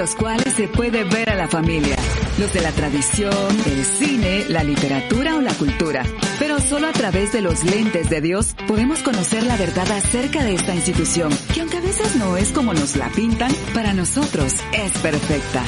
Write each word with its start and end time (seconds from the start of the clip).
Los 0.00 0.14
cuales 0.14 0.54
se 0.54 0.66
puede 0.66 1.04
ver 1.04 1.28
a 1.28 1.34
la 1.34 1.46
familia. 1.46 1.94
Los 2.38 2.50
de 2.54 2.62
la 2.62 2.72
tradición, 2.72 3.34
el 3.66 3.84
cine, 3.84 4.46
la 4.48 4.64
literatura 4.64 5.36
o 5.36 5.42
la 5.42 5.52
cultura. 5.52 6.06
Pero 6.38 6.58
solo 6.58 6.86
a 6.86 6.92
través 6.92 7.34
de 7.34 7.42
los 7.42 7.64
lentes 7.64 8.08
de 8.08 8.22
Dios 8.22 8.56
podemos 8.66 9.00
conocer 9.00 9.42
la 9.42 9.58
verdad 9.58 9.92
acerca 9.92 10.42
de 10.42 10.54
esta 10.54 10.74
institución, 10.74 11.30
que 11.52 11.60
aunque 11.60 11.76
a 11.76 11.82
veces 11.82 12.16
no 12.16 12.38
es 12.38 12.50
como 12.52 12.72
nos 12.72 12.96
la 12.96 13.10
pintan, 13.10 13.52
para 13.74 13.92
nosotros 13.92 14.54
es 14.72 14.92
perfecta. 15.02 15.62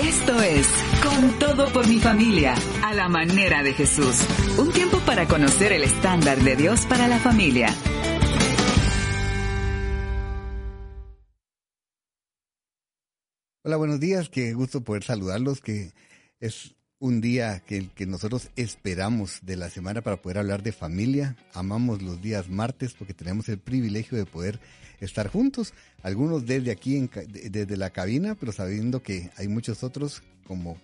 Esto 0.00 0.40
es 0.40 0.68
Con 1.02 1.36
todo 1.40 1.66
por 1.72 1.88
mi 1.88 1.98
familia, 1.98 2.54
a 2.84 2.94
la 2.94 3.08
manera 3.08 3.64
de 3.64 3.72
Jesús. 3.72 4.24
Un 4.56 4.70
tiempo 4.70 4.98
para 5.00 5.26
conocer 5.26 5.72
el 5.72 5.82
estándar 5.82 6.38
de 6.38 6.54
Dios 6.54 6.86
para 6.86 7.08
la 7.08 7.18
familia. 7.18 7.74
Hola, 13.66 13.78
buenos 13.78 13.98
días. 13.98 14.28
Qué 14.28 14.54
gusto 14.54 14.84
poder 14.84 15.02
saludarlos, 15.02 15.60
que 15.60 15.90
es 16.38 16.76
un 17.00 17.20
día 17.20 17.64
que, 17.66 17.90
nosotros 18.06 18.50
esperamos 18.54 19.40
de 19.42 19.56
la 19.56 19.70
semana 19.70 20.02
para 20.02 20.22
poder 20.22 20.38
hablar 20.38 20.62
de 20.62 20.70
familia. 20.70 21.36
Amamos 21.52 22.00
los 22.00 22.22
días 22.22 22.48
martes 22.48 22.94
porque 22.94 23.12
tenemos 23.12 23.48
el 23.48 23.58
privilegio 23.58 24.16
de 24.16 24.24
poder 24.24 24.60
estar 25.00 25.26
juntos. 25.26 25.74
Algunos 26.04 26.46
desde 26.46 26.70
aquí, 26.70 27.10
desde 27.28 27.76
la 27.76 27.90
cabina, 27.90 28.36
pero 28.36 28.52
sabiendo 28.52 29.02
que 29.02 29.32
hay 29.36 29.48
muchos 29.48 29.82
otros, 29.82 30.22
como 30.46 30.76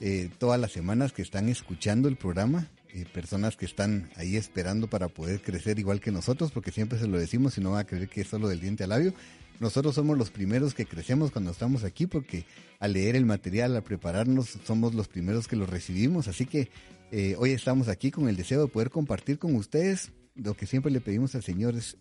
eh, 0.00 0.30
todas 0.38 0.60
las 0.60 0.70
semanas, 0.70 1.12
que 1.12 1.22
están 1.22 1.48
escuchando 1.48 2.06
el 2.06 2.14
programa. 2.14 2.68
Personas 3.12 3.56
que 3.56 3.64
están 3.64 4.10
ahí 4.14 4.36
esperando 4.36 4.86
para 4.86 5.08
poder 5.08 5.42
crecer 5.42 5.80
igual 5.80 5.98
que 5.98 6.12
nosotros, 6.12 6.52
porque 6.52 6.70
siempre 6.70 7.00
se 7.00 7.08
lo 7.08 7.18
decimos 7.18 7.58
y 7.58 7.62
no 7.62 7.72
va 7.72 7.80
a 7.80 7.84
creer 7.84 8.08
que 8.08 8.20
es 8.20 8.28
solo 8.28 8.46
del 8.46 8.60
diente 8.60 8.84
al 8.84 8.90
labio. 8.90 9.12
Nosotros 9.60 9.94
somos 9.94 10.18
los 10.18 10.30
primeros 10.30 10.74
que 10.74 10.86
crecemos 10.86 11.30
cuando 11.30 11.50
estamos 11.50 11.84
aquí 11.84 12.06
porque 12.06 12.44
al 12.80 12.94
leer 12.94 13.16
el 13.16 13.24
material, 13.24 13.76
al 13.76 13.82
prepararnos, 13.82 14.58
somos 14.64 14.94
los 14.94 15.08
primeros 15.08 15.48
que 15.48 15.56
lo 15.56 15.66
recibimos. 15.66 16.28
Así 16.28 16.46
que 16.46 16.68
eh, 17.10 17.36
hoy 17.38 17.50
estamos 17.50 17.88
aquí 17.88 18.10
con 18.10 18.28
el 18.28 18.36
deseo 18.36 18.62
de 18.62 18.68
poder 18.68 18.90
compartir 18.90 19.38
con 19.38 19.54
ustedes 19.54 20.10
lo 20.34 20.54
que 20.54 20.66
siempre 20.66 20.90
le 20.90 21.00
pedimos 21.00 21.34
al 21.34 21.42
Señor 21.42 21.74
es 21.76 21.96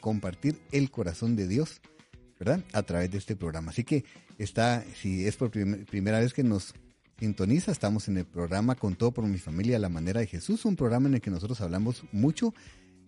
compartir 0.00 0.58
el 0.72 0.90
corazón 0.90 1.36
de 1.36 1.46
Dios, 1.46 1.80
¿verdad? 2.38 2.64
A 2.72 2.82
través 2.82 3.10
de 3.10 3.18
este 3.18 3.36
programa. 3.36 3.70
Así 3.70 3.84
que 3.84 4.04
está, 4.38 4.84
si 5.00 5.26
es 5.26 5.36
por 5.36 5.50
primera 5.50 6.18
vez 6.18 6.32
que 6.32 6.42
nos 6.42 6.74
sintoniza, 7.18 7.72
estamos 7.72 8.08
en 8.08 8.18
el 8.18 8.26
programa 8.26 8.74
Con 8.74 8.94
todo 8.94 9.12
por 9.12 9.26
mi 9.26 9.38
familia, 9.38 9.76
a 9.76 9.80
la 9.80 9.88
manera 9.88 10.20
de 10.20 10.26
Jesús, 10.26 10.64
un 10.64 10.76
programa 10.76 11.08
en 11.08 11.14
el 11.14 11.20
que 11.20 11.30
nosotros 11.30 11.60
hablamos 11.60 12.04
mucho 12.12 12.52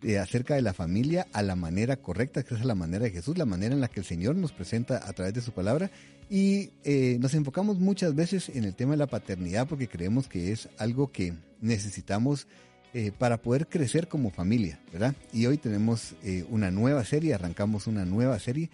eh, 0.03 0.19
acerca 0.19 0.55
de 0.55 0.63
la 0.63 0.73
familia 0.73 1.27
a 1.33 1.43
la 1.43 1.57
manera 1.57 1.97
correcta, 1.97 2.45
que 2.45 2.55
es 2.55 2.65
la 2.65 2.77
manera 2.77 3.05
de 3.05 3.11
Jesús, 3.11 3.37
la 3.37 3.47
manera 3.47 3.75
en 3.75 3.81
la 3.81 3.89
que 3.89 3.99
el 3.99 4.07
Señor 4.07 4.37
nos 4.37 4.53
presenta 4.53 5.09
a 5.09 5.13
través 5.13 5.35
de 5.35 5.41
su 5.41 5.51
palabra. 5.51 5.91
Y 6.31 6.71
eh, 6.85 7.17
nos 7.19 7.35
enfocamos 7.35 7.81
muchas 7.81 8.15
veces 8.15 8.49
en 8.51 8.63
el 8.63 8.77
tema 8.77 8.93
de 8.93 8.99
la 8.99 9.09
paternidad 9.09 9.67
porque 9.67 9.89
creemos 9.89 10.29
que 10.29 10.53
es 10.53 10.69
algo 10.79 11.11
que 11.11 11.35
necesitamos 11.61 12.47
eh, 12.95 13.11
para 13.19 13.43
poder 13.43 13.67
crecer 13.67 14.07
como 14.07 14.31
familia, 14.31 14.79
¿verdad? 14.93 15.17
Y 15.33 15.47
hoy 15.47 15.59
tenemos 15.59 16.15
una 16.49 16.71
nueva 16.71 17.05
serie, 17.05 17.35
arrancamos 17.35 17.89
una 17.89 18.05
nueva 18.05 18.39
serie. 18.39 18.71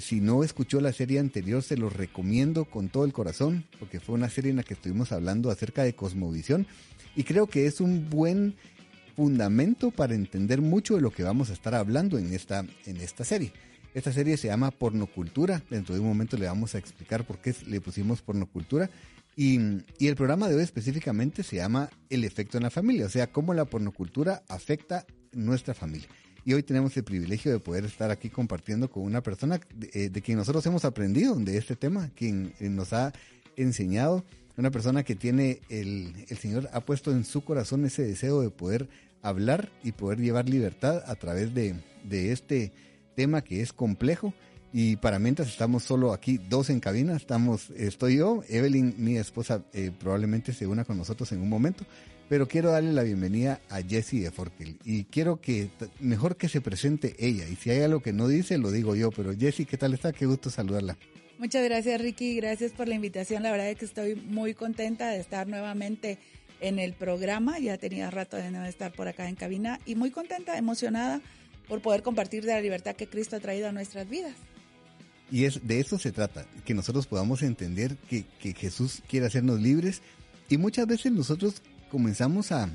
si 0.00 0.20
no 0.20 0.44
escuchó 0.44 0.80
la 0.80 0.92
serie 0.92 1.18
anterior, 1.18 1.64
se 1.64 1.76
lo 1.76 1.90
recomiendo 1.90 2.66
con 2.66 2.88
todo 2.88 3.04
el 3.04 3.12
corazón, 3.12 3.64
porque 3.80 3.98
fue 3.98 4.14
una 4.14 4.30
serie 4.30 4.52
en 4.52 4.58
la 4.58 4.62
que 4.62 4.74
estuvimos 4.74 5.10
hablando 5.10 5.50
acerca 5.50 5.82
de 5.82 5.94
cosmovisión. 5.94 6.68
Y 7.16 7.24
creo 7.24 7.46
que 7.46 7.66
es 7.66 7.80
un 7.80 8.08
buen 8.08 8.54
fundamento 9.14 9.90
para 9.90 10.14
entender 10.14 10.60
mucho 10.60 10.96
de 10.96 11.00
lo 11.00 11.10
que 11.10 11.22
vamos 11.22 11.50
a 11.50 11.52
estar 11.52 11.74
hablando 11.74 12.18
en 12.18 12.32
esta, 12.32 12.64
en 12.86 12.96
esta 12.98 13.24
serie. 13.24 13.52
Esta 13.94 14.12
serie 14.12 14.36
se 14.36 14.48
llama 14.48 14.70
Pornocultura. 14.70 15.62
Dentro 15.68 15.94
de 15.94 16.00
un 16.00 16.08
momento 16.08 16.36
le 16.36 16.46
vamos 16.46 16.74
a 16.74 16.78
explicar 16.78 17.24
por 17.24 17.38
qué 17.38 17.54
le 17.66 17.80
pusimos 17.80 18.22
pornocultura. 18.22 18.88
Y, 19.36 19.58
y, 19.98 20.08
el 20.08 20.16
programa 20.16 20.48
de 20.48 20.56
hoy 20.56 20.62
específicamente 20.62 21.42
se 21.42 21.56
llama 21.56 21.88
El 22.10 22.24
efecto 22.24 22.58
en 22.58 22.64
la 22.64 22.70
familia, 22.70 23.06
o 23.06 23.08
sea, 23.08 23.32
cómo 23.32 23.54
la 23.54 23.64
pornocultura 23.64 24.42
afecta 24.48 25.06
nuestra 25.32 25.72
familia. 25.72 26.08
Y 26.44 26.52
hoy 26.52 26.62
tenemos 26.62 26.94
el 26.96 27.04
privilegio 27.04 27.50
de 27.50 27.58
poder 27.58 27.84
estar 27.84 28.10
aquí 28.10 28.28
compartiendo 28.28 28.90
con 28.90 29.04
una 29.04 29.22
persona 29.22 29.58
de, 29.74 29.90
eh, 29.94 30.10
de 30.10 30.22
quien 30.22 30.36
nosotros 30.36 30.66
hemos 30.66 30.84
aprendido 30.84 31.34
de 31.36 31.56
este 31.56 31.76
tema, 31.76 32.10
quien 32.14 32.52
nos 32.60 32.92
ha 32.92 33.12
enseñado 33.56 34.24
una 34.56 34.70
persona 34.70 35.02
que 35.02 35.14
tiene, 35.14 35.60
el, 35.68 36.14
el 36.28 36.36
Señor 36.36 36.68
ha 36.72 36.80
puesto 36.80 37.10
en 37.12 37.24
su 37.24 37.44
corazón 37.44 37.84
ese 37.84 38.02
deseo 38.02 38.40
de 38.40 38.50
poder 38.50 38.88
hablar 39.22 39.70
y 39.82 39.92
poder 39.92 40.18
llevar 40.18 40.48
libertad 40.48 41.02
a 41.06 41.14
través 41.14 41.54
de, 41.54 41.74
de 42.04 42.32
este 42.32 42.72
tema 43.14 43.42
que 43.42 43.60
es 43.60 43.72
complejo 43.72 44.34
Y 44.72 44.96
para 44.96 45.18
mientras 45.18 45.48
estamos 45.48 45.82
solo 45.82 46.12
aquí, 46.12 46.38
dos 46.38 46.70
en 46.70 46.80
cabina, 46.80 47.14
estamos, 47.14 47.70
estoy 47.76 48.16
yo, 48.16 48.42
Evelyn, 48.48 48.94
mi 48.96 49.18
esposa, 49.18 49.62
eh, 49.74 49.90
probablemente 49.98 50.54
se 50.54 50.66
una 50.66 50.84
con 50.84 50.96
nosotros 50.96 51.30
en 51.32 51.42
un 51.42 51.50
momento, 51.50 51.84
pero 52.30 52.48
quiero 52.48 52.70
darle 52.70 52.92
la 52.94 53.02
bienvenida 53.02 53.60
a 53.68 53.82
Jessie 53.82 54.22
de 54.22 54.30
Fortil 54.30 54.78
y 54.82 55.04
quiero 55.04 55.42
que, 55.42 55.70
mejor 56.00 56.36
que 56.36 56.48
se 56.48 56.62
presente 56.62 57.14
ella, 57.18 57.46
y 57.48 57.56
si 57.56 57.68
hay 57.68 57.82
algo 57.82 58.00
que 58.00 58.14
no 58.14 58.28
dice, 58.28 58.56
lo 58.56 58.70
digo 58.70 58.94
yo, 58.94 59.10
pero 59.10 59.36
Jessie, 59.36 59.66
¿qué 59.66 59.76
tal 59.76 59.92
está? 59.92 60.12
Qué 60.12 60.24
gusto 60.24 60.48
saludarla. 60.48 60.96
Muchas 61.42 61.64
gracias 61.64 62.00
Ricky, 62.00 62.36
gracias 62.36 62.70
por 62.70 62.86
la 62.86 62.94
invitación, 62.94 63.42
la 63.42 63.50
verdad 63.50 63.68
es 63.68 63.76
que 63.76 63.84
estoy 63.84 64.14
muy 64.14 64.54
contenta 64.54 65.10
de 65.10 65.18
estar 65.18 65.48
nuevamente 65.48 66.20
en 66.60 66.78
el 66.78 66.92
programa, 66.92 67.58
ya 67.58 67.78
tenía 67.78 68.12
rato 68.12 68.36
de 68.36 68.52
no 68.52 68.64
estar 68.64 68.92
por 68.92 69.08
acá 69.08 69.28
en 69.28 69.34
cabina 69.34 69.80
y 69.84 69.96
muy 69.96 70.12
contenta, 70.12 70.56
emocionada 70.56 71.20
por 71.66 71.82
poder 71.82 72.04
compartir 72.04 72.44
de 72.44 72.52
la 72.52 72.60
libertad 72.60 72.94
que 72.94 73.08
Cristo 73.08 73.34
ha 73.34 73.40
traído 73.40 73.68
a 73.68 73.72
nuestras 73.72 74.08
vidas. 74.08 74.36
Y 75.32 75.44
es, 75.46 75.66
de 75.66 75.80
eso 75.80 75.98
se 75.98 76.12
trata, 76.12 76.46
que 76.64 76.74
nosotros 76.74 77.08
podamos 77.08 77.42
entender 77.42 77.96
que, 78.08 78.24
Jesús 78.54 79.02
quiere 79.08 79.26
hacernos 79.26 79.60
libres 79.60 80.00
y 80.48 80.58
muchas 80.58 80.86
veces 80.86 81.10
nosotros 81.10 81.60
comenzamos 81.90 82.52
a, 82.52 82.70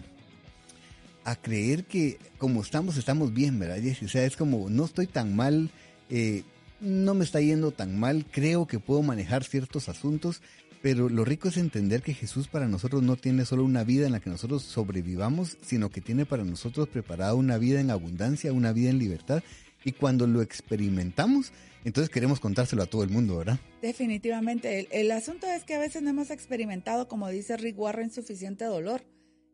a 1.23 1.35
creer 1.37 1.85
que 1.85 2.19
como 2.37 2.63
estamos, 2.63 2.97
estamos 2.97 3.33
bien, 3.33 3.59
¿verdad? 3.59 3.79
O 4.03 4.09
sea, 4.09 4.25
es 4.25 4.35
como, 4.35 4.69
no 4.69 4.83
estoy 4.83 5.07
tan 5.07 5.37
mal, 5.37 5.71
eh, 6.09 6.43
no 6.79 7.13
me 7.13 7.23
está 7.23 7.41
yendo 7.41 7.71
tan 7.71 7.99
mal, 7.99 8.25
creo 8.31 8.67
que 8.67 8.79
puedo 8.79 9.01
manejar 9.01 9.43
ciertos 9.43 9.89
asuntos, 9.89 10.41
pero 10.81 11.09
lo 11.09 11.25
rico 11.25 11.49
es 11.49 11.57
entender 11.57 12.01
que 12.01 12.13
Jesús 12.13 12.47
para 12.47 12.67
nosotros 12.67 13.01
no 13.03 13.15
tiene 13.15 13.45
solo 13.45 13.63
una 13.63 13.83
vida 13.83 14.05
en 14.05 14.11
la 14.11 14.19
que 14.19 14.29
nosotros 14.29 14.63
sobrevivamos, 14.63 15.57
sino 15.61 15.89
que 15.89 16.01
tiene 16.01 16.25
para 16.25 16.43
nosotros 16.43 16.87
preparada 16.87 17.33
una 17.33 17.57
vida 17.57 17.81
en 17.81 17.89
abundancia, 17.89 18.53
una 18.53 18.73
vida 18.73 18.89
en 18.89 18.99
libertad, 18.99 19.43
y 19.83 19.93
cuando 19.93 20.27
lo 20.27 20.41
experimentamos, 20.41 21.51
entonces 21.85 22.09
queremos 22.09 22.39
contárselo 22.39 22.83
a 22.83 22.87
todo 22.87 23.03
el 23.03 23.09
mundo, 23.09 23.37
¿verdad? 23.37 23.59
Definitivamente. 23.81 24.87
El, 24.91 25.11
asunto 25.11 25.47
es 25.47 25.63
que 25.63 25.75
a 25.75 25.79
veces 25.79 26.01
no 26.01 26.09
hemos 26.09 26.31
experimentado, 26.31 27.07
como 27.07 27.29
dice 27.29 27.55
Rick 27.55 27.79
Warren, 27.79 28.11
suficiente 28.11 28.65
dolor. 28.65 29.03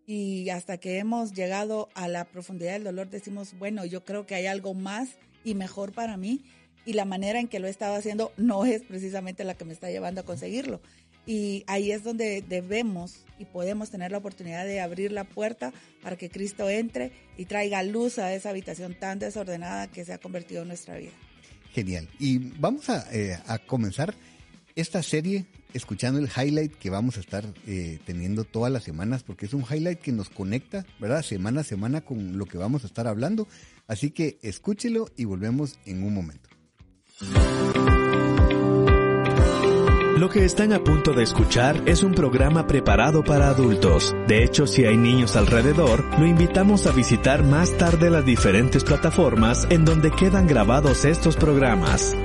Y 0.05 0.49
hasta 0.49 0.79
que 0.79 0.97
hemos 0.97 1.33
llegado 1.33 1.89
a 1.93 2.07
la 2.07 2.25
profundidad 2.25 2.73
del 2.73 2.83
dolor, 2.83 3.09
decimos, 3.09 3.53
bueno, 3.59 3.85
yo 3.85 4.03
creo 4.03 4.25
que 4.25 4.35
hay 4.35 4.47
algo 4.47 4.73
más 4.73 5.09
y 5.43 5.53
mejor 5.55 5.93
para 5.93 6.17
mí. 6.17 6.43
Y 6.85 6.93
la 6.93 7.05
manera 7.05 7.39
en 7.39 7.47
que 7.47 7.59
lo 7.59 7.67
he 7.67 7.69
estado 7.69 7.95
haciendo 7.95 8.31
no 8.37 8.65
es 8.65 8.81
precisamente 8.81 9.43
la 9.43 9.55
que 9.55 9.65
me 9.65 9.73
está 9.73 9.89
llevando 9.89 10.21
a 10.21 10.25
conseguirlo. 10.25 10.81
Y 11.25 11.63
ahí 11.67 11.91
es 11.91 12.03
donde 12.03 12.41
debemos 12.41 13.23
y 13.39 13.45
podemos 13.45 13.89
tener 13.89 14.11
la 14.11 14.17
oportunidad 14.17 14.65
de 14.65 14.81
abrir 14.81 15.11
la 15.11 15.23
puerta 15.23 15.71
para 16.01 16.17
que 16.17 16.29
Cristo 16.29 16.69
entre 16.69 17.11
y 17.37 17.45
traiga 17.45 17.81
luz 17.83 18.19
a 18.19 18.33
esa 18.33 18.49
habitación 18.49 18.95
tan 18.99 19.19
desordenada 19.19 19.87
que 19.87 20.03
se 20.03 20.13
ha 20.13 20.17
convertido 20.17 20.63
en 20.63 20.67
nuestra 20.67 20.97
vida. 20.97 21.11
Genial. 21.71 22.09
Y 22.19 22.37
vamos 22.59 22.87
eh, 22.89 23.39
a, 23.47 23.57
comenzar 23.57 24.13
esta 24.75 25.01
serie 25.01 25.45
escuchando 25.73 26.19
el 26.19 26.29
highlight 26.29 26.73
que 26.73 26.89
vamos 26.89 27.17
a 27.17 27.21
estar 27.21 27.45
eh, 27.65 27.99
teniendo 28.05 28.43
todas 28.43 28.71
las 28.71 28.83
semanas, 28.83 29.23
porque 29.23 29.45
es 29.45 29.53
un 29.53 29.63
highlight 29.63 29.99
que 29.99 30.11
nos 30.11 30.29
conecta, 30.29 30.85
¿verdad? 30.99 31.23
Semana 31.23 31.61
a 31.61 31.63
semana 31.63 32.01
con 32.01 32.37
lo 32.37 32.45
que 32.45 32.57
vamos 32.57 32.83
a 32.83 32.87
estar 32.87 33.07
hablando. 33.07 33.47
Así 33.87 34.11
que 34.11 34.37
escúchelo 34.41 35.09
y 35.15 35.25
volvemos 35.25 35.79
en 35.85 36.03
un 36.03 36.13
momento. 36.13 36.52
Lo 40.17 40.29
que 40.29 40.45
están 40.45 40.71
a 40.71 40.81
punto 40.81 41.11
de 41.11 41.23
escuchar 41.23 41.81
es 41.85 42.01
un 42.01 42.13
programa 42.13 42.65
preparado 42.65 43.23
para 43.23 43.49
adultos. 43.49 44.15
De 44.25 44.43
hecho, 44.43 44.67
si 44.67 44.85
hay 44.85 44.95
niños 44.95 45.35
alrededor, 45.35 46.05
lo 46.17 46.25
invitamos 46.25 46.87
a 46.87 46.93
visitar 46.93 47.43
más 47.43 47.75
tarde 47.77 48.09
las 48.09 48.25
diferentes 48.25 48.85
plataformas 48.85 49.67
en 49.69 49.83
donde 49.83 50.11
quedan 50.11 50.47
grabados 50.47 51.03
estos 51.03 51.35
programas. 51.35 52.15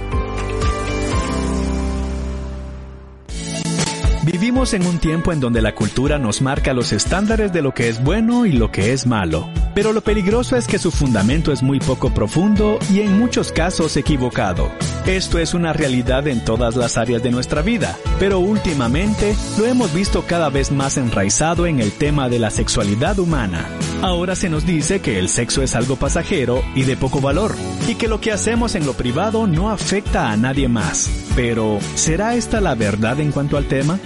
Vivimos 4.49 4.73
en 4.73 4.87
un 4.87 4.99
tiempo 4.99 5.31
en 5.31 5.41
donde 5.41 5.61
la 5.61 5.75
cultura 5.75 6.19
nos 6.19 6.41
marca 6.41 6.73
los 6.73 6.95
estándares 6.95 7.53
de 7.53 7.61
lo 7.61 7.75
que 7.75 7.91
es 7.91 8.03
bueno 8.03 8.47
y 8.47 8.53
lo 8.53 8.73
que 8.73 8.95
es 8.95 9.07
malo. 9.07 9.51
Pero 9.75 9.93
lo 9.93 10.01
peligroso 10.01 10.57
es 10.57 10.67
que 10.67 10.79
su 10.79 10.91
fundamento 10.91 11.53
es 11.53 11.63
muy 11.63 11.81
poco 11.81 12.15
profundo 12.15 12.79
y 12.91 13.01
en 13.01 13.19
muchos 13.19 13.53
casos 13.53 13.99
equivocado. 13.99 14.71
Esto 15.05 15.39
es 15.39 15.53
una 15.53 15.75
realidad 15.75 16.27
en 16.29 16.43
todas 16.43 16.77
las 16.77 16.97
áreas 16.97 17.23
de 17.23 17.31
nuestra 17.31 17.61
vida, 17.61 17.99
pero 18.19 18.39
últimamente 18.39 19.37
lo 19.59 19.67
hemos 19.67 19.93
visto 19.93 20.25
cada 20.27 20.49
vez 20.49 20.73
más 20.73 20.97
enraizado 20.97 21.67
en 21.67 21.79
el 21.79 21.93
tema 21.93 22.31
de 22.31 22.39
la 22.39 22.49
sexualidad 22.51 23.19
humana. 23.19 23.67
Ahora 24.01 24.35
se 24.35 24.49
nos 24.49 24.65
dice 24.65 25.01
que 25.01 25.19
el 25.19 25.29
sexo 25.29 25.63
es 25.63 25.77
algo 25.77 25.97
pasajero 25.97 26.65
y 26.75 26.85
de 26.85 26.97
poco 26.97 27.21
valor, 27.21 27.55
y 27.87 27.97
que 27.97 28.09
lo 28.09 28.23
que 28.23 28.33
hacemos 28.33 28.77
en 28.77 28.87
lo 28.87 28.95
privado 28.95 29.47
no 29.47 29.69
afecta 29.69 30.31
a 30.31 30.39
nadie 30.39 30.69
más. 30.69 31.11
Pero, 31.37 31.79
¿será 31.97 32.35
esta 32.35 32.63
la 32.63 32.75
verdad 32.75 33.21
en 33.21 33.31
cuanto 33.31 33.59
al 33.59 33.67
tema? 33.67 33.99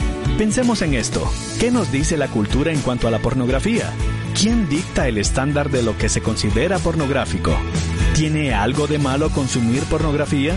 Pensemos 0.42 0.82
en 0.82 0.94
esto. 0.94 1.22
¿Qué 1.60 1.70
nos 1.70 1.92
dice 1.92 2.16
la 2.16 2.26
cultura 2.26 2.72
en 2.72 2.80
cuanto 2.80 3.06
a 3.06 3.12
la 3.12 3.20
pornografía? 3.20 3.92
¿Quién 4.34 4.68
dicta 4.68 5.06
el 5.06 5.18
estándar 5.18 5.70
de 5.70 5.84
lo 5.84 5.96
que 5.96 6.08
se 6.08 6.20
considera 6.20 6.80
pornográfico? 6.80 7.56
¿Tiene 8.16 8.52
algo 8.52 8.88
de 8.88 8.98
malo 8.98 9.30
consumir 9.30 9.84
pornografía? 9.84 10.56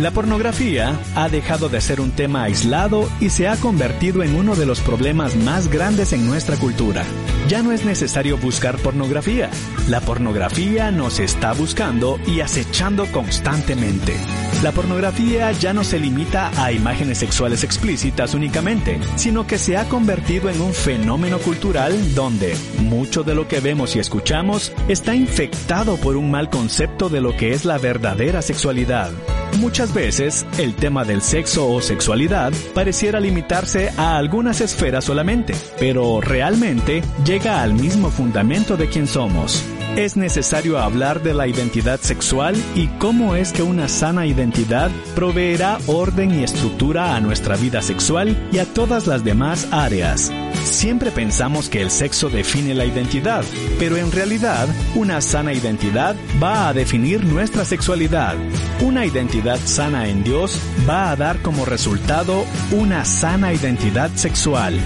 La 0.00 0.10
pornografía 0.10 0.98
ha 1.16 1.28
dejado 1.28 1.68
de 1.68 1.82
ser 1.82 2.00
un 2.00 2.12
tema 2.12 2.44
aislado 2.44 3.10
y 3.20 3.28
se 3.28 3.46
ha 3.46 3.56
convertido 3.56 4.22
en 4.22 4.34
uno 4.34 4.56
de 4.56 4.64
los 4.64 4.80
problemas 4.80 5.36
más 5.36 5.68
grandes 5.68 6.14
en 6.14 6.26
nuestra 6.26 6.56
cultura. 6.56 7.04
Ya 7.50 7.64
no 7.64 7.72
es 7.72 7.84
necesario 7.84 8.38
buscar 8.38 8.76
pornografía. 8.78 9.50
La 9.88 10.00
pornografía 10.00 10.92
nos 10.92 11.18
está 11.18 11.52
buscando 11.52 12.20
y 12.24 12.42
acechando 12.42 13.06
constantemente. 13.06 14.14
La 14.62 14.70
pornografía 14.70 15.50
ya 15.50 15.72
no 15.72 15.82
se 15.82 15.98
limita 15.98 16.52
a 16.62 16.70
imágenes 16.70 17.18
sexuales 17.18 17.64
explícitas 17.64 18.34
únicamente, 18.34 19.00
sino 19.16 19.48
que 19.48 19.58
se 19.58 19.76
ha 19.76 19.88
convertido 19.88 20.48
en 20.48 20.60
un 20.60 20.72
fenómeno 20.72 21.40
cultural 21.40 22.14
donde 22.14 22.54
mucho 22.82 23.24
de 23.24 23.34
lo 23.34 23.48
que 23.48 23.58
vemos 23.58 23.96
y 23.96 23.98
escuchamos 23.98 24.72
está 24.86 25.16
infectado 25.16 25.96
por 25.96 26.16
un 26.16 26.30
mal 26.30 26.50
concepto 26.50 27.08
de 27.08 27.20
lo 27.20 27.36
que 27.36 27.50
es 27.50 27.64
la 27.64 27.78
verdadera 27.78 28.42
sexualidad. 28.42 29.10
Muchas 29.58 29.92
veces, 29.92 30.46
el 30.58 30.74
tema 30.74 31.04
del 31.04 31.22
sexo 31.22 31.68
o 31.68 31.80
sexualidad 31.80 32.52
pareciera 32.74 33.20
limitarse 33.20 33.90
a 33.96 34.16
algunas 34.16 34.60
esferas 34.60 35.04
solamente, 35.04 35.54
pero 35.78 36.20
realmente 36.20 37.02
llega 37.24 37.62
al 37.62 37.74
mismo 37.74 38.10
fundamento 38.10 38.76
de 38.76 38.88
quién 38.88 39.06
somos. 39.06 39.62
Es 39.96 40.16
necesario 40.16 40.78
hablar 40.78 41.22
de 41.22 41.34
la 41.34 41.48
identidad 41.48 42.00
sexual 42.00 42.54
y 42.74 42.86
cómo 42.98 43.34
es 43.34 43.52
que 43.52 43.62
una 43.62 43.88
sana 43.88 44.24
identidad 44.24 44.90
proveerá 45.14 45.78
orden 45.88 46.38
y 46.38 46.44
estructura 46.44 47.16
a 47.16 47.20
nuestra 47.20 47.56
vida 47.56 47.82
sexual 47.82 48.36
y 48.52 48.58
a 48.58 48.66
todas 48.66 49.06
las 49.06 49.24
demás 49.24 49.66
áreas. 49.72 50.32
Siempre 50.64 51.10
pensamos 51.10 51.68
que 51.68 51.80
el 51.80 51.90
sexo 51.90 52.28
define 52.28 52.74
la 52.74 52.84
identidad, 52.84 53.44
pero 53.78 53.96
en 53.96 54.12
realidad 54.12 54.68
una 54.94 55.20
sana 55.20 55.52
identidad 55.52 56.16
va 56.42 56.68
a 56.68 56.74
definir 56.74 57.24
nuestra 57.24 57.64
sexualidad. 57.64 58.36
Una 58.80 59.06
identidad 59.06 59.58
sana 59.64 60.08
en 60.08 60.22
Dios 60.22 60.58
va 60.88 61.10
a 61.10 61.16
dar 61.16 61.40
como 61.42 61.64
resultado 61.64 62.44
una 62.70 63.04
sana 63.04 63.52
identidad 63.52 64.10
sexual. 64.14 64.78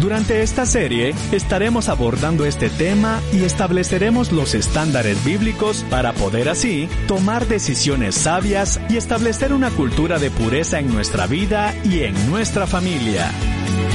Durante 0.00 0.42
esta 0.42 0.66
serie 0.66 1.14
estaremos 1.30 1.88
abordando 1.88 2.44
este 2.44 2.68
tema 2.70 3.20
y 3.32 3.44
estableceremos 3.44 4.32
los 4.32 4.54
estándares 4.54 5.24
bíblicos 5.24 5.84
para 5.90 6.12
poder 6.12 6.48
así 6.48 6.88
tomar 7.06 7.46
decisiones 7.46 8.14
sabias 8.16 8.80
y 8.88 8.96
establecer 8.96 9.52
una 9.52 9.70
cultura 9.70 10.18
de 10.18 10.30
pureza 10.30 10.78
en 10.78 10.92
nuestra 10.92 11.26
vida 11.26 11.74
y 11.84 12.00
en 12.00 12.30
nuestra 12.30 12.66
familia. 12.66 13.30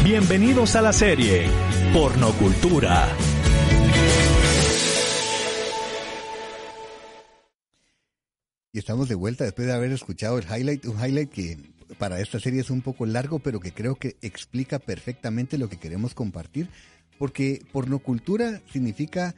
Bienvenidos 0.04 0.76
a 0.76 0.82
la 0.82 0.94
serie 0.94 1.48
Pornocultura. 1.94 3.08
Y 8.72 8.80
estamos 8.80 9.10
de 9.10 9.16
vuelta 9.16 9.44
después 9.44 9.68
de 9.68 9.74
haber 9.74 9.92
escuchado 9.92 10.38
el 10.38 10.46
highlight, 10.46 10.86
un 10.86 11.04
highlight 11.04 11.32
que 11.32 11.58
para 11.98 12.20
esta 12.20 12.40
serie 12.40 12.62
es 12.62 12.70
un 12.70 12.82
poco 12.82 13.06
largo, 13.06 13.40
pero 13.40 13.60
que 13.60 13.74
creo 13.74 13.96
que 13.96 14.18
explica 14.22 14.80
perfectamente 14.80 15.58
lo 15.58 15.70
que 15.70 15.78
queremos 15.78 16.14
compartir, 16.14 16.70
porque 17.18 17.62
pornocultura 17.72 18.62
significa 18.72 19.36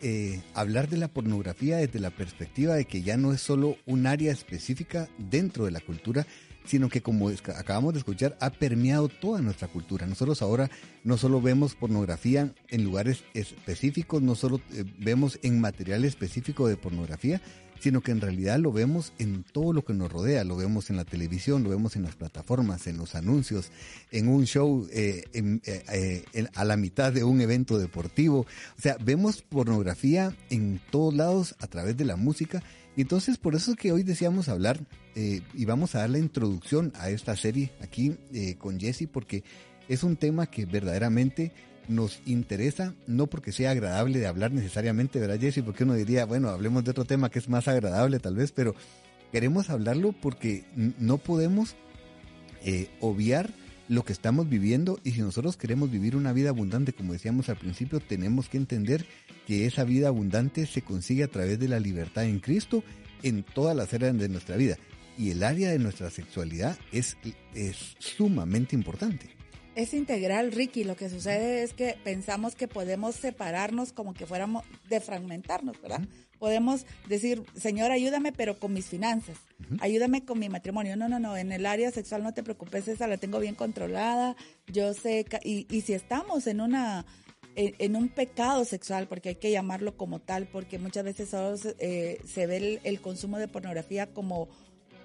eh, 0.00 0.42
hablar 0.54 0.88
de 0.88 0.96
la 0.96 1.08
pornografía 1.08 1.76
desde 1.76 2.00
la 2.00 2.10
perspectiva 2.10 2.74
de 2.74 2.86
que 2.86 3.02
ya 3.02 3.16
no 3.16 3.32
es 3.32 3.40
solo 3.40 3.76
un 3.86 4.06
área 4.06 4.32
específica 4.32 5.08
dentro 5.16 5.64
de 5.64 5.70
la 5.70 5.80
cultura, 5.80 6.26
sino 6.64 6.88
que 6.88 7.02
como 7.02 7.28
acabamos 7.28 7.92
de 7.92 8.00
escuchar, 8.00 8.36
ha 8.40 8.50
permeado 8.50 9.08
toda 9.08 9.40
nuestra 9.40 9.68
cultura. 9.68 10.06
Nosotros 10.06 10.42
ahora 10.42 10.70
no 11.04 11.16
solo 11.16 11.40
vemos 11.40 11.74
pornografía 11.74 12.52
en 12.68 12.84
lugares 12.84 13.24
específicos, 13.34 14.22
no 14.22 14.34
solo 14.34 14.60
eh, 14.74 14.84
vemos 14.98 15.38
en 15.42 15.60
material 15.60 16.04
específico 16.04 16.68
de 16.68 16.76
pornografía, 16.76 17.40
sino 17.82 18.00
que 18.00 18.12
en 18.12 18.20
realidad 18.20 18.60
lo 18.60 18.70
vemos 18.70 19.12
en 19.18 19.42
todo 19.42 19.72
lo 19.72 19.84
que 19.84 19.92
nos 19.92 20.12
rodea, 20.12 20.44
lo 20.44 20.56
vemos 20.56 20.88
en 20.88 20.96
la 20.96 21.04
televisión, 21.04 21.64
lo 21.64 21.70
vemos 21.70 21.96
en 21.96 22.04
las 22.04 22.14
plataformas, 22.14 22.86
en 22.86 22.96
los 22.96 23.16
anuncios, 23.16 23.72
en 24.12 24.28
un 24.28 24.46
show 24.46 24.86
eh, 24.92 25.24
eh, 25.32 26.24
eh, 26.32 26.46
a 26.54 26.64
la 26.64 26.76
mitad 26.76 27.12
de 27.12 27.24
un 27.24 27.40
evento 27.40 27.78
deportivo. 27.78 28.46
O 28.78 28.80
sea, 28.80 28.96
vemos 29.04 29.42
pornografía 29.42 30.32
en 30.48 30.80
todos 30.90 31.12
lados 31.12 31.56
a 31.58 31.66
través 31.66 31.96
de 31.96 32.04
la 32.04 32.14
música 32.14 32.62
Entonces, 32.96 33.38
por 33.38 33.54
eso 33.54 33.72
es 33.72 33.76
que 33.76 33.90
hoy 33.90 34.02
deseamos 34.02 34.48
hablar 34.48 34.80
eh, 35.14 35.40
y 35.54 35.64
vamos 35.64 35.94
a 35.94 36.00
dar 36.00 36.10
la 36.10 36.18
introducción 36.18 36.92
a 36.96 37.10
esta 37.10 37.36
serie 37.36 37.72
aquí 37.80 38.16
eh, 38.32 38.56
con 38.58 38.78
Jesse, 38.78 39.08
porque 39.10 39.44
es 39.88 40.02
un 40.02 40.16
tema 40.16 40.46
que 40.46 40.66
verdaderamente 40.66 41.52
nos 41.88 42.20
interesa, 42.26 42.94
no 43.06 43.26
porque 43.26 43.52
sea 43.52 43.70
agradable 43.70 44.18
de 44.18 44.26
hablar 44.26 44.52
necesariamente, 44.52 45.18
¿verdad, 45.20 45.40
Jesse? 45.40 45.62
Porque 45.64 45.84
uno 45.84 45.94
diría, 45.94 46.24
bueno, 46.24 46.48
hablemos 46.48 46.84
de 46.84 46.90
otro 46.90 47.04
tema 47.04 47.30
que 47.30 47.38
es 47.38 47.48
más 47.48 47.68
agradable 47.68 48.18
tal 48.18 48.36
vez, 48.36 48.52
pero 48.52 48.74
queremos 49.30 49.70
hablarlo 49.70 50.12
porque 50.12 50.64
no 50.74 51.18
podemos 51.18 51.76
eh, 52.64 52.88
obviar 53.00 53.50
lo 53.88 54.04
que 54.04 54.12
estamos 54.12 54.48
viviendo 54.48 55.00
y 55.04 55.12
si 55.12 55.20
nosotros 55.20 55.56
queremos 55.56 55.90
vivir 55.90 56.16
una 56.16 56.32
vida 56.32 56.50
abundante, 56.50 56.92
como 56.92 57.12
decíamos 57.12 57.48
al 57.48 57.56
principio, 57.56 58.00
tenemos 58.00 58.48
que 58.48 58.56
entender 58.56 59.04
que 59.46 59.66
esa 59.66 59.84
vida 59.84 60.08
abundante 60.08 60.66
se 60.66 60.82
consigue 60.82 61.24
a 61.24 61.28
través 61.28 61.58
de 61.58 61.68
la 61.68 61.80
libertad 61.80 62.24
en 62.24 62.38
Cristo 62.38 62.84
en 63.22 63.42
todas 63.42 63.76
las 63.76 63.92
áreas 63.92 64.16
de 64.16 64.28
nuestra 64.28 64.56
vida. 64.56 64.78
Y 65.18 65.30
el 65.30 65.42
área 65.42 65.70
de 65.70 65.78
nuestra 65.78 66.10
sexualidad 66.10 66.78
es, 66.90 67.16
es 67.54 67.96
sumamente 67.98 68.74
importante. 68.74 69.41
Es 69.74 69.94
integral, 69.94 70.52
Ricky. 70.52 70.84
Lo 70.84 70.96
que 70.96 71.08
sucede 71.08 71.62
es 71.62 71.72
que 71.72 71.96
pensamos 72.04 72.54
que 72.54 72.68
podemos 72.68 73.14
separarnos 73.16 73.92
como 73.92 74.14
que 74.14 74.26
fuéramos 74.26 74.64
de 74.88 75.00
fragmentarnos, 75.00 75.80
¿verdad? 75.80 76.02
Podemos 76.38 76.84
decir, 77.08 77.44
Señor, 77.54 77.90
ayúdame, 77.90 78.32
pero 78.32 78.58
con 78.58 78.72
mis 78.72 78.86
finanzas, 78.86 79.38
ayúdame 79.80 80.24
con 80.24 80.38
mi 80.38 80.48
matrimonio. 80.48 80.96
No, 80.96 81.08
no, 81.08 81.18
no, 81.18 81.36
en 81.36 81.52
el 81.52 81.66
área 81.66 81.90
sexual 81.90 82.22
no 82.22 82.34
te 82.34 82.42
preocupes, 82.42 82.88
esa 82.88 83.06
la 83.06 83.16
tengo 83.16 83.38
bien 83.38 83.54
controlada. 83.54 84.36
Yo 84.66 84.92
sé, 84.92 85.24
y, 85.44 85.66
y 85.74 85.80
si 85.82 85.94
estamos 85.94 86.46
en 86.46 86.60
una 86.60 87.06
en, 87.54 87.96
un 87.96 88.08
pecado 88.08 88.64
sexual, 88.64 89.08
porque 89.08 89.30
hay 89.30 89.34
que 89.36 89.50
llamarlo 89.50 89.96
como 89.96 90.20
tal, 90.20 90.46
porque 90.46 90.78
muchas 90.78 91.04
veces 91.04 91.28
solo 91.28 91.56
eh, 91.78 92.20
se 92.26 92.46
ve 92.46 92.80
el, 92.82 93.00
consumo 93.00 93.38
de 93.38 93.48
pornografía 93.48 94.12
como 94.12 94.48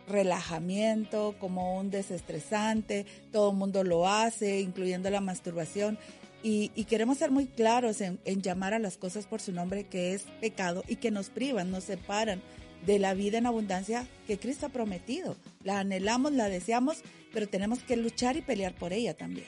relajamiento, 0.07 1.35
como 1.39 1.77
un 1.77 1.89
desestresante, 1.91 3.05
todo 3.31 3.51
el 3.51 3.57
mundo 3.57 3.83
lo 3.83 4.07
hace, 4.07 4.61
incluyendo 4.61 5.09
la 5.09 5.21
masturbación. 5.21 5.97
Y, 6.43 6.69
queremos 6.85 7.17
ser 7.17 7.29
muy 7.29 7.45
claros 7.45 7.99
en, 7.99 8.19
en, 8.23 8.41
llamar 8.41 8.73
a 8.73 8.79
las 8.79 8.97
cosas 8.97 9.25
por 9.25 9.41
su 9.41 9.51
nombre, 9.51 9.85
que 9.85 10.13
es 10.13 10.23
pecado 10.39 10.83
y 10.87 10.95
que 10.95 11.11
nos 11.11 11.29
privan, 11.29 11.71
nos 11.71 11.83
separan 11.83 12.41
de 12.85 12.99
la 12.99 13.13
vida 13.13 13.37
en 13.37 13.47
abundancia 13.47 14.07
que 14.27 14.37
Cristo 14.37 14.67
ha 14.67 14.69
prometido. 14.69 15.35
La 15.63 15.79
anhelamos, 15.79 16.31
la 16.31 16.47
deseamos, 16.47 16.99
pero 17.33 17.47
tenemos 17.47 17.79
que 17.79 17.97
luchar 17.97 18.37
y 18.37 18.41
pelear 18.41 18.73
por 18.75 18.93
ella 18.93 19.13
también. 19.13 19.47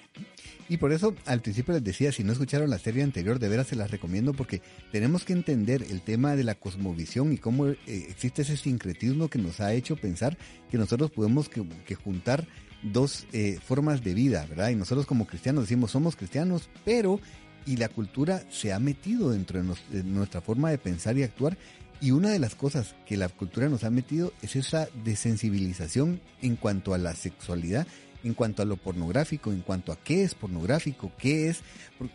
Y 0.70 0.78
por 0.78 0.92
eso 0.92 1.16
al 1.26 1.42
principio 1.42 1.74
les 1.74 1.84
decía, 1.84 2.12
si 2.12 2.24
no 2.24 2.32
escucharon 2.32 2.70
la 2.70 2.78
serie 2.78 3.02
anterior, 3.02 3.40
de 3.40 3.50
veras 3.50 3.68
se 3.68 3.76
las 3.76 3.90
recomiendo 3.90 4.34
porque 4.34 4.62
tenemos 4.92 5.26
que 5.26 5.34
entender 5.34 5.84
el 5.90 6.02
tema 6.02 6.36
de 6.36 6.44
la 6.44 6.54
cosmovisión 6.54 7.34
y 7.34 7.40
cómo 7.40 7.68
eh, 7.68 7.78
existe 7.88 8.44
ese 8.44 8.56
sincretismo 8.56 9.30
que 9.30 9.40
nos 9.40 9.60
ha 9.62 9.74
hecho 9.74 9.96
pensar 9.96 10.38
que 10.70 10.78
nosotros 10.78 11.10
podemos 11.10 11.50
que, 11.50 11.96
juntar 11.96 12.48
dos 12.84 13.26
eh, 13.34 13.60
formas 13.66 14.04
de 14.04 14.14
vida, 14.14 14.46
¿verdad? 14.48 14.70
Y 14.70 14.76
nosotros 14.76 15.08
como 15.08 15.26
cristianos 15.26 15.64
decimos 15.64 15.90
somos 15.90 16.16
cristianos, 16.16 16.70
pero 16.86 17.20
y 17.66 17.78
la 17.78 17.90
cultura 17.90 18.44
se 18.50 18.72
ha 18.72 18.80
metido 18.80 19.32
dentro 19.32 19.62
de, 19.90 20.04
nuestra 20.04 20.40
forma 20.40 20.70
de 20.70 20.78
pensar 20.78 21.18
y 21.18 21.24
actuar 21.24 21.58
y 22.02 22.12
una 22.12 22.30
de 22.30 22.40
las 22.40 22.56
cosas 22.56 22.96
que 23.06 23.18
la 23.18 23.28
cultura 23.28 23.68
nos 23.70 23.84
ha 23.84 23.90
metido 23.90 24.32
es 24.42 24.56
esa 24.56 24.88
desensibilización 25.04 26.22
en 26.42 26.56
cuanto 26.56 26.94
a 26.94 26.98
la 26.98 27.14
sexualidad 27.14 27.88
en 28.24 28.34
cuanto 28.34 28.62
a 28.62 28.66
lo 28.66 28.78
pornográfico, 28.78 29.52
en 29.52 29.62
cuanto 29.62 29.92
a 29.92 29.98
qué 29.98 30.24
es 30.24 30.36
pornográfico, 30.36 31.12
qué 31.18 31.50
es, 31.50 31.62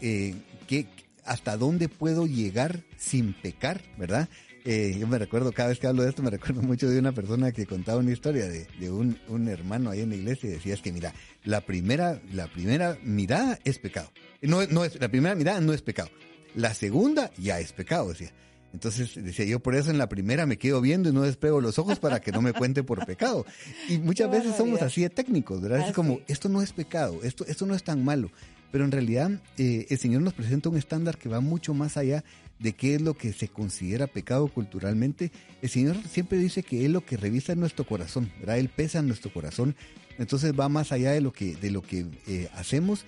eh, 0.01 0.35
qué, 0.67 0.87
hasta 1.25 1.57
dónde 1.57 1.89
puedo 1.89 2.27
llegar 2.27 2.83
sin 2.97 3.33
pecar, 3.35 3.81
¿verdad? 3.97 4.29
Eh, 4.67 4.97
yo 4.99 5.07
me 5.07 5.19
recuerdo, 5.19 5.53
cada 5.53 5.69
vez 5.69 5.79
que 5.79 5.87
hablo 5.87 6.03
de 6.03 6.09
esto, 6.09 6.23
me 6.23 6.31
recuerdo 6.31 6.63
mucho 6.63 6.89
de 6.89 6.99
una 6.99 7.13
persona 7.13 7.53
que 7.53 7.67
contaba 7.67 7.99
una 7.99 8.13
historia 8.13 8.49
de, 8.49 8.67
de 8.81 8.91
un, 8.91 9.19
un, 9.29 9.49
hermano 9.49 9.91
ahí 9.91 10.01
en 10.01 10.11
la 10.11 10.17
iglesia 10.17 10.49
y 10.49 10.53
decía, 10.55 10.73
es 10.73 10.81
que 10.81 10.91
mira, 10.91 11.13
la 11.45 11.61
primera, 11.61 12.21
la 12.33 12.47
primera 12.47 12.97
mirada 13.03 13.59
es 13.65 13.79
pecado. 13.79 14.11
No, 14.41 14.65
no 14.67 14.85
es, 14.85 14.99
la 14.99 15.09
primera 15.09 15.35
mirada 15.35 15.61
no 15.61 15.75
es 15.75 15.83
pecado. 15.83 16.09
La 16.55 16.73
segunda 16.73 17.31
ya 17.37 17.61
es 17.61 17.73
pecado, 17.73 18.09
decía. 18.09 18.33
Entonces 18.75 19.15
decía 19.15 19.45
yo, 19.45 19.61
por 19.61 19.77
eso 19.77 19.91
en 19.91 19.99
la 19.99 20.09
primera 20.09 20.47
me 20.47 20.59
quedo 20.59 20.81
viendo 20.81 21.09
y 21.09 21.13
no 21.13 21.23
despego 21.23 21.61
los 21.61 21.79
ojos 21.79 22.01
para 22.01 22.21
que 22.21 22.33
no 22.33 22.43
me 22.43 22.53
cuente 22.53 22.83
por 22.83 23.07
pecado. 23.07 23.47
Y 23.89 23.99
muchas 23.99 24.29
veces 24.29 24.57
somos 24.57 24.83
así 24.83 25.01
de 25.01 25.11
técnicos, 25.11 25.61
¿verdad? 25.61 25.89
Es 25.89 25.95
como, 25.95 26.19
esto 26.27 26.49
no 26.49 26.61
es 26.61 26.73
pecado, 26.73 27.21
esto, 27.23 27.47
esto 27.47 27.67
no 27.67 27.77
es 27.77 27.85
tan 27.85 28.05
malo. 28.05 28.33
Pero 28.73 28.85
en 28.85 28.91
realidad 28.91 29.31
eh, 29.59 29.87
el 29.89 29.99
Señor 29.99 30.23
nos 30.23 30.35
presenta 30.35 30.71
un 30.71 30.77
estándar 30.77 31.19
que 31.19 31.29
va 31.29 31.39
mucho 31.41 31.73
más 31.73 31.97
allá 31.97 32.25
de 32.59 32.73
qué 32.73 32.97
es 32.97 33.01
lo 33.01 33.15
que 33.15 33.33
se 33.33 33.47
considera 33.47 34.09
pecado 34.09 34.49
culturalmente. 34.49 35.31
El 35.63 35.69
Señor 35.69 35.97
siempre 36.11 36.39
dice 36.39 36.65
que 36.65 36.85
es 36.85 36.91
lo 36.91 37.07
que 37.07 37.17
revisa 37.17 37.55
nuestro 37.55 37.87
corazón, 37.87 38.33
¿verdad? 38.41 38.59
Él 38.59 38.71
pesa 38.71 38.99
en 38.99 39.07
nuestro 39.07 39.33
corazón. 39.33 39.77
Entonces 40.19 40.53
va 40.59 40.69
más 40.69 40.91
allá 40.91 41.13
de 41.13 41.21
lo 41.21 41.33
que, 41.33 41.55
de 41.55 41.71
lo 41.71 41.81
que 41.83 42.07
eh, 42.27 42.49
hacemos 42.55 43.05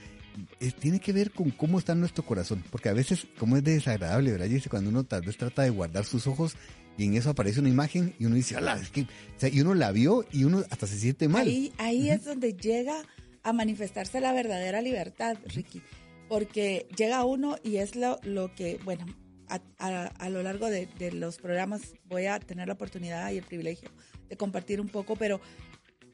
tiene 0.78 1.00
que 1.00 1.12
ver 1.12 1.30
con 1.30 1.50
cómo 1.50 1.78
está 1.78 1.94
nuestro 1.94 2.24
corazón, 2.24 2.62
porque 2.70 2.88
a 2.88 2.92
veces, 2.92 3.26
como 3.38 3.56
es 3.56 3.64
desagradable, 3.64 4.32
¿verdad? 4.32 4.46
Dice, 4.46 4.68
cuando 4.68 4.90
uno 4.90 5.04
tal 5.04 5.22
vez 5.22 5.36
trata 5.36 5.62
de 5.62 5.70
guardar 5.70 6.04
sus 6.04 6.26
ojos 6.26 6.56
y 6.98 7.04
en 7.04 7.14
eso 7.14 7.30
aparece 7.30 7.60
una 7.60 7.68
imagen 7.68 8.14
y 8.18 8.26
uno 8.26 8.36
dice, 8.36 8.56
es 8.80 8.90
que, 8.90 9.06
y 9.50 9.60
uno 9.60 9.74
la 9.74 9.92
vio 9.92 10.24
y 10.32 10.44
uno 10.44 10.62
hasta 10.70 10.86
se 10.86 10.98
siente 10.98 11.28
mal. 11.28 11.46
Ahí, 11.46 11.72
ahí 11.78 12.10
es 12.10 12.24
donde 12.24 12.54
llega 12.54 13.02
a 13.42 13.52
manifestarse 13.52 14.20
la 14.20 14.32
verdadera 14.32 14.80
libertad, 14.80 15.36
Ricky, 15.46 15.82
porque 16.28 16.86
llega 16.96 17.24
uno 17.24 17.56
y 17.62 17.76
es 17.76 17.96
lo, 17.96 18.18
lo 18.22 18.54
que, 18.54 18.78
bueno, 18.84 19.06
a, 19.48 19.60
a, 19.78 20.28
lo 20.30 20.42
largo 20.42 20.68
de, 20.68 20.88
de 20.98 21.12
los 21.12 21.38
programas 21.38 21.94
voy 22.04 22.26
a 22.26 22.40
tener 22.40 22.66
la 22.66 22.74
oportunidad 22.74 23.30
y 23.30 23.38
el 23.38 23.44
privilegio 23.44 23.90
de 24.28 24.36
compartir 24.36 24.80
un 24.80 24.88
poco, 24.88 25.16
pero 25.16 25.40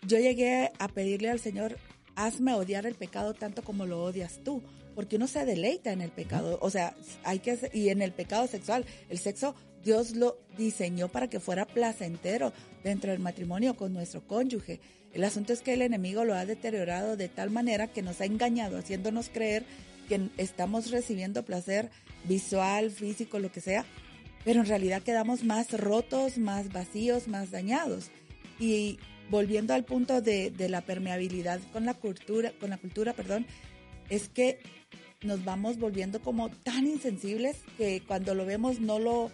yo 0.07 0.19
llegué 0.19 0.71
a 0.79 0.88
pedirle 0.88 1.31
al 1.31 1.41
Señor 1.41 1.79
hazme 2.16 2.54
odiar 2.54 2.87
el 2.87 2.95
pecado 2.95 3.35
tanto 3.35 3.62
como 3.62 3.87
lo 3.87 4.02
odias 4.02 4.40
tú, 4.45 4.62
porque 4.95 5.16
uno 5.16 5.26
se 5.26 5.45
deleita 5.45 5.92
en 5.92 6.00
el 6.00 6.11
pecado, 6.11 6.59
o 6.61 6.71
sea, 6.71 6.95
hay 7.25 7.38
que 7.38 7.71
y 7.73 7.88
en 7.88 8.02
el 8.02 8.12
pecado 8.12 8.47
sexual, 8.47 8.85
el 9.09 9.19
sexo 9.19 9.54
Dios 9.83 10.12
lo 10.14 10.38
diseñó 10.57 11.09
para 11.09 11.28
que 11.28 11.40
fuera 11.40 11.66
placentero 11.66 12.52
dentro 12.85 13.11
del 13.11 13.21
matrimonio 13.21 13.75
con 13.75 13.92
nuestro 13.92 14.26
cónyuge. 14.26 14.81
El 15.12 15.25
asunto 15.25 15.52
es 15.52 15.61
que 15.61 15.75
el 15.75 15.83
enemigo 15.83 16.25
lo 16.25 16.35
ha 16.35 16.47
deteriorado 16.47 17.16
de 17.16 17.28
tal 17.28 17.50
manera 17.50 17.88
que 17.88 18.02
nos 18.02 18.21
ha 18.21 18.25
engañado, 18.25 18.78
haciéndonos 18.78 19.28
creer 19.28 19.64
que 20.09 20.31
estamos 20.37 20.90
recibiendo 20.90 21.45
placer 21.45 21.90
visual, 22.25 22.90
físico, 22.90 23.38
lo 23.38 23.50
que 23.52 23.61
sea, 23.61 23.85
pero 24.45 24.61
en 24.61 24.66
realidad 24.66 25.02
quedamos 25.02 25.45
más 25.45 25.73
rotos, 25.73 26.38
más 26.38 26.73
vacíos, 26.73 27.28
más 27.28 27.50
dañados. 27.50 28.11
Y 28.59 28.99
volviendo 29.33 29.73
al 29.73 29.85
punto 29.85 30.21
de, 30.21 30.53
la 30.69 30.83
permeabilidad 30.83 31.59
con 31.73 31.87
la 31.87 31.95
cultura, 31.95 32.53
con 32.61 32.69
la 32.69 32.77
cultura, 32.77 33.15
perdón, 33.15 33.47
es 34.11 34.29
que 34.29 34.61
nos 35.23 35.43
vamos 35.43 35.79
volviendo 35.79 36.21
como 36.21 36.51
tan 36.51 36.87
insensibles 36.87 37.57
que 37.79 38.03
cuando 38.07 38.35
lo 38.35 38.45
vemos 38.45 38.79
no 38.79 38.99
lo, 38.99 39.31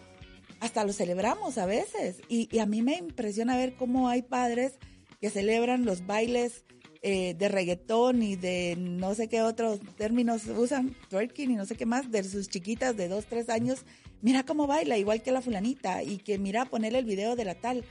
hasta 0.61 0.85
lo 0.85 0.93
celebramos 0.93 1.59
a 1.59 1.67
veces. 1.67 2.23
Y, 2.29 2.61
a 2.61 2.67
mí 2.67 2.81
me 2.81 2.97
impresiona 2.97 3.57
ver 3.57 3.75
cómo 3.75 4.09
hay 4.09 4.23
padres 4.23 4.75
que 5.21 5.31
celebran 5.31 5.85
los 5.85 6.07
bailes 6.07 6.65
eh, 7.03 7.35
de 7.35 7.49
reggaetón 7.49 8.23
y 8.23 8.37
de 8.37 8.77
no 8.79 9.17
sé 9.17 9.29
qué 9.29 9.43
otros 9.43 9.81
términos 9.97 10.47
usan, 10.47 10.95
twerking 11.11 11.51
y 11.51 11.57
no 11.57 11.67
sé 11.67 11.75
qué 11.75 11.87
más, 11.87 12.13
de 12.13 12.23
sus 12.23 12.49
chiquitas 12.49 12.97
de 12.97 13.09
dos, 13.09 13.27
tres 13.27 13.49
años. 13.49 13.85
Mira 14.23 14.45
cómo 14.45 14.69
baila, 14.69 14.97
igual 14.97 15.23
que 15.23 15.33
la 15.33 15.43
fulanita, 15.43 16.05
y 16.05 16.19
que 16.19 16.39
mira 16.39 16.67
ponerle 16.67 17.01
el 17.01 17.05
video 17.05 17.35
de 17.35 17.45
la 17.45 17.57
tal. 17.57 17.85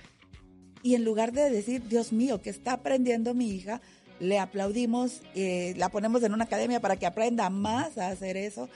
Y 0.88 0.96
en 0.96 1.04
lugar 1.04 1.34
de 1.34 1.50
decir, 1.50 1.84
Dios 1.90 2.14
mío, 2.14 2.42
que 2.42 2.50
está 2.50 2.72
aprendiendo 2.72 3.34
mi 3.34 3.52
hija, 3.52 3.82
le 4.22 4.40
aplaudimos, 4.40 5.20
eh, 5.36 5.74
la 5.76 5.90
ponemos 5.90 6.24
en 6.24 6.32
una 6.34 6.46
academia 6.46 6.80
para 6.80 6.96
que 6.96 7.06
aprenda 7.06 7.50
más 7.50 7.98
a 7.98 8.08
hacer 8.08 8.38
eso. 8.38 8.70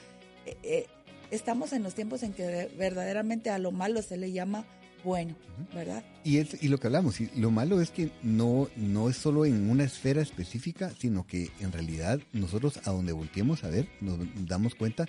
Eh, 0.46 0.58
eh, 0.62 0.86
estamos 1.32 1.72
en 1.72 1.84
los 1.84 1.96
tiempos 1.96 2.24
en 2.24 2.34
que 2.34 2.70
verdaderamente 2.77 3.50
a 3.50 3.60
lo 3.60 3.72
malo 3.72 4.01
se 4.01 4.18
le 4.18 4.34
llama 4.34 4.65
bueno, 5.06 5.38
¿verdad? 5.74 6.03
Y, 6.25 6.39
es, 6.39 6.62
y 6.62 6.68
lo 6.68 6.82
que 6.82 6.88
hablamos, 6.88 7.22
y 7.22 7.30
lo 7.38 7.50
malo 7.50 7.80
es 7.80 7.91
que 7.91 8.12
no, 8.24 8.68
no 8.75 9.10
es 9.10 9.15
solo 9.15 9.46
en 9.46 9.70
una 9.70 9.86
esfera 9.86 10.22
específica, 10.22 10.91
sino 11.00 11.25
que 11.25 11.50
en 11.62 11.72
realidad 11.72 12.20
nosotros 12.34 12.82
a 12.84 12.91
donde 12.91 13.13
volteemos 13.13 13.63
a 13.63 13.70
ver 13.70 13.88
nos 14.01 14.20
damos 14.46 14.75
cuenta 14.75 15.06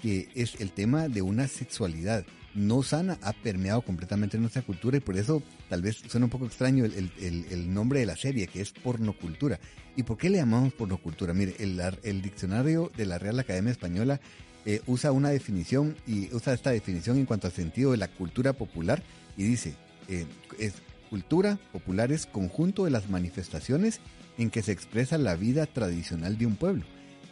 que 0.00 0.30
es 0.34 0.58
el 0.58 0.72
tema 0.72 1.08
de 1.08 1.20
una 1.20 1.48
sexualidad 1.48 2.24
no 2.56 2.82
sana 2.82 3.18
ha 3.22 3.32
permeado 3.32 3.82
completamente 3.82 4.38
nuestra 4.38 4.62
cultura 4.62 4.96
y 4.96 5.00
por 5.00 5.16
eso 5.16 5.42
tal 5.68 5.82
vez 5.82 6.02
suena 6.08 6.26
un 6.26 6.30
poco 6.30 6.46
extraño 6.46 6.84
el, 6.84 7.74
nombre 7.74 8.00
de 8.00 8.06
la 8.06 8.16
serie, 8.16 8.48
que 8.48 8.60
es 8.60 8.72
pornocultura. 8.72 9.60
¿Y 9.94 10.02
por 10.02 10.16
qué 10.16 10.30
le 10.30 10.38
llamamos 10.38 10.72
pornocultura? 10.72 11.34
Mire, 11.34 11.54
el, 11.58 12.22
diccionario 12.22 12.90
de 12.96 13.06
la 13.06 13.18
Real 13.18 13.38
Academia 13.38 13.72
Española 13.72 14.20
eh, 14.64 14.80
usa 14.86 15.12
una 15.12 15.28
definición 15.28 15.96
y 16.06 16.34
usa 16.34 16.54
esta 16.54 16.70
definición 16.70 17.18
en 17.18 17.26
cuanto 17.26 17.46
al 17.46 17.52
sentido 17.52 17.92
de 17.92 17.98
la 17.98 18.08
cultura 18.08 18.52
popular 18.54 19.02
y 19.36 19.44
dice, 19.44 19.74
eh, 20.08 20.26
es 20.58 20.74
cultura 21.10 21.58
popular 21.72 22.10
es 22.10 22.26
conjunto 22.26 22.84
de 22.84 22.90
las 22.90 23.08
manifestaciones 23.08 24.00
en 24.38 24.50
que 24.50 24.62
se 24.62 24.72
expresa 24.72 25.18
la 25.18 25.36
vida 25.36 25.66
tradicional 25.66 26.36
de 26.36 26.46
un 26.46 26.56
pueblo. 26.56 26.84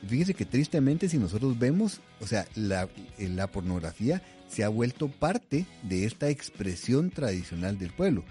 fíjese 0.06 0.34
que 0.34 0.44
tristemente 0.44 1.08
si 1.08 1.18
nosotros 1.18 1.58
vemos, 1.58 2.00
o 2.20 2.26
sea, 2.26 2.46
la, 2.54 2.88
la 3.18 3.46
pornografía 3.46 4.22
se 4.48 4.64
ha 4.64 4.68
vuelto 4.68 5.08
parte 5.08 5.66
de 5.82 6.04
esta 6.04 6.28
expresión 6.30 7.10
tradicional 7.10 7.78
del 7.78 7.92
pueblo. 7.92 8.24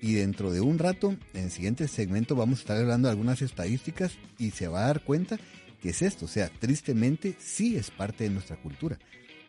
Y 0.00 0.14
dentro 0.14 0.52
de 0.52 0.60
un 0.60 0.78
rato, 0.78 1.16
en 1.32 1.44
el 1.44 1.50
siguiente 1.50 1.88
segmento, 1.88 2.36
vamos 2.36 2.58
a 2.58 2.62
estar 2.62 2.76
hablando 2.76 3.08
de 3.08 3.12
algunas 3.12 3.40
estadísticas 3.40 4.12
y 4.38 4.50
se 4.50 4.68
va 4.68 4.84
a 4.84 4.86
dar 4.88 5.02
cuenta 5.02 5.38
que 5.80 5.90
es 5.90 6.02
esto. 6.02 6.26
O 6.26 6.28
sea, 6.28 6.48
tristemente 6.48 7.36
sí 7.38 7.76
es 7.76 7.90
parte 7.90 8.24
de 8.24 8.30
nuestra 8.30 8.56
cultura. 8.56 8.98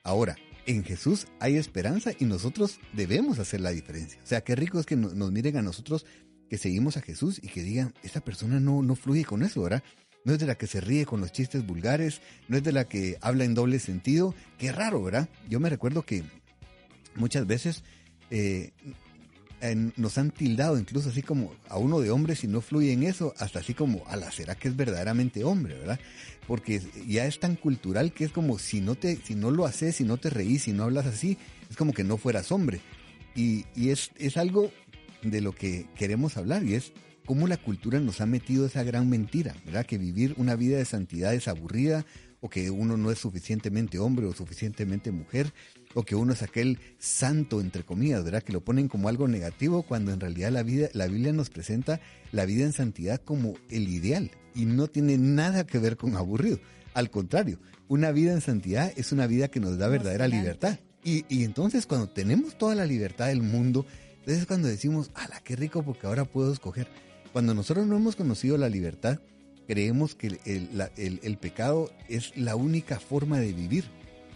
Ahora, 0.03 0.37
en 0.65 0.83
Jesús 0.83 1.27
hay 1.39 1.57
esperanza 1.57 2.11
y 2.17 2.25
nosotros 2.25 2.79
debemos 2.93 3.39
hacer 3.39 3.61
la 3.61 3.71
diferencia. 3.71 4.19
O 4.23 4.27
sea, 4.27 4.41
qué 4.41 4.55
rico 4.55 4.79
es 4.79 4.85
que 4.85 4.95
nos, 4.95 5.13
miren 5.31 5.57
a 5.57 5.61
nosotros 5.61 6.05
que 6.49 6.57
seguimos 6.57 6.95
a 6.97 7.01
Jesús 7.01 7.39
y 7.41 7.49
que 7.49 7.61
digan, 7.61 7.93
esta 8.03 8.21
persona 8.21 8.59
no, 8.59 8.81
no 8.81 8.95
fluye 8.95 9.25
con 9.25 9.43
eso, 9.43 9.61
¿verdad? 9.63 9.83
No 10.25 10.33
es 10.33 10.39
de 10.39 10.47
la 10.47 10.55
que 10.55 10.67
se 10.67 10.81
ríe 10.81 11.05
con 11.05 11.21
los 11.21 11.31
chistes 11.31 11.65
vulgares, 11.65 12.21
no 12.47 12.57
es 12.57 12.63
de 12.63 12.73
la 12.73 12.85
que 12.85 13.17
habla 13.21 13.45
en 13.45 13.53
doble 13.53 13.79
sentido. 13.79 14.35
Qué 14.57 14.71
raro, 14.71 15.01
¿verdad? 15.01 15.29
Yo 15.47 15.59
me 15.59 15.69
recuerdo 15.69 16.03
que 16.03 16.23
muchas 17.15 17.47
veces 17.47 17.83
eh, 18.29 18.71
nos 19.95 20.17
han 20.17 20.31
tildado 20.31 20.77
incluso 20.77 21.09
así 21.09 21.21
como 21.21 21.53
a 21.69 21.77
uno 21.77 21.99
de 21.99 22.11
hombre 22.11 22.35
si 22.35 22.47
no 22.47 22.61
fluye 22.61 22.91
en 22.91 23.03
eso, 23.03 23.33
hasta 23.37 23.59
así 23.59 23.73
como, 23.73 24.03
a 24.07 24.15
la 24.15 24.31
será 24.31 24.55
que 24.55 24.67
es 24.67 24.75
verdaderamente 24.75 25.43
hombre, 25.43 25.75
¿verdad? 25.79 25.99
Porque 26.47 26.81
ya 27.07 27.25
es 27.25 27.39
tan 27.39 27.55
cultural 27.55 28.11
que 28.11 28.25
es 28.25 28.31
como 28.31 28.59
si 28.59 28.81
no 28.81 28.95
te, 28.95 29.15
si 29.15 29.35
no 29.35 29.51
lo 29.51 29.65
haces, 29.65 29.95
si 29.95 30.03
no 30.03 30.17
te 30.17 30.29
reís, 30.29 30.63
si 30.63 30.73
no 30.73 30.83
hablas 30.83 31.05
así, 31.05 31.37
es 31.69 31.77
como 31.77 31.93
que 31.93 32.03
no 32.03 32.17
fueras 32.17 32.51
hombre. 32.51 32.81
Y, 33.35 33.65
y 33.75 33.89
es, 33.89 34.11
es 34.17 34.37
algo 34.37 34.71
de 35.23 35.41
lo 35.41 35.53
que 35.53 35.87
queremos 35.95 36.37
hablar 36.37 36.63
y 36.63 36.75
es 36.75 36.93
cómo 37.25 37.47
la 37.47 37.57
cultura 37.57 37.99
nos 37.99 38.21
ha 38.21 38.25
metido 38.25 38.65
esa 38.65 38.83
gran 38.83 39.09
mentira, 39.09 39.55
¿verdad? 39.65 39.85
Que 39.85 39.97
vivir 39.97 40.35
una 40.37 40.55
vida 40.55 40.77
de 40.77 40.85
santidad 40.85 41.33
es 41.33 41.47
aburrida 41.47 42.05
o 42.39 42.49
que 42.49 42.69
uno 42.69 42.95
no 42.95 43.11
es 43.11 43.17
suficientemente 43.17 43.97
hombre 43.97 44.27
o 44.27 44.33
suficientemente 44.33 45.11
mujer 45.11 45.51
o 45.95 46.03
que 46.03 46.15
uno 46.15 46.33
es 46.33 46.43
aquel 46.43 46.79
santo, 46.99 47.59
entre 47.59 47.83
comillas, 47.83 48.23
¿verdad? 48.23 48.43
Que 48.43 48.53
lo 48.53 48.63
ponen 48.63 48.87
como 48.87 49.09
algo 49.09 49.27
negativo 49.27 49.83
cuando 49.83 50.13
en 50.13 50.19
realidad 50.19 50.51
la, 50.51 50.61
vida, 50.61 50.89
la 50.93 51.07
Biblia 51.07 51.33
nos 51.33 51.49
presenta 51.49 51.99
la 52.31 52.45
vida 52.45 52.63
en 52.63 52.73
santidad 52.73 53.19
como 53.19 53.55
el 53.69 53.87
ideal 53.87 54.31
y 54.53 54.65
no 54.65 54.87
tiene 54.87 55.17
nada 55.17 55.65
que 55.65 55.79
ver 55.79 55.97
con 55.97 56.15
aburrido. 56.15 56.59
Al 56.93 57.09
contrario, 57.09 57.59
una 57.87 58.11
vida 58.11 58.31
en 58.33 58.41
santidad 58.41 58.93
es 58.95 59.11
una 59.11 59.27
vida 59.27 59.47
que 59.47 59.59
nos 59.59 59.77
da 59.77 59.87
verdadera 59.87 60.27
libertad. 60.27 60.79
Y, 61.03 61.25
y 61.29 61.43
entonces 61.43 61.85
cuando 61.85 62.09
tenemos 62.09 62.57
toda 62.57 62.75
la 62.75 62.85
libertad 62.85 63.27
del 63.27 63.41
mundo, 63.41 63.85
entonces 64.19 64.41
es 64.41 64.47
cuando 64.47 64.67
decimos, 64.67 65.11
¡ala, 65.13 65.39
qué 65.43 65.55
rico 65.55 65.83
porque 65.83 66.07
ahora 66.07 66.25
puedo 66.25 66.51
escoger! 66.51 66.87
Cuando 67.35 67.53
nosotros 67.53 67.85
no 67.85 67.97
hemos 67.97 68.15
conocido 68.15 68.57
la 68.57 68.69
libertad, 68.69 69.19
creemos 69.67 70.15
que 70.15 70.27
el, 70.27 70.39
el, 70.45 71.19
el 71.21 71.37
pecado 71.37 71.91
es 72.07 72.31
la 72.37 72.55
única 72.55 72.97
forma 72.97 73.41
de 73.41 73.51
vivir 73.51 73.83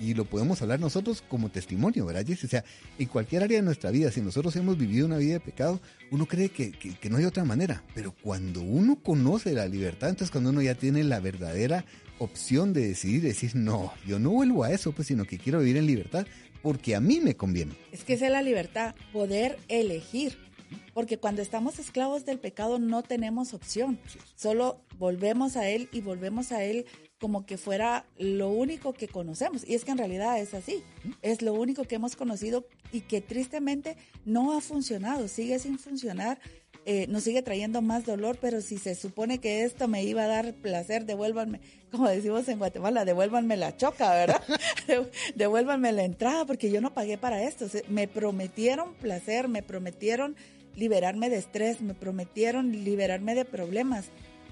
y 0.01 0.15
lo 0.15 0.25
podemos 0.25 0.61
hablar 0.61 0.81
nosotros 0.81 1.23
como 1.25 1.47
testimonio, 1.47 2.05
¿verdad, 2.05 2.25
Jesse? 2.27 2.43
O 2.43 2.47
sea, 2.49 2.65
en 2.97 3.07
cualquier 3.07 3.43
área 3.43 3.59
de 3.59 3.63
nuestra 3.63 3.89
vida, 3.91 4.11
si 4.11 4.19
nosotros 4.19 4.53
hemos 4.57 4.77
vivido 4.77 5.05
una 5.05 5.15
vida 5.15 5.35
de 5.35 5.39
pecado, 5.39 5.79
uno 6.11 6.25
cree 6.25 6.49
que, 6.49 6.73
que, 6.73 7.09
no 7.09 7.15
hay 7.15 7.23
otra 7.23 7.45
manera. 7.45 7.85
Pero 7.95 8.13
cuando 8.21 8.61
uno 8.61 9.01
conoce 9.01 9.53
la 9.53 9.65
libertad, 9.69 10.09
entonces 10.09 10.29
cuando 10.29 10.49
uno 10.49 10.61
ya 10.61 10.75
tiene 10.75 11.01
la 11.05 11.21
verdadera 11.21 11.85
opción 12.17 12.73
de 12.73 12.85
decidir, 12.85 13.21
decir, 13.21 13.55
no, 13.55 13.93
yo 14.05 14.19
no 14.19 14.31
vuelvo 14.31 14.65
a 14.65 14.73
eso, 14.73 14.91
pues, 14.91 15.07
sino 15.07 15.23
que 15.23 15.37
quiero 15.37 15.59
vivir 15.59 15.77
en 15.77 15.85
libertad 15.85 16.27
porque 16.61 16.97
a 16.97 16.99
mí 16.99 17.21
me 17.21 17.37
conviene. 17.37 17.75
Es 17.93 18.03
que 18.03 18.15
esa 18.15 18.25
es 18.25 18.31
la 18.33 18.41
libertad, 18.41 18.93
poder 19.13 19.57
elegir. 19.69 20.48
Porque 20.93 21.17
cuando 21.17 21.41
estamos 21.41 21.79
esclavos 21.79 22.25
del 22.25 22.39
pecado 22.39 22.79
no 22.79 23.03
tenemos 23.03 23.53
opción. 23.53 23.99
Solo 24.35 24.81
volvemos 24.97 25.55
a 25.55 25.67
Él 25.67 25.89
y 25.91 26.01
volvemos 26.01 26.51
a 26.51 26.63
Él 26.63 26.85
como 27.19 27.45
que 27.45 27.57
fuera 27.57 28.05
lo 28.17 28.49
único 28.49 28.93
que 28.93 29.07
conocemos. 29.07 29.67
Y 29.67 29.75
es 29.75 29.85
que 29.85 29.91
en 29.91 29.97
realidad 29.97 30.39
es 30.39 30.53
así. 30.53 30.83
Es 31.21 31.41
lo 31.41 31.53
único 31.53 31.83
que 31.83 31.95
hemos 31.95 32.15
conocido 32.15 32.65
y 32.91 33.01
que 33.01 33.21
tristemente 33.21 33.97
no 34.25 34.57
ha 34.57 34.61
funcionado, 34.61 35.27
sigue 35.27 35.59
sin 35.59 35.77
funcionar. 35.77 36.39
Eh, 36.85 37.07
nos 37.07 37.23
sigue 37.23 37.41
trayendo 37.41 37.81
más 37.81 38.05
dolor, 38.05 38.37
pero 38.39 38.61
si 38.61 38.77
se 38.77 38.95
supone 38.95 39.39
que 39.39 39.63
esto 39.63 39.87
me 39.87 40.03
iba 40.03 40.23
a 40.23 40.27
dar 40.27 40.53
placer, 40.55 41.05
devuélvanme, 41.05 41.59
como 41.91 42.07
decimos 42.07 42.47
en 42.47 42.57
Guatemala, 42.57 43.05
devuélvanme 43.05 43.57
la 43.57 43.75
choca, 43.75 44.09
¿verdad? 44.11 44.41
devuélvanme 45.35 45.91
la 45.91 46.03
entrada, 46.03 46.45
porque 46.45 46.71
yo 46.71 46.81
no 46.81 46.93
pagué 46.93 47.17
para 47.17 47.43
esto. 47.43 47.65
Me 47.89 48.07
prometieron 48.07 48.93
placer, 48.95 49.47
me 49.47 49.61
prometieron 49.61 50.35
liberarme 50.79 51.29
de 51.29 51.37
estrés, 51.37 51.81
me 51.81 51.93
prometieron 51.93 52.71
liberarme 52.71 53.35
de 53.35 53.45
problemas 53.45 54.05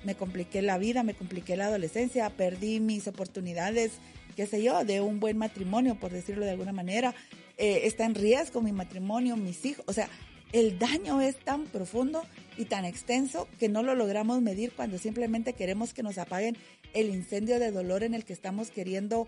me 0.04 0.16
compliqué 0.16 0.62
la 0.62 0.78
vida, 0.78 1.04
me 1.04 1.14
compliqué 1.14 1.56
la 1.58 1.66
adolescencia, 1.66 2.30
perdí 2.30 2.80
mis 2.80 3.08
oportunidades, 3.08 3.94
qué 4.36 4.46
sé 4.46 4.64
yo, 4.64 4.86
de 4.86 5.02
un 5.02 5.20
buen 5.20 5.38
matrimonio, 5.38 5.96
por 5.96 6.12
decirlo 6.12 6.46
de 6.46 6.52
alguna 6.52 6.72
manera. 6.72 7.14
Eh, 7.58 7.82
está 7.84 8.06
en 8.06 8.16
riesgo 8.16 8.62
mi 8.62 8.72
matrimonio, 8.72 9.36
mis 9.36 9.66
hijos. 9.66 9.84
O 9.88 9.94
sea, 9.94 10.08
el 10.54 10.80
daño 10.80 11.20
es 11.22 11.36
tan 11.38 11.66
profundo 11.66 12.24
y 12.58 12.66
tan 12.66 12.86
extenso 12.86 13.48
que 13.60 13.70
no 13.70 13.84
lo 13.84 13.96
logramos 13.96 14.42
medir 14.42 14.72
cuando 14.72 14.98
simplemente 14.98 15.54
queremos 15.54 15.94
que 15.94 16.04
nos 16.04 16.18
apaguen 16.18 16.56
el 16.94 17.10
incendio 17.10 17.60
de 17.60 17.72
dolor 17.72 18.04
en 18.04 18.14
el 18.14 18.24
que 18.24 18.34
estamos 18.34 18.70
queriendo, 18.72 19.28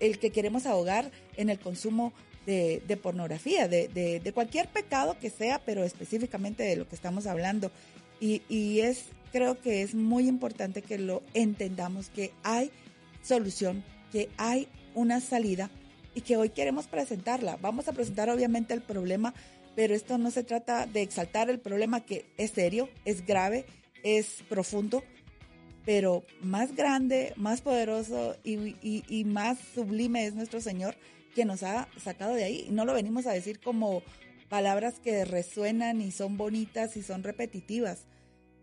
el 0.00 0.18
que 0.18 0.30
queremos 0.30 0.66
ahogar 0.66 1.10
en 1.36 1.50
el 1.50 1.58
consumo 1.58 2.12
de, 2.46 2.98
pornografía, 3.02 3.68
de, 3.68 4.32
cualquier 4.34 4.68
pecado 4.68 5.16
que 5.20 5.30
sea, 5.30 5.60
pero 5.64 5.84
específicamente 5.84 6.62
de 6.62 6.76
lo 6.76 6.88
que 6.88 6.96
estamos 6.96 7.26
hablando. 7.26 7.70
Y, 8.20 8.42
y 8.48 8.80
es 8.80 9.04
creo 9.32 9.60
que 9.60 9.82
es 9.82 9.94
muy 9.94 10.28
importante 10.28 10.82
que 10.82 10.98
lo 10.98 11.22
entendamos, 11.34 12.10
que 12.10 12.32
hay 12.44 12.70
solución, 13.22 13.82
que 14.12 14.28
hay 14.36 14.68
una 14.94 15.20
salida 15.20 15.70
y 16.14 16.20
que 16.20 16.36
hoy 16.36 16.50
queremos 16.50 16.86
presentarla. 16.86 17.56
Vamos 17.60 17.88
a 17.88 17.92
presentar 17.92 18.28
obviamente 18.28 18.74
el 18.74 18.82
problema, 18.82 19.34
pero 19.74 19.94
esto 19.94 20.18
no 20.18 20.30
se 20.30 20.44
trata 20.44 20.86
de 20.86 21.02
exaltar 21.02 21.48
el 21.48 21.58
problema 21.58 22.04
que 22.04 22.26
es 22.36 22.50
serio, 22.50 22.88
es 23.06 23.24
grave, 23.26 23.64
es 24.04 24.44
profundo, 24.48 25.02
pero 25.84 26.24
más 26.40 26.74
grande, 26.74 27.32
más 27.36 27.60
poderoso 27.60 28.36
y, 28.44 29.24
más 29.24 29.58
sublime 29.74 30.26
es 30.26 30.34
nuestro 30.34 30.60
Señor 30.60 30.96
que 31.34 31.44
nos 31.44 31.62
ha 31.62 31.88
sacado 31.96 32.34
de 32.34 32.44
ahí. 32.44 32.68
No 32.70 32.84
lo 32.84 32.94
venimos 32.94 33.26
a 33.26 33.32
decir 33.32 33.58
como 33.60 34.02
palabras 34.48 35.00
que 35.00 35.24
resuenan 35.24 36.00
y 36.00 36.12
son 36.12 36.36
bonitas 36.36 36.96
y 36.96 37.02
son 37.02 37.22
repetitivas. 37.22 38.06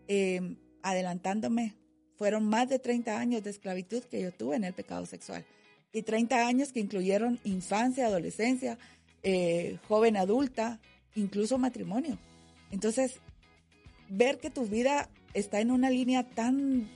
Em, 0.08 0.56
adelantándome, 0.82 1.74
fueron 2.16 2.44
más 2.44 2.68
de 2.68 2.78
30 2.78 3.18
años 3.18 3.42
de 3.42 3.50
esclavitud 3.50 4.02
que 4.04 4.22
yo 4.22 4.32
tuve 4.32 4.56
en 4.56 4.64
el 4.64 4.72
pecado 4.72 5.04
sexual. 5.04 5.44
Y 5.92 6.02
30 6.02 6.46
años 6.46 6.72
que 6.72 6.80
incluyeron 6.80 7.40
infancia, 7.44 8.06
adolescencia, 8.06 8.78
eh, 9.22 9.78
joven 9.88 10.16
adulta, 10.16 10.80
incluso 11.14 11.58
matrimonio. 11.58 12.18
Entonces, 12.70 13.16
ver 14.08 14.38
que 14.38 14.50
tu 14.50 14.66
vida 14.66 15.10
está 15.34 15.60
en 15.60 15.70
una 15.70 15.90
línea 15.90 16.24
tan 16.24 16.88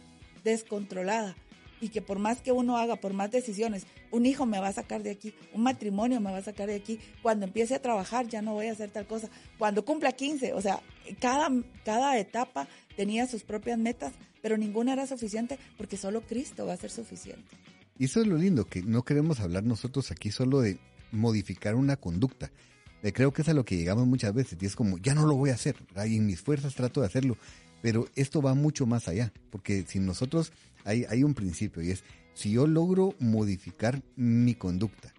descontrolada 0.45 1.35
y 1.81 1.89
que 1.91 2.01
por 2.01 2.19
más 2.19 2.41
que 2.41 2.53
uno 2.53 2.79
haga, 2.79 2.97
por 2.97 3.13
más 3.13 3.31
decisiones, 3.31 3.87
un 4.11 4.27
hijo 4.27 4.47
me 4.47 4.59
va 4.59 4.69
a 4.69 4.73
sacar 4.73 5.03
de 5.03 5.11
aquí, 5.11 5.35
un 5.53 5.65
matrimonio 5.65 6.21
me 6.21 6.31
va 6.31 6.39
a 6.39 6.43
sacar 6.43 6.69
de 6.69 6.77
aquí, 6.77 6.99
cuando 7.23 7.45
empiece 7.45 7.75
a 7.75 7.83
trabajar 7.83 8.27
ya 8.27 8.41
no 8.41 8.55
voy 8.55 8.69
a 8.69 8.73
hacer 8.73 8.91
tal 8.91 9.07
cosa, 9.07 9.29
cuando 9.59 9.85
cumpla 9.85 10.13
15, 10.13 10.55
o 10.55 10.61
sea, 10.63 10.81
cada, 11.21 11.51
cada 11.85 12.19
etapa 12.19 12.69
tenía 12.97 13.27
sus 13.27 13.43
propias 13.43 13.79
metas, 13.79 14.15
pero 14.41 14.57
ninguna 14.57 14.95
era 14.95 15.07
suficiente 15.07 15.59
porque 15.77 15.97
solo 15.97 16.23
Cristo 16.23 16.65
va 16.65 16.73
a 16.73 16.79
ser 16.79 16.91
suficiente. 16.91 17.57
Y 17.99 18.07
eso 18.07 18.21
es 18.21 18.27
lo 18.27 18.37
lindo, 18.37 18.65
que 18.65 18.83
no 18.83 19.03
queremos 19.03 19.41
hablar 19.41 19.65
nosotros 19.65 20.11
aquí 20.11 20.31
solo 20.31 20.61
de 20.61 20.79
modificar 21.13 21.75
una 21.75 21.97
conducta. 21.97 22.51
Creo 23.13 23.35
que 23.35 23.43
es 23.43 23.49
a 23.49 23.55
lo 23.55 23.67
que 23.67 23.77
llegamos 23.77 24.07
muchas 24.07 24.33
veces 24.33 24.57
y 24.63 24.65
es 24.65 24.75
como, 24.75 24.97
ya 24.97 25.15
no 25.15 25.27
lo 25.27 25.37
voy 25.37 25.51
a 25.51 25.55
hacer, 25.55 25.77
y 26.07 26.17
en 26.17 26.25
mis 26.25 26.41
fuerzas 26.41 26.75
trato 26.75 27.03
de 27.03 27.07
hacerlo, 27.07 27.37
pero 27.85 28.09
esto 28.17 28.41
va 28.41 28.55
mucho 28.55 28.87
más 28.87 29.09
allá, 29.09 29.31
porque 29.51 29.85
si 29.87 29.99
nosotros 29.99 30.53
hay, 30.85 31.05
hay 31.11 31.23
un 31.23 31.35
principio 31.35 31.83
y 31.83 31.91
es, 31.91 32.03
si 32.33 32.53
yo 32.53 32.67
logro 32.67 33.15
modificar 33.19 34.01
mi 34.17 34.55
conducta, 34.55 35.13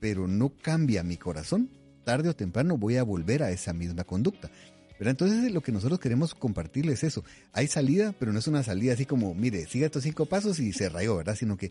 pero 0.00 0.26
no 0.26 0.48
cambia 0.62 1.02
mi 1.02 1.18
corazón, 1.18 1.68
tarde 2.02 2.30
o 2.30 2.34
temprano 2.34 2.78
voy 2.78 2.96
a 2.96 3.02
volver 3.02 3.42
a 3.42 3.50
esa 3.50 3.74
misma 3.74 4.04
conducta. 4.04 4.50
Pero 4.96 5.10
entonces 5.10 5.52
lo 5.52 5.60
que 5.60 5.72
nosotros 5.72 6.00
queremos 6.00 6.34
compartirles 6.34 7.04
es 7.04 7.12
eso. 7.12 7.24
Hay 7.52 7.66
salida, 7.66 8.14
pero 8.18 8.32
no 8.32 8.38
es 8.38 8.46
una 8.46 8.62
salida 8.62 8.94
así 8.94 9.04
como, 9.04 9.34
mire, 9.34 9.66
siga 9.66 9.84
estos 9.84 10.04
cinco 10.04 10.24
pasos 10.24 10.58
y 10.58 10.72
se 10.72 10.88
rayó, 10.88 11.18
¿verdad? 11.18 11.36
Sino 11.36 11.58
que 11.58 11.70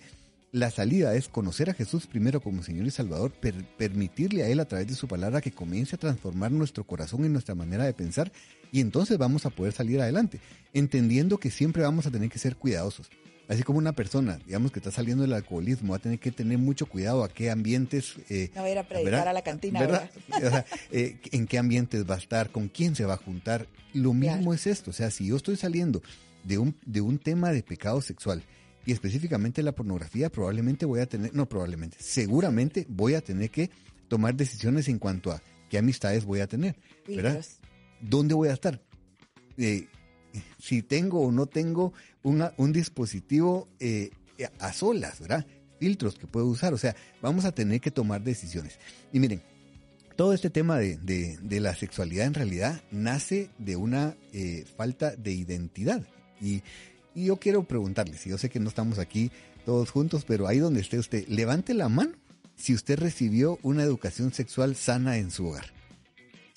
la 0.51 0.69
salida 0.69 1.15
es 1.15 1.27
conocer 1.27 1.71
a 1.71 1.73
Jesús 1.73 2.05
primero 2.05 2.39
como 2.39 2.61
Señor 2.61 2.85
y 2.85 2.91
Salvador, 2.91 3.31
permitirle 3.31 4.43
a 4.43 4.49
Él 4.49 4.59
a 4.59 4.65
través 4.65 4.87
de 4.87 4.95
su 4.95 5.07
palabra 5.07 5.41
que 5.41 5.51
comience 5.51 5.95
a 5.95 5.99
transformar 5.99 6.51
nuestro 6.51 6.83
corazón 6.83 7.25
y 7.25 7.29
nuestra 7.29 7.55
manera 7.55 7.85
de 7.85 7.93
pensar 7.93 8.31
y 8.71 8.82
entonces 8.82 9.17
vamos 9.17 9.45
a 9.45 9.49
poder 9.49 9.73
salir 9.73 9.99
adelante, 10.01 10.39
entendiendo 10.73 11.38
que 11.38 11.51
siempre 11.51 11.84
vamos 11.84 12.05
a 12.05 12.12
tener 12.12 12.29
que 12.29 12.39
ser 12.39 12.55
cuidadosos. 12.55 13.10
Así 13.47 13.63
como 13.63 13.79
una 13.79 13.93
persona, 13.93 14.39
digamos 14.45 14.71
que 14.71 14.77
está 14.77 14.91
saliendo 14.91 15.23
del 15.23 15.34
alcoholismo, 15.34 15.91
va 15.91 15.97
a 15.97 16.01
tener 16.01 16.19
que 16.19 16.32
tener 16.32 16.60
mucho 16.60 16.86
cuidado 16.86 17.23
a 17.23 17.29
qué 17.29 17.49
ambientes... 17.49 18.13
Eh, 18.29 18.51
no 18.53 18.62
va 18.62 18.67
a 18.67 18.71
ir 18.71 18.77
a 18.77 18.84
predicar 18.84 19.27
a 19.27 19.34
la 19.34 19.41
cantina, 19.41 19.79
¿verdad? 19.79 20.10
Eh, 20.91 21.17
en 21.32 21.47
qué 21.47 21.58
ambientes 21.58 22.08
va 22.08 22.13
a 22.13 22.19
estar, 22.19 22.51
con 22.51 22.67
quién 22.67 22.95
se 22.95 23.05
va 23.05 23.15
a 23.15 23.17
juntar. 23.17 23.67
Lo 23.93 24.13
mismo 24.13 24.53
es 24.53 24.67
esto, 24.67 24.91
o 24.91 24.93
sea, 24.93 25.10
si 25.10 25.25
yo 25.25 25.36
estoy 25.36 25.55
saliendo 25.55 26.03
de 26.43 26.60
un, 26.60 26.75
de 26.86 27.01
un 27.01 27.17
tema 27.17 27.51
de 27.51 27.63
pecado 27.63 28.01
sexual, 28.01 28.43
y 28.86 28.91
específicamente 28.91 29.63
la 29.63 29.71
pornografía, 29.71 30.29
probablemente 30.29 30.86
voy 30.86 30.99
a 30.99 31.08
tener, 31.08 31.34
no 31.34 31.47
probablemente, 31.47 31.97
seguramente 31.99 32.86
voy 32.88 33.15
a 33.15 33.21
tener 33.21 33.49
que 33.49 33.69
tomar 34.08 34.36
decisiones 34.36 34.88
en 34.88 34.99
cuanto 34.99 35.32
a 35.32 35.41
qué 35.69 35.77
amistades 35.77 36.25
voy 36.25 36.39
a 36.39 36.47
tener, 36.47 36.75
¿verdad? 37.08 37.43
¿Dónde 38.01 38.33
voy 38.33 38.49
a 38.49 38.53
estar? 38.53 38.81
Eh, 39.57 39.88
si 40.59 40.81
tengo 40.81 41.21
o 41.21 41.31
no 41.31 41.47
tengo 41.47 41.93
un 42.23 42.73
dispositivo 42.73 43.67
eh, 43.79 44.12
a 44.59 44.73
solas, 44.73 45.19
¿verdad? 45.19 45.45
Filtros 45.79 46.15
que 46.15 46.27
puedo 46.27 46.45
usar, 46.45 46.73
o 46.73 46.77
sea, 46.77 46.95
vamos 47.21 47.45
a 47.45 47.51
tener 47.51 47.81
que 47.81 47.91
tomar 47.91 48.21
decisiones. 48.21 48.79
Y 49.13 49.19
miren, 49.19 49.41
todo 50.15 50.33
este 50.33 50.49
tema 50.49 50.77
de, 50.77 51.38
la 51.49 51.75
sexualidad 51.75 52.25
en 52.25 52.33
realidad 52.33 52.81
nace 52.91 53.49
de 53.57 53.75
una 53.77 54.15
eh, 54.33 54.65
falta 54.75 55.15
de 55.15 55.31
identidad. 55.31 56.05
Y, 56.41 56.62
y, 57.15 57.25
yo 57.25 57.38
quiero 57.38 57.63
preguntarles, 57.63 58.25
yo 58.25 58.38
sé 58.38 58.49
que 58.49 58.59
no 58.59 58.69
estamos 58.69 58.99
aquí 58.99 59.31
todos 59.65 59.91
juntos, 59.91 60.25
pero 60.27 60.47
ahí 60.47 60.59
donde 60.59 60.81
esté 60.81 60.99
usted, 60.99 61.25
levante 61.27 61.73
la 61.73 61.89
mano 61.89 62.13
si 62.55 62.73
usted 62.73 62.99
recibió 62.99 63.57
una 63.63 63.83
educación 63.83 64.33
sexual 64.33 64.75
sana 64.75 65.17
en 65.17 65.31
su 65.31 65.47
hogar. 65.47 65.78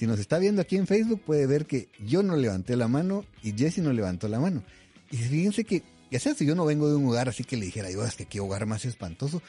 Si 0.02 0.06
nos 0.08 0.18
está 0.18 0.40
viendo 0.40 0.60
aquí 0.60 0.76
en 0.76 0.88
Facebook, 0.88 1.20
puede 1.24 1.46
ver 1.46 1.64
que 1.64 1.88
yo 2.04 2.24
no 2.24 2.34
levanté 2.34 2.74
la 2.74 2.88
mano 2.88 3.24
y 3.40 3.52
Jesse 3.52 3.78
no 3.78 3.92
levantó 3.92 4.26
la 4.26 4.40
mano. 4.40 4.64
Y 5.12 5.16
fíjense 5.16 5.62
que, 5.62 5.84
ya 6.10 6.18
sea 6.18 6.34
si 6.34 6.44
yo 6.44 6.56
no 6.56 6.64
vengo 6.64 6.88
de 6.88 6.96
un 6.96 7.06
hogar 7.06 7.28
así 7.28 7.44
que 7.44 7.56
le 7.56 7.66
dijera, 7.66 7.88
yo, 7.88 8.04
es 8.04 8.16
que 8.16 8.24
qué 8.24 8.40
hogar 8.40 8.66
más 8.66 8.84
espantoso. 8.84 9.42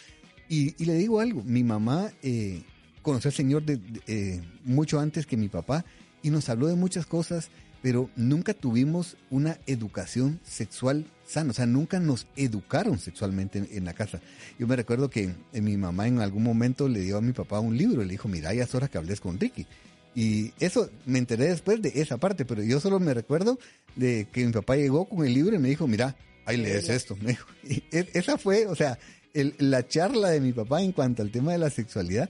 Y, 0.48 0.76
le 0.86 0.94
digo 0.94 1.22
algo, 1.22 1.42
mi 1.42 1.64
mamá 1.64 2.12
eh, 2.22 2.62
conoció 3.02 3.30
al 3.30 3.34
Señor 3.34 3.64
de, 3.64 3.80
eh, 4.06 4.44
mucho 4.64 5.00
antes 5.00 5.26
que 5.26 5.38
mi 5.38 5.50
papá 5.50 5.86
y 6.22 6.30
nos 6.30 6.48
habló 6.50 6.68
de 6.68 6.76
muchas 6.76 7.08
cosas, 7.08 7.50
pero 7.82 8.12
nunca 8.16 8.54
tuvimos 8.54 9.18
una 9.32 9.58
educación 9.66 10.40
sexual 10.44 11.08
sana, 11.26 11.50
o 11.50 11.54
sea, 11.56 11.66
nunca 11.66 12.00
nos 12.00 12.28
educaron 12.36 13.00
sexualmente 13.00 13.68
en, 13.72 13.86
la 13.86 13.94
casa. 13.94 14.22
Yo 14.60 14.68
me 14.68 14.76
recuerdo 14.76 15.10
que 15.10 15.34
eh, 15.52 15.62
mi 15.62 15.78
mamá 15.78 16.08
en 16.08 16.20
algún 16.20 16.44
momento 16.44 16.88
le 16.88 17.00
dio 17.00 17.18
a 17.18 17.22
mi 17.22 17.34
papá 17.34 17.60
un 17.60 17.76
libro 17.76 18.04
y 18.04 18.06
le 18.06 18.12
dijo, 18.12 18.28
mira, 18.28 18.54
ya 18.54 18.66
es 18.66 18.76
hora 18.76 18.88
que 18.88 19.00
hables 19.00 19.20
con 19.20 19.40
Ricky. 19.40 19.66
Y 20.16 20.54
eso 20.60 20.90
me 21.06 21.20
enteré 21.20 21.50
después 21.50 21.82
de 21.82 21.92
esa 21.96 22.18
parte, 22.18 22.46
pero 22.46 22.62
yo 22.64 22.80
solo 22.80 23.00
me 23.00 23.14
recuerdo 23.14 23.60
de 23.96 24.28
que 24.32 24.46
mi 24.46 24.52
papá 24.52 24.76
llegó 24.76 25.06
con 25.06 25.26
el 25.26 25.34
libro 25.34 25.56
y 25.56 25.60
me 25.60 25.70
dijo, 25.70 25.88
mira, 25.88 26.16
ahí 26.46 26.58
lees 26.58 26.90
esto. 26.90 27.16
Me 27.22 27.30
dijo. 27.30 27.48
Y 27.64 27.84
esa 27.92 28.38
fue, 28.38 28.68
o 28.68 28.76
sea, 28.76 29.00
la 29.34 29.88
charla 29.88 30.30
de 30.30 30.42
mi 30.42 30.54
papá 30.54 30.82
en 30.82 30.92
cuanto 30.92 31.22
al 31.22 31.32
tema 31.32 31.52
de 31.52 31.58
la 31.58 31.70
sexualidad. 31.70 32.30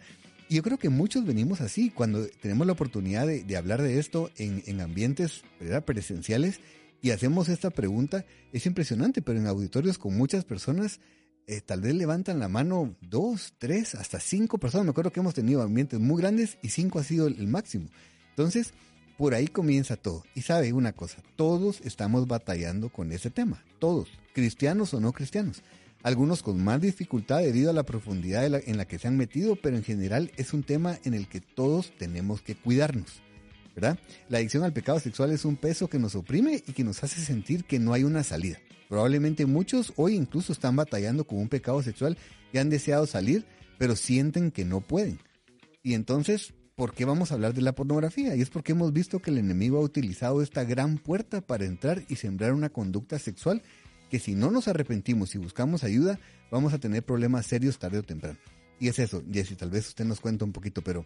Y 0.50 0.56
yo 0.56 0.64
creo 0.64 0.78
que 0.78 0.90
muchos 0.90 1.26
venimos 1.26 1.62
así, 1.62 1.90
cuando 1.90 2.28
tenemos 2.42 2.68
la 2.68 2.74
oportunidad 2.74 3.28
de, 3.28 3.58
hablar 3.58 3.82
de 3.82 4.00
esto 4.00 4.30
en, 4.38 4.64
en 4.68 4.82
ambientes 4.82 5.44
presenciales 5.86 6.60
y 7.02 7.12
hacemos 7.12 7.50
esta 7.50 7.70
pregunta, 7.70 8.26
es 8.54 8.66
impresionante, 8.66 9.22
pero 9.22 9.40
en 9.40 9.48
auditorios 9.48 9.98
con 9.98 10.16
muchas 10.16 10.46
personas 10.46 11.00
eh, 11.48 11.62
tal 11.62 11.82
vez 11.82 11.94
levantan 11.96 12.40
la 12.40 12.48
mano 12.48 12.96
dos, 13.02 13.54
tres, 13.58 13.96
hasta 13.96 14.20
cinco 14.20 14.58
personas. 14.58 14.86
Me 14.86 14.92
acuerdo 14.92 15.12
que 15.12 15.20
hemos 15.20 15.34
tenido 15.34 15.62
ambientes 15.62 16.00
muy 16.00 16.22
grandes 16.22 16.58
y 16.62 16.70
cinco 16.70 17.00
ha 17.00 17.04
sido 17.04 17.28
el, 17.28 17.48
máximo. 17.48 17.90
Entonces, 18.30 18.74
por 19.18 19.34
ahí 19.34 19.48
comienza 19.48 19.98
todo. 19.98 20.24
Y 20.36 20.42
sabe 20.42 20.74
una 20.74 20.94
cosa, 20.94 21.22
todos 21.36 21.82
estamos 21.82 22.28
batallando 22.28 22.90
con 22.90 23.12
ese 23.12 23.30
tema, 23.30 23.64
todos, 23.80 24.10
cristianos 24.34 24.94
o 24.94 25.00
no 25.00 25.12
cristianos. 25.12 25.62
Algunos 26.02 26.44
con 26.44 26.62
más 26.64 26.82
dificultad 26.82 27.40
debido 27.40 27.70
a 27.70 27.74
la 27.74 27.84
profundidad 27.84 28.46
en 28.46 28.78
la 28.78 28.86
que 28.86 29.00
se 29.00 29.08
han 29.08 29.16
metido, 29.16 29.56
pero 29.56 29.78
en 29.78 29.84
general 29.84 30.32
es 30.36 30.54
un 30.54 30.64
tema 30.64 31.00
en 31.06 31.14
el 31.14 31.28
que 31.28 31.40
todos 31.40 31.94
tenemos 31.98 32.42
que 32.42 32.56
cuidarnos. 32.56 33.22
¿verdad? 33.76 33.98
La 34.30 34.38
adicción 34.38 34.64
al 34.64 34.74
pecado 34.74 35.00
sexual 35.00 35.32
es 35.32 35.46
un 35.46 35.56
peso 35.56 35.88
que 35.88 36.00
nos 36.00 36.16
oprime 36.16 36.64
y 36.68 36.74
que 36.74 36.84
nos 36.84 37.04
hace 37.04 37.22
sentir 37.22 37.64
que 37.66 37.80
no 37.80 37.94
hay 37.94 38.04
una 38.04 38.24
salida. 38.24 38.60
Probablemente 38.90 39.46
muchos 39.46 39.94
hoy 39.96 40.16
incluso 40.16 40.54
están 40.54 40.76
batallando 40.76 41.26
con 41.26 41.40
un 41.40 41.50
pecado 41.50 41.82
sexual 41.82 42.18
y 42.52 42.58
han 42.58 42.70
deseado 42.70 43.06
salir, 43.06 43.46
pero 43.78 43.96
sienten 43.96 44.52
que 44.52 44.66
no 44.66 44.82
pueden. 44.82 45.20
Y 45.82 45.94
entonces, 45.94 46.54
¿por 46.76 46.94
qué 46.94 47.06
vamos 47.06 47.32
a 47.32 47.36
hablar 47.36 47.54
de 47.54 47.62
la 47.62 47.74
pornografía? 47.74 48.36
Y 48.36 48.42
es 48.42 48.50
porque 48.50 48.74
hemos 48.74 48.94
visto 48.94 49.20
que 49.20 49.32
el 49.32 49.38
enemigo 49.38 49.78
ha 49.78 49.82
utilizado 49.82 50.42
esta 50.42 50.64
gran 50.64 50.98
puerta 50.98 51.42
para 51.42 51.66
entrar 51.66 52.04
y 52.08 52.16
sembrar 52.16 52.54
una 52.54 52.70
conducta 52.70 53.20
sexual 53.20 53.62
que 54.10 54.20
si 54.20 54.36
no 54.36 54.52
nos 54.52 54.68
arrepentimos 54.68 55.34
y 55.34 55.40
buscamos 55.40 55.84
ayuda, 55.84 56.20
vamos 56.52 56.74
a 56.74 56.80
tener 56.80 57.04
problemas 57.04 57.48
serios 57.48 57.80
tarde 57.80 57.98
o 57.98 58.04
temprano. 58.04 58.38
Y 58.80 58.88
es 58.88 59.00
eso, 59.00 59.24
Jesse, 59.32 59.58
tal 59.58 59.72
vez 59.72 59.88
usted 59.88 60.06
nos 60.06 60.20
cuenta 60.20 60.46
un 60.46 60.52
poquito, 60.52 60.84
pero 60.84 61.06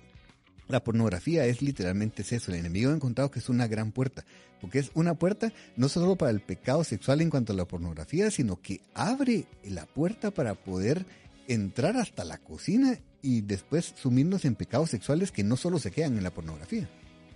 la 0.67 0.83
pornografía 0.83 1.45
es 1.45 1.61
literalmente 1.61 2.23
eso. 2.29 2.51
El 2.51 2.59
enemigo 2.59 2.91
ha 2.91 2.95
encontrado 2.95 3.31
que 3.31 3.39
es 3.39 3.49
una 3.49 3.67
gran 3.67 3.91
puerta, 3.91 4.25
porque 4.59 4.79
es 4.79 4.91
una 4.93 5.15
puerta 5.15 5.51
no 5.75 5.89
solo 5.89 6.15
para 6.15 6.31
el 6.31 6.41
pecado 6.41 6.83
sexual 6.83 7.21
en 7.21 7.29
cuanto 7.29 7.53
a 7.53 7.55
la 7.55 7.65
pornografía, 7.65 8.31
sino 8.31 8.61
que 8.61 8.81
abre 8.93 9.45
la 9.63 9.85
puerta 9.85 10.31
para 10.31 10.55
poder 10.55 11.05
entrar 11.47 11.97
hasta 11.97 12.25
la 12.25 12.37
cocina 12.37 12.99
y 13.21 13.41
después 13.41 13.93
sumirnos 13.95 14.45
en 14.45 14.55
pecados 14.55 14.89
sexuales 14.89 15.31
que 15.31 15.43
no 15.43 15.57
solo 15.57 15.79
se 15.79 15.91
quedan 15.91 16.17
en 16.17 16.23
la 16.23 16.31
pornografía. 16.31 16.89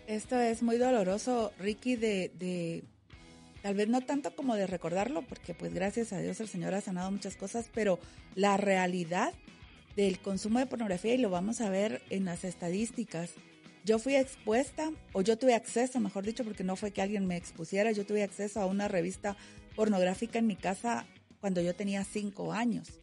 Esto 0.08 0.39
es 0.39 0.62
muy 0.62 0.78
doloroso, 0.78 1.54
Ricky, 1.60 1.96
de, 1.96 2.32
de 2.38 2.84
tal 3.62 3.76
vez 3.76 3.88
no 3.88 4.02
tanto 4.02 4.36
como 4.36 4.56
de 4.56 4.67
recordarlo, 4.67 5.22
porque 5.22 5.54
pues 5.54 5.74
gracias 5.74 6.12
a 6.12 6.20
Dios 6.20 6.41
el 6.41 6.50
Señor 6.50 6.74
ha 6.74 6.82
sanado 6.82 7.12
muchas 7.12 7.36
cosas, 7.36 7.70
pero 7.74 8.00
la 8.36 8.58
realidad 8.58 9.34
del 9.95 10.19
consumo 10.19 10.60
de 10.60 10.65
pornografía 10.65 11.13
y 11.13 11.17
lo 11.17 11.30
vamos 11.30 11.62
a 11.62 11.69
ver 11.69 12.01
en 12.10 12.25
las 12.25 12.43
estadísticas. 12.43 13.32
Yo 13.84 13.97
fui 13.97 14.15
expuesta, 14.15 14.91
o 15.13 15.21
yo 15.21 15.38
tuve 15.38 15.56
acceso, 15.56 15.99
mejor 15.99 16.23
dicho, 16.23 16.43
porque 16.43 16.63
no 16.63 16.75
fue 16.75 16.91
que 16.91 17.01
alguien 17.01 17.25
me 17.25 17.36
expusiera, 17.36 17.91
yo 17.91 18.06
tuve 18.06 18.23
acceso 18.23 18.62
a 18.62 18.67
una 18.67 18.88
revista 18.88 19.36
pornográfica 19.75 20.39
en 20.39 20.47
mi 20.47 20.56
casa 20.56 21.08
cuando 21.39 21.62
yo 21.62 21.75
tenía 21.75 22.04
cinco 22.04 22.54
años. 22.54 23.01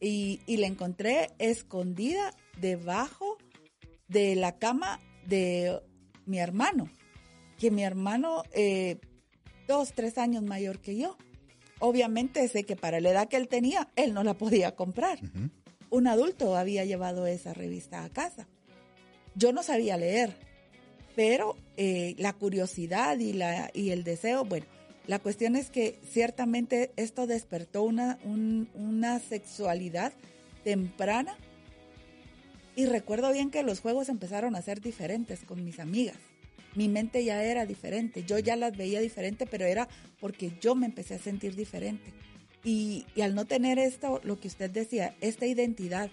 Y, 0.00 0.40
la 0.46 0.66
encontré 0.66 1.30
escondida 1.38 2.32
debajo 2.60 3.38
de 4.06 4.36
la 4.36 4.58
cama 4.58 5.00
de 5.26 5.80
mi 6.26 6.38
hermano, 6.38 6.88
que 7.58 7.70
mi 7.70 7.82
hermano, 7.82 8.44
eh, 8.52 8.98
dos, 9.66 9.94
tres 9.94 10.18
años 10.18 10.42
mayor 10.42 10.80
que 10.80 10.96
yo. 10.96 11.16
Obviamente 11.80 12.46
sé 12.48 12.64
que 12.64 12.76
para 12.76 13.00
la 13.00 13.10
edad 13.10 13.28
que 13.28 13.36
él 13.36 13.48
tenía, 13.48 13.90
él 13.96 14.14
no 14.14 14.22
la 14.22 14.34
podía 14.34 14.76
comprar 14.76 15.18
un 15.94 16.08
adulto 16.08 16.56
había 16.56 16.84
llevado 16.84 17.26
esa 17.26 17.54
revista 17.54 18.04
a 18.04 18.08
casa. 18.08 18.48
Yo 19.36 19.52
no 19.52 19.62
sabía 19.62 19.96
leer, 19.96 20.34
pero 21.14 21.56
eh, 21.76 22.16
la 22.18 22.32
curiosidad 22.32 23.18
y, 23.18 23.32
la, 23.32 23.70
y 23.72 23.90
el 23.90 24.02
deseo, 24.02 24.44
bueno, 24.44 24.66
la 25.06 25.20
cuestión 25.20 25.54
es 25.54 25.70
que 25.70 26.00
ciertamente 26.10 26.90
esto 26.96 27.28
despertó 27.28 27.84
una, 27.84 28.18
una 28.24 29.20
sexualidad 29.20 30.12
temprana 30.64 31.36
y 32.74 32.86
recuerdo 32.86 33.32
bien 33.32 33.50
que 33.50 33.62
los 33.62 33.78
juegos 33.78 34.08
empezaron 34.08 34.56
a 34.56 34.62
ser 34.62 34.80
diferentes 34.80 35.44
con 35.44 35.64
mis 35.64 35.78
amigas. 35.78 36.16
Mi 36.74 36.88
mente 36.88 37.24
ya 37.24 37.44
era 37.44 37.66
diferente, 37.66 38.24
yo 38.24 38.40
ya 38.40 38.56
las 38.56 38.76
veía 38.76 39.00
diferente, 39.00 39.46
pero 39.46 39.64
era 39.64 39.88
porque 40.18 40.50
yo 40.60 40.74
me 40.74 40.86
empecé 40.86 41.14
a 41.14 41.18
sentir 41.20 41.54
diferente. 41.54 42.12
Y, 42.64 43.04
al 43.22 43.34
no 43.34 43.44
tener 43.44 43.78
esto, 43.78 44.20
lo 44.24 44.40
que 44.40 44.48
usted 44.48 44.70
decía, 44.70 45.14
esta 45.20 45.46
identidad 45.46 46.10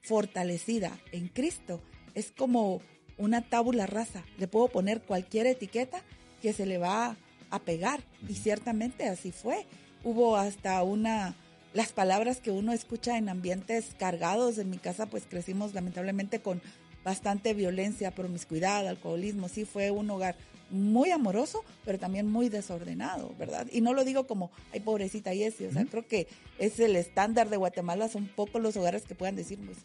fortalecida 0.00 0.98
en 1.12 1.28
Cristo, 1.28 1.82
es 2.14 2.32
como 2.32 2.80
una 3.18 3.42
tábula 3.42 3.86
rasa. 3.86 4.24
Le 4.38 4.48
puedo 4.48 4.68
poner 4.68 5.02
cualquier 5.02 5.46
etiqueta 5.46 6.02
que 6.40 6.52
se 6.52 6.66
le 6.66 6.78
va 6.78 7.16
a 7.50 7.58
pegar. 7.60 8.02
Y 8.26 8.34
ciertamente 8.34 9.06
así 9.08 9.32
fue. 9.32 9.66
Hubo 10.02 10.36
hasta 10.36 10.82
una, 10.82 11.36
las 11.74 11.92
palabras 11.92 12.40
que 12.40 12.50
uno 12.50 12.72
escucha 12.72 13.18
en 13.18 13.28
ambientes 13.28 13.94
cargados. 13.98 14.58
En 14.58 14.70
mi 14.70 14.78
casa 14.78 15.06
pues 15.06 15.24
crecimos 15.28 15.74
lamentablemente 15.74 16.40
con 16.40 16.62
bastante 17.04 17.54
violencia, 17.54 18.10
promiscuidad, 18.10 18.88
alcoholismo. 18.88 19.48
Sí 19.48 19.64
fue 19.64 19.90
un 19.90 20.10
hogar 20.10 20.36
muy 20.70 21.10
amoroso, 21.10 21.62
pero 21.84 21.98
también 21.98 22.28
muy 22.28 22.48
desordenado, 22.48 23.34
¿verdad? 23.38 23.66
Y 23.70 23.80
no 23.80 23.92
lo 23.92 24.04
digo 24.04 24.26
como, 24.26 24.50
ay, 24.72 24.80
pobrecita 24.80 25.32
Jessie, 25.32 25.68
o 25.68 25.72
sea, 25.72 25.84
creo 25.84 26.06
que 26.06 26.26
es 26.58 26.80
el 26.80 26.96
estándar 26.96 27.50
de 27.50 27.56
Guatemala, 27.58 28.08
son 28.08 28.26
pocos 28.26 28.60
los 28.60 28.76
hogares 28.76 29.02
que 29.02 29.14
puedan 29.14 29.36
decir, 29.36 29.58
pues, 29.64 29.78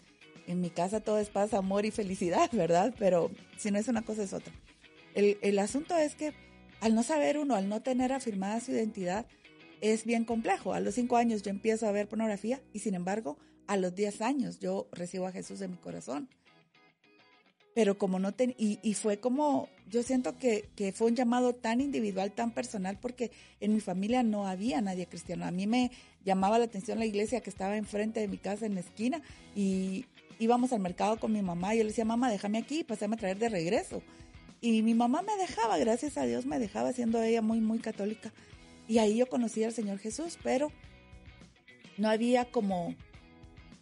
en 0.47 0.61
mi 0.61 0.69
casa 0.69 1.01
todo 1.01 1.19
es 1.19 1.29
paz, 1.29 1.53
amor 1.53 1.85
y 1.85 1.91
felicidad, 1.91 2.49
¿verdad? 2.53 2.95
Pero 2.97 3.29
si 3.57 3.69
no 3.69 3.77
es 3.77 3.87
una 3.87 4.01
cosa, 4.01 4.23
es 4.23 4.33
otra. 4.33 4.53
El, 5.13 5.37
el 5.41 5.59
asunto 5.59 5.95
es 5.95 6.15
que 6.15 6.33
al 6.81 6.95
no 6.95 7.03
saber 7.03 7.37
uno, 7.37 7.55
al 7.55 7.67
no 7.67 7.81
tener 7.81 8.13
afirmada 8.13 8.59
su 8.59 8.71
identidad, 8.71 9.25
es 9.81 10.05
bien 10.05 10.25
complejo. 10.25 10.73
A 10.73 10.79
los 10.79 10.95
cinco 10.95 11.17
años 11.17 11.43
yo 11.43 11.51
empiezo 11.51 11.87
a 11.87 11.91
ver 11.91 12.07
pornografía 12.07 12.61
y 12.73 12.79
sin 12.79 12.95
embargo, 12.95 13.37
a 13.67 13.77
los 13.77 13.93
diez 13.93 14.21
años 14.21 14.59
yo 14.59 14.87
recibo 14.91 15.27
a 15.27 15.31
Jesús 15.31 15.61
en 15.61 15.71
mi 15.71 15.77
corazón 15.77 16.29
pero 17.79 17.97
como 17.97 18.19
no 18.19 18.33
ten, 18.33 18.53
y, 18.57 18.77
y, 18.83 18.93
fue 18.93 19.21
como, 19.21 19.69
yo 19.89 20.03
siento 20.03 20.37
que, 20.37 20.67
fue 20.93 21.07
un 21.07 21.15
llamado 21.15 21.55
tan 21.55 21.79
individual, 21.79 22.33
tan 22.33 22.51
personal, 22.51 22.97
porque 22.99 23.31
en 23.61 23.73
mi 23.73 23.79
familia 23.79 24.21
no 24.21 24.47
había 24.47 24.81
nadie 24.81 25.07
cristiano. 25.07 25.45
A 25.45 25.51
mí 25.51 25.65
me 25.65 25.89
llamaba 26.25 26.59
la 26.59 26.65
atención 26.65 26.99
la 26.99 27.05
iglesia 27.05 27.39
que 27.39 27.49
estaba 27.49 27.77
enfrente 27.77 28.19
de 28.19 28.27
mi 28.27 28.37
casa 28.37 28.65
en 28.65 28.73
la 28.73 28.81
esquina 28.81 29.21
y 29.55 30.07
íbamos 30.39 30.73
al 30.73 30.81
mercado 30.81 31.21
con 31.21 31.31
mi 31.31 31.41
mamá 31.41 31.73
y 31.73 31.77
yo 31.77 31.85
le 31.85 31.91
decía, 31.91 32.03
mamá, 32.03 32.29
déjame 32.29 32.57
aquí, 32.57 32.83
pasame 32.83 33.15
a 33.15 33.19
traer 33.19 33.37
de 33.37 33.47
regreso. 33.47 34.03
Y 34.59 34.81
mi 34.81 34.93
mamá 34.93 35.21
me 35.21 35.37
dejaba, 35.37 35.77
gracias 35.77 36.17
a 36.17 36.25
Dios 36.25 36.45
me 36.45 36.59
dejaba, 36.59 36.91
siendo 36.91 37.23
ella 37.23 37.41
muy, 37.41 37.61
muy 37.61 37.79
católica. 37.79 38.33
Y 38.89 38.97
ahí 38.97 39.15
yo 39.15 39.29
conocí 39.29 39.63
al 39.63 39.71
Señor 39.71 39.99
Jesús, 39.99 40.37
pero 40.43 40.69
no 41.95 42.09
había 42.09 42.43
como 42.43 42.93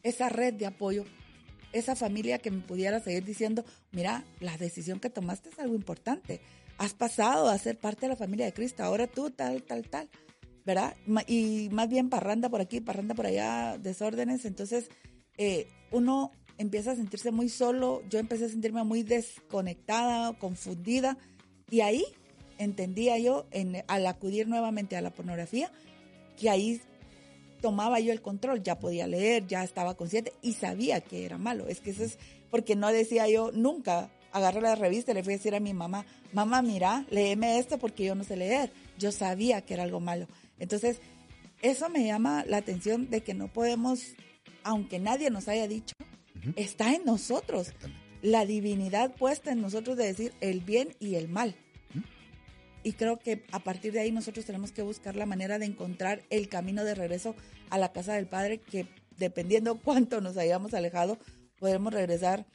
esa 0.04 0.30
red 0.30 0.54
de 0.54 0.68
apoyo 0.68 1.04
esa 1.74 1.96
familia 1.96 2.40
que 2.40 2.52
me 2.52 2.62
pudiera 2.62 3.00
seguir 3.00 3.24
diciendo, 3.24 3.66
mira, 3.92 4.24
la 4.40 4.58
decisión 4.58 5.00
que 5.00 5.10
tomaste 5.10 5.50
es 5.50 5.60
algo 5.60 5.76
importante. 5.76 6.42
Has 6.78 6.94
pasado 6.94 7.50
a 7.50 7.58
ser 7.58 7.78
parte 7.78 8.02
de 8.02 8.10
la 8.10 8.16
familia 8.16 8.46
de 8.46 8.54
Cristo, 8.54 8.84
ahora 8.84 9.08
tú 9.08 9.32
tal, 9.32 9.64
tal, 9.64 9.88
tal, 9.90 10.10
¿verdad? 10.66 10.96
Y 11.28 11.70
más 11.72 11.90
bien 11.90 12.10
parranda 12.10 12.50
por 12.50 12.62
aquí, 12.62 12.82
parranda 12.82 13.16
por 13.16 13.26
allá, 13.26 13.78
desórdenes. 13.78 14.46
Entonces, 14.46 14.90
eh, 15.38 15.68
uno 15.92 16.32
empieza 16.58 16.92
a 16.92 16.96
sentirse 16.96 17.32
muy 17.32 17.50
solo, 17.50 18.04
yo 18.10 18.20
empecé 18.20 18.46
a 18.46 18.50
sentirme 18.50 18.84
muy 18.84 19.04
desconectada, 19.04 20.38
confundida, 20.38 21.18
y 21.70 21.82
ahí 21.82 22.06
entendía 22.58 23.18
yo, 23.20 23.46
en, 23.52 23.84
al 23.88 24.06
acudir 24.08 24.48
nuevamente 24.48 24.96
a 24.96 25.02
la 25.02 25.14
pornografía, 25.14 25.72
que 26.38 26.50
ahí 26.50 26.82
tomaba 27.62 28.00
yo 28.00 28.12
el 28.12 28.22
control, 28.22 28.64
ya 28.64 28.80
podía 28.80 29.08
leer, 29.08 29.48
ya 29.48 29.64
estaba 29.64 29.96
consciente 29.96 30.34
y 30.42 30.54
sabía 30.54 31.02
que 31.02 31.26
era 31.26 31.38
malo. 31.38 31.68
Es 31.68 31.82
que 31.82 31.92
eso 31.92 32.04
es 32.04 32.18
porque 32.50 32.76
no 32.76 32.88
decía 32.90 33.28
yo 33.28 33.52
nunca, 33.52 34.10
agarré 34.32 34.62
la 34.62 34.76
revista 34.76 35.12
y 35.12 35.16
le 35.16 35.24
fui 35.24 35.34
a 35.34 35.38
decir 35.38 35.56
a 35.56 35.60
mi 35.60 35.74
mamá, 35.74 36.06
mamá, 36.34 36.62
mira, 36.62 37.06
léeme 37.10 37.60
esto 37.60 37.78
porque 37.78 38.06
yo 38.06 38.16
no 38.16 38.24
sé 38.24 38.38
leer. 38.38 38.72
Yo 38.98 39.12
sabía 39.12 39.62
que 39.62 39.74
era 39.74 39.84
algo 39.84 40.00
malo. 40.00 40.28
Entonces, 40.60 41.00
eso 41.62 41.90
me 41.90 42.06
llama 42.06 42.46
la 42.48 42.58
atención 42.58 43.10
de 43.10 43.22
que 43.22 43.34
no 43.34 43.48
podemos, 43.48 44.14
aunque 44.64 45.00
nadie 45.00 45.30
nos 45.30 45.48
haya 45.48 45.68
dicho, 45.68 45.94
está 46.56 46.94
en 46.94 47.06
nosotros. 47.06 47.74
La 48.22 48.46
divinidad 48.46 49.14
puesta 49.16 49.52
en 49.52 49.62
nosotros 49.62 49.98
de 49.98 50.06
decir 50.06 50.34
el 50.42 50.62
bien 50.62 50.96
y 51.00 51.16
el 51.16 51.28
mal. 51.28 51.56
Y 52.88 52.94
creo 52.94 53.20
que 53.20 53.44
a 53.52 53.60
partir 53.60 53.92
de 53.92 54.00
ahí 54.00 54.14
nosotros 54.14 54.46
tenemos 54.46 54.72
que 54.72 54.82
buscar 54.82 55.18
la 55.18 55.26
manera 55.26 55.60
de 55.60 55.66
encontrar 55.66 56.22
el 56.30 56.48
camino 56.48 56.86
de 56.86 56.96
regreso 56.96 57.36
a 57.70 57.78
la 57.78 57.92
casa 57.92 58.14
del 58.14 58.28
Padre, 58.28 58.60
que 58.60 58.88
dependiendo 59.18 59.78
cuánto 59.84 60.22
nos 60.22 60.38
hayamos 60.38 60.74
alejado, 60.74 61.18
podemos 61.60 61.94
regresar 61.94 62.46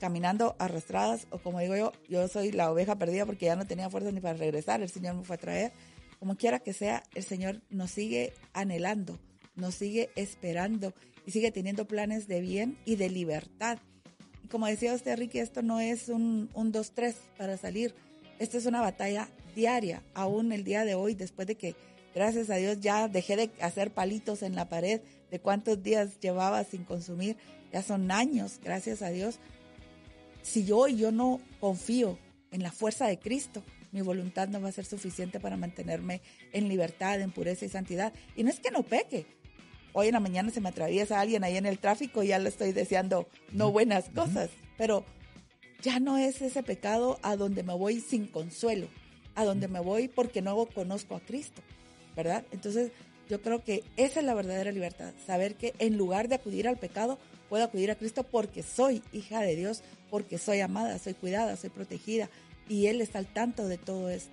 caminando 0.00 0.56
arrastradas 0.58 1.28
o 1.30 1.38
como 1.38 1.60
digo 1.60 1.76
yo, 1.76 1.92
yo 2.08 2.26
soy 2.26 2.50
la 2.50 2.72
oveja 2.72 2.96
perdida 2.96 3.24
porque 3.24 3.46
ya 3.46 3.54
no 3.54 3.68
tenía 3.68 3.88
fuerza 3.88 4.10
ni 4.10 4.18
para 4.18 4.36
regresar, 4.36 4.82
el 4.82 4.88
Señor 4.90 5.14
me 5.14 5.22
fue 5.22 5.36
a 5.36 5.38
traer. 5.38 5.72
Como 6.18 6.36
quiera 6.36 6.58
que 6.58 6.72
sea, 6.72 7.04
el 7.14 7.22
Señor 7.22 7.62
nos 7.70 7.92
sigue 7.92 8.32
anhelando, 8.54 9.16
nos 9.54 9.76
sigue 9.76 10.10
esperando 10.16 10.92
y 11.24 11.30
sigue 11.30 11.52
teniendo 11.52 11.86
planes 11.86 12.26
de 12.26 12.40
bien 12.40 12.76
y 12.84 12.96
de 12.96 13.10
libertad. 13.10 13.78
Como 14.50 14.66
decía 14.66 14.92
usted, 14.92 15.16
Ricky, 15.16 15.38
esto 15.38 15.62
no 15.62 15.78
es 15.78 16.08
un 16.08 16.50
2-3 16.52 17.14
para 17.36 17.56
salir 17.56 17.94
esta 18.38 18.56
es 18.56 18.66
una 18.66 18.80
batalla 18.80 19.28
diaria, 19.58 20.04
aún 20.14 20.52
el 20.52 20.62
día 20.62 20.84
de 20.84 20.94
hoy, 20.94 21.14
después 21.14 21.48
de 21.48 21.56
que, 21.56 21.74
gracias 22.14 22.48
a 22.48 22.54
Dios, 22.54 22.80
ya 22.80 23.08
dejé 23.08 23.36
de 23.36 23.50
hacer 23.60 23.90
palitos 23.90 24.42
en 24.42 24.54
la 24.54 24.68
pared, 24.68 25.00
de 25.32 25.40
cuántos 25.40 25.82
días 25.82 26.20
llevaba 26.20 26.62
sin 26.62 26.84
consumir, 26.84 27.36
ya 27.72 27.82
son 27.82 28.10
años, 28.12 28.60
gracias 28.62 29.02
a 29.02 29.10
Dios. 29.10 29.40
Si 30.42 30.64
yo 30.64 30.78
hoy 30.78 30.96
yo 30.96 31.10
no 31.10 31.40
confío 31.58 32.18
en 32.52 32.62
la 32.62 32.70
fuerza 32.70 33.08
de 33.08 33.18
Cristo, 33.18 33.64
mi 33.90 34.00
voluntad 34.00 34.48
no 34.48 34.60
va 34.60 34.68
a 34.68 34.72
ser 34.72 34.84
suficiente 34.84 35.40
para 35.40 35.56
mantenerme 35.56 36.22
en 36.52 36.68
libertad, 36.68 37.20
en 37.20 37.32
pureza 37.32 37.64
y 37.64 37.68
santidad. 37.68 38.12
Y 38.36 38.44
no 38.44 38.50
es 38.50 38.60
que 38.60 38.70
no 38.70 38.84
peque. 38.84 39.26
Hoy 39.92 40.06
en 40.06 40.14
la 40.14 40.20
mañana 40.20 40.50
se 40.50 40.60
me 40.60 40.68
atraviesa 40.68 41.20
alguien 41.20 41.42
ahí 41.42 41.56
en 41.56 41.66
el 41.66 41.80
tráfico 41.80 42.22
y 42.22 42.28
ya 42.28 42.38
le 42.38 42.48
estoy 42.48 42.72
deseando 42.72 43.28
no 43.50 43.72
buenas 43.72 44.08
cosas, 44.10 44.50
pero 44.76 45.04
ya 45.82 45.98
no 45.98 46.16
es 46.16 46.42
ese 46.42 46.62
pecado 46.62 47.18
a 47.22 47.36
donde 47.36 47.62
me 47.64 47.74
voy 47.74 48.00
sin 48.00 48.26
consuelo, 48.26 48.88
a 49.38 49.44
donde 49.44 49.68
me 49.68 49.78
voy 49.78 50.08
porque 50.08 50.42
no 50.42 50.66
conozco 50.66 51.14
a 51.14 51.20
Cristo, 51.20 51.62
¿verdad? 52.16 52.44
Entonces, 52.50 52.90
yo 53.30 53.40
creo 53.40 53.62
que 53.62 53.84
esa 53.96 54.18
es 54.18 54.26
la 54.26 54.34
verdadera 54.34 54.72
libertad, 54.72 55.12
saber 55.28 55.54
que 55.54 55.74
en 55.78 55.96
lugar 55.96 56.26
de 56.26 56.34
acudir 56.34 56.66
al 56.66 56.76
pecado, 56.76 57.20
puedo 57.48 57.62
acudir 57.62 57.92
a 57.92 57.94
Cristo 57.94 58.24
porque 58.24 58.64
soy 58.64 59.00
hija 59.12 59.40
de 59.40 59.54
Dios, 59.54 59.82
porque 60.10 60.38
soy 60.38 60.58
amada, 60.58 60.98
soy 60.98 61.14
cuidada, 61.14 61.56
soy 61.56 61.70
protegida 61.70 62.28
y 62.68 62.86
Él 62.86 63.00
está 63.00 63.20
al 63.20 63.32
tanto 63.32 63.68
de 63.68 63.78
todo 63.78 64.10
esto. 64.10 64.32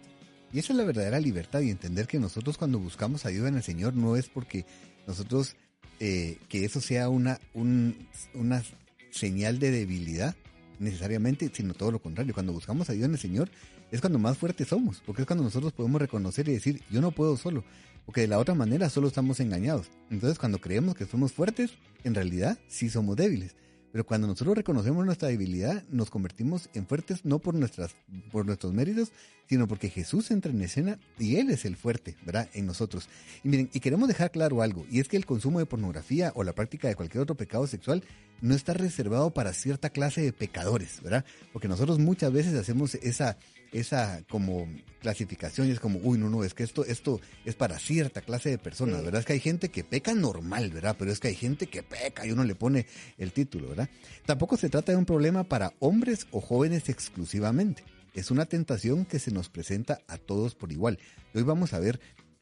Y 0.52 0.58
esa 0.58 0.74
es 0.74 0.78
la 0.78 0.86
verdadera 0.86 1.20
libertad 1.20 1.60
y 1.60 1.70
entender 1.70 2.08
que 2.08 2.18
nosotros 2.18 2.58
cuando 2.58 2.80
buscamos 2.80 3.28
ayuda 3.28 3.50
en 3.50 3.58
el 3.58 3.64
Señor 3.64 3.94
no 3.94 4.16
es 4.16 4.28
porque 4.28 4.66
nosotros, 5.06 5.56
eh, 6.00 6.40
que 6.50 6.66
eso 6.66 6.82
sea 6.82 7.10
una, 7.10 7.40
una 7.54 8.64
señal 9.12 9.60
de 9.60 9.70
debilidad, 9.70 10.36
necesariamente, 10.80 11.50
sino 11.54 11.74
todo 11.76 11.92
lo 11.92 12.00
contrario. 12.02 12.34
Cuando 12.34 12.54
buscamos 12.54 12.90
ayuda 12.90 13.06
en 13.06 13.14
el 13.14 13.20
Señor 13.20 13.50
es 13.96 14.02
cuando 14.02 14.20
más 14.20 14.38
fuertes 14.38 14.68
somos, 14.68 15.02
porque 15.06 15.22
es 15.22 15.26
cuando 15.26 15.44
nosotros 15.44 15.74
podemos 15.74 16.02
reconocer 16.02 16.48
y 16.50 16.54
decir, 16.54 16.84
yo 16.92 17.02
no 17.02 17.12
puedo 17.12 17.38
solo, 17.38 17.64
porque 18.06 18.22
de 18.22 18.28
la 18.28 18.40
otra 18.40 18.54
manera 18.54 18.90
solo 18.90 19.08
estamos 19.08 19.40
engañados. 19.40 19.90
Entonces 20.10 20.38
cuando 20.38 20.60
creemos 20.60 20.96
que 20.96 21.06
somos 21.06 21.32
fuertes, 21.32 21.72
en 22.04 22.14
realidad 22.14 22.60
sí 22.68 22.90
somos 22.90 23.16
débiles. 23.16 23.56
Pero 23.96 24.06
cuando 24.06 24.28
nosotros 24.28 24.58
reconocemos 24.58 25.06
nuestra 25.06 25.30
debilidad, 25.30 25.82
nos 25.90 26.10
convertimos 26.10 26.70
en 26.74 26.86
fuertes 26.86 27.24
no 27.24 27.40
por, 27.40 27.56
nuestras, 27.56 27.96
por 28.30 28.46
nuestros 28.46 28.74
méritos, 28.74 29.14
sino 29.48 29.70
porque 29.70 29.90
Jesús 29.90 30.32
entra 30.32 30.52
en 30.52 30.62
escena 30.62 31.00
y 31.18 31.38
Él 31.38 31.50
es 31.50 31.64
el 31.64 31.78
fuerte, 31.78 32.18
¿verdad? 32.26 32.50
En 32.54 32.66
nosotros. 32.66 33.08
Y 33.46 33.48
miren, 33.48 33.70
y 33.72 33.80
queremos 33.80 34.10
dejar 34.10 34.32
claro 34.32 34.62
algo, 34.62 34.86
y 34.92 35.00
es 35.00 35.08
que 35.08 35.16
el 35.16 35.26
consumo 35.26 35.60
de 35.60 35.66
pornografía 35.66 36.34
o 36.36 36.44
la 36.44 36.52
práctica 36.52 36.90
de 36.90 36.96
cualquier 36.96 37.24
otro 37.24 37.36
pecado 37.36 37.68
sexual 37.68 38.04
no 38.42 38.54
está 38.54 38.74
reservado 38.74 39.34
para 39.34 39.54
cierta 39.54 39.90
clase 39.90 40.20
de 40.20 40.34
pecadores, 40.34 41.02
¿verdad? 41.02 41.24
Porque 41.54 41.70
nosotros 41.70 41.98
muchas 41.98 42.34
veces 42.34 42.54
hacemos 42.56 42.96
esa, 42.96 43.38
esa 43.72 44.24
como 44.30 44.68
clasificación 45.00 45.68
y 45.68 45.72
es 45.72 45.80
como, 45.80 46.00
uy, 46.00 46.18
no, 46.18 46.30
no, 46.30 46.44
es 46.44 46.54
que 46.54 46.64
esto, 46.64 46.84
esto 46.84 47.22
es 47.46 47.56
para 47.56 47.78
cierta 47.78 48.22
clase 48.22 48.50
de 48.50 48.58
personas, 48.58 49.04
¿verdad? 49.04 49.20
Es 49.20 49.26
que 49.26 49.34
hay 49.34 49.40
gente 49.40 49.70
que 49.70 49.84
peca 49.84 50.14
normal, 50.14 50.72
¿verdad? 50.72 50.96
Pero 50.98 51.12
es 51.12 51.20
que 51.20 51.28
hay 51.28 51.36
gente 51.36 51.68
que 51.68 51.84
peca 51.84 52.26
y 52.26 52.32
uno 52.32 52.44
le 52.44 52.56
pone 52.56 52.88
el 53.18 53.32
título, 53.32 53.70
¿verdad? 53.70 53.90
Tampoco 54.26 54.58
se 54.58 54.70
trata 54.70 54.92
de 54.92 54.98
un 54.98 55.06
problema 55.06 55.44
para 55.44 55.74
hombres 55.80 56.28
o 56.32 56.42
jóvenes 56.42 56.90
exclusivamente. 56.90 57.84
Es 58.16 58.32
una 58.32 58.46
tentación 58.46 59.06
que 59.06 59.20
se 59.20 59.32
nos 59.32 59.50
presenta 59.50 60.00
a 60.08 60.18
todos 60.18 60.56
por 60.56 60.72
igual. 60.72 60.98
hoy 61.34 61.44
vamos 61.44 61.74
a 61.74 61.80
ver 61.80 62.00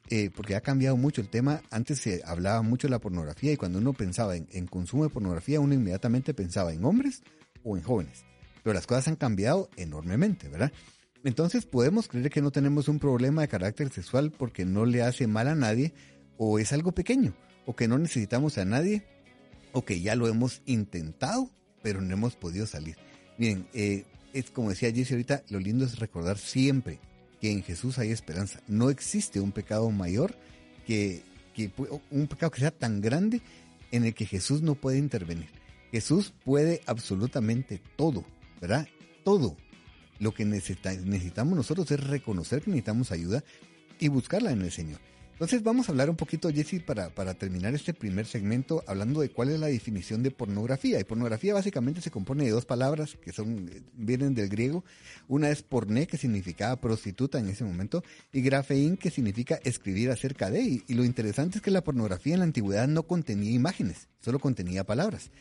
eh, 0.10 0.30
porque 0.36 0.56
ha 0.56 0.62
cambiado 0.62 0.96
mucho 0.98 1.22
el 1.22 1.30
tema. 1.30 1.62
Antes 1.72 2.00
se 2.00 2.22
hablaba 2.26 2.62
mucho 2.62 2.88
de 2.88 2.92
la 2.92 3.00
pornografía 3.00 3.52
y 3.52 3.58
cuando 3.58 3.80
uno 3.80 3.94
pensaba 3.94 4.36
en, 4.36 4.48
en, 4.52 4.68
consumo 4.68 5.04
de 5.04 5.10
pornografía, 5.10 5.60
uno 5.60 5.74
inmediatamente 5.74 6.34
pensaba 6.34 6.74
en 6.74 6.86
hombres 6.86 7.24
o 7.64 7.76
en 7.76 7.84
jóvenes. 7.84 8.24
Pero 8.64 8.74
las 8.74 8.86
cosas 8.86 9.08
han 9.08 9.16
cambiado 9.16 9.70
enormemente, 9.76 10.48
¿verdad? 10.48 10.72
Entonces 11.24 11.66
podemos 11.66 12.08
creer 12.08 12.30
que 12.30 12.42
no 12.42 12.52
tenemos 12.52 12.88
un 12.88 13.00
problema 13.00 13.42
de 13.42 13.48
carácter 13.48 13.90
sexual 13.90 14.32
porque 14.32 14.66
no 14.66 14.86
le 14.86 15.02
hace 15.02 15.28
mal 15.28 15.48
a 15.48 15.56
nadie 15.56 15.94
o 16.38 16.60
es 16.60 16.74
algo 16.74 16.92
pequeño 16.92 17.34
o 17.66 17.76
que 17.76 17.88
no 17.88 17.98
necesitamos 17.98 18.58
a 18.58 18.66
nadie 18.66 19.06
o 19.72 19.86
que 19.86 20.02
ya 20.02 20.16
lo 20.16 20.28
hemos 20.28 20.62
intentado 20.66 21.50
pero 21.82 22.02
no 22.02 22.14
hemos 22.14 22.36
podido 22.36 22.66
salir. 22.66 22.98
Bien, 23.38 23.68
eh, 23.74 24.06
es 24.34 24.50
como 24.52 24.70
decía 24.70 24.92
Jesse 24.92 25.12
ahorita, 25.12 25.44
lo 25.50 25.60
lindo 25.60 25.86
es 25.86 26.00
recordar 26.00 26.38
siempre 26.38 27.00
que 27.40 27.52
en 27.52 27.62
Jesús 27.62 28.00
hay 28.00 28.12
esperanza. 28.12 28.62
No 28.68 28.90
existe 28.90 29.40
un 29.40 29.52
pecado 29.52 29.90
mayor 29.92 30.36
que, 30.88 31.24
que 31.54 31.72
un 32.10 32.28
pecado 32.28 32.52
que 32.52 32.62
sea 32.62 32.72
tan 32.72 33.02
grande 33.02 33.42
en 33.92 34.06
el 34.06 34.14
que 34.14 34.26
Jesús 34.26 34.62
no 34.62 34.76
puede 34.76 34.98
intervenir. 34.98 35.50
Jesús 35.92 36.34
puede 36.44 36.82
absolutamente 36.88 37.80
todo, 37.96 38.26
¿verdad? 38.60 38.88
Todo. 39.24 39.56
Lo 40.24 40.34
que 40.34 40.46
necesitamos 40.46 41.54
nosotros 41.54 41.92
es 41.92 42.00
reconocer 42.00 42.62
que 42.62 42.70
necesitamos 42.70 43.12
ayuda 43.12 43.44
y 44.00 44.08
buscarla 44.08 44.54
en 44.54 44.62
el 44.62 44.72
Señor. 44.72 45.02
Entonces 45.34 45.64
vamos 45.64 45.90
a 45.90 45.92
hablar 45.92 46.10
un 46.10 46.16
poquito, 46.16 46.50
Jesse, 46.50 46.82
para, 46.82 47.10
para 47.10 47.34
terminar 47.34 47.74
este 47.74 47.94
primer 47.94 48.26
segmento, 48.26 48.86
hablando 48.88 49.20
de 49.20 49.30
cuál 49.30 49.50
es 49.50 49.60
la 49.60 49.68
definición 49.68 50.24
de 50.24 50.32
pornografía. 50.32 50.98
Y 50.98 51.04
pornografía 51.04 51.54
básicamente 51.54 52.00
se 52.00 52.10
compone 52.10 52.46
de 52.46 52.52
dos 52.52 52.64
palabras 52.64 53.18
que 53.22 53.34
son 53.34 53.70
vienen 53.96 54.34
del 54.34 54.48
griego. 54.48 54.86
Una 55.28 55.50
es 55.50 55.62
porné, 55.62 56.08
que 56.08 56.16
significaba 56.16 56.80
prostituta 56.80 57.38
en 57.38 57.50
ese 57.50 57.66
momento, 57.66 58.02
y 58.32 58.42
grafeín, 58.42 58.96
que 58.96 59.12
significa 59.12 59.60
escribir 59.66 60.10
acerca 60.10 60.50
de. 60.50 60.84
Y 60.88 60.94
lo 60.94 61.04
interesante 61.04 61.58
es 61.58 61.62
que 61.62 61.72
la 61.72 61.84
pornografía 61.84 62.36
en 62.36 62.40
la 62.40 62.46
antigüedad 62.46 62.88
no 62.88 63.04
contenía 63.04 63.52
imágenes, 63.52 64.08
solo 64.22 64.40
contenía 64.40 64.86
palabras. 64.86 65.32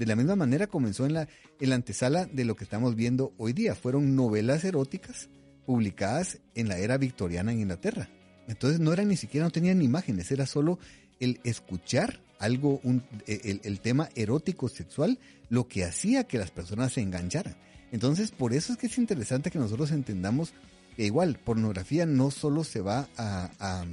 De 0.00 0.06
la 0.06 0.16
misma 0.16 0.34
manera 0.34 0.66
comenzó 0.66 1.04
en 1.04 1.12
la, 1.12 1.28
en 1.60 1.68
la 1.68 1.74
antesala 1.74 2.24
de 2.24 2.46
lo 2.46 2.56
que 2.56 2.64
estamos 2.64 2.96
viendo 2.96 3.34
hoy 3.36 3.52
día. 3.52 3.74
Fueron 3.74 4.16
novelas 4.16 4.64
eróticas 4.64 5.28
publicadas 5.66 6.38
en 6.54 6.68
la 6.68 6.78
era 6.78 6.96
victoriana 6.96 7.52
en 7.52 7.60
Inglaterra. 7.60 8.08
Entonces 8.48 8.80
no 8.80 8.94
eran 8.94 9.08
ni 9.08 9.18
siquiera, 9.18 9.44
no 9.44 9.50
tenían 9.50 9.82
imágenes, 9.82 10.32
era 10.32 10.46
solo 10.46 10.78
el 11.20 11.38
escuchar 11.44 12.22
algo, 12.38 12.80
un, 12.82 13.04
el, 13.26 13.60
el, 13.62 13.80
tema 13.80 14.08
erótico 14.14 14.70
sexual, 14.70 15.18
lo 15.50 15.68
que 15.68 15.84
hacía 15.84 16.24
que 16.24 16.38
las 16.38 16.50
personas 16.50 16.94
se 16.94 17.02
engancharan. 17.02 17.54
Entonces, 17.92 18.30
por 18.30 18.54
eso 18.54 18.72
es 18.72 18.78
que 18.78 18.86
es 18.86 18.96
interesante 18.96 19.50
que 19.50 19.58
nosotros 19.58 19.90
entendamos 19.90 20.54
que 20.96 21.04
igual, 21.04 21.38
pornografía 21.44 22.06
no 22.06 22.30
solo 22.30 22.64
se 22.64 22.80
va 22.80 23.06
a, 23.18 23.84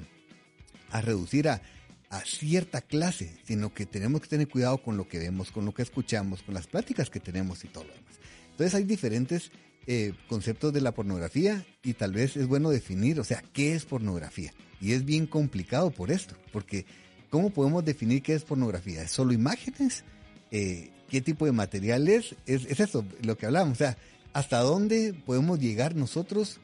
a 0.90 1.02
reducir 1.02 1.50
a, 1.50 1.62
a 2.10 2.22
cierta 2.22 2.82
clase, 2.82 3.38
sino 3.46 3.74
que 3.74 3.86
tenemos 3.86 4.22
que 4.22 4.28
tener 4.28 4.48
cuidado 4.48 4.78
con 4.78 4.98
lo 4.98 5.08
que 5.08 5.20
vemos, 5.20 5.52
con 5.52 5.66
lo 5.66 5.74
que 5.74 5.82
escuchamos, 5.82 6.42
con 6.42 6.54
las 6.54 6.68
pláticas 6.68 7.10
que 7.10 7.20
tenemos 7.20 7.64
y 7.64 7.68
todo 7.68 7.84
lo 7.84 7.94
demás. 7.94 8.16
Entonces 8.52 8.76
hay 8.76 8.84
diferentes 8.84 9.52
eh, 9.88 10.14
conceptos 10.28 10.74
de 10.74 10.82
la 10.82 10.94
pornografía 10.94 11.66
y 11.84 11.94
tal 11.94 12.14
vez 12.14 12.38
es 12.38 12.48
bueno 12.48 12.70
definir, 12.70 13.20
o 13.20 13.24
sea, 13.24 13.44
qué 13.54 13.74
es 13.74 13.86
pornografía. 13.86 14.54
Y 14.80 14.94
es 14.94 15.06
bien 15.06 15.28
complicado 15.28 15.92
por 15.92 16.12
esto, 16.12 16.36
porque 16.52 16.86
¿cómo 17.30 17.50
podemos 17.50 17.84
definir 17.84 18.22
qué 18.22 18.36
es 18.36 18.44
pornografía? 18.44 19.04
¿Es 19.04 19.12
solo 19.12 19.34
imágenes? 19.34 20.04
Eh, 20.52 20.92
qué 21.10 21.22
tipo 21.22 21.46
de 21.46 21.52
material 21.52 22.08
es, 22.08 22.36
es, 22.46 22.66
es 22.66 22.80
eso, 22.80 23.06
lo 23.22 23.38
que 23.38 23.48
hablamos, 23.48 23.74
o 23.74 23.76
sea, 23.76 23.98
hasta 24.34 24.60
dónde 24.60 25.14
podemos 25.14 25.60
llegar 25.60 25.96
nosotros 25.96 26.60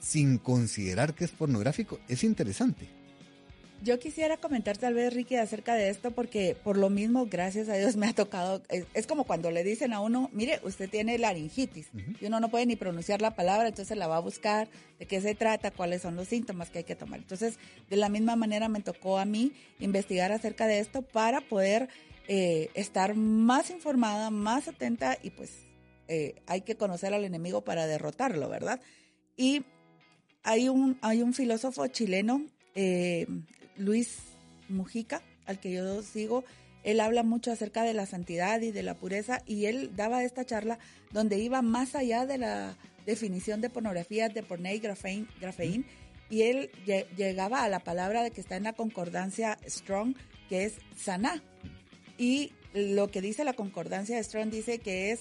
sin 0.00 0.38
considerar 0.38 1.14
que 1.14 1.24
es 1.24 1.32
pornográfico, 1.32 1.98
es 2.08 2.24
interesante. 2.24 2.95
Yo 3.82 3.98
quisiera 3.98 4.36
comentar 4.38 4.78
tal 4.78 4.94
vez, 4.94 5.12
Ricky, 5.12 5.36
acerca 5.36 5.74
de 5.74 5.90
esto, 5.90 6.10
porque 6.10 6.56
por 6.64 6.76
lo 6.76 6.88
mismo, 6.90 7.26
gracias 7.26 7.68
a 7.68 7.74
Dios, 7.74 7.96
me 7.96 8.08
ha 8.08 8.14
tocado, 8.14 8.62
es, 8.94 9.06
como 9.06 9.24
cuando 9.24 9.50
le 9.50 9.62
dicen 9.64 9.92
a 9.92 10.00
uno, 10.00 10.30
mire, 10.32 10.60
usted 10.64 10.88
tiene 10.88 11.18
laringitis, 11.18 11.88
y 12.20 12.26
uno 12.26 12.40
no 12.40 12.48
puede 12.48 12.66
ni 12.66 12.76
pronunciar 12.76 13.20
la 13.20 13.36
palabra, 13.36 13.68
entonces 13.68 13.96
la 13.96 14.08
va 14.08 14.16
a 14.16 14.20
buscar, 14.20 14.68
de 14.98 15.06
qué 15.06 15.20
se 15.20 15.34
trata, 15.34 15.70
cuáles 15.70 16.02
son 16.02 16.16
los 16.16 16.28
síntomas 16.28 16.70
que 16.70 16.78
hay 16.78 16.84
que 16.84 16.96
tomar. 16.96 17.20
Entonces, 17.20 17.58
de 17.88 17.96
la 17.96 18.08
misma 18.08 18.34
manera 18.34 18.68
me 18.68 18.80
tocó 18.80 19.18
a 19.18 19.24
mí 19.24 19.52
investigar 19.78 20.32
acerca 20.32 20.66
de 20.66 20.80
esto 20.80 21.02
para 21.02 21.42
poder 21.42 21.88
eh, 22.28 22.70
estar 22.74 23.14
más 23.14 23.70
informada, 23.70 24.30
más 24.30 24.68
atenta, 24.68 25.18
y 25.22 25.30
pues 25.30 25.50
eh, 26.08 26.34
hay 26.46 26.62
que 26.62 26.76
conocer 26.76 27.12
al 27.12 27.24
enemigo 27.24 27.62
para 27.62 27.86
derrotarlo, 27.86 28.48
¿verdad? 28.48 28.80
Y 29.36 29.64
hay 30.42 30.68
un, 30.68 30.98
hay 31.02 31.22
un 31.22 31.34
filósofo 31.34 31.86
chileno, 31.88 32.46
eh, 32.74 33.26
Luis 33.76 34.18
Mujica, 34.68 35.22
al 35.46 35.60
que 35.60 35.72
yo 35.72 36.02
sigo, 36.02 36.44
él 36.82 37.00
habla 37.00 37.22
mucho 37.22 37.50
acerca 37.50 37.82
de 37.82 37.94
la 37.94 38.06
santidad 38.06 38.60
y 38.60 38.70
de 38.70 38.82
la 38.82 38.94
pureza 38.94 39.42
y 39.46 39.66
él 39.66 39.96
daba 39.96 40.22
esta 40.22 40.44
charla 40.44 40.78
donde 41.12 41.38
iba 41.38 41.62
más 41.62 41.94
allá 41.94 42.26
de 42.26 42.38
la 42.38 42.76
definición 43.06 43.60
de 43.60 43.70
pornografía 43.70 44.28
de 44.28 44.42
porné 44.42 44.74
y 44.74 44.78
grafeín, 44.80 45.86
y 46.28 46.42
él 46.42 46.70
llegaba 47.16 47.62
a 47.62 47.68
la 47.68 47.80
palabra 47.80 48.22
de 48.22 48.32
que 48.32 48.40
está 48.40 48.56
en 48.56 48.64
la 48.64 48.72
concordancia 48.72 49.58
Strong, 49.66 50.16
que 50.48 50.64
es 50.64 50.74
sana. 50.96 51.42
Y 52.18 52.52
lo 52.74 53.08
que 53.10 53.20
dice 53.20 53.44
la 53.44 53.52
concordancia 53.52 54.22
Strong 54.22 54.50
dice 54.50 54.78
que 54.78 55.12
es 55.12 55.20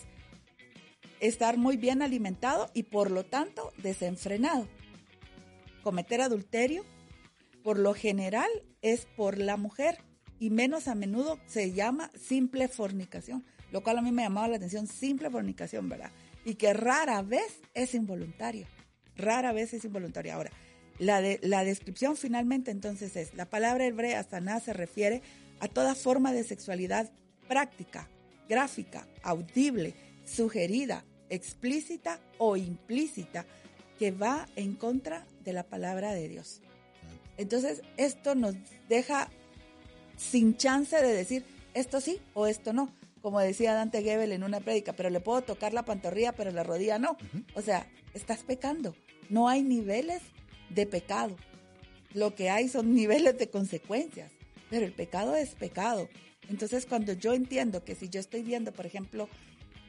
estar 1.20 1.58
muy 1.58 1.78
bien 1.78 2.02
alimentado 2.02 2.72
y 2.74 2.84
por 2.84 3.12
lo 3.12 3.24
tanto 3.24 3.72
desenfrenado. 3.78 4.68
Cometer 5.84 6.22
adulterio 6.22 6.84
por 7.66 7.80
lo 7.80 7.96
general 7.96 8.48
es 8.84 9.08
por 9.18 9.40
la 9.40 9.58
mujer 9.58 9.98
y 10.38 10.52
menos 10.52 10.88
a 10.88 10.94
menudo 10.94 11.40
se 11.48 11.74
llama 11.74 12.12
simple 12.16 12.68
fornicación, 12.68 13.44
lo 13.72 13.82
cual 13.82 13.98
a 13.98 14.02
mí 14.04 14.12
me 14.12 14.22
llamaba 14.22 14.50
la 14.50 14.58
atención, 14.58 14.86
simple 14.86 15.32
fornicación, 15.32 15.90
¿verdad? 15.90 16.12
Y 16.46 16.56
que 16.56 16.74
rara 16.74 17.24
vez 17.24 17.62
es 17.74 17.96
involuntario, 17.96 18.68
rara 19.16 19.52
vez 19.52 19.74
es 19.74 19.84
involuntario. 19.84 20.36
Ahora, 20.36 20.52
la, 21.00 21.24
la 21.42 21.64
descripción 21.64 22.16
finalmente 22.16 22.70
entonces 22.70 23.16
es, 23.16 23.34
la 23.34 23.50
palabra 23.50 23.88
hebrea 23.88 24.24
nada 24.42 24.60
se 24.60 24.74
refiere 24.74 25.24
a 25.60 25.68
toda 25.68 25.96
forma 25.96 26.34
de 26.34 26.44
sexualidad 26.44 27.12
práctica, 27.48 28.08
gráfica, 28.48 29.08
audible, 29.24 29.96
sugerida, 30.24 31.04
explícita 31.30 32.20
o 32.38 32.58
implícita, 32.58 33.48
que 33.98 34.12
va 34.12 34.48
en 34.56 34.76
contra 34.76 35.26
de 35.44 35.54
la 35.54 35.64
palabra 35.64 36.14
de 36.14 36.30
Dios. 36.30 36.62
Entonces, 37.38 37.82
esto 37.98 38.36
nos 38.36 38.56
deja 38.88 39.30
sin 40.18 40.56
chance 40.56 40.96
de 40.96 41.14
decir 41.14 41.46
esto 41.74 42.02
sí 42.02 42.20
o 42.34 42.48
esto 42.48 42.74
no. 42.74 42.94
Como 43.22 43.40
decía 43.40 43.74
Dante 43.74 44.04
Gebel 44.04 44.32
en 44.32 44.44
una 44.44 44.60
prédica, 44.60 44.94
pero 44.94 45.10
le 45.10 45.20
puedo 45.20 45.42
tocar 45.42 45.74
la 45.74 45.84
pantorrilla, 45.84 46.32
pero 46.34 46.52
la 46.52 46.64
rodilla 46.64 47.00
no. 47.00 47.18
O 47.56 47.62
sea, 47.62 47.88
estás 48.14 48.44
pecando. 48.44 48.96
No 49.30 49.50
hay 49.50 49.64
niveles 49.64 50.22
de 50.70 50.86
pecado. 50.86 51.36
Lo 52.14 52.36
que 52.36 52.50
hay 52.50 52.70
son 52.70 52.94
niveles 52.96 53.38
de 53.38 53.50
consecuencias. 53.50 54.32
Pero 54.70 54.86
el 54.86 54.94
pecado 54.94 55.36
es 55.36 55.56
pecado. 55.56 56.08
Entonces, 56.50 56.86
cuando 56.86 57.14
yo 57.14 57.34
entiendo 57.34 57.84
que 57.84 57.96
si 57.96 58.10
yo 58.10 58.20
estoy 58.20 58.44
viendo, 58.44 58.72
por 58.72 58.86
ejemplo, 58.86 59.28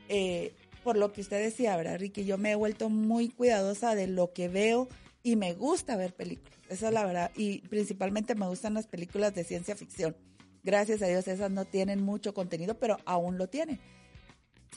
eh, 0.09 0.53
por 0.83 0.97
lo 0.97 1.13
que 1.13 1.21
usted 1.21 1.43
decía, 1.43 1.77
¿verdad, 1.77 1.99
Ricky? 1.99 2.25
Yo 2.25 2.39
me 2.39 2.53
he 2.53 2.55
vuelto 2.55 2.89
muy 2.89 3.29
cuidadosa 3.29 3.95
de 3.95 4.07
lo 4.07 4.33
que 4.33 4.49
veo 4.49 4.89
y 5.27 5.35
me 5.35 5.55
gusta 5.55 5.97
ver 5.97 6.15
películas, 6.15 6.57
esa 6.69 6.87
es 6.87 6.95
la 6.95 7.05
verdad, 7.05 7.33
y 7.35 7.59
principalmente 7.63 8.37
me 8.37 8.47
gustan 8.47 8.75
las 8.75 8.87
películas 8.87 9.35
de 9.35 9.43
ciencia 9.43 9.75
ficción. 9.75 10.17
Gracias 10.63 11.03
a 11.03 11.09
Dios 11.09 11.27
esas 11.27 11.51
no 11.51 11.65
tienen 11.65 12.01
mucho 12.01 12.33
contenido, 12.33 12.79
pero 12.79 12.99
aún 13.07 13.37
lo 13.37 13.49
tienen. 13.49 13.81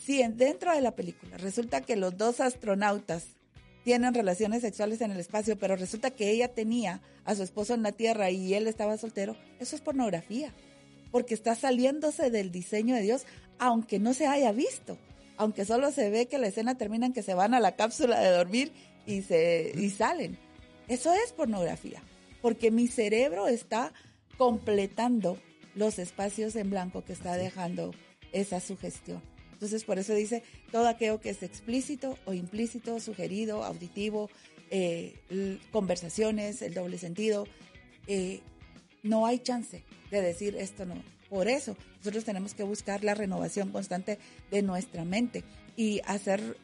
Si 0.03 0.23
dentro 0.27 0.73
de 0.73 0.81
la 0.81 0.95
película 0.95 1.37
resulta 1.37 1.81
que 1.81 1.95
los 1.95 2.17
dos 2.17 2.39
astronautas 2.39 3.25
tienen 3.83 4.11
relaciones 4.15 4.63
sexuales 4.63 5.01
en 5.01 5.11
el 5.11 5.19
espacio, 5.19 5.55
pero 5.59 5.75
resulta 5.75 6.09
que 6.09 6.31
ella 6.31 6.47
tenía 6.47 6.99
a 7.25 7.35
su 7.35 7.43
esposo 7.43 7.75
en 7.75 7.83
la 7.83 7.91
Tierra 7.91 8.31
y 8.31 8.55
él 8.55 8.65
estaba 8.65 8.97
soltero, 8.97 9.35
eso 9.59 9.75
es 9.75 9.83
pornografía, 9.83 10.51
porque 11.11 11.35
está 11.35 11.53
saliéndose 11.53 12.31
del 12.31 12.51
diseño 12.51 12.95
de 12.95 13.03
Dios, 13.03 13.27
aunque 13.59 13.99
no 13.99 14.15
se 14.15 14.25
haya 14.25 14.51
visto, 14.51 14.97
aunque 15.37 15.63
solo 15.63 15.91
se 15.91 16.09
ve 16.09 16.25
que 16.25 16.39
la 16.39 16.47
escena 16.47 16.75
termina 16.75 17.05
en 17.05 17.13
que 17.13 17.21
se 17.21 17.35
van 17.35 17.53
a 17.53 17.59
la 17.59 17.75
cápsula 17.75 18.19
de 18.19 18.31
dormir 18.31 18.73
y, 19.09 19.23
se, 19.23 19.71
y 19.75 19.89
salen. 19.89 20.37
Eso 20.87 21.13
es 21.13 21.33
pornografía, 21.33 22.01
porque 22.41 22.71
mi 22.71 22.87
cerebro 22.87 23.47
está 23.47 23.91
completando 24.37 25.39
los 25.75 25.99
espacios 25.99 26.55
en 26.55 26.69
blanco 26.69 27.03
que 27.03 27.13
está 27.13 27.35
dejando 27.35 27.93
esa 28.31 28.59
sugestión. 28.59 29.21
Entonces, 29.53 29.83
por 29.83 29.99
eso 29.99 30.13
dice, 30.13 30.43
todo 30.71 30.87
aquello 30.87 31.19
que 31.19 31.31
es 31.31 31.43
explícito 31.43 32.17
o 32.25 32.33
implícito, 32.33 32.99
sugerido, 32.99 33.63
auditivo, 33.63 34.29
eh, 34.71 35.15
conversaciones, 35.71 36.61
el 36.61 36.73
doble 36.73 36.97
sentido, 36.97 37.45
eh, 38.07 38.39
no 39.03 39.25
hay 39.25 39.39
chance 39.39 39.83
de 40.11 40.21
decir 40.21 40.55
esto 40.55 40.85
no. 40.85 40.95
Por 41.29 41.47
eso, 41.47 41.75
nosotros 41.97 42.23
tenemos 42.23 42.53
que 42.53 42.63
buscar 42.63 43.03
la 43.03 43.15
renovación 43.15 43.71
constante 43.71 44.17
de 44.49 44.61
nuestra 44.61 45.03
mente 45.03 45.43
y 45.75 46.01
hacer 46.05 46.57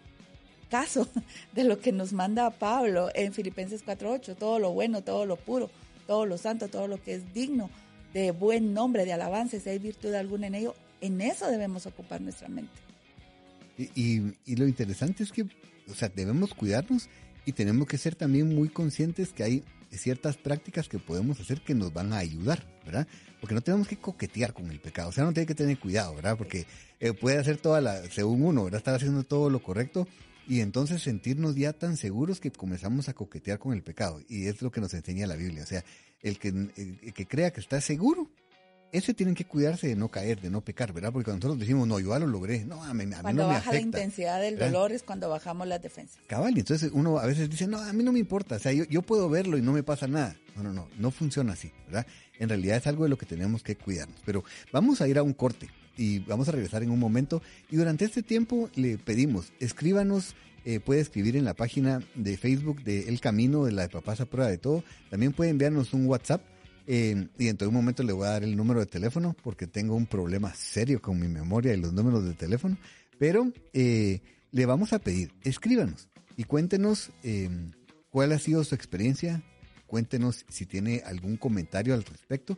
caso 0.70 1.08
de 1.54 1.64
lo 1.64 1.80
que 1.80 1.92
nos 1.92 2.14
manda 2.14 2.50
Pablo 2.52 3.10
en 3.14 3.34
Filipenses 3.34 3.86
4.8, 3.86 4.36
todo 4.36 4.60
lo 4.60 4.72
bueno, 4.72 5.02
todo 5.02 5.26
lo 5.26 5.36
puro, 5.36 5.70
todo 6.08 6.26
lo 6.26 6.38
santo, 6.38 6.68
todo 6.68 6.88
lo 6.88 7.02
que 7.02 7.16
es 7.16 7.34
digno 7.34 7.70
de 8.14 8.32
buen 8.32 8.74
nombre, 8.74 9.06
de 9.06 9.14
alabanza, 9.14 9.60
si 9.60 9.70
hay 9.70 9.80
virtud 9.80 10.14
alguna 10.14 10.48
en 10.48 10.56
ello, 10.56 10.76
en 11.02 11.20
eso 11.20 11.48
debemos 11.48 11.86
ocupar 11.86 12.22
nuestra 12.22 12.48
mente. 12.48 12.72
Y, 13.78 14.22
y, 14.46 14.56
lo 14.56 14.66
interesante 14.66 15.22
es 15.22 15.34
que, 15.34 15.44
o 15.90 15.94
sea, 15.94 16.08
debemos 16.08 16.54
cuidarnos 16.54 17.10
y 17.46 17.52
tenemos 17.52 17.88
que 17.88 17.98
ser 17.98 18.16
también 18.16 18.56
muy 18.56 18.70
conscientes 18.70 19.34
que 19.34 19.44
hay 19.44 19.64
ciertas 19.98 20.38
prácticas 20.38 20.88
que 20.88 21.00
podemos 21.00 21.40
hacer 21.40 21.62
que 21.62 21.76
nos 21.76 21.94
van 21.94 22.14
a 22.14 22.18
ayudar, 22.18 22.64
¿verdad? 22.86 23.08
Porque 23.40 23.56
no 23.56 23.62
tenemos 23.62 23.88
que 23.88 23.98
coquetear 23.98 24.54
con 24.54 24.70
el 24.72 24.80
pecado, 24.80 25.10
o 25.10 25.12
sea, 25.12 25.24
no 25.24 25.34
tiene 25.34 25.48
que 25.48 25.56
tener 25.56 25.78
cuidado, 25.80 26.16
¿verdad? 26.16 26.38
Porque 26.38 26.66
eh, 27.00 27.14
puede 27.14 27.38
hacer 27.38 27.58
toda 27.58 27.82
la, 27.82 28.10
según 28.10 28.44
uno, 28.44 28.64
¿verdad? 28.64 28.78
Estar 28.78 28.96
haciendo 28.96 29.24
todo 29.24 29.50
lo 29.50 29.62
correcto 29.62 30.08
y 30.48 30.62
entonces 30.62 31.02
sentirnos 31.02 31.56
ya 31.56 31.74
tan 31.74 31.98
seguros 31.98 32.40
que 32.40 32.52
comenzamos 32.52 33.10
a 33.10 33.14
coquetear 33.14 33.60
con 33.60 33.74
el 33.74 33.82
pecado. 33.82 34.22
Y 34.28 34.48
es 34.48 34.62
lo 34.62 34.72
que 34.72 34.82
nos 34.82 34.94
enseña 34.94 35.28
la 35.28 35.36
Biblia. 35.36 35.64
O 35.64 35.66
sea, 35.66 35.84
el 36.22 36.38
que, 36.40 36.50
el 36.50 37.14
que 37.14 37.26
crea 37.26 37.52
que 37.52 37.60
está 37.60 37.82
seguro, 37.82 38.30
ese 38.92 39.14
tiene 39.14 39.34
que 39.34 39.46
cuidarse 39.46 39.88
de 39.88 39.96
no 39.96 40.10
caer, 40.10 40.40
de 40.40 40.50
no 40.50 40.62
pecar, 40.62 40.94
¿verdad? 40.94 41.12
Porque 41.12 41.26
cuando 41.26 41.48
nosotros 41.48 41.60
decimos, 41.60 41.88
no, 41.88 42.00
yo 42.00 42.12
ya 42.12 42.20
lo 42.20 42.28
logré, 42.28 42.64
no, 42.64 42.84
a 42.84 42.94
mí, 42.94 43.04
a 43.04 43.08
mí 43.08 43.16
cuando 43.22 43.44
no 43.44 43.50
me 43.50 43.56
baja 43.56 43.74
la 43.74 43.80
intensidad 43.82 44.40
del 44.40 44.58
dolor 44.58 44.92
es 44.92 45.04
cuando 45.04 45.30
bajamos 45.30 45.68
las 45.68 45.82
defensas. 45.82 46.18
Cabal, 46.28 46.56
y 46.56 46.60
entonces 46.60 46.92
uno 46.94 47.18
a 47.18 47.26
veces 47.26 47.50
dice, 47.50 47.68
no, 47.68 47.80
a 47.80 47.92
mí 47.92 48.04
no 48.04 48.12
me 48.12 48.20
importa, 48.20 48.56
o 48.56 48.60
sea, 48.60 48.72
yo, 48.72 48.86
yo 48.86 49.02
puedo 49.02 49.30
verlo 49.30 49.58
y 49.58 49.62
no 49.62 49.74
me 49.74 49.84
pasa 49.84 50.08
nada. 50.08 50.36
No, 50.56 50.64
no, 50.64 50.72
no, 50.72 50.88
no 50.98 51.12
funciona 51.12 51.54
así, 51.54 51.72
¿verdad? 51.88 52.08
En 52.40 52.48
realidad 52.48 52.78
es 52.78 52.88
algo 52.88 53.04
de 53.04 53.10
lo 53.10 53.18
que 53.18 53.26
tenemos 53.26 53.64
que 53.64 53.76
cuidarnos. 53.76 54.22
Pero 54.26 54.44
vamos 54.72 55.02
a 55.02 55.08
ir 55.08 55.18
a 55.18 55.24
un 55.24 55.34
corte 55.34 55.70
y 55.98 56.20
vamos 56.20 56.48
a 56.50 56.52
regresar 56.52 56.84
en 56.84 56.92
un 56.92 57.00
momento. 57.00 57.42
Y 57.70 57.76
durante 57.76 58.06
este 58.06 58.24
tiempo 58.24 58.70
le 58.76 58.98
pedimos, 58.98 59.52
escríbanos 59.60 60.36
eh, 60.68 60.80
puede 60.80 61.00
escribir 61.00 61.36
en 61.36 61.46
la 61.46 61.54
página 61.54 62.02
de 62.16 62.38
Facebook 62.38 62.84
de 62.84 63.08
El 63.08 63.22
Camino 63.22 63.66
de 63.66 63.72
la 63.72 63.84
de 63.84 63.90
Papás 63.90 64.20
a 64.20 64.26
Prueba 64.26 64.50
de 64.50 64.58
Todo. 64.58 64.84
También 65.12 65.32
puede 65.32 65.52
enviarnos 65.52 65.94
un 65.94 66.08
WhatsApp. 66.08 66.42
Eh, 66.88 67.28
y 67.38 67.48
en 67.48 67.58
todo 67.58 67.72
momento 67.72 68.04
le 68.04 68.14
voy 68.14 68.28
a 68.28 68.32
dar 68.32 68.44
el 68.44 68.56
número 68.56 68.80
de 68.80 68.86
teléfono 68.88 69.36
porque 69.44 69.66
tengo 69.66 69.96
un 69.96 70.06
problema 70.06 70.54
serio 70.54 71.02
con 71.02 71.20
mi 71.20 71.28
memoria 71.28 71.74
y 71.74 71.78
los 71.78 71.94
números 71.94 72.26
de 72.26 72.34
teléfono. 72.34 72.78
Pero 73.20 73.52
eh, 73.74 74.22
le 74.52 74.66
vamos 74.66 74.92
a 74.92 75.00
pedir, 75.00 75.32
escríbanos 75.44 76.10
y 76.36 76.46
cuéntenos 76.46 77.12
cuál 78.10 78.32
ha 78.32 78.40
sido 78.40 78.64
su 78.64 78.74
experiencia. 78.74 79.44
Cuéntenos 79.86 80.46
si 80.50 80.66
tiene 80.66 81.04
algún 81.06 81.38
comentario 81.38 81.94
al 81.94 82.04
respecto. 82.04 82.58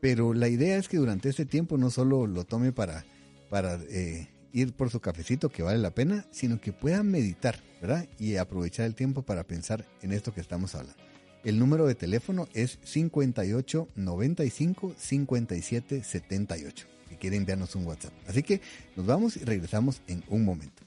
Pero 0.00 0.34
la 0.34 0.48
idea 0.48 0.76
es 0.76 0.88
que 0.88 0.98
durante 0.98 1.28
este 1.28 1.46
tiempo 1.46 1.78
no 1.78 1.90
solo 1.90 2.26
lo 2.26 2.44
tome 2.44 2.72
para, 2.72 3.04
para 3.48 3.78
ir 4.52 4.72
por 4.72 4.90
su 4.90 5.00
cafecito 5.00 5.50
que 5.50 5.62
vale 5.62 5.78
la 5.78 5.90
pena, 5.90 6.26
sino 6.30 6.60
que 6.60 6.72
puedan 6.72 7.10
meditar, 7.10 7.62
¿verdad? 7.80 8.08
Y 8.18 8.36
aprovechar 8.36 8.86
el 8.86 8.94
tiempo 8.94 9.22
para 9.22 9.44
pensar 9.44 9.84
en 10.02 10.12
esto 10.12 10.32
que 10.32 10.40
estamos 10.40 10.74
hablando. 10.74 11.02
El 11.44 11.58
número 11.58 11.86
de 11.86 11.94
teléfono 11.94 12.48
es 12.54 12.78
58 12.82 13.88
95 13.94 14.94
57 14.96 16.02
78. 16.02 16.86
Si 17.08 17.16
quieren 17.16 17.40
enviarnos 17.40 17.76
un 17.76 17.86
WhatsApp. 17.86 18.12
Así 18.26 18.42
que 18.42 18.60
nos 18.96 19.06
vamos 19.06 19.36
y 19.36 19.44
regresamos 19.44 20.02
en 20.08 20.24
un 20.28 20.44
momento. 20.44 20.85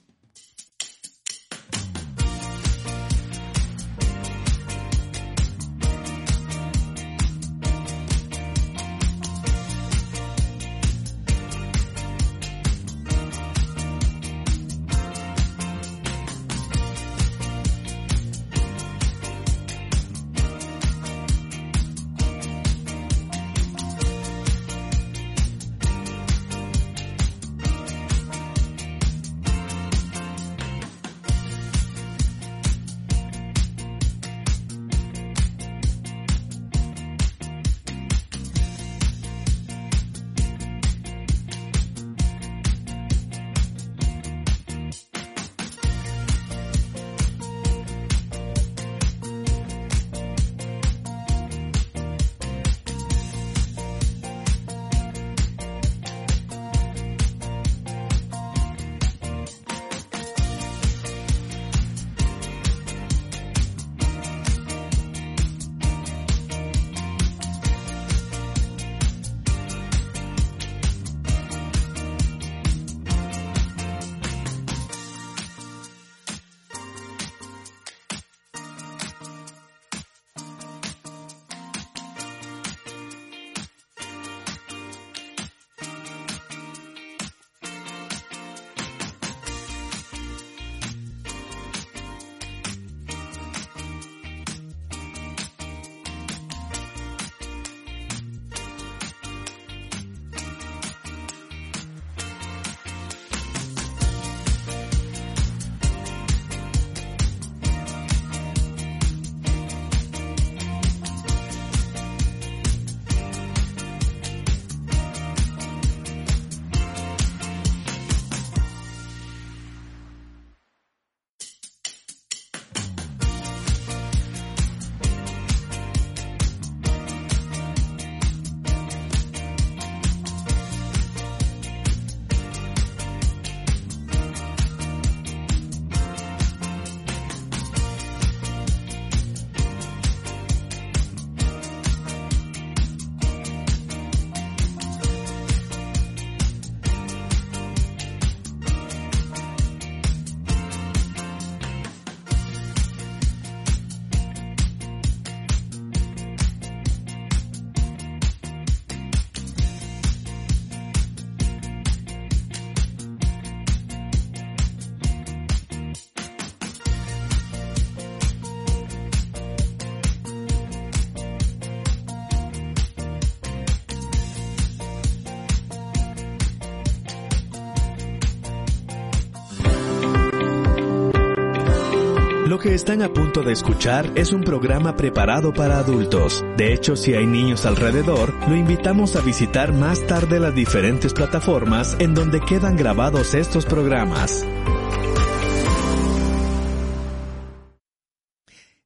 Están 182.80 183.02
a 183.02 183.12
punto 183.12 183.44
de 183.44 183.52
escuchar 183.52 184.10
es 184.16 184.32
un 184.32 184.42
programa 184.42 184.96
preparado 184.96 185.54
para 185.54 185.80
adultos. 185.80 186.46
De 186.56 186.72
hecho, 186.74 186.96
si 186.96 187.14
hay 187.14 187.28
niños 187.28 187.66
alrededor, 187.66 188.34
lo 188.48 188.56
invitamos 188.56 189.18
a 189.18 189.22
visitar 189.22 189.74
más 189.74 190.08
tarde 190.08 190.40
las 190.40 190.56
diferentes 190.56 191.14
plataformas 191.14 191.98
en 192.00 192.14
donde 192.14 192.40
quedan 192.40 192.78
grabados 192.78 193.34
estos 193.34 193.66
programas. 193.66 194.46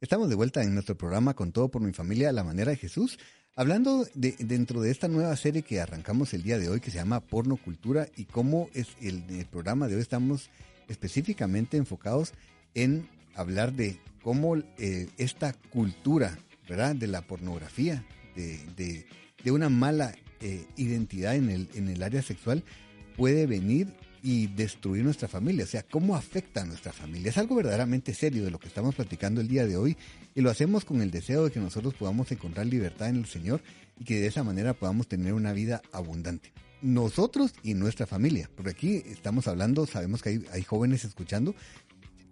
Estamos 0.02 0.28
de 0.28 0.36
vuelta 0.36 0.64
en 0.64 0.74
nuestro 0.74 0.98
programa 0.98 1.36
Con 1.36 1.52
todo 1.52 1.70
por 1.70 1.84
mi 1.84 1.94
familia, 1.94 2.32
la 2.32 2.44
manera 2.44 2.72
de 2.72 2.78
Jesús, 2.78 3.20
hablando 3.56 4.08
de, 4.16 4.36
dentro 4.40 4.82
de 4.82 4.90
esta 4.90 5.08
nueva 5.08 5.36
serie 5.36 5.62
que 5.62 5.80
arrancamos 5.80 6.34
el 6.34 6.42
día 6.42 6.58
de 6.58 6.68
hoy 6.68 6.80
que 6.80 6.90
se 6.90 6.98
llama 6.98 7.20
Porno 7.20 7.58
Cultura 7.58 8.08
y 8.18 8.26
cómo 8.26 8.70
es 8.74 8.88
el, 9.04 9.24
el 9.30 9.46
programa 9.46 9.88
de 9.88 9.98
hoy 9.98 10.02
estamos 10.02 10.50
específicamente 10.88 11.78
enfocados 11.78 12.34
en 12.74 13.08
hablar 13.36 13.74
de 13.74 14.00
cómo 14.22 14.56
eh, 14.56 15.10
esta 15.18 15.54
cultura, 15.54 16.38
¿verdad? 16.68 16.96
De 16.96 17.08
la 17.08 17.22
pornografía, 17.22 18.06
de, 18.36 19.06
de, 19.44 19.52
una 19.52 19.70
mala 19.70 20.16
eh, 20.40 20.66
identidad 20.78 21.36
en 21.36 21.50
el, 21.50 21.70
en 21.76 21.90
el 21.90 22.02
área 22.02 22.22
sexual 22.22 22.64
puede 23.16 23.46
venir 23.46 23.94
y 24.24 24.48
destruir 24.48 25.04
nuestra 25.04 25.28
familia, 25.28 25.66
o 25.66 25.68
sea, 25.68 25.84
cómo 25.84 26.16
afecta 26.16 26.62
a 26.62 26.66
nuestra 26.66 26.94
familia. 26.94 27.30
Es 27.30 27.38
algo 27.38 27.56
verdaderamente 27.56 28.14
serio 28.14 28.46
de 28.46 28.52
lo 28.52 28.58
que 28.58 28.70
estamos 28.70 28.96
platicando 28.96 29.42
el 29.42 29.50
día 29.50 29.68
de 29.68 29.76
hoy 29.76 29.98
y 30.34 30.40
lo 30.40 30.50
hacemos 30.50 30.86
con 30.86 31.02
el 31.02 31.12
deseo 31.12 31.44
de 31.44 31.52
que 31.52 31.60
nosotros 31.60 31.94
podamos 31.94 32.32
encontrar 32.32 32.66
libertad 32.66 33.10
en 33.10 33.18
el 33.18 33.26
Señor 33.26 33.62
y 34.00 34.06
que 34.06 34.22
de 34.22 34.28
esa 34.28 34.44
manera 34.44 34.74
podamos 34.74 35.10
tener 35.10 35.34
una 35.34 35.52
vida 35.52 35.82
abundante. 35.92 36.54
Nosotros 36.82 37.54
y 37.64 37.74
nuestra 37.74 38.08
familia, 38.08 38.50
porque 38.56 38.72
aquí 38.72 39.04
estamos 39.08 39.50
hablando, 39.50 39.86
sabemos 39.86 40.22
que 40.22 40.30
hay, 40.30 40.46
hay 40.54 40.64
jóvenes 40.64 41.04
escuchando, 41.04 41.54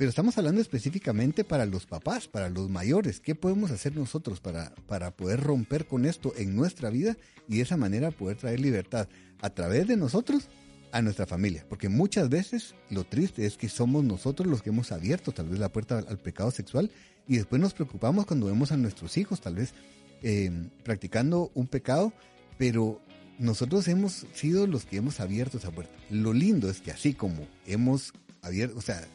pero 0.01 0.09
estamos 0.09 0.35
hablando 0.39 0.61
específicamente 0.61 1.43
para 1.43 1.67
los 1.67 1.85
papás, 1.85 2.27
para 2.27 2.49
los 2.49 2.71
mayores. 2.71 3.19
¿Qué 3.19 3.35
podemos 3.35 3.69
hacer 3.69 3.95
nosotros 3.95 4.39
para, 4.39 4.73
para 4.87 5.11
poder 5.11 5.39
romper 5.41 5.85
con 5.85 6.07
esto 6.07 6.33
en 6.37 6.55
nuestra 6.55 6.89
vida 6.89 7.17
y 7.47 7.57
de 7.57 7.61
esa 7.61 7.77
manera 7.77 8.09
poder 8.09 8.37
traer 8.37 8.61
libertad 8.61 9.07
a 9.41 9.51
través 9.51 9.85
de 9.85 9.97
nosotros 9.97 10.49
a 10.91 11.03
nuestra 11.03 11.27
familia, 11.27 11.67
porque 11.69 11.87
muchas 11.87 12.29
veces 12.29 12.73
lo 12.89 13.03
triste 13.03 13.45
es 13.45 13.57
que 13.57 13.69
somos 13.69 14.03
nosotros 14.03 14.47
los 14.47 14.63
que 14.63 14.71
hemos 14.71 14.91
abierto 14.91 15.33
tal 15.33 15.49
vez 15.49 15.59
la 15.59 15.71
puerta 15.71 15.99
al, 15.99 16.17
pecado 16.17 16.49
sexual 16.49 16.89
y 17.27 17.37
después 17.37 17.61
nos 17.61 17.75
preocupamos 17.75 18.25
cuando 18.25 18.47
vemos 18.47 18.71
a 18.71 18.77
nuestros 18.77 19.17
hijos 19.17 19.39
tal 19.39 19.53
vez 19.53 19.75
eh, 20.23 20.49
practicando 20.83 21.51
un 21.53 21.67
pecado, 21.67 22.11
pero 22.57 22.99
nosotros 23.37 23.87
hemos 23.87 24.25
sido 24.33 24.65
los 24.65 24.83
que 24.83 24.97
hemos 24.97 25.19
abierto 25.19 25.59
esa 25.59 25.69
puerta. 25.69 25.93
Lo 26.09 26.33
lindo 26.33 26.71
es 26.71 26.81
que 26.81 26.89
así 26.89 27.13
como 27.13 27.47
hemos 27.67 28.13
abierto, 28.41 28.79
o 28.79 28.81
sea, 28.81 29.07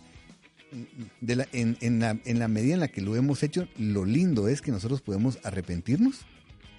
en, 0.73 1.99
la, 1.99 2.19
en 2.25 2.53
medida 2.53 2.75
en 2.75 2.81
la 2.81 2.89
que 2.89 3.01
lo 3.01 3.17
hemos 3.17 3.43
hecho, 3.43 3.69
lo 3.79 4.05
lindo 4.05 4.49
es 4.49 4.61
que 4.61 4.73
nosotros 4.73 5.03
podemos 5.03 5.39
arrepentirnos, 5.43 6.27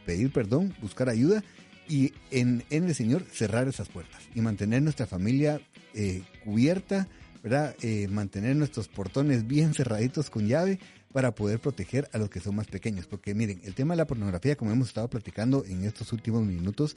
pedir 0.05 0.31
perdón, 0.31 0.75
buscar 0.81 1.09
ayuda 1.09 1.43
y 1.89 2.13
en, 2.31 2.63
en 2.69 2.85
el 2.85 2.95
Señor 2.95 3.23
cerrar 3.31 3.67
esas 3.67 3.89
puertas 3.89 4.21
y 4.35 4.41
mantener 4.41 4.81
nuestra 4.81 5.07
familia 5.07 5.61
eh, 5.93 6.23
cubierta, 6.43 7.07
¿verdad? 7.43 7.75
Eh, 7.81 8.07
mantener 8.09 8.55
nuestros 8.55 8.87
portones 8.87 9.47
bien 9.47 9.73
cerraditos 9.73 10.29
con 10.29 10.47
llave 10.47 10.79
para 11.13 11.33
poder 11.33 11.59
proteger 11.59 12.09
a 12.13 12.17
los 12.17 12.29
que 12.29 12.39
son 12.39 12.55
más 12.55 12.67
pequeños. 12.67 13.07
Porque 13.07 13.33
miren, 13.33 13.61
el 13.63 13.73
tema 13.73 13.93
de 13.93 13.97
la 13.97 14.07
pornografía, 14.07 14.55
como 14.55 14.71
hemos 14.71 14.89
estado 14.89 15.09
platicando 15.09 15.63
en 15.65 15.85
estos 15.85 16.11
últimos 16.13 16.45
minutos, 16.45 16.95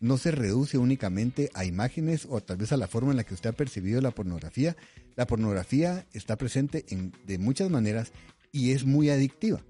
no 0.00 0.18
se 0.18 0.32
reduce 0.32 0.76
únicamente 0.76 1.48
a 1.54 1.64
imágenes 1.64 2.26
o 2.28 2.40
tal 2.42 2.58
vez 2.58 2.72
a 2.72 2.76
la 2.76 2.88
forma 2.88 3.12
en 3.12 3.16
la 3.16 3.24
que 3.24 3.34
usted 3.34 3.50
ha 3.50 3.54
percibido 3.54 4.00
la 4.00 4.10
pornografía. 4.10 4.76
La 5.16 5.26
pornografía 5.26 6.06
está 6.12 6.36
presente 6.36 6.84
en, 6.88 7.12
de 7.26 7.38
muchas 7.38 7.70
maneras 7.70 8.12
y 8.52 8.72
es 8.72 8.84
muy 8.84 9.10
adictiva 9.10 9.60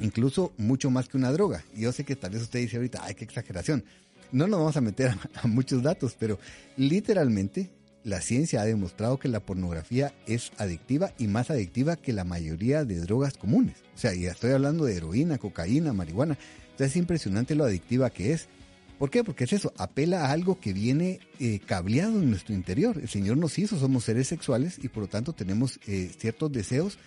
incluso 0.00 0.52
mucho 0.56 0.90
más 0.90 1.08
que 1.08 1.16
una 1.16 1.32
droga. 1.32 1.64
Yo 1.74 1.92
sé 1.92 2.04
que 2.04 2.16
tal 2.16 2.32
vez 2.32 2.42
usted 2.42 2.60
dice 2.60 2.76
ahorita, 2.76 3.00
ay, 3.02 3.14
qué 3.14 3.24
exageración. 3.24 3.84
No 4.32 4.46
nos 4.46 4.60
vamos 4.60 4.76
a 4.76 4.80
meter 4.80 5.14
a, 5.42 5.46
muchos 5.46 5.82
datos, 5.82 6.16
pero 6.18 6.38
literalmente 6.76 7.70
la 8.04 8.20
ciencia 8.20 8.62
ha 8.62 8.64
demostrado 8.64 9.18
que 9.18 9.28
la 9.28 9.40
pornografía 9.40 10.14
es 10.26 10.52
adictiva 10.58 11.12
y 11.18 11.26
más 11.26 11.50
adictiva 11.50 11.96
que 11.96 12.12
la 12.12 12.24
mayoría 12.24 12.84
de 12.84 13.00
drogas 13.00 13.36
comunes. 13.36 13.76
O 13.94 13.98
sea, 13.98 14.14
ya 14.14 14.30
estoy 14.30 14.52
hablando 14.52 14.84
de 14.84 14.96
heroína, 14.96 15.38
cocaína, 15.38 15.92
marihuana. 15.92 16.38
O 16.78 16.84
es 16.84 16.96
impresionante 16.96 17.54
lo 17.56 17.64
adictiva 17.64 18.10
que 18.10 18.32
es. 18.32 18.48
¿Por 18.98 19.10
qué? 19.10 19.22
Porque 19.22 19.44
es 19.44 19.52
eso, 19.52 19.72
apela 19.76 20.26
a 20.26 20.32
algo 20.32 20.58
que 20.60 20.72
viene 20.72 21.20
eh, 21.38 21.60
cableado 21.64 22.20
en 22.20 22.30
nuestro 22.30 22.54
interior. 22.54 22.98
El 22.98 23.08
Señor 23.08 23.36
nos 23.36 23.58
hizo, 23.58 23.78
somos 23.78 24.04
seres 24.04 24.26
sexuales 24.26 24.78
y 24.82 24.88
por 24.88 25.04
lo 25.04 25.08
tanto 25.08 25.32
tenemos 25.32 25.78
eh, 25.86 26.10
ciertos 26.18 26.50
deseos 26.52 26.98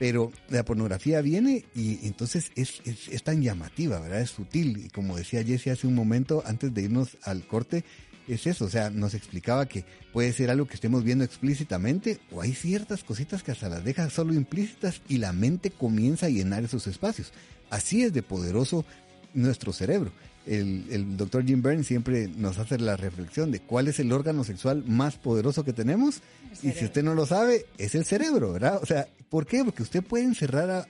pero 0.00 0.32
la 0.48 0.64
pornografía 0.64 1.20
viene 1.20 1.66
y 1.74 2.06
entonces 2.06 2.52
es, 2.56 2.80
es, 2.86 3.22
tan 3.22 3.42
llamativa, 3.42 4.00
¿verdad? 4.00 4.22
Es 4.22 4.30
sutil. 4.30 4.86
Y 4.86 4.88
como 4.88 5.14
decía 5.14 5.44
Jesse 5.44 5.66
hace 5.66 5.86
un 5.86 5.94
momento, 5.94 6.42
antes 6.46 6.72
de 6.72 6.84
irnos 6.84 7.18
al 7.22 7.46
corte, 7.46 7.84
es 8.26 8.46
eso, 8.46 8.64
o 8.64 8.70
sea, 8.70 8.88
nos 8.88 9.12
explicaba 9.12 9.66
que 9.66 9.84
puede 10.10 10.32
ser 10.32 10.48
algo 10.48 10.66
que 10.66 10.74
estemos 10.74 11.04
viendo 11.04 11.22
explícitamente 11.22 12.18
o 12.30 12.40
hay 12.40 12.54
ciertas 12.54 13.04
cositas 13.04 13.42
que 13.42 13.52
hasta 13.52 13.68
las 13.68 13.84
deja 13.84 14.08
solo 14.08 14.32
implícitas 14.32 15.02
y 15.06 15.18
la 15.18 15.34
mente 15.34 15.70
comienza 15.70 16.26
a 16.26 16.30
llenar 16.30 16.64
esos 16.64 16.86
espacios. 16.86 17.34
Así 17.68 18.02
es 18.02 18.14
de 18.14 18.22
poderoso 18.22 18.86
nuestro 19.34 19.74
cerebro. 19.74 20.12
El, 20.46 20.86
el 20.90 21.16
doctor 21.16 21.44
Jim 21.44 21.62
Byrne 21.62 21.84
siempre 21.84 22.28
nos 22.28 22.58
hace 22.58 22.78
la 22.78 22.96
reflexión 22.96 23.50
de 23.50 23.60
cuál 23.60 23.88
es 23.88 24.00
el 24.00 24.10
órgano 24.12 24.42
sexual 24.42 24.84
más 24.86 25.16
poderoso 25.16 25.64
que 25.64 25.72
tenemos. 25.72 26.22
Y 26.62 26.72
si 26.72 26.86
usted 26.86 27.02
no 27.04 27.14
lo 27.14 27.26
sabe, 27.26 27.66
es 27.78 27.94
el 27.94 28.04
cerebro, 28.04 28.52
¿verdad? 28.52 28.80
O 28.82 28.86
sea, 28.86 29.06
¿por 29.28 29.46
qué? 29.46 29.64
Porque 29.64 29.82
usted 29.82 30.02
puede 30.02 30.24
encerrar, 30.24 30.88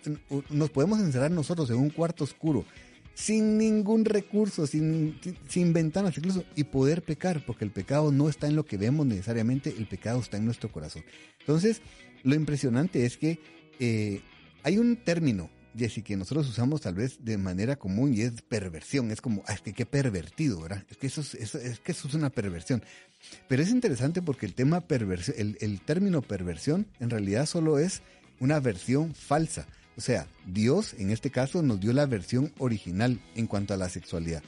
nos 0.50 0.70
podemos 0.70 1.00
encerrar 1.00 1.30
nosotros 1.30 1.68
en 1.70 1.76
un 1.76 1.90
cuarto 1.90 2.24
oscuro, 2.24 2.64
sin 3.14 3.58
ningún 3.58 4.04
recurso, 4.04 4.66
sin, 4.66 5.18
sin 5.48 5.72
ventanas 5.72 6.16
incluso, 6.16 6.44
y 6.56 6.64
poder 6.64 7.02
pecar, 7.02 7.44
porque 7.44 7.64
el 7.64 7.70
pecado 7.70 8.12
no 8.12 8.28
está 8.28 8.46
en 8.46 8.56
lo 8.56 8.64
que 8.64 8.78
vemos 8.78 9.04
necesariamente, 9.06 9.74
el 9.76 9.86
pecado 9.86 10.20
está 10.20 10.38
en 10.38 10.46
nuestro 10.46 10.72
corazón. 10.72 11.02
Entonces, 11.40 11.82
lo 12.22 12.34
impresionante 12.34 13.04
es 13.04 13.16
que 13.16 13.38
eh, 13.78 14.22
hay 14.62 14.78
un 14.78 14.96
término 14.96 15.50
Jessy, 15.76 16.02
que 16.02 16.16
nosotros 16.16 16.48
usamos 16.48 16.80
tal 16.80 16.94
vez 16.94 17.24
de 17.24 17.38
manera 17.38 17.76
común 17.76 18.14
y 18.14 18.22
es 18.22 18.42
perversión. 18.42 19.10
Es 19.10 19.20
como, 19.20 19.42
ah, 19.46 19.54
es 19.54 19.60
que 19.60 19.72
qué 19.72 19.86
pervertido, 19.86 20.60
¿verdad? 20.62 20.84
Es 20.90 20.96
que 20.96 21.06
eso 21.06 21.20
es, 21.20 21.54
es 21.54 21.80
que 21.80 21.92
eso 21.92 22.08
es 22.08 22.14
una 22.14 22.30
perversión. 22.30 22.82
Pero 23.48 23.62
es 23.62 23.70
interesante 23.70 24.22
porque 24.22 24.46
el 24.46 24.54
tema 24.54 24.80
perversión, 24.80 25.36
el, 25.38 25.58
el 25.60 25.80
término 25.80 26.22
perversión 26.22 26.86
en 27.00 27.10
realidad 27.10 27.46
solo 27.46 27.78
es 27.78 28.02
una 28.40 28.58
versión 28.60 29.14
falsa. 29.14 29.66
O 29.96 30.00
sea, 30.00 30.26
Dios 30.46 30.94
en 30.98 31.10
este 31.10 31.30
caso 31.30 31.62
nos 31.62 31.80
dio 31.80 31.92
la 31.92 32.06
versión 32.06 32.52
original 32.58 33.20
en 33.34 33.46
cuanto 33.46 33.74
a 33.74 33.76
la 33.76 33.88
sexualidad. 33.88 34.42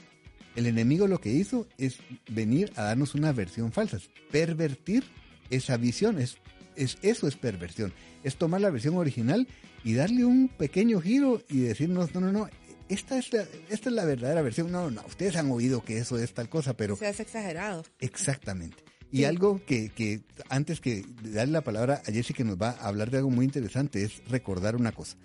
El 0.55 0.67
enemigo 0.67 1.07
lo 1.07 1.19
que 1.19 1.31
hizo 1.31 1.67
es 1.77 1.97
venir 2.29 2.71
a 2.75 2.83
darnos 2.83 3.15
una 3.15 3.31
versión 3.31 3.71
falsa, 3.71 3.99
pervertir 4.31 5.03
esa 5.49 5.77
visión, 5.77 6.19
es, 6.19 6.37
es, 6.75 6.97
eso 7.01 7.27
es 7.27 7.35
perversión, 7.35 7.93
es 8.23 8.35
tomar 8.35 8.61
la 8.61 8.69
versión 8.69 8.95
original 8.97 9.47
y 9.83 9.93
darle 9.93 10.25
un 10.25 10.49
pequeño 10.49 11.01
giro 11.01 11.41
y 11.49 11.59
decirnos, 11.59 12.13
no, 12.13 12.21
no, 12.21 12.31
no, 12.31 12.49
esta 12.89 13.17
es 13.17 13.33
la, 13.33 13.45
esta 13.69 13.89
es 13.89 13.95
la 13.95 14.05
verdadera 14.05 14.41
versión. 14.41 14.71
No, 14.71 14.91
no, 14.91 15.03
ustedes 15.07 15.35
han 15.35 15.51
oído 15.51 15.83
que 15.83 15.97
eso 15.97 16.17
es 16.17 16.33
tal 16.33 16.49
cosa, 16.49 16.75
pero... 16.75 16.95
Se 16.95 17.07
hace 17.07 17.23
exagerado. 17.23 17.83
Exactamente. 17.99 18.83
Y 19.11 19.25
algo 19.25 19.63
que, 19.63 19.89
que 19.89 20.21
antes 20.49 20.81
que 20.81 21.05
darle 21.21 21.53
la 21.53 21.63
palabra 21.63 22.01
a 22.07 22.11
Jessy 22.11 22.33
que 22.33 22.43
nos 22.43 22.57
va 22.57 22.71
a 22.71 22.87
hablar 22.87 23.11
de 23.11 23.17
algo 23.17 23.29
muy 23.29 23.45
interesante 23.45 24.03
es 24.03 24.25
recordar 24.27 24.75
una 24.75 24.91
cosa. 24.91 25.17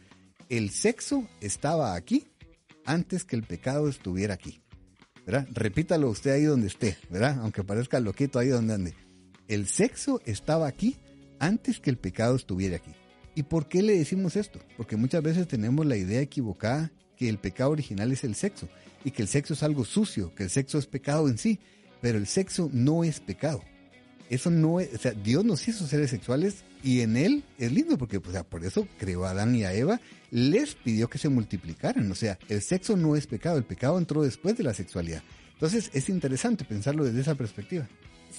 El 0.51 0.71
sexo 0.71 1.27
estaba 1.41 1.95
aquí 1.95 2.27
antes 2.85 3.25
que 3.25 3.37
el 3.37 3.45
pecado 3.45 3.89
estuviera 3.89 4.35
aquí. 4.35 4.61
¿Verdad? 5.25 5.47
Repítalo 5.53 6.09
usted 6.09 6.33
ahí 6.33 6.45
donde 6.45 6.69
esté, 6.69 6.97
¿verdad? 7.11 7.39
Aunque 7.41 7.65
parezca 7.65 8.01
loquito 8.01 8.39
ahí 8.39 8.49
donde 8.49 8.75
ande. 8.75 8.95
El 9.47 9.67
sexo 9.67 10.21
estaba 10.25 10.67
aquí 10.67 10.97
antes 11.39 11.81
que 11.81 11.91
el 11.91 11.99
pecado 11.99 12.37
estuviera 12.37 12.77
aquí. 12.77 12.93
¿Y 13.39 13.45
por 13.45 13.69
qué 13.69 13.85
le 13.85 13.97
decimos 13.97 14.35
esto? 14.35 14.59
Porque 14.77 14.97
muchas 14.97 15.23
veces 15.23 15.47
tenemos 15.47 15.87
la 15.87 15.97
idea 15.97 16.21
equivocada 16.21 16.91
que 17.17 17.29
el 17.29 17.39
pecado 17.39 17.71
original 17.71 18.11
es 18.11 18.25
el 18.25 18.35
sexo 18.35 18.69
y 19.05 19.13
que 19.13 19.23
el 19.23 19.29
sexo 19.29 19.55
es 19.55 19.63
algo 19.63 19.85
sucio, 19.85 20.35
que 20.35 20.43
el 20.43 20.51
sexo 20.51 20.77
es 20.77 20.89
pecado 20.89 21.29
en 21.29 21.39
sí, 21.39 21.61
pero 22.01 22.19
el 22.19 22.27
sexo 22.27 22.69
no 22.73 23.05
es 23.05 23.21
pecado. 23.21 23.63
Eso 24.29 24.51
no 24.51 24.81
es, 24.81 24.93
o 24.93 24.99
sea, 24.99 25.13
Dios 25.13 25.45
nos 25.45 25.69
hizo 25.69 25.87
seres 25.87 26.11
sexuales 26.11 26.65
y 26.83 27.03
en 27.03 27.17
él 27.17 27.45
es 27.59 27.71
lindo 27.71 27.97
porque 27.97 28.19
pues, 28.19 28.43
por 28.43 28.65
eso 28.65 28.89
creó 28.99 29.25
a 29.25 29.31
Adán 29.31 29.55
y 29.55 29.63
a 29.63 29.73
Eva, 29.73 30.01
les 30.33 30.75
pidió 30.75 31.09
que 31.09 31.19
se 31.19 31.29
multiplicaran, 31.29 32.11
o 32.11 32.17
sea, 32.17 32.41
el 32.49 32.61
sexo 32.61 32.97
no 32.97 33.15
es 33.15 33.29
pecado, 33.29 33.57
el 33.57 33.65
pecado 33.65 33.99
entró 33.99 34.25
después 34.25 34.59
de 34.59 34.65
la 34.65 34.75
sexualidad. 34.75 35.23
Entonces 35.53 35.93
es 35.95 36.09
interesante 36.09 36.65
pensarlo 36.65 37.05
desde 37.05 37.21
esa 37.21 37.37
perspectiva. 37.37 37.89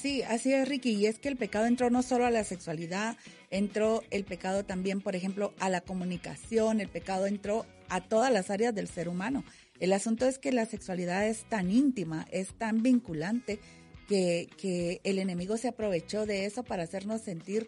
Sí, 0.01 0.23
así 0.23 0.53
es, 0.53 0.67
Ricky. 0.67 0.91
Y 0.91 1.07
es 1.07 1.19
que 1.19 1.27
el 1.27 1.35
pecado 1.35 1.65
entró 1.65 1.89
no 1.89 2.03
solo 2.03 2.25
a 2.25 2.31
la 2.31 2.45
sexualidad, 2.45 3.17
entró 3.49 4.01
el 4.11 4.23
pecado 4.23 4.63
también, 4.63 5.01
por 5.01 5.15
ejemplo, 5.15 5.53
a 5.59 5.69
la 5.69 5.81
comunicación, 5.81 6.79
el 6.79 6.87
pecado 6.87 7.27
entró 7.27 7.65
a 7.89 8.01
todas 8.01 8.31
las 8.31 8.49
áreas 8.49 8.73
del 8.73 8.87
ser 8.87 9.09
humano. 9.09 9.43
El 9.79 9.91
asunto 9.91 10.25
es 10.25 10.39
que 10.39 10.53
la 10.53 10.65
sexualidad 10.65 11.27
es 11.27 11.43
tan 11.49 11.69
íntima, 11.69 12.25
es 12.31 12.53
tan 12.57 12.81
vinculante, 12.81 13.59
que, 14.07 14.49
que 14.57 15.01
el 15.03 15.19
enemigo 15.19 15.57
se 15.57 15.67
aprovechó 15.67 16.25
de 16.25 16.45
eso 16.45 16.63
para 16.63 16.83
hacernos 16.83 17.21
sentir 17.21 17.67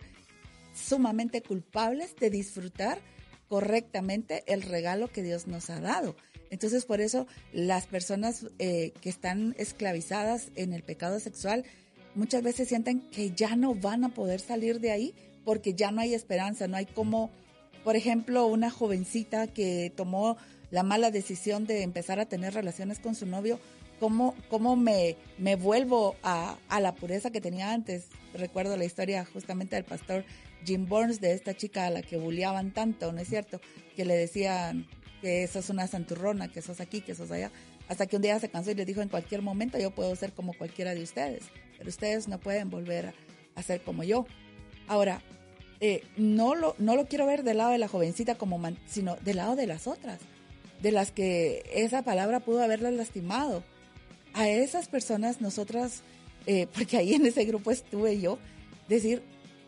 sumamente 0.73 1.43
culpables 1.43 2.15
de 2.15 2.29
disfrutar 2.29 2.99
correctamente 3.47 4.43
el 4.47 4.61
regalo 4.61 5.11
que 5.11 5.21
Dios 5.21 5.47
nos 5.47 5.69
ha 5.69 5.79
dado. 5.81 6.15
Entonces, 6.49 6.85
por 6.85 6.99
eso 6.99 7.27
las 7.53 7.85
personas 7.85 8.47
eh, 8.59 8.93
que 9.01 9.09
están 9.09 9.55
esclavizadas 9.57 10.51
en 10.55 10.73
el 10.73 10.83
pecado 10.83 11.19
sexual 11.19 11.63
muchas 12.15 12.43
veces 12.43 12.67
sienten 12.67 13.01
que 13.11 13.31
ya 13.31 13.55
no 13.55 13.75
van 13.75 14.03
a 14.03 14.09
poder 14.09 14.39
salir 14.39 14.79
de 14.79 14.91
ahí 14.91 15.13
porque 15.45 15.73
ya 15.73 15.91
no 15.91 16.01
hay 16.01 16.13
esperanza, 16.13 16.67
no 16.67 16.77
hay 16.77 16.85
como, 16.85 17.31
por 17.83 17.95
ejemplo, 17.95 18.45
una 18.45 18.69
jovencita 18.69 19.47
que 19.47 19.91
tomó 19.95 20.37
la 20.69 20.83
mala 20.83 21.11
decisión 21.11 21.65
de 21.65 21.83
empezar 21.83 22.19
a 22.19 22.25
tener 22.25 22.53
relaciones 22.53 22.99
con 22.99 23.15
su 23.15 23.25
novio, 23.25 23.59
¿cómo, 23.99 24.35
cómo 24.49 24.75
me, 24.75 25.17
me 25.37 25.55
vuelvo 25.55 26.15
a, 26.23 26.57
a 26.69 26.79
la 26.79 26.95
pureza 26.95 27.31
que 27.31 27.41
tenía 27.41 27.71
antes? 27.71 28.05
Recuerdo 28.33 28.77
la 28.77 28.85
historia 28.85 29.25
justamente 29.25 29.75
del 29.75 29.85
pastor 29.85 30.23
Jim 30.65 30.87
Burns, 30.87 31.19
de 31.19 31.33
esta 31.33 31.55
chica 31.55 31.87
a 31.87 31.89
la 31.89 32.01
que 32.01 32.17
bulleaban 32.17 32.71
tanto, 32.71 33.11
¿no 33.11 33.19
es 33.19 33.27
cierto? 33.27 33.59
Que 33.95 34.05
le 34.05 34.15
decían 34.15 34.87
que 35.21 35.47
sos 35.47 35.69
una 35.69 35.87
santurrona, 35.87 36.51
que 36.51 36.61
sos 36.61 36.79
aquí, 36.79 37.01
que 37.01 37.15
sos 37.15 37.31
allá. 37.31 37.51
Hasta 37.87 38.05
que 38.07 38.15
un 38.15 38.21
día 38.21 38.39
se 38.39 38.49
cansó 38.49 38.71
y 38.71 38.75
le 38.75 38.85
dijo, 38.85 39.01
en 39.01 39.09
cualquier 39.09 39.41
momento 39.41 39.77
yo 39.77 39.91
puedo 39.91 40.15
ser 40.15 40.33
como 40.33 40.53
cualquiera 40.53 40.95
de 40.95 41.03
ustedes, 41.03 41.43
pero 41.81 41.89
ustedes 41.89 42.27
no 42.27 42.39
pueden 42.39 42.69
volver 42.69 43.11
a 43.55 43.63
ser 43.63 43.81
como 43.81 44.03
yo. 44.03 44.27
Ahora, 44.87 45.23
eh, 45.79 46.03
no, 46.15 46.53
lo, 46.53 46.75
no 46.77 46.95
lo 46.95 47.07
quiero 47.07 47.25
ver 47.25 47.41
del 47.41 47.57
lado 47.57 47.71
de 47.71 47.79
la 47.79 47.87
jovencita 47.87 48.35
como 48.35 48.61
sino 48.85 49.15
del 49.15 49.37
lado 49.37 49.55
de 49.55 49.65
las 49.65 49.87
otras, 49.87 50.19
de 50.79 50.91
las 50.91 51.11
que 51.11 51.63
esa 51.73 52.03
palabra 52.03 52.39
pudo 52.39 52.61
haberlas 52.61 52.93
lastimado. 52.93 53.63
A 54.35 54.47
esas 54.47 54.89
personas 54.89 55.41
nosotras, 55.41 56.03
eh, 56.45 56.67
porque 56.71 56.97
ahí 56.97 57.15
en 57.15 57.25
ese 57.25 57.45
grupo 57.45 57.71
estuve 57.71 58.21
yo, 58.21 58.37
decir, 58.87 59.23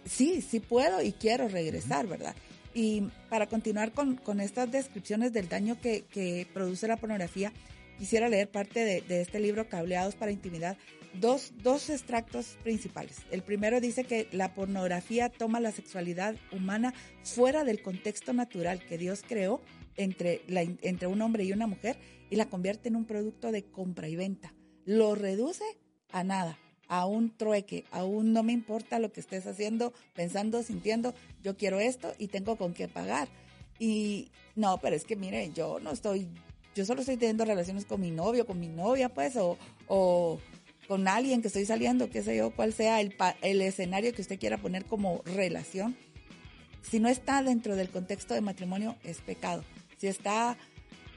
sí, 0.06 0.44
sí 0.44 0.60
puedo 0.60 1.02
y 1.02 1.14
quiero 1.14 1.48
regresar, 1.48 2.06
¿verdad? 2.06 2.36
Y 2.76 3.08
para 3.28 3.48
continuar 3.48 3.92
con, 3.92 4.18
con 4.18 4.40
estas 4.40 4.72
descripciones 4.72 5.34
del 5.34 5.50
daño 5.50 5.82
que, 5.82 6.04
que, 6.12 6.46
produce 6.54 6.88
la 6.88 6.98
pornografía, 6.98 7.52
quisiera 7.98 8.30
leer 8.30 8.50
parte 8.50 8.86
de, 8.86 9.02
de, 9.02 9.22
este 9.22 9.40
libro, 9.40 9.68
Cableados 9.68 10.14
para 10.14 10.32
Intimidad, 10.32 10.78
dos, 11.20 11.54
dos 11.62 11.90
extractos 11.90 12.58
principales. 12.64 13.18
El 13.32 13.44
primero 13.44 13.80
dice 13.80 14.04
que 14.04 14.28
la 14.32 14.54
pornografía 14.54 15.30
toma 15.30 15.60
la 15.60 15.72
sexualidad 15.72 16.36
humana 16.52 16.94
fuera 17.24 17.64
del 17.64 17.82
contexto 17.82 18.34
natural 18.34 18.86
que 18.86 18.98
Dios 18.98 19.24
creó 19.28 19.62
entre, 19.96 20.42
la, 20.48 20.62
entre 20.62 21.08
un 21.08 21.22
hombre 21.22 21.44
y 21.44 21.54
una 21.54 21.68
mujer 21.68 21.98
y 22.30 22.36
la 22.36 22.50
convierte 22.50 22.90
en 22.90 22.96
un 22.96 23.06
producto 23.06 23.52
de 23.52 23.64
compra 23.64 24.08
y 24.08 24.16
venta. 24.16 24.54
Lo 24.86 25.16
reduce 25.16 25.64
a 26.12 26.24
nada 26.24 26.58
a 26.88 27.06
un 27.06 27.36
trueque, 27.36 27.86
aún 27.92 28.34
no 28.34 28.44
me 28.44 28.54
importa 28.54 29.00
lo 29.00 29.12
que 29.12 29.20
estés 29.20 29.48
haciendo, 29.48 29.94
pensando, 30.14 30.62
sintiendo, 30.62 31.14
yo 31.42 31.58
quiero 31.58 31.80
esto 31.80 32.14
y 32.20 32.28
tengo 32.28 32.56
con 32.56 32.74
qué 32.74 32.88
pagar. 32.88 33.30
Y 33.80 34.32
no, 34.56 34.78
pero 34.80 34.96
es 34.96 35.06
que 35.06 35.16
mire, 35.16 35.52
yo 35.54 35.80
no 35.80 35.92
estoy, 35.92 36.28
yo 36.76 36.86
solo 36.86 37.00
estoy 37.02 37.18
teniendo 37.18 37.46
relaciones 37.46 37.86
con 37.86 38.02
mi 38.02 38.12
novio, 38.12 38.46
con 38.46 38.60
mi 38.60 38.68
novia, 38.68 39.10
pues, 39.10 39.36
o, 39.38 39.58
o 39.88 40.40
con 40.88 41.08
alguien 41.08 41.42
que 41.42 41.48
estoy 41.48 41.66
saliendo, 41.66 42.10
qué 42.10 42.22
sé 42.24 42.36
yo, 42.38 42.52
cuál 42.52 42.74
sea 42.74 43.02
el, 43.02 43.16
el 43.42 43.62
escenario 43.62 44.14
que 44.14 44.22
usted 44.22 44.40
quiera 44.40 44.58
poner 44.58 44.86
como 44.86 45.22
relación. 45.26 45.96
Si 46.82 47.00
no 47.00 47.10
está 47.10 47.42
dentro 47.44 47.76
del 47.76 47.90
contexto 47.90 48.34
de 48.34 48.42
matrimonio, 48.42 48.96
es 49.04 49.22
pecado. 49.22 49.64
Si 49.98 50.08
está 50.08 50.58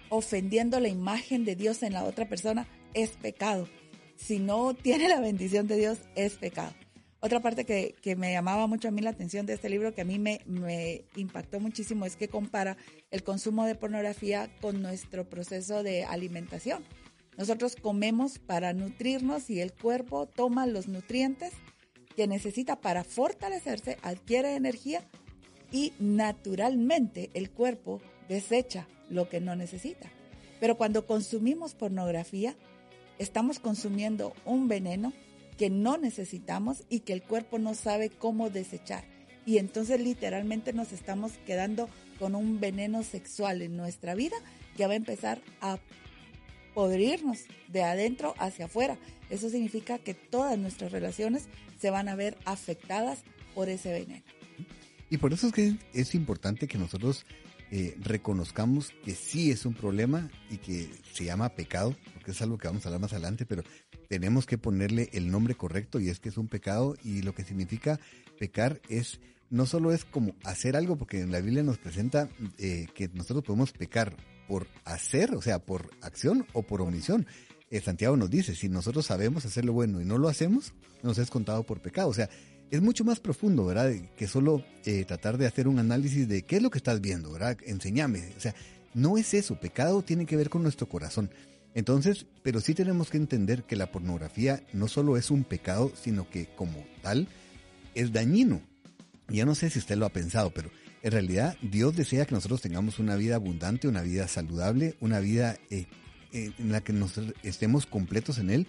ofendiendo 0.09 0.79
la 0.79 0.89
imagen 0.89 1.45
de 1.45 1.57
Dios 1.57 1.83
en 1.83 1.93
la 1.93 2.05
otra 2.05 2.29
persona, 2.29 2.67
es 2.95 3.11
pecado 3.11 3.69
si 4.17 4.39
no 4.39 4.75
tiene 4.75 5.09
la 5.09 5.21
bendición 5.21 5.67
de 5.67 5.77
Dios, 5.77 5.99
es 6.14 6.35
pecado. 6.35 6.73
Otra 7.21 7.41
parte 7.41 7.64
que, 7.64 8.17
me 8.17 8.33
llamaba 8.33 8.67
mucho 8.67 8.89
a 8.89 8.91
mí 8.91 9.01
la 9.01 9.11
atención 9.11 9.47
de 9.47 9.55
este 9.55 9.69
libro, 9.69 9.95
que 9.95 10.03
a 10.03 10.05
mí 10.05 10.19
me, 10.19 10.43
me 10.47 11.05
impactó 11.17 11.61
muchísimo, 11.61 12.05
es 12.07 12.17
que 12.17 12.29
compara 12.29 12.77
el 13.11 13.23
consumo 13.23 13.64
de 13.64 13.75
pornografía 13.75 14.51
con 14.61 14.83
nuestro 14.83 15.29
proceso 15.29 15.83
de 15.83 16.05
alimentación. 16.05 16.85
Nosotros 17.37 17.76
comemos 17.76 18.39
para 18.39 18.72
nutrirnos 18.72 19.51
y 19.51 19.61
el 19.61 19.72
cuerpo 19.72 20.26
toma 20.26 20.66
los 20.66 20.89
nutrientes 20.89 21.53
que 22.16 22.26
necesita 22.26 22.80
para 22.80 23.05
fortalecerse, 23.05 23.99
adquiere 24.03 24.57
energía 24.57 25.05
y 25.70 25.93
naturalmente 25.99 27.30
el 27.34 27.51
cuerpo 27.51 28.01
desecha 28.28 28.89
lo 29.11 29.28
que 29.28 29.41
no 29.41 29.55
necesita. 29.55 30.11
Pero 30.61 30.78
cuando 30.78 31.07
consumimos 31.07 31.74
pornografía, 31.74 32.57
estamos 33.18 33.59
consumiendo 33.59 34.32
un 34.47 34.68
veneno 34.68 35.12
que 35.59 35.68
no 35.70 35.99
necesitamos 35.99 36.84
y 36.89 37.01
que 37.01 37.12
el 37.12 37.22
cuerpo 37.22 37.59
no 37.59 37.74
sabe 37.74 38.11
cómo 38.11 38.51
desechar. 38.51 39.05
Y 39.45 39.59
entonces 39.59 40.01
literalmente 40.01 40.72
nos 40.72 40.93
estamos 40.93 41.32
quedando 41.47 41.89
con 42.18 42.34
un 42.34 42.61
veneno 42.61 43.03
sexual 43.03 43.62
en 43.62 43.76
nuestra 43.76 44.14
vida 44.14 44.37
que 44.76 44.87
va 44.87 44.95
a 44.95 44.97
empezar 44.97 45.41
a 45.61 45.78
podrirnos 46.77 47.47
de 47.68 47.85
adentro 47.85 48.35
hacia 48.39 48.66
afuera. 48.66 48.99
Eso 49.31 49.49
significa 49.49 49.99
que 49.99 50.12
todas 50.12 50.59
nuestras 50.59 50.93
relaciones 50.93 51.45
se 51.81 51.89
van 51.89 52.07
a 52.07 52.16
ver 52.16 52.37
afectadas 52.45 53.20
por 53.55 53.70
ese 53.70 53.93
veneno. 53.93 54.22
Y 55.09 55.16
por 55.16 55.33
eso 55.33 55.47
es 55.47 55.55
que 55.55 55.77
es 55.95 56.14
importante 56.14 56.68
que 56.68 56.77
nosotros 56.77 57.24
eh, 57.70 57.97
reconozcamos 57.99 58.93
que 59.07 59.14
sí 59.14 59.51
es 59.51 59.64
un 59.64 59.72
problema 59.72 60.29
y 60.51 60.59
que 60.59 60.91
se 61.14 61.24
llama 61.24 61.49
pecado, 61.49 61.97
porque 62.12 62.33
es 62.33 62.43
algo 62.43 62.59
que 62.59 62.68
vamos 62.68 62.85
a 62.85 62.91
hablar 62.91 63.01
más 63.01 63.14
adelante, 63.14 63.47
pero 63.47 63.62
tenemos 64.11 64.45
que 64.45 64.59
ponerle 64.59 65.09
el 65.14 65.31
nombre 65.31 65.55
correcto 65.55 65.99
y 65.99 66.11
es 66.11 66.20
que 66.20 66.29
es 66.29 66.37
un 66.37 66.49
pecado 66.49 66.95
y 67.03 67.22
lo 67.22 67.35
que 67.35 67.45
significa 67.45 67.99
pecar 68.39 68.83
es 68.91 69.18
no 69.49 69.64
solo 69.64 69.93
es 69.93 70.05
como 70.05 70.35
hacer 70.45 70.77
algo, 70.77 70.97
porque 70.97 71.20
en 71.20 71.33
la 71.33 71.41
Biblia 71.41 71.62
nos 71.62 71.79
presenta 71.79 72.29
eh, 72.59 72.87
que 72.95 73.09
nosotros 73.09 73.45
podemos 73.45 73.72
pecar 73.72 74.14
por 74.47 74.69
hacer, 74.85 75.35
o 75.35 75.43
sea, 75.43 75.59
por 75.59 75.91
acción 76.03 76.47
o 76.53 76.63
por 76.63 76.81
omisión. 76.81 77.27
Eh, 77.71 77.81
Santiago 77.81 78.17
nos 78.17 78.31
dice, 78.31 78.55
si 78.55 78.69
nosotros 78.69 79.07
sabemos 79.07 79.45
hacer 79.45 79.65
lo 79.65 79.73
bueno 79.73 80.01
y 80.01 80.05
no 80.05 80.19
lo 80.19 80.29
hacemos, 80.29 80.73
nos 81.03 81.19
es 81.19 81.31
contado 81.31 81.65
por 81.65 81.81
pecado. 81.81 82.09
O 82.09 82.15
sea, 82.15 82.29
es 82.71 82.81
mucho 82.81 83.05
más 83.05 83.21
profundo, 83.21 83.65
¿verdad? 83.65 83.93
Que 84.17 84.27
solo 84.27 84.65
eh, 84.85 85.05
tratar 85.05 85.39
de 85.39 85.47
hacer 85.47 85.69
un 85.69 85.79
análisis 85.79 86.29
de 86.29 86.43
qué 86.43 86.57
es 86.57 86.63
lo 86.63 86.71
que 86.71 86.79
estás 86.79 87.01
viendo, 87.01 87.33
¿verdad? 87.33 87.57
Enseñame. 87.65 88.33
O 88.37 88.41
sea, 88.41 88.55
no 88.95 89.19
es 89.19 89.35
eso. 89.35 89.59
Pecado 89.59 90.03
tiene 90.03 90.27
que 90.27 90.37
ver 90.37 90.51
con 90.51 90.63
nuestro 90.63 90.89
corazón. 90.89 91.31
Entonces, 91.75 92.27
pero 92.43 92.61
sí 92.61 92.75
tenemos 92.75 93.11
que 93.11 93.19
entender 93.19 93.65
que 93.65 93.77
la 93.77 93.93
pornografía 93.93 94.63
no 94.73 94.89
solo 94.89 95.17
es 95.17 95.31
un 95.31 95.45
pecado, 95.45 95.93
sino 95.95 96.29
que 96.31 96.47
como 96.47 96.85
tal 97.03 97.29
es 97.95 98.13
dañino. 98.13 98.63
Ya 99.29 99.45
no 99.45 99.55
sé 99.55 99.71
si 99.71 99.79
usted 99.79 99.97
lo 99.97 100.07
ha 100.07 100.11
pensado, 100.11 100.51
pero 100.55 100.71
en 101.07 101.13
realidad 101.13 101.57
Dios 101.63 101.95
desea 101.95 102.27
que 102.27 102.35
nosotros 102.35 102.61
tengamos 102.61 102.99
una 102.99 103.15
vida 103.15 103.37
abundante, 103.37 103.87
una 103.87 104.03
vida 104.03 104.27
saludable, 104.27 104.97
una 105.01 105.21
vida 105.21 105.57
eh, 105.71 105.87
eh, 106.33 106.51
en 106.59 106.73
la 106.73 106.81
que 106.81 106.93
nos 106.93 107.13
estemos 107.45 107.87
completos 107.87 108.39
en 108.39 108.51
Él. 108.51 108.67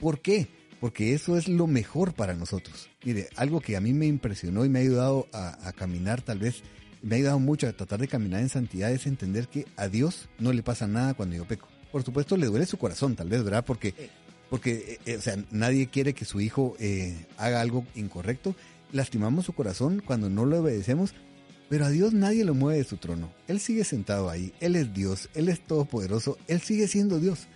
¿Por 0.00 0.22
qué? 0.22 0.48
porque 0.80 1.12
eso 1.12 1.36
es 1.36 1.48
lo 1.48 1.66
mejor 1.66 2.14
para 2.14 2.34
nosotros. 2.34 2.88
Mire, 3.04 3.28
algo 3.36 3.60
que 3.60 3.76
a 3.76 3.80
mí 3.80 3.92
me 3.92 4.06
impresionó 4.06 4.64
y 4.64 4.68
me 4.68 4.78
ha 4.78 4.82
ayudado 4.82 5.26
a, 5.32 5.72
caminar 5.72 6.22
tal 6.22 6.38
vez, 6.38 6.62
me 7.02 7.16
ha 7.16 7.18
ayudado 7.18 7.40
mucho 7.40 7.66
a 7.66 7.72
tratar 7.72 8.00
de 8.00 8.08
caminar 8.08 8.40
en 8.40 8.48
santidad 8.48 8.92
es 8.92 9.06
entender 9.06 9.48
que 9.48 9.66
a 9.76 9.88
Dios 9.88 10.28
no 10.38 10.52
le 10.52 10.62
pasa 10.62 10.86
nada 10.86 11.14
cuando 11.14 11.36
yo 11.36 11.46
peco. 11.46 11.68
Por 11.90 12.04
supuesto 12.04 12.36
le 12.36 12.46
duele 12.46 12.64
su 12.64 12.78
corazón 12.78 13.16
tal 13.16 13.28
vez, 13.28 13.42
¿verdad? 13.42 13.64
Porque, 13.64 13.92
porque 14.50 15.00
eh, 15.04 15.16
o 15.16 15.20
sea, 15.20 15.36
nadie 15.50 15.88
quiere 15.88 16.14
que 16.14 16.24
su 16.24 16.40
hijo 16.40 16.76
eh, 16.78 17.26
haga 17.36 17.60
algo 17.60 17.84
incorrecto. 17.96 18.54
Lastimamos 18.92 19.46
su 19.46 19.54
corazón 19.54 20.00
cuando 20.04 20.30
no 20.30 20.44
lo 20.44 20.60
obedecemos, 20.60 21.12
pero 21.68 21.84
a 21.84 21.90
Dios 21.90 22.12
nadie 22.12 22.44
lo 22.44 22.54
mueve 22.54 22.78
de 22.78 22.84
su 22.84 22.96
trono. 22.96 23.32
Él 23.46 23.60
sigue 23.60 23.84
sentado 23.84 24.30
ahí, 24.30 24.52
Él 24.60 24.76
es 24.76 24.92
Dios, 24.94 25.28
Él 25.34 25.48
es 25.48 25.60
todopoderoso, 25.60 26.38
Él 26.46 26.60
sigue 26.60 26.88
siendo 26.88 27.20
Dios. 27.20 27.48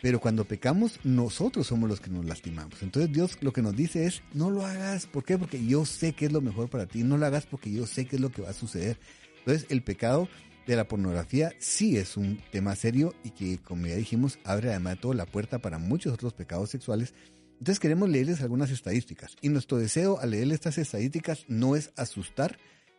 Pero 0.00 0.20
cuando 0.20 0.44
pecamos, 0.44 1.00
nosotros 1.02 1.66
somos 1.66 1.88
los 1.88 2.00
que 2.00 2.10
nos 2.10 2.24
lastimamos. 2.24 2.82
Entonces 2.82 3.12
Dios 3.12 3.36
lo 3.40 3.52
que 3.52 3.62
nos 3.62 3.74
dice 3.74 4.06
es, 4.06 4.22
no 4.32 4.48
lo 4.48 4.64
hagas. 4.64 5.06
¿Por 5.06 5.24
qué? 5.24 5.36
Porque 5.36 5.64
yo 5.66 5.84
sé 5.84 6.12
que 6.12 6.26
es 6.26 6.32
lo 6.32 6.40
mejor 6.40 6.70
para 6.70 6.86
ti. 6.86 7.02
No 7.02 7.18
lo 7.18 7.26
hagas 7.26 7.46
porque 7.46 7.72
yo 7.72 7.84
sé 7.84 8.06
que 8.06 8.16
es 8.16 8.22
lo 8.22 8.30
que 8.30 8.42
va 8.42 8.50
a 8.50 8.54
suceder. 8.54 8.96
Entonces 9.40 9.66
el 9.70 9.82
pecado 9.82 10.28
de 10.68 10.76
la 10.76 10.86
pornografía 10.86 11.52
sí 11.58 11.96
es 11.96 12.16
un 12.16 12.40
tema 12.52 12.76
serio 12.76 13.14
y 13.24 13.30
que, 13.30 13.58
como 13.58 13.86
ya 13.86 13.96
dijimos, 13.96 14.38
abre 14.44 14.68
además 14.68 14.96
de 14.96 15.00
todo 15.00 15.14
la 15.14 15.26
puerta 15.26 15.58
para 15.58 15.78
muchos 15.78 16.12
otros 16.12 16.32
pecados 16.32 16.70
sexuales. 16.70 17.12
Entonces 17.58 17.80
queremos 17.80 18.08
leerles 18.08 18.40
algunas 18.40 18.70
estadísticas. 18.70 19.34
Y 19.40 19.48
nuestro 19.48 19.78
deseo 19.78 20.20
al 20.20 20.30
leer 20.30 20.52
estas 20.52 20.78
estadísticas 20.78 21.44
no 21.48 21.74
es 21.74 21.90
asustar, 21.96 22.58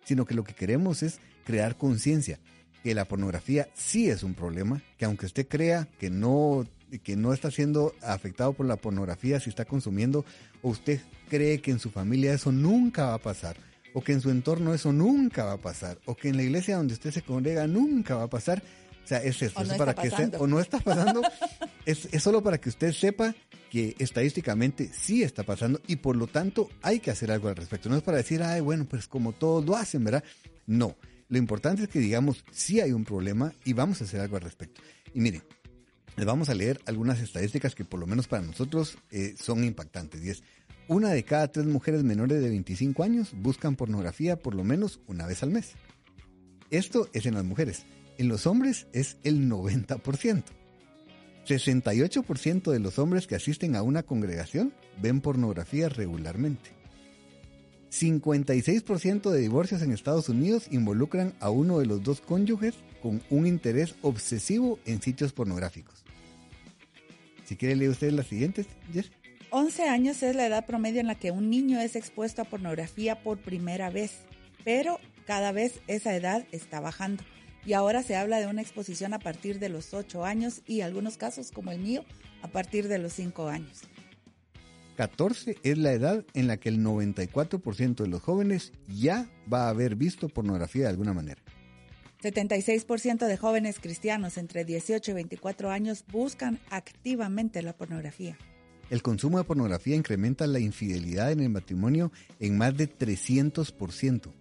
sino 0.09 0.25
que 0.25 0.33
lo 0.33 0.43
que 0.43 0.55
queremos 0.55 1.03
es 1.03 1.19
crear 1.45 1.77
conciencia 1.77 2.39
que 2.83 2.95
la 2.95 3.05
pornografía 3.05 3.69
sí 3.75 4.09
es 4.09 4.23
un 4.23 4.33
problema, 4.33 4.81
que 4.97 5.05
aunque 5.05 5.27
usted 5.27 5.47
crea 5.47 5.87
que 5.99 6.09
no 6.09 6.65
que 7.03 7.15
no 7.15 7.31
está 7.31 7.51
siendo 7.51 7.93
afectado 8.01 8.53
por 8.53 8.65
la 8.65 8.75
pornografía 8.75 9.39
si 9.39 9.51
está 9.51 9.65
consumiendo, 9.65 10.25
o 10.63 10.69
usted 10.69 10.99
cree 11.29 11.61
que 11.61 11.69
en 11.69 11.77
su 11.77 11.91
familia 11.91 12.33
eso 12.33 12.51
nunca 12.51 13.05
va 13.05 13.13
a 13.13 13.19
pasar, 13.19 13.55
o 13.93 14.01
que 14.01 14.13
en 14.13 14.21
su 14.21 14.31
entorno 14.31 14.73
eso 14.73 14.91
nunca 14.91 15.45
va 15.45 15.53
a 15.53 15.61
pasar, 15.61 15.99
o 16.05 16.15
que 16.15 16.29
en 16.29 16.37
la 16.37 16.41
iglesia 16.41 16.77
donde 16.77 16.95
usted 16.95 17.11
se 17.11 17.21
congrega 17.21 17.67
nunca 17.67 18.15
va 18.15 18.23
a 18.23 18.29
pasar. 18.29 18.63
O 19.09 19.11
sea, 19.11 19.23
es 19.23 19.41
eso, 19.41 19.59
o 19.59 19.63
no 19.63 19.75
para 19.75 19.95
que 19.95 20.11
o 20.37 20.45
no 20.45 20.59
está 20.59 20.79
pasando, 20.79 21.23
es, 21.87 22.07
es 22.11 22.21
solo 22.21 22.43
para 22.43 22.59
que 22.61 22.69
usted 22.69 22.93
sepa 22.93 23.33
que 23.71 23.95
estadísticamente 23.97 24.91
sí 24.93 25.23
está 25.23 25.41
pasando 25.41 25.81
y 25.87 25.95
por 25.95 26.15
lo 26.15 26.27
tanto 26.27 26.69
hay 26.83 26.99
que 26.99 27.09
hacer 27.09 27.31
algo 27.31 27.47
al 27.47 27.55
respecto. 27.55 27.89
No 27.89 27.97
es 27.97 28.03
para 28.03 28.17
decir, 28.17 28.43
ay, 28.43 28.61
bueno, 28.61 28.85
pues 28.85 29.07
como 29.07 29.31
todos 29.31 29.65
lo 29.65 29.75
hacen, 29.75 30.03
¿verdad? 30.03 30.23
No. 30.67 30.95
Lo 31.27 31.39
importante 31.39 31.81
es 31.81 31.89
que 31.89 31.97
digamos, 31.97 32.45
sí 32.51 32.81
hay 32.81 32.91
un 32.91 33.03
problema 33.03 33.51
y 33.65 33.73
vamos 33.73 33.99
a 33.99 34.03
hacer 34.03 34.19
algo 34.19 34.35
al 34.35 34.43
respecto. 34.43 34.79
Y 35.11 35.21
miren, 35.21 35.41
les 36.15 36.27
vamos 36.27 36.49
a 36.49 36.53
leer 36.53 36.79
algunas 36.85 37.19
estadísticas 37.19 37.73
que 37.73 37.85
por 37.85 37.99
lo 37.99 38.05
menos 38.05 38.27
para 38.27 38.43
nosotros 38.43 38.99
eh, 39.09 39.33
son 39.41 39.63
impactantes. 39.63 40.23
Y 40.23 40.29
es, 40.29 40.43
una 40.87 41.09
de 41.09 41.23
cada 41.23 41.51
tres 41.51 41.65
mujeres 41.65 42.03
menores 42.03 42.43
de 42.43 42.49
25 42.49 43.01
años 43.01 43.31
buscan 43.33 43.75
pornografía 43.75 44.37
por 44.37 44.53
lo 44.53 44.63
menos 44.63 44.99
una 45.07 45.25
vez 45.25 45.41
al 45.41 45.49
mes. 45.49 45.71
Esto 46.69 47.09
es 47.13 47.25
en 47.25 47.33
las 47.33 47.43
mujeres. 47.43 47.87
En 48.19 48.27
los 48.27 48.47
hombres 48.47 48.85
es 48.91 49.15
el 49.23 49.49
90%. 49.49 50.43
68% 51.47 52.69
de 52.69 52.79
los 52.79 52.99
hombres 52.99 53.27
que 53.27 53.35
asisten 53.35 53.77
a 53.77 53.81
una 53.81 54.03
congregación 54.03 54.73
ven 55.01 55.21
pornografía 55.21 55.87
regularmente. 55.87 56.71
56% 57.89 59.31
de 59.31 59.39
divorcios 59.39 59.81
en 59.83 59.93
Estados 59.93 60.27
Unidos 60.27 60.67
involucran 60.69 61.33
a 61.39 61.49
uno 61.49 61.79
de 61.79 61.85
los 61.85 62.03
dos 62.03 62.19
cónyuges 62.19 62.75
con 63.01 63.21
un 63.29 63.47
interés 63.47 63.95
obsesivo 64.01 64.79
en 64.85 65.01
sitios 65.01 65.31
pornográficos. 65.31 66.03
Si 67.45 67.55
quiere 67.55 67.77
leer 67.77 67.91
usted 67.91 68.11
las 68.11 68.27
siguientes, 68.27 68.67
Jess. 68.91 69.11
11 69.51 69.83
años 69.87 70.21
es 70.23 70.35
la 70.35 70.45
edad 70.45 70.65
promedio 70.65 70.99
en 70.99 71.07
la 71.07 71.15
que 71.15 71.31
un 71.31 71.49
niño 71.49 71.79
es 71.79 71.95
expuesto 71.95 72.41
a 72.41 72.45
pornografía 72.45 73.23
por 73.23 73.37
primera 73.37 73.89
vez, 73.89 74.11
pero 74.65 74.99
cada 75.25 75.53
vez 75.53 75.79
esa 75.87 76.13
edad 76.13 76.45
está 76.51 76.81
bajando 76.81 77.23
y 77.69 77.73
ahora 77.73 78.01
se 78.01 78.15
habla 78.15 78.39
de 78.39 78.47
una 78.47 78.63
exposición 78.63 79.13
a 79.13 79.19
partir 79.19 79.59
de 79.59 79.69
los 79.69 79.93
8 79.93 80.25
años 80.25 80.63
y 80.65 80.81
algunos 80.81 81.17
casos 81.17 81.51
como 81.51 81.71
el 81.71 81.77
mío 81.77 82.03
a 82.41 82.47
partir 82.47 82.87
de 82.87 82.97
los 82.97 83.13
5 83.13 83.47
años. 83.47 83.81
14 84.97 85.55
es 85.61 85.77
la 85.77 85.91
edad 85.91 86.25
en 86.33 86.47
la 86.47 86.57
que 86.57 86.69
el 86.69 86.83
94% 86.83 87.95
de 87.97 88.07
los 88.07 88.23
jóvenes 88.23 88.73
ya 88.87 89.29
va 89.53 89.67
a 89.67 89.69
haber 89.69 89.95
visto 89.95 90.29
pornografía 90.29 90.85
de 90.85 90.89
alguna 90.89 91.13
manera. 91.13 91.43
76% 92.23 93.27
de 93.27 93.37
jóvenes 93.37 93.79
cristianos 93.79 94.39
entre 94.39 94.65
18 94.65 95.11
y 95.11 95.13
24 95.13 95.69
años 95.69 96.05
buscan 96.11 96.59
activamente 96.71 97.61
la 97.61 97.73
pornografía. 97.73 98.35
El 98.89 99.03
consumo 99.03 99.37
de 99.37 99.43
pornografía 99.43 99.95
incrementa 99.95 100.47
la 100.47 100.59
infidelidad 100.59 101.31
en 101.31 101.41
el 101.41 101.49
matrimonio 101.49 102.11
en 102.39 102.57
más 102.57 102.75
de 102.75 102.89
300%. 102.89 104.38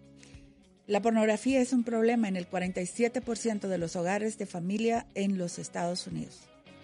La 0.89 1.03
pornografía 1.03 1.61
es 1.61 1.75
un 1.75 1.85
problema 1.85 2.29
en 2.29 2.37
el 2.37 2.49
47% 2.49 3.69
de 3.69 3.77
los 3.77 3.95
hogares 3.95 4.39
de 4.39 4.47
familia 4.47 5.07
en 5.15 5.37
los 5.37 5.59
Estados 5.59 6.07
Unidos. 6.07 6.39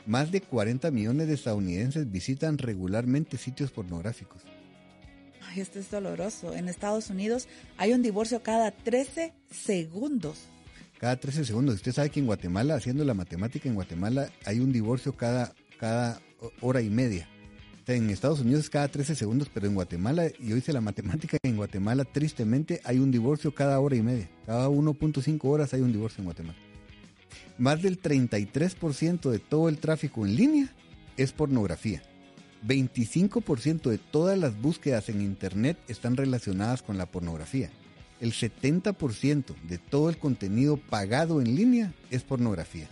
Más 0.04 0.30
de 0.30 0.42
40 0.42 0.90
millones 0.90 1.26
de 1.26 1.32
estadounidenses 1.32 2.12
visitan 2.12 2.58
regularmente 2.58 3.38
sitios 3.38 3.70
pornográficos. 3.70 4.42
Ay, 5.48 5.60
esto 5.60 5.78
es 5.78 5.90
doloroso. 5.90 6.54
En 6.54 6.68
Estados 6.68 7.08
Unidos 7.08 7.48
hay 7.78 7.94
un 7.94 8.02
divorcio 8.02 8.42
cada 8.42 8.72
13 8.72 9.32
segundos. 9.50 10.48
Cada 11.00 11.16
13 11.16 11.46
segundos. 11.46 11.76
Usted 11.76 11.92
sabe 11.92 12.10
que 12.10 12.20
en 12.20 12.26
Guatemala, 12.26 12.74
haciendo 12.74 13.06
la 13.06 13.14
matemática 13.14 13.70
en 13.70 13.74
Guatemala, 13.74 14.28
hay 14.44 14.60
un 14.60 14.70
divorcio 14.70 15.16
cada, 15.16 15.54
cada 15.78 16.20
hora 16.60 16.82
y 16.82 16.90
media 16.90 17.26
en 17.86 18.10
Estados 18.10 18.40
Unidos 18.40 18.64
es 18.64 18.70
cada 18.70 18.88
13 18.88 19.14
segundos, 19.14 19.50
pero 19.52 19.66
en 19.66 19.74
Guatemala, 19.74 20.28
yo 20.40 20.56
hice 20.56 20.72
la 20.72 20.80
matemática, 20.80 21.36
en 21.42 21.56
Guatemala 21.56 22.04
tristemente 22.04 22.80
hay 22.84 22.98
un 22.98 23.10
divorcio 23.10 23.54
cada 23.54 23.78
hora 23.80 23.96
y 23.96 24.02
media. 24.02 24.28
Cada 24.46 24.68
1.5 24.68 25.38
horas 25.42 25.74
hay 25.74 25.82
un 25.82 25.92
divorcio 25.92 26.22
en 26.22 26.24
Guatemala. 26.26 26.58
Más 27.58 27.82
del 27.82 28.00
33% 28.00 29.30
de 29.30 29.38
todo 29.38 29.68
el 29.68 29.78
tráfico 29.78 30.26
en 30.26 30.36
línea 30.36 30.68
es 31.16 31.32
pornografía. 31.32 32.02
25% 32.66 33.90
de 33.90 33.98
todas 33.98 34.38
las 34.38 34.60
búsquedas 34.60 35.08
en 35.10 35.20
Internet 35.20 35.76
están 35.86 36.16
relacionadas 36.16 36.82
con 36.82 36.96
la 36.96 37.06
pornografía. 37.06 37.70
El 38.20 38.32
70% 38.32 39.54
de 39.68 39.78
todo 39.78 40.08
el 40.08 40.16
contenido 40.16 40.78
pagado 40.78 41.42
en 41.42 41.54
línea 41.54 41.92
es 42.10 42.22
pornografía. 42.22 42.88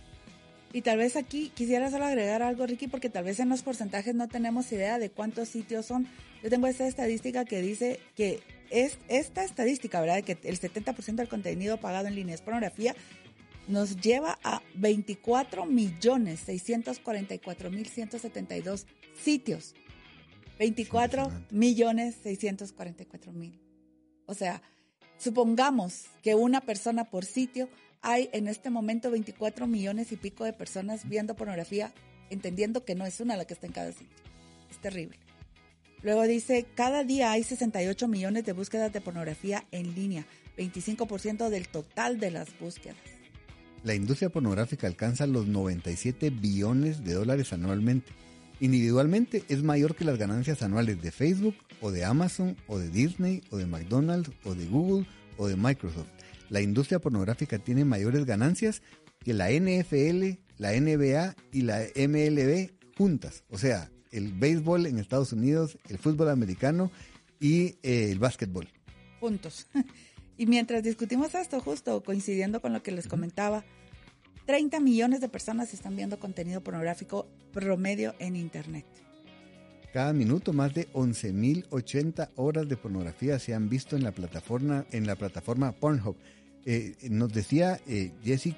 Y 0.72 0.80
tal 0.82 0.98
vez 0.98 1.16
aquí 1.16 1.50
quisiera 1.54 1.90
solo 1.90 2.06
agregar 2.06 2.42
algo, 2.42 2.66
Ricky, 2.66 2.88
porque 2.88 3.10
tal 3.10 3.24
vez 3.24 3.40
en 3.40 3.50
los 3.50 3.62
porcentajes 3.62 4.14
no 4.14 4.28
tenemos 4.28 4.72
idea 4.72 4.98
de 4.98 5.10
cuántos 5.10 5.48
sitios 5.48 5.84
son. 5.84 6.08
Yo 6.42 6.48
tengo 6.48 6.66
esta 6.66 6.86
estadística 6.86 7.44
que 7.44 7.60
dice 7.60 8.00
que 8.16 8.40
es 8.70 8.98
esta 9.08 9.44
estadística, 9.44 10.00
¿verdad? 10.00 10.24
Que 10.24 10.38
el 10.44 10.58
70% 10.58 11.16
del 11.16 11.28
contenido 11.28 11.76
pagado 11.76 12.08
en 12.08 12.14
línea 12.14 12.34
es 12.34 12.40
pornografía, 12.40 12.96
nos 13.68 13.96
lleva 13.96 14.38
a 14.42 14.62
24 14.74 15.66
millones 15.66 16.40
644 16.40 17.70
mil 17.70 17.86
172 17.86 18.86
sitios. 19.22 19.74
24 20.58 21.30
millones 21.50 22.16
644 22.22 23.32
mil. 23.32 23.60
O 24.26 24.34
sea, 24.34 24.62
supongamos 25.18 26.06
que 26.22 26.34
una 26.34 26.60
persona 26.60 27.04
por 27.04 27.24
sitio 27.24 27.68
hay 28.02 28.28
en 28.32 28.48
este 28.48 28.68
momento 28.68 29.10
24 29.10 29.66
millones 29.66 30.12
y 30.12 30.16
pico 30.16 30.44
de 30.44 30.52
personas 30.52 31.08
viendo 31.08 31.34
pornografía, 31.34 31.92
entendiendo 32.30 32.84
que 32.84 32.96
no 32.96 33.06
es 33.06 33.20
una 33.20 33.36
la 33.36 33.44
que 33.44 33.54
está 33.54 33.66
en 33.66 33.72
cada 33.72 33.92
sitio. 33.92 34.08
Es 34.70 34.78
terrible. 34.78 35.16
Luego 36.02 36.24
dice, 36.24 36.66
cada 36.74 37.04
día 37.04 37.30
hay 37.30 37.44
68 37.44 38.08
millones 38.08 38.44
de 38.44 38.52
búsquedas 38.52 38.92
de 38.92 39.00
pornografía 39.00 39.64
en 39.70 39.94
línea, 39.94 40.26
25% 40.58 41.48
del 41.48 41.68
total 41.68 42.18
de 42.18 42.32
las 42.32 42.58
búsquedas. 42.58 42.96
La 43.84 43.94
industria 43.94 44.28
pornográfica 44.28 44.88
alcanza 44.88 45.26
los 45.26 45.46
97 45.46 46.30
billones 46.30 47.04
de 47.04 47.14
dólares 47.14 47.52
anualmente. 47.52 48.12
Individualmente 48.60 49.44
es 49.48 49.62
mayor 49.62 49.94
que 49.94 50.04
las 50.04 50.18
ganancias 50.18 50.62
anuales 50.62 51.00
de 51.02 51.12
Facebook 51.12 51.54
o 51.80 51.90
de 51.90 52.04
Amazon 52.04 52.56
o 52.66 52.78
de 52.78 52.90
Disney 52.90 53.42
o 53.50 53.56
de 53.56 53.66
McDonald's 53.66 54.30
o 54.44 54.54
de 54.54 54.66
Google 54.66 55.06
o 55.36 55.48
de 55.48 55.56
Microsoft 55.56 56.08
la 56.52 56.60
industria 56.60 56.98
pornográfica 56.98 57.58
tiene 57.58 57.86
mayores 57.86 58.26
ganancias 58.26 58.82
que 59.20 59.32
la 59.32 59.50
NFL, 59.50 60.38
la 60.58 60.78
NBA 60.78 61.34
y 61.50 61.62
la 61.62 61.80
MLB 61.96 62.72
juntas. 62.94 63.44
O 63.48 63.56
sea, 63.56 63.90
el 64.10 64.34
béisbol 64.34 64.84
en 64.84 64.98
Estados 64.98 65.32
Unidos, 65.32 65.78
el 65.88 65.96
fútbol 65.96 66.28
americano 66.28 66.92
y 67.40 67.76
eh, 67.82 68.10
el 68.12 68.18
básquetbol. 68.18 68.68
Puntos. 69.18 69.66
Y 70.38 70.46
mientras 70.46 70.82
discutimos 70.82 71.34
esto, 71.34 71.60
justo 71.60 72.02
coincidiendo 72.02 72.60
con 72.60 72.72
lo 72.72 72.82
que 72.82 72.90
les 72.90 73.06
comentaba, 73.06 73.64
30 74.46 74.80
millones 74.80 75.20
de 75.20 75.28
personas 75.28 75.72
están 75.72 75.94
viendo 75.94 76.18
contenido 76.18 76.62
pornográfico 76.62 77.28
promedio 77.52 78.14
en 78.18 78.34
Internet. 78.34 78.86
Cada 79.92 80.14
minuto 80.14 80.54
más 80.54 80.72
de 80.72 80.90
11.080 80.94 82.30
horas 82.36 82.66
de 82.66 82.78
pornografía 82.78 83.38
se 83.38 83.52
han 83.52 83.68
visto 83.68 83.94
en 83.94 84.02
la 84.02 84.12
plataforma, 84.12 84.86
en 84.90 85.06
la 85.06 85.16
plataforma 85.16 85.72
Pornhub. 85.72 86.16
Eh, 86.64 86.94
nos 87.10 87.32
decía 87.32 87.80
eh, 87.86 88.12
Jesse, 88.24 88.54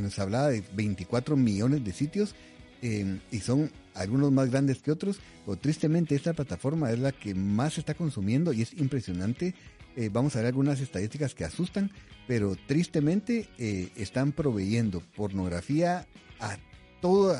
nos 0.00 0.18
hablaba 0.18 0.48
de 0.48 0.64
24 0.74 1.36
millones 1.36 1.84
de 1.84 1.92
sitios 1.92 2.34
em, 2.82 3.20
y 3.30 3.38
son 3.38 3.70
algunos 3.94 4.32
más 4.32 4.50
grandes 4.50 4.82
que 4.82 4.90
otros, 4.90 5.20
pero 5.46 5.56
tristemente 5.56 6.14
esta 6.14 6.32
plataforma 6.32 6.90
es 6.90 6.98
la 6.98 7.12
que 7.12 7.34
más 7.34 7.74
se 7.74 7.80
está 7.80 7.94
consumiendo 7.94 8.52
y 8.52 8.62
es 8.62 8.72
impresionante. 8.74 9.54
Eh, 9.96 10.10
vamos 10.12 10.34
a 10.34 10.40
ver 10.40 10.46
algunas 10.46 10.80
estadísticas 10.80 11.34
que 11.34 11.44
asustan, 11.44 11.90
pero 12.26 12.56
tristemente 12.66 13.48
eh, 13.58 13.90
están 13.96 14.32
proveyendo 14.32 15.00
pornografía 15.14 16.06
a, 16.40 16.56
todo, 17.00 17.36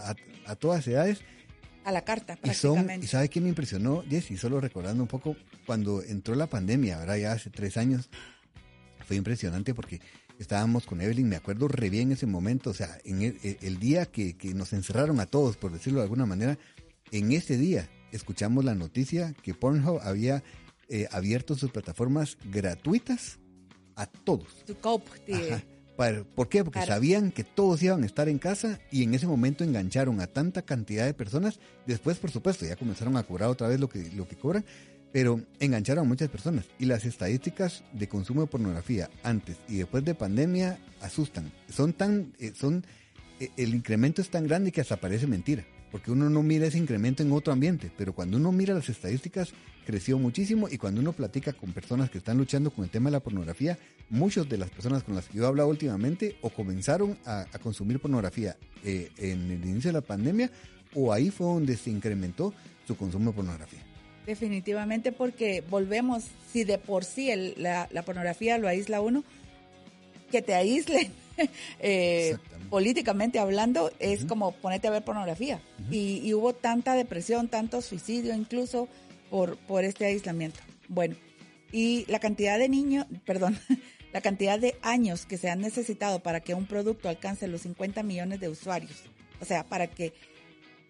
a, 0.47 0.57
todas 0.57 0.87
edades. 0.87 1.21
A 1.85 1.91
la 1.91 2.05
carta, 2.05 2.37
prácticamente. 2.37 2.95
Y, 2.95 2.99
son, 2.99 3.05
y 3.05 3.07
sabe 3.09 3.29
qué 3.29 3.41
me 3.41 3.49
impresionó, 3.49 4.05
Jesse, 4.09 4.39
solo 4.39 4.61
recordando 4.61 5.03
un 5.03 5.09
poco, 5.09 5.37
cuando 5.67 6.03
entró 6.03 6.35
la 6.37 6.47
pandemia, 6.47 7.01
ahora 7.01 7.19
ya 7.19 7.33
hace 7.33 7.51
tres 7.51 7.77
años, 7.77 8.09
fue 9.05 9.17
impresionante 9.17 9.75
porque 9.75 10.01
estábamos 10.39 10.87
con 10.87 11.01
Evelyn, 11.01 11.29
me 11.29 11.37
acuerdo 11.37 11.69
re 11.69 11.91
bien 11.91 12.13
ese 12.13 12.27
momento, 12.27 12.71
o 12.71 12.75
sea, 12.75 12.99
en 13.05 13.23
el, 13.23 13.79
día 13.79 14.07
que, 14.07 14.37
nos 14.55 14.73
encerraron 14.73 15.21
a 15.21 15.27
todos, 15.27 15.57
por 15.57 15.73
decirlo 15.73 16.01
de 16.01 16.05
alguna 16.05 16.27
manera, 16.27 16.59
en 17.13 17.33
ese 17.33 17.57
día 17.57 17.89
escuchamos 18.13 18.65
la 18.65 18.75
noticia 18.75 19.35
que 19.43 19.55
Pornhub 19.55 20.01
había 20.03 20.43
eh, 20.89 21.07
abierto 21.13 21.55
sus 21.55 21.71
plataformas 21.71 22.39
gratuitas 22.45 23.39
a 23.97 24.07
todos. 24.07 24.65
¿Por 26.35 26.49
qué? 26.49 26.65
Porque 26.65 26.85
sabían 26.85 27.31
que 27.31 27.45
todos 27.45 27.83
iban 27.83 28.03
a 28.03 28.07
estar 28.07 28.29
en 28.29 28.39
casa 28.39 28.81
y 28.91 29.05
en 29.05 29.15
ese 29.15 29.27
momento 29.27 29.63
engancharon 29.63 30.21
a 30.21 30.27
tanta 30.27 30.63
cantidad 30.63 31.07
de 31.07 31.15
personas. 31.15 31.61
Después, 31.87 32.19
por 32.19 32.31
supuesto, 32.31 32.67
ya 32.67 32.75
comenzaron 32.77 33.17
a 33.17 33.23
cobrar 33.23 33.49
otra 33.49 33.69
vez 33.69 33.79
lo 33.79 33.89
que, 33.89 34.11
lo 34.13 34.27
que 34.27 34.37
cobran, 34.37 34.65
pero 35.15 35.41
engancharon 35.61 36.07
a 36.07 36.09
muchas 36.09 36.29
personas 36.29 36.65
y 36.77 36.87
las 36.87 37.05
estadísticas 37.05 37.85
de 37.93 38.09
consumo 38.09 38.41
de 38.41 38.49
pornografía 38.49 39.09
antes 39.23 39.57
y 39.69 39.77
después 39.77 40.05
de 40.05 40.17
pandemia 40.17 40.77
asustan. 41.01 41.53
Son 41.73 41.93
tan, 41.93 42.33
eh, 42.41 42.51
son, 42.53 42.85
eh, 43.39 43.49
el 43.57 43.77
incremento 43.77 44.21
es 44.21 44.29
tan 44.29 44.45
grande 44.49 44.73
que 44.73 44.81
hasta 44.81 44.97
parece 44.97 45.29
mentira, 45.29 45.65
porque 45.93 46.11
uno 46.11 46.29
no 46.29 46.43
mira 46.43 46.67
ese 46.67 46.79
incremento 46.79 47.23
en 47.23 47.31
otro 47.31 47.53
ambiente, 47.53 47.93
pero 47.97 48.13
cuando 48.13 48.39
uno 48.39 48.51
mira 48.51 48.75
las 48.75 48.89
estadísticas 48.89 49.53
creció 49.87 50.19
muchísimo 50.19 50.69
y 50.69 50.79
cuando 50.79 51.01
uno 51.01 51.13
platica 51.13 51.53
con 51.53 51.73
personas 51.73 52.11
que 52.11 52.19
están 52.19 52.37
luchando 52.37 52.73
con 52.73 52.83
el 52.83 52.91
tema 52.91 53.09
de 53.09 53.13
la 53.13 53.21
pornografía, 53.21 53.79
muchas 54.11 54.49
de 54.49 54.59
las 54.59 54.71
personas 54.71 55.05
con 55.05 55.15
las 55.15 55.29
que 55.29 55.39
yo 55.39 55.45
he 55.45 55.47
hablado 55.47 55.69
últimamente 55.69 56.39
o 56.41 56.51
comenzaron 56.51 57.17
a, 57.25 57.47
consumir 57.63 58.01
pornografía 58.01 58.57
eh, 58.83 59.13
en 59.19 59.49
el 59.49 59.65
inicio 59.65 59.91
de 59.91 59.93
la 59.93 60.01
pandemia 60.01 60.51
o 60.93 61.13
ahí 61.13 61.31
fue 61.31 61.47
donde 61.47 61.77
se 61.77 61.91
incrementó 61.91 62.53
su 62.85 62.97
consumo 62.97 63.31
de 63.31 63.37
pornografía. 63.37 63.94
Definitivamente 64.27 65.13
porque 65.13 65.63
volvemos, 65.69 66.25
si 66.53 66.65
de 66.65 66.79
por 66.79 67.05
sí 67.05 67.31
la, 67.57 67.89
pornografía 68.05 68.59
lo 68.59 68.69
aísla 68.69 69.01
uno, 69.01 69.23
que 70.31 70.41
te 70.41 70.55
aísle 70.55 71.11
eh, 71.81 72.37
políticamente 72.71 73.39
hablando 73.39 73.93
es 73.99 74.25
como 74.25 74.53
ponerte 74.53 74.89
a 74.89 74.93
ver 74.93 75.05
pornografía. 75.05 75.61
y, 75.91 76.33
hubo 76.33 76.55
tanta 76.55 76.95
depresión, 76.95 77.49
tanto 77.49 77.83
suicidio 77.83 78.35
incluso 78.35 78.89
por, 79.31 79.57
por 79.59 79.85
este 79.85 80.07
aislamiento. 80.07 80.61
Bueno, 80.89 81.17
y 81.71 82.05
la 82.07 82.21
cantidad 82.21 82.59
de 82.59 82.69
niños, 82.69 83.07
perdón, 83.27 83.59
la 84.13 84.21
cantidad 84.21 84.59
de 84.59 84.77
años 84.81 85.27
que 85.27 85.37
se 85.37 85.51
han 85.51 85.61
necesitado 85.61 86.21
para 86.21 86.41
que 86.41 86.55
un 86.55 86.67
producto 86.67 87.09
alcance 87.09 87.49
los 87.49 87.63
50 87.63 88.03
millones 88.05 88.41
de 88.41 88.49
usuarios. 88.49 89.03
O 89.41 89.45
sea, 89.45 89.65
para 89.65 89.89
que 89.89 90.13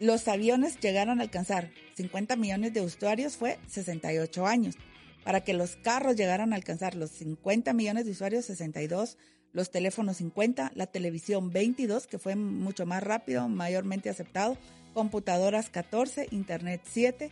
los 0.00 0.26
aviones 0.28 0.78
llegaron 0.80 1.20
a 1.20 1.22
alcanzar 1.22 1.70
50 1.96 2.36
millones 2.36 2.74
de 2.74 2.80
usuarios 2.80 3.36
fue 3.36 3.58
68 3.68 4.46
años. 4.46 4.76
Para 5.24 5.42
que 5.42 5.54
los 5.54 5.76
carros 5.76 6.16
llegaran 6.16 6.52
a 6.52 6.56
alcanzar 6.56 6.94
los 6.94 7.10
50 7.12 7.72
millones 7.72 8.04
de 8.04 8.10
usuarios, 8.10 8.44
62. 8.44 9.16
Los 9.52 9.70
teléfonos 9.70 10.18
50, 10.18 10.72
la 10.74 10.86
televisión 10.86 11.50
22, 11.50 12.06
que 12.06 12.18
fue 12.18 12.36
mucho 12.36 12.86
más 12.86 13.02
rápido, 13.02 13.48
mayormente 13.48 14.10
aceptado. 14.10 14.58
Computadoras 14.92 15.70
14, 15.70 16.28
Internet 16.30 16.82
7. 16.84 17.30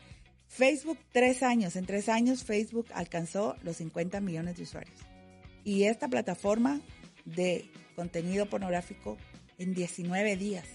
Facebook 0.49 0.99
3 1.13 1.43
años. 1.43 1.77
En 1.77 1.85
3 1.85 2.09
años 2.09 2.45
Facebook 2.45 2.87
alcanzó 2.95 3.57
los 3.63 3.77
50 3.77 4.21
millones 4.21 4.57
de 4.57 4.63
usuarios. 4.63 4.99
Y 5.65 5.85
esta 5.85 6.09
plataforma 6.09 6.81
de 7.25 7.71
contenido 7.95 8.47
pornográfico 8.47 9.19
en 9.59 9.75
19 9.75 10.37
días 10.37 10.67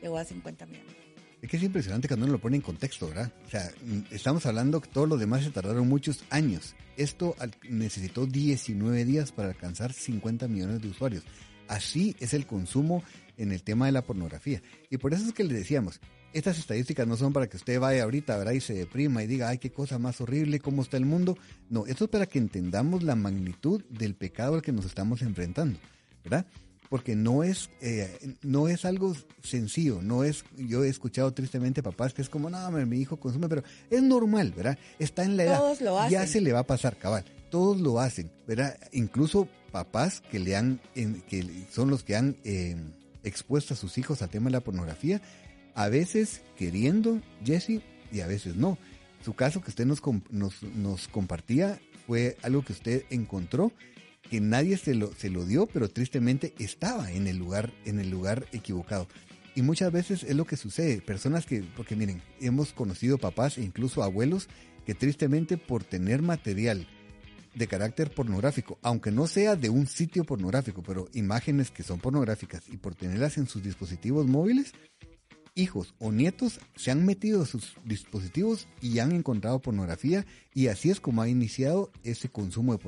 llegó 0.00 0.18
a 0.18 0.24
50 0.24 0.66
millones. 0.66 1.01
Es 1.42 1.50
que 1.50 1.56
es 1.56 1.62
impresionante 1.64 2.06
cuando 2.06 2.24
uno 2.24 2.34
lo 2.34 2.40
pone 2.40 2.54
en 2.54 2.62
contexto, 2.62 3.08
¿verdad? 3.08 3.32
O 3.44 3.50
sea, 3.50 3.68
mm, 3.84 4.14
estamos 4.14 4.46
hablando 4.46 4.80
que 4.80 4.88
todos 4.88 5.08
los 5.08 5.18
demás 5.18 5.42
se 5.42 5.50
tardaron 5.50 5.88
muchos 5.88 6.24
años. 6.30 6.76
Esto 6.96 7.34
necesitó 7.68 8.26
19 8.26 9.04
días 9.04 9.32
para 9.32 9.48
alcanzar 9.48 9.92
50 9.92 10.46
millones 10.46 10.80
de 10.80 10.88
usuarios. 10.88 11.24
Así 11.66 12.14
es 12.20 12.32
el 12.32 12.46
consumo 12.46 13.02
en 13.38 13.50
el 13.50 13.64
tema 13.64 13.86
de 13.86 13.92
la 13.92 14.02
pornografía. 14.02 14.62
Y 14.88 14.98
por 14.98 15.14
eso 15.14 15.26
es 15.26 15.32
que 15.32 15.42
le 15.42 15.54
decíamos, 15.54 16.00
estas 16.32 16.58
estadísticas 16.60 17.08
no 17.08 17.16
son 17.16 17.32
para 17.32 17.48
que 17.48 17.56
usted 17.56 17.80
vaya 17.80 18.04
ahorita, 18.04 18.36
¿verdad? 18.36 18.52
Y 18.52 18.60
se 18.60 18.74
deprima 18.74 19.24
y 19.24 19.26
diga, 19.26 19.48
ay, 19.48 19.58
qué 19.58 19.72
cosa 19.72 19.98
más 19.98 20.20
horrible, 20.20 20.60
cómo 20.60 20.82
está 20.82 20.96
el 20.96 21.06
mundo. 21.06 21.36
No, 21.68 21.86
esto 21.86 22.04
es 22.04 22.10
para 22.10 22.26
que 22.26 22.38
entendamos 22.38 23.02
la 23.02 23.16
magnitud 23.16 23.82
del 23.90 24.14
pecado 24.14 24.54
al 24.54 24.62
que 24.62 24.70
nos 24.70 24.84
estamos 24.84 25.22
enfrentando, 25.22 25.80
¿verdad? 26.22 26.46
Porque 26.92 27.16
no 27.16 27.42
es, 27.42 27.70
eh, 27.80 28.36
no 28.42 28.68
es 28.68 28.84
algo 28.84 29.16
sencillo, 29.42 30.02
no 30.02 30.24
es, 30.24 30.44
yo 30.58 30.84
he 30.84 30.90
escuchado 30.90 31.32
tristemente 31.32 31.82
papás 31.82 32.12
que 32.12 32.20
es 32.20 32.28
como, 32.28 32.50
no, 32.50 32.70
mi 32.70 32.98
hijo 32.98 33.18
consume, 33.18 33.48
pero 33.48 33.62
es 33.88 34.02
normal, 34.02 34.52
¿verdad? 34.54 34.76
Está 34.98 35.24
en 35.24 35.38
la 35.38 35.44
edad, 35.44 35.58
Todos 35.58 35.80
lo 35.80 35.98
hacen. 35.98 36.12
ya 36.12 36.26
se 36.26 36.42
le 36.42 36.52
va 36.52 36.58
a 36.58 36.66
pasar, 36.66 36.98
cabal, 36.98 37.24
todos 37.50 37.80
lo 37.80 37.98
hacen, 37.98 38.30
¿verdad? 38.46 38.76
Incluso 38.92 39.48
papás 39.70 40.20
que 40.30 40.38
le 40.38 40.54
han, 40.54 40.82
que 40.94 41.64
son 41.70 41.88
los 41.88 42.04
que 42.04 42.14
han 42.14 42.36
eh, 42.44 42.76
expuesto 43.24 43.72
a 43.72 43.76
sus 43.78 43.96
hijos 43.96 44.20
al 44.20 44.28
tema 44.28 44.48
de 44.48 44.52
la 44.52 44.60
pornografía, 44.60 45.22
a 45.74 45.88
veces 45.88 46.42
queriendo, 46.58 47.22
Jesse, 47.42 47.80
y 48.12 48.20
a 48.20 48.26
veces 48.26 48.54
no. 48.56 48.76
Su 49.24 49.32
caso 49.32 49.62
que 49.62 49.70
usted 49.70 49.86
nos, 49.86 50.02
nos, 50.28 50.62
nos 50.62 51.08
compartía 51.08 51.80
fue 52.06 52.36
algo 52.42 52.62
que 52.62 52.74
usted 52.74 53.04
encontró 53.08 53.72
que 54.32 54.40
nadie 54.40 54.78
se 54.78 54.94
lo, 54.94 55.12
se 55.12 55.28
lo 55.28 55.44
dio, 55.44 55.66
pero 55.66 55.90
tristemente 55.90 56.54
estaba 56.58 57.12
en 57.12 57.26
el 57.26 57.36
lugar, 57.36 57.70
en 57.84 58.00
el 58.00 58.08
lugar 58.08 58.46
equivocado. 58.52 59.06
Y 59.54 59.60
muchas 59.60 59.92
veces 59.92 60.22
es 60.22 60.34
lo 60.34 60.46
que 60.46 60.56
sucede, 60.56 61.02
personas 61.02 61.44
que, 61.44 61.62
porque 61.76 61.96
miren, 61.96 62.22
hemos 62.40 62.72
conocido 62.72 63.18
papás 63.18 63.58
e 63.58 63.62
incluso 63.62 64.02
abuelos 64.02 64.48
que 64.86 64.94
tristemente 64.94 65.58
por 65.58 65.84
tener 65.84 66.22
material 66.22 66.88
de 67.54 67.66
carácter 67.66 68.10
pornográfico, 68.10 68.78
aunque 68.80 69.10
no 69.10 69.26
sea 69.26 69.54
de 69.54 69.68
un 69.68 69.86
sitio 69.86 70.24
pornográfico, 70.24 70.82
pero 70.82 71.10
imágenes 71.12 71.70
que 71.70 71.82
son 71.82 72.00
pornográficas 72.00 72.62
y 72.70 72.78
por 72.78 72.94
tenerlas 72.94 73.36
en 73.36 73.46
sus 73.46 73.62
dispositivos 73.62 74.26
móviles, 74.26 74.72
hijos 75.54 75.94
o 75.98 76.12
nietos 76.12 76.60
se 76.76 76.90
han 76.90 77.04
metido 77.04 77.42
a 77.42 77.46
sus 77.46 77.76
dispositivos 77.84 78.66
y 78.80 78.98
han 78.98 79.12
encontrado 79.12 79.60
pornografía 79.60 80.24
y 80.54 80.68
así 80.68 80.90
es 80.90 81.00
como 81.00 81.22
ha 81.22 81.28
iniciado 81.28 81.90
ese 82.04 82.28
consumo 82.28 82.78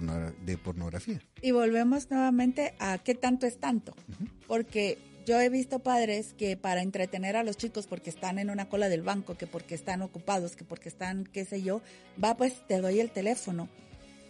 de, 0.44 0.58
pornografía. 0.58 1.20
Y 1.42 1.50
volvemos 1.50 2.10
nuevamente 2.10 2.74
a 2.78 2.98
qué 2.98 3.14
tanto 3.14 3.46
es 3.46 3.58
tanto, 3.58 3.94
porque 4.46 4.98
yo 5.26 5.40
he 5.40 5.48
visto 5.48 5.78
padres 5.78 6.34
que 6.34 6.56
para 6.56 6.82
entretener 6.82 7.36
a 7.36 7.44
los 7.44 7.56
chicos 7.56 7.86
porque 7.86 8.10
están 8.10 8.38
en 8.38 8.50
una 8.50 8.68
cola 8.68 8.88
del 8.88 9.02
banco, 9.02 9.36
que 9.36 9.46
porque 9.46 9.74
están 9.74 10.02
ocupados, 10.02 10.56
que 10.56 10.64
porque 10.64 10.88
están, 10.88 11.24
qué 11.24 11.44
sé 11.44 11.62
yo, 11.62 11.80
va 12.22 12.36
pues 12.36 12.66
te 12.66 12.80
doy 12.80 13.00
el 13.00 13.10
teléfono. 13.10 13.68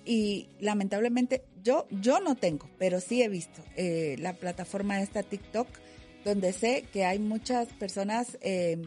Y 0.06 0.48
lamentablemente 0.60 1.44
yo, 1.62 1.86
yo 1.90 2.20
no 2.20 2.34
tengo, 2.34 2.68
pero 2.78 3.00
sí 3.00 3.22
he 3.22 3.28
visto 3.28 3.62
eh, 3.74 4.16
la 4.18 4.34
plataforma 4.34 5.00
esta 5.00 5.22
TikTok 5.22 5.66
donde 6.24 6.52
sé 6.52 6.84
que 6.92 7.04
hay 7.04 7.18
muchas 7.18 7.68
personas 7.68 8.38
eh, 8.40 8.80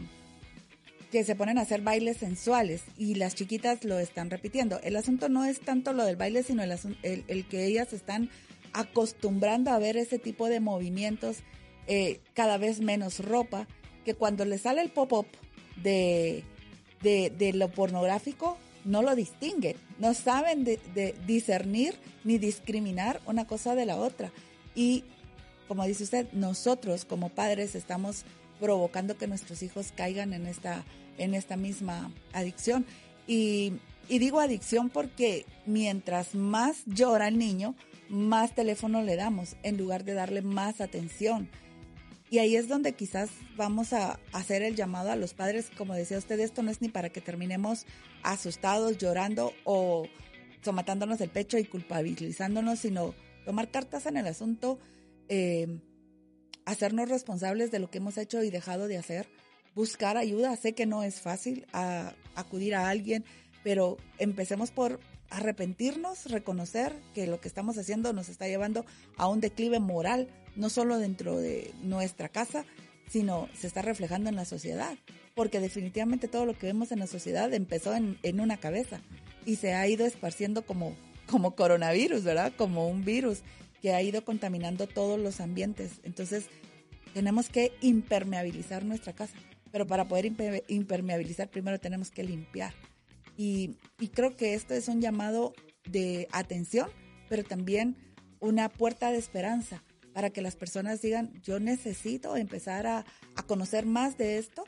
que 1.12 1.24
se 1.24 1.36
ponen 1.36 1.58
a 1.58 1.62
hacer 1.62 1.82
bailes 1.82 2.18
sensuales 2.18 2.84
y 2.98 3.16
las 3.16 3.36
chiquitas 3.36 3.84
lo 3.84 4.00
están 4.00 4.30
repitiendo. 4.30 4.80
El 4.82 4.96
asunto 4.96 5.30
no 5.30 5.46
es 5.46 5.62
tanto 5.62 5.94
lo 5.94 6.04
del 6.04 6.16
baile, 6.16 6.44
sino 6.44 6.64
el, 6.64 7.24
el, 7.28 7.48
que 7.48 7.66
ellas 7.66 7.94
están 7.94 8.30
acostumbrando 8.74 9.72
a 9.72 9.80
ver 9.80 9.98
ese 9.98 10.20
tipo 10.20 10.50
de 10.50 10.60
movimientos, 10.60 11.38
eh, 11.88 12.20
cada 12.34 12.58
vez 12.58 12.82
menos 12.82 13.20
ropa, 13.20 13.68
que 14.04 14.16
cuando 14.16 14.44
les 14.46 14.62
sale 14.62 14.82
el 14.82 14.90
pop-up 14.90 15.28
de, 15.82 16.44
de, 17.02 17.54
lo 17.54 17.70
pornográfico, 17.70 18.58
no 18.84 19.02
lo 19.02 19.16
distinguen, 19.16 19.76
no 20.00 20.14
saben 20.14 20.66
discernir 21.26 21.96
ni 22.24 22.38
discriminar 22.38 23.22
una 23.26 23.46
cosa 23.46 23.76
de 23.76 23.86
la 23.86 23.98
otra. 23.98 24.32
Y 24.76 25.04
como 25.68 25.86
dice 25.86 26.04
usted, 26.04 26.32
nosotros 26.34 27.06
como 27.06 27.30
padres 27.30 27.76
estamos 27.76 28.26
provocando 28.60 29.18
que 29.18 29.28
nuestros 29.28 29.64
hijos 29.64 29.94
caigan 29.96 30.34
en 30.34 30.48
esta, 30.48 30.84
en 31.18 31.34
esta 31.34 31.58
misma 31.58 32.12
adicción. 32.34 32.86
Y, 33.28 33.74
digo 34.08 34.40
adicción 34.40 34.90
porque 34.90 35.46
mientras 35.66 36.34
más 36.34 36.84
llora 36.86 37.28
el 37.28 37.38
niño, 37.38 37.76
más 38.10 38.56
teléfono 38.56 39.02
le 39.04 39.16
damos 39.16 39.58
en 39.64 39.78
lugar 39.78 40.06
de 40.06 40.14
darle 40.14 40.42
más 40.42 40.82
atención. 40.82 41.50
Y 42.30 42.40
ahí 42.40 42.56
es 42.56 42.68
donde 42.68 42.94
quizás 42.94 43.30
vamos 43.56 43.94
a 43.94 44.20
hacer 44.34 44.62
el 44.62 44.76
llamado 44.76 45.12
a 45.12 45.16
los 45.16 45.34
padres, 45.34 45.72
como 45.78 45.94
decía 45.94 46.18
usted, 46.18 46.40
esto 46.40 46.62
no 46.62 46.72
es 46.72 46.82
ni 46.82 46.90
para 46.90 47.10
que 47.10 47.22
terminemos 47.22 47.86
asustados, 48.22 48.98
llorando 48.98 49.54
o 49.64 50.08
somatándonos 50.62 51.22
el 51.22 51.30
pecho 51.30 51.58
y 51.58 51.64
culpabilizándonos, 51.64 52.80
sino 52.80 53.14
tomar 53.46 53.70
cartas 53.70 54.06
en 54.08 54.18
el 54.18 54.28
asunto, 54.28 54.78
eh, 55.30 55.80
hacernos 56.66 57.10
responsables 57.10 57.72
de 57.72 57.80
lo 57.80 57.90
que 57.90 58.00
hemos 58.00 58.18
hecho 58.18 58.44
y 58.44 58.50
dejado 58.50 58.88
de 58.88 58.98
hacer, 58.98 59.28
buscar 59.74 60.18
ayuda. 60.18 60.56
Sé 60.56 60.74
que 60.74 60.86
no 60.86 61.04
es 61.04 61.22
fácil 61.22 61.66
acudir 62.36 62.76
a 62.76 62.90
alguien, 62.90 63.24
pero 63.64 63.98
empecemos 64.18 64.72
por 64.72 65.00
arrepentirnos, 65.30 66.32
reconocer 66.32 66.94
que 67.14 67.28
lo 67.28 67.40
que 67.40 67.48
estamos 67.48 67.78
haciendo 67.78 68.14
nos 68.14 68.30
está 68.30 68.48
llevando 68.48 68.86
a 69.18 69.28
un 69.28 69.40
declive 69.40 69.80
moral, 69.80 70.30
no 70.56 70.70
solo 70.70 70.98
dentro 70.98 71.38
de 71.38 71.74
nuestra 71.84 72.30
casa, 72.30 72.66
sino 73.10 73.48
se 73.54 73.68
está 73.68 73.82
reflejando 73.82 74.30
en 74.30 74.36
la 74.36 74.46
sociedad. 74.46 74.98
Porque 75.36 75.60
definitivamente 75.60 76.28
todo 76.28 76.46
lo 76.46 76.58
que 76.58 76.68
vemos 76.68 76.92
en 76.92 77.00
la 77.00 77.08
sociedad 77.08 77.54
empezó 77.54 77.94
en, 77.94 78.18
en 78.24 78.40
una 78.40 78.58
cabeza 78.58 79.02
y 79.46 79.58
se 79.58 79.74
ha 79.74 79.88
ido 79.88 80.06
esparciendo 80.06 80.66
como, 80.66 80.96
como 81.28 81.56
coronavirus, 81.56 82.24
¿verdad? 82.24 82.52
Como 82.58 82.90
un 82.90 83.06
virus 83.06 83.42
que 83.82 83.94
ha 83.94 84.02
ido 84.02 84.24
contaminando 84.24 84.88
todos 84.88 85.20
los 85.20 85.40
ambientes. 85.40 86.00
Entonces, 86.04 86.46
tenemos 87.14 87.50
que 87.50 87.72
impermeabilizar 87.82 88.86
nuestra 88.86 89.14
casa. 89.14 89.36
Pero 89.72 89.86
para 89.88 90.08
poder 90.08 90.32
impermeabilizar, 90.68 91.50
primero 91.50 91.80
tenemos 91.80 92.12
que 92.12 92.24
limpiar. 92.24 92.74
Y, 93.36 93.78
creo 94.14 94.36
que 94.36 94.54
esto 94.54 94.74
es 94.74 94.88
un 94.88 95.02
llamado 95.02 95.54
de 95.90 96.28
atención, 96.32 96.90
pero 97.30 97.44
también 97.44 97.96
una 98.40 98.70
puerta 98.70 99.12
de 99.12 99.18
esperanza 99.18 99.84
para 100.14 100.32
que 100.32 100.42
las 100.42 100.56
personas 100.56 101.02
digan, 101.02 101.32
yo 101.44 101.60
necesito 101.60 102.36
empezar 102.38 102.88
a, 102.88 103.06
a 103.36 103.44
conocer 103.44 103.86
más 103.86 104.18
de 104.18 104.40
esto, 104.40 104.64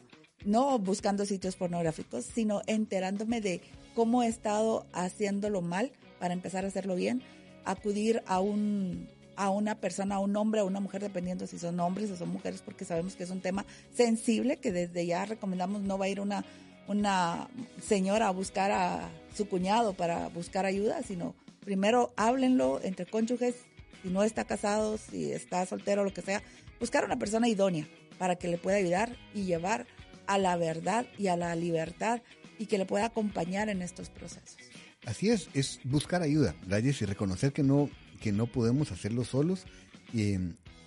no 0.45 0.77
buscando 0.77 1.25
sitios 1.25 1.55
pornográficos, 1.55 2.25
sino 2.25 2.61
enterándome 2.67 3.41
de 3.41 3.61
cómo 3.95 4.21
he 4.21 4.27
estado 4.27 4.85
haciéndolo 4.93 5.61
mal 5.61 5.91
para 6.19 6.33
empezar 6.33 6.65
a 6.65 6.67
hacerlo 6.67 6.95
bien 6.95 7.23
acudir 7.71 8.23
a 8.25 8.39
un 8.39 9.07
a 9.35 9.49
una 9.51 9.75
persona, 9.75 10.15
a 10.15 10.19
un 10.19 10.35
hombre 10.35 10.59
o 10.59 10.65
una 10.65 10.81
mujer, 10.81 11.01
dependiendo 11.01 11.47
si 11.47 11.57
son 11.57 11.79
hombres 11.79 12.11
o 12.11 12.17
son 12.17 12.27
mujeres, 12.27 12.61
porque 12.61 12.83
sabemos 12.83 13.15
que 13.15 13.23
es 13.23 13.29
un 13.29 13.39
tema 13.39 13.65
sensible, 13.95 14.57
que 14.57 14.73
desde 14.73 15.05
ya 15.05 15.23
recomendamos 15.23 15.81
no 15.81 15.97
va 15.97 16.05
a 16.05 16.09
ir 16.09 16.19
una, 16.19 16.43
una 16.89 17.47
señora 17.81 18.27
a 18.27 18.31
buscar 18.31 18.69
a 18.71 19.09
su 19.33 19.47
cuñado 19.47 19.93
para 19.93 20.27
buscar 20.27 20.65
ayuda, 20.65 21.03
sino 21.03 21.35
primero 21.63 22.11
háblenlo 22.17 22.81
entre 22.83 23.05
cónyuges, 23.05 23.55
si 24.03 24.09
no 24.09 24.23
está 24.23 24.43
casado, 24.43 24.97
si 24.97 25.31
está 25.31 25.65
soltero, 25.65 26.03
lo 26.03 26.13
que 26.13 26.21
sea, 26.21 26.43
buscar 26.77 27.05
una 27.05 27.17
persona 27.17 27.47
idónea 27.47 27.87
para 28.17 28.35
que 28.35 28.49
le 28.49 28.57
pueda 28.57 28.75
ayudar 28.75 29.15
y 29.33 29.45
llevar 29.45 29.87
a 30.27 30.37
la 30.37 30.57
verdad 30.57 31.05
y 31.17 31.27
a 31.27 31.37
la 31.37 31.55
libertad 31.55 32.21
y 32.57 32.65
que 32.65 32.77
le 32.77 32.85
pueda 32.85 33.05
acompañar 33.05 33.69
en 33.69 33.81
estos 33.81 34.09
procesos. 34.09 34.57
Así 35.05 35.29
es, 35.29 35.49
es 35.53 35.79
buscar 35.83 36.21
ayuda, 36.21 36.55
y 36.67 37.05
reconocer 37.05 37.53
que 37.53 37.63
no, 37.63 37.89
que 38.19 38.31
no 38.31 38.47
podemos 38.47 38.91
hacerlo 38.91 39.23
solos 39.23 39.65
y, 40.13 40.35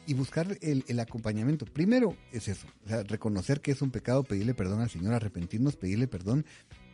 y 0.06 0.14
buscar 0.14 0.58
el, 0.60 0.84
el, 0.86 1.00
acompañamiento. 1.00 1.64
Primero 1.64 2.16
es 2.30 2.48
eso, 2.48 2.66
o 2.84 2.88
sea, 2.88 3.02
reconocer 3.04 3.60
que 3.60 3.72
es 3.72 3.80
un 3.80 3.90
pecado, 3.90 4.22
pedirle 4.22 4.54
perdón 4.54 4.80
al 4.80 4.90
Señor, 4.90 5.14
arrepentirnos, 5.14 5.76
pedirle 5.76 6.08
perdón. 6.08 6.44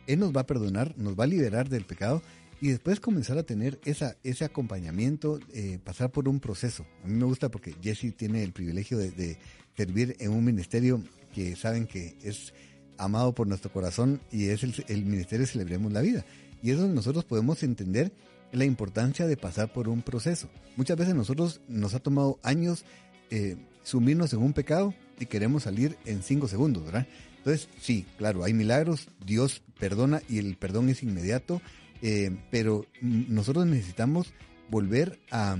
Él 0.07 0.19
nos 0.19 0.35
va 0.35 0.41
a 0.41 0.45
perdonar, 0.45 0.97
nos 0.97 1.19
va 1.19 1.25
a 1.25 1.27
liberar 1.27 1.69
del 1.69 1.85
pecado 1.85 2.21
y 2.61 2.69
después 2.69 2.99
comenzar 2.99 3.37
a 3.37 3.43
tener 3.43 3.79
esa, 3.85 4.17
ese 4.23 4.45
acompañamiento, 4.45 5.39
eh, 5.53 5.79
pasar 5.83 6.11
por 6.11 6.27
un 6.27 6.39
proceso. 6.39 6.85
A 7.03 7.07
mí 7.07 7.13
me 7.13 7.25
gusta 7.25 7.49
porque 7.49 7.75
Jesse 7.81 8.15
tiene 8.15 8.43
el 8.43 8.51
privilegio 8.51 8.97
de, 8.97 9.11
de, 9.11 9.37
servir 9.77 10.17
en 10.19 10.31
un 10.31 10.43
ministerio 10.43 11.01
que 11.33 11.55
saben 11.55 11.85
que 11.87 12.17
es 12.21 12.53
amado 12.97 13.33
por 13.33 13.47
nuestro 13.47 13.71
corazón 13.71 14.19
y 14.29 14.47
es 14.47 14.63
el, 14.63 14.73
el 14.89 15.05
ministerio 15.05 15.47
Celebremos 15.47 15.93
la 15.93 16.01
Vida. 16.01 16.25
Y 16.61 16.71
es 16.71 16.77
donde 16.77 16.95
nosotros 16.95 17.25
podemos 17.25 17.63
entender 17.63 18.11
la 18.51 18.65
importancia 18.65 19.27
de 19.27 19.37
pasar 19.37 19.71
por 19.71 19.87
un 19.89 20.01
proceso. 20.01 20.49
Muchas 20.75 20.97
veces 20.97 21.15
nosotros 21.15 21.61
nos 21.67 21.93
ha 21.93 21.99
tomado 21.99 22.39
años 22.43 22.83
eh, 23.29 23.57
sumirnos 23.83 24.33
en 24.33 24.39
un 24.39 24.53
pecado 24.53 24.93
y 25.19 25.25
queremos 25.25 25.63
salir 25.63 25.97
en 26.05 26.23
cinco 26.23 26.47
segundos, 26.47 26.85
¿verdad? 26.85 27.07
Entonces, 27.37 27.69
sí, 27.79 28.05
claro, 28.17 28.43
hay 28.43 28.53
milagros, 28.53 29.07
Dios 29.25 29.61
perdona 29.79 30.21
y 30.27 30.39
el 30.39 30.57
perdón 30.57 30.89
es 30.89 31.03
inmediato, 31.03 31.61
eh, 32.01 32.35
pero 32.51 32.85
nosotros 33.01 33.65
necesitamos 33.65 34.33
volver 34.69 35.19
a, 35.31 35.57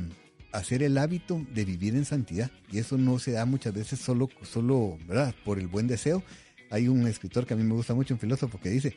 hacer 0.52 0.82
el 0.84 0.98
hábito 0.98 1.46
de 1.54 1.64
vivir 1.64 1.96
en 1.96 2.06
santidad 2.06 2.50
y 2.72 2.80
eso 2.80 2.98
no 2.98 3.20
se 3.20 3.32
da 3.32 3.46
muchas 3.46 3.74
veces 3.74 4.00
solo, 4.00 4.30
solo, 4.42 4.98
¿verdad? 5.08 5.36
Por 5.46 5.60
el 5.60 5.68
buen 5.68 5.88
deseo. 5.88 6.24
Hay 6.72 6.88
un 6.88 7.08
escritor 7.08 7.46
que 7.46 7.54
a 7.54 7.58
mí 7.58 7.64
me 7.64 7.74
gusta 7.74 7.94
mucho, 7.94 8.14
un 8.14 8.20
filósofo, 8.20 8.60
que 8.60 8.70
dice, 8.70 8.96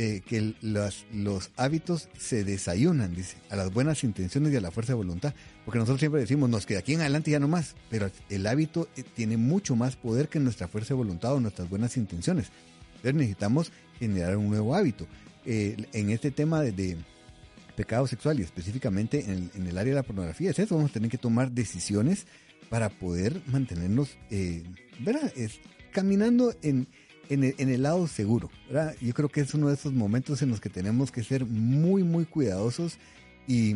eh, 0.00 0.22
que 0.24 0.54
los, 0.62 1.06
los 1.12 1.50
hábitos 1.56 2.08
se 2.16 2.44
desayunan, 2.44 3.16
dice, 3.16 3.36
a 3.50 3.56
las 3.56 3.72
buenas 3.72 4.04
intenciones 4.04 4.52
y 4.52 4.56
a 4.56 4.60
la 4.60 4.70
fuerza 4.70 4.92
de 4.92 4.98
voluntad. 4.98 5.34
Porque 5.64 5.80
nosotros 5.80 5.98
siempre 5.98 6.20
decimos, 6.20 6.48
nos 6.48 6.66
que 6.66 6.74
de 6.74 6.78
aquí 6.78 6.94
en 6.94 7.00
adelante 7.00 7.32
ya 7.32 7.40
no 7.40 7.48
más, 7.48 7.74
pero 7.90 8.08
el 8.28 8.46
hábito 8.46 8.88
eh, 8.96 9.02
tiene 9.02 9.36
mucho 9.36 9.74
más 9.74 9.96
poder 9.96 10.28
que 10.28 10.38
nuestra 10.38 10.68
fuerza 10.68 10.90
de 10.90 10.98
voluntad 10.98 11.34
o 11.34 11.40
nuestras 11.40 11.68
buenas 11.68 11.96
intenciones. 11.96 12.52
Entonces 12.90 13.14
necesitamos 13.14 13.72
generar 13.98 14.36
un 14.36 14.48
nuevo 14.48 14.76
hábito. 14.76 15.04
Eh, 15.44 15.76
en 15.92 16.10
este 16.10 16.30
tema 16.30 16.62
de, 16.62 16.96
pecado 17.74 18.06
sexual 18.06 18.38
y 18.38 18.44
específicamente 18.44 19.24
en, 19.24 19.50
en, 19.52 19.66
el 19.66 19.78
área 19.78 19.94
de 19.94 19.96
la 19.96 20.04
pornografía, 20.04 20.52
es 20.52 20.60
eso, 20.60 20.76
vamos 20.76 20.92
a 20.92 20.94
tener 20.94 21.10
que 21.10 21.18
tomar 21.18 21.50
decisiones 21.50 22.28
para 22.68 22.88
poder 22.88 23.42
mantenernos, 23.46 24.16
¿verdad? 25.00 25.32
Es, 25.34 25.58
caminando 25.90 26.54
en 26.62 26.86
en 27.28 27.44
el, 27.44 27.54
en 27.58 27.68
el, 27.68 27.82
lado 27.82 28.06
seguro, 28.06 28.50
¿verdad? 28.68 28.94
Yo 29.00 29.12
creo 29.14 29.28
que 29.28 29.40
es 29.40 29.54
uno 29.54 29.68
de 29.68 29.74
esos 29.74 29.92
momentos 29.92 30.42
en 30.42 30.50
los 30.50 30.60
que 30.60 30.68
tenemos 30.68 31.10
que 31.10 31.22
ser 31.22 31.44
muy, 31.44 32.02
muy 32.02 32.24
cuidadosos 32.24 32.98
y, 33.46 33.74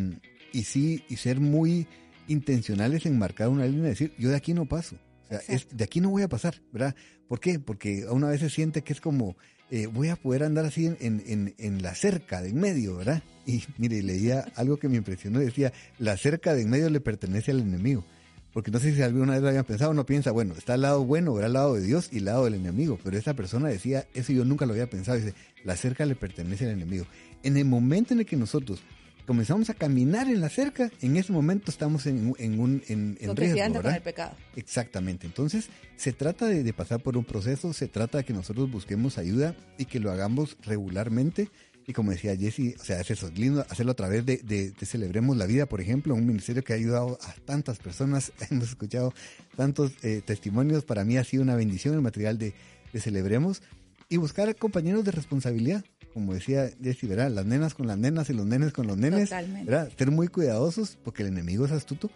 y 0.52 0.64
sí, 0.64 1.04
y 1.08 1.16
ser 1.16 1.40
muy 1.40 1.86
intencionales 2.28 3.06
en 3.06 3.18
marcar 3.18 3.48
una 3.48 3.66
línea 3.66 3.86
y 3.86 3.90
decir, 3.90 4.14
yo 4.18 4.30
de 4.30 4.36
aquí 4.36 4.54
no 4.54 4.66
paso. 4.66 4.96
O 5.24 5.28
sea, 5.28 5.40
es, 5.48 5.66
de 5.70 5.84
aquí 5.84 6.00
no 6.00 6.10
voy 6.10 6.22
a 6.22 6.28
pasar, 6.28 6.60
¿verdad? 6.72 6.94
¿Por 7.28 7.40
qué? 7.40 7.58
Porque 7.58 8.04
una 8.08 8.28
vez 8.28 8.40
se 8.40 8.50
siente 8.50 8.82
que 8.82 8.92
es 8.92 9.00
como, 9.00 9.36
eh, 9.70 9.86
voy 9.86 10.08
a 10.08 10.16
poder 10.16 10.42
andar 10.44 10.66
así 10.66 10.86
en, 10.86 10.96
en, 11.00 11.54
en, 11.56 11.82
la 11.82 11.94
cerca 11.94 12.42
de 12.42 12.50
en 12.50 12.60
medio, 12.60 12.96
¿verdad? 12.96 13.22
Y 13.46 13.62
mire, 13.78 14.02
leía 14.02 14.44
algo 14.54 14.78
que 14.78 14.88
me 14.88 14.96
impresionó, 14.96 15.38
decía, 15.38 15.72
la 15.98 16.16
cerca 16.16 16.54
de 16.54 16.62
en 16.62 16.70
medio 16.70 16.90
le 16.90 17.00
pertenece 17.00 17.52
al 17.52 17.60
enemigo. 17.60 18.04
Porque 18.52 18.70
no 18.70 18.78
sé 18.78 18.94
si 18.94 19.02
alguna 19.02 19.32
vez 19.32 19.42
lo 19.42 19.48
habían 19.48 19.64
pensado, 19.64 19.90
uno 19.90 20.04
piensa, 20.04 20.30
bueno, 20.30 20.54
está 20.56 20.74
al 20.74 20.82
lado 20.82 21.04
bueno, 21.04 21.36
era 21.38 21.46
al 21.46 21.54
lado 21.54 21.74
de 21.74 21.80
Dios 21.80 22.10
y 22.12 22.18
al 22.18 22.26
lado 22.26 22.44
del 22.44 22.54
enemigo. 22.54 22.98
Pero 23.02 23.16
esa 23.16 23.34
persona 23.34 23.68
decía, 23.68 24.06
eso 24.12 24.32
yo 24.32 24.44
nunca 24.44 24.66
lo 24.66 24.72
había 24.72 24.90
pensado. 24.90 25.18
Dice, 25.18 25.34
la 25.64 25.76
cerca 25.76 26.04
le 26.04 26.14
pertenece 26.14 26.66
al 26.66 26.72
enemigo. 26.72 27.06
En 27.42 27.56
el 27.56 27.64
momento 27.64 28.12
en 28.12 28.20
el 28.20 28.26
que 28.26 28.36
nosotros 28.36 28.82
comenzamos 29.26 29.70
a 29.70 29.74
caminar 29.74 30.28
en 30.28 30.40
la 30.40 30.48
cerca, 30.48 30.90
en 31.00 31.16
ese 31.16 31.32
momento 31.32 31.70
estamos 31.70 32.06
en, 32.06 32.34
en 32.38 32.60
un 32.60 32.82
en, 32.88 33.16
en 33.20 33.36
riesgo, 33.36 33.80
con 33.80 33.94
el 33.94 34.02
pecado. 34.02 34.36
Exactamente. 34.56 35.26
Entonces, 35.26 35.68
se 35.96 36.12
trata 36.12 36.46
de, 36.46 36.62
de 36.62 36.72
pasar 36.72 37.00
por 37.00 37.16
un 37.16 37.24
proceso, 37.24 37.72
se 37.72 37.88
trata 37.88 38.18
de 38.18 38.24
que 38.24 38.32
nosotros 38.32 38.70
busquemos 38.70 39.18
ayuda 39.18 39.54
y 39.78 39.86
que 39.86 40.00
lo 40.00 40.10
hagamos 40.10 40.56
regularmente 40.62 41.48
y 41.92 41.94
como 41.94 42.10
decía 42.10 42.34
Jesse, 42.34 42.74
o 42.80 42.84
sea, 42.84 43.00
es 43.00 43.10
eso, 43.10 43.30
lindo 43.34 43.66
hacerlo 43.68 43.92
a 43.92 43.94
través 43.94 44.24
de, 44.24 44.38
de, 44.38 44.72
Celebremos 44.86 45.36
la 45.36 45.44
Vida, 45.44 45.66
por 45.66 45.82
ejemplo, 45.82 46.14
un 46.14 46.26
ministerio 46.26 46.64
que 46.64 46.72
ha 46.72 46.76
ayudado 46.76 47.18
a 47.22 47.34
tantas 47.44 47.78
personas. 47.78 48.32
Hemos 48.50 48.70
escuchado 48.70 49.12
tantos 49.56 49.92
eh, 50.02 50.22
testimonios. 50.24 50.84
Para 50.84 51.04
mí 51.04 51.18
ha 51.18 51.24
sido 51.24 51.42
una 51.42 51.54
bendición 51.54 51.94
el 51.94 52.00
material 52.00 52.38
de, 52.38 52.54
de 52.94 53.00
Celebremos. 53.00 53.62
Y 54.08 54.16
buscar 54.16 54.56
compañeros 54.56 55.04
de 55.04 55.10
responsabilidad, 55.10 55.84
como 56.14 56.32
decía 56.32 56.70
Jesse, 56.82 57.08
¿verdad? 57.08 57.30
Las 57.30 57.44
nenas 57.44 57.74
con 57.74 57.86
las 57.86 57.98
nenas 57.98 58.30
y 58.30 58.32
los 58.32 58.46
nenes 58.46 58.72
con 58.72 58.86
los 58.86 58.96
nenes. 58.96 59.28
Totalmente. 59.28 59.70
¿verdad? 59.70 59.92
Ser 59.96 60.10
muy 60.10 60.28
cuidadosos 60.28 60.96
porque 61.04 61.24
el 61.24 61.28
enemigo 61.28 61.66
es 61.66 61.72
astuto. 61.72 62.10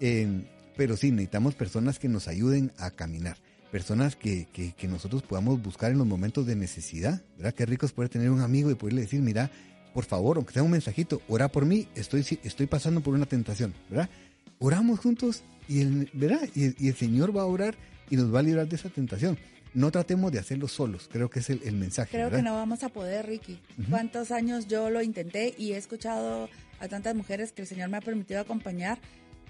Eh, 0.00 0.42
pero 0.76 0.96
sí, 0.96 1.12
necesitamos 1.12 1.54
personas 1.54 2.00
que 2.00 2.08
nos 2.08 2.26
ayuden 2.26 2.72
a 2.78 2.90
caminar 2.90 3.36
personas 3.70 4.16
que, 4.16 4.46
que, 4.52 4.72
que, 4.72 4.88
nosotros 4.88 5.22
podamos 5.22 5.62
buscar 5.62 5.92
en 5.92 5.98
los 5.98 6.06
momentos 6.06 6.46
de 6.46 6.56
necesidad, 6.56 7.22
¿verdad? 7.36 7.54
Qué 7.54 7.66
rico 7.66 7.86
es 7.86 7.92
poder 7.92 8.08
tener 8.08 8.30
un 8.30 8.40
amigo 8.40 8.70
y 8.70 8.74
poderle 8.74 9.02
decir, 9.02 9.20
mira, 9.20 9.50
por 9.94 10.04
favor, 10.04 10.36
aunque 10.36 10.52
sea 10.52 10.62
un 10.62 10.70
mensajito, 10.70 11.22
ora 11.28 11.48
por 11.48 11.66
mí, 11.66 11.88
estoy, 11.94 12.24
estoy 12.42 12.66
pasando 12.66 13.00
por 13.00 13.14
una 13.14 13.26
tentación, 13.26 13.74
¿verdad? 13.88 14.10
Oramos 14.58 15.00
juntos 15.00 15.42
y 15.68 15.80
el, 15.80 16.10
¿verdad? 16.12 16.48
Y, 16.54 16.84
y 16.84 16.88
el 16.88 16.94
Señor 16.94 17.36
va 17.36 17.42
a 17.42 17.46
orar 17.46 17.76
y 18.10 18.16
nos 18.16 18.34
va 18.34 18.40
a 18.40 18.42
librar 18.42 18.68
de 18.68 18.76
esa 18.76 18.88
tentación. 18.88 19.38
No 19.72 19.92
tratemos 19.92 20.32
de 20.32 20.40
hacerlo 20.40 20.66
solos, 20.66 21.08
creo 21.10 21.30
que 21.30 21.38
es 21.38 21.48
el, 21.48 21.60
el 21.64 21.76
mensaje. 21.76 22.10
Creo 22.10 22.24
¿verdad? 22.24 22.38
que 22.38 22.42
no 22.42 22.54
vamos 22.54 22.82
a 22.82 22.88
poder, 22.88 23.26
Ricky. 23.26 23.60
Uh 23.78 23.82
-huh. 23.82 23.90
¿Cuántos 23.90 24.32
años 24.32 24.66
yo 24.66 24.90
lo 24.90 25.00
intenté 25.00 25.54
y 25.56 25.72
he 25.72 25.76
escuchado 25.76 26.48
a 26.80 26.88
tantas 26.88 27.14
mujeres 27.14 27.52
que 27.52 27.62
el 27.62 27.68
Señor 27.68 27.88
me 27.88 27.98
ha 27.98 28.00
permitido 28.00 28.40
acompañar 28.40 28.98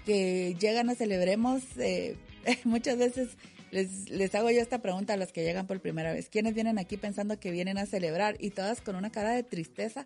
que 0.05 0.55
llegan 0.59 0.89
a 0.89 0.95
celebremos 0.95 1.63
eh, 1.77 2.17
muchas 2.63 2.97
veces 2.97 3.29
les, 3.71 4.09
les 4.09 4.35
hago 4.35 4.51
yo 4.51 4.61
esta 4.61 4.81
pregunta 4.81 5.13
a 5.13 5.17
los 5.17 5.31
que 5.31 5.43
llegan 5.43 5.67
por 5.67 5.79
primera 5.79 6.13
vez. 6.13 6.29
¿Quiénes 6.29 6.53
vienen 6.53 6.77
aquí 6.77 6.97
pensando 6.97 7.39
que 7.39 7.51
vienen 7.51 7.77
a 7.77 7.85
celebrar? 7.85 8.35
Y 8.39 8.51
todas 8.51 8.81
con 8.81 8.95
una 8.95 9.11
cara 9.11 9.31
de 9.31 9.43
tristeza, 9.43 10.05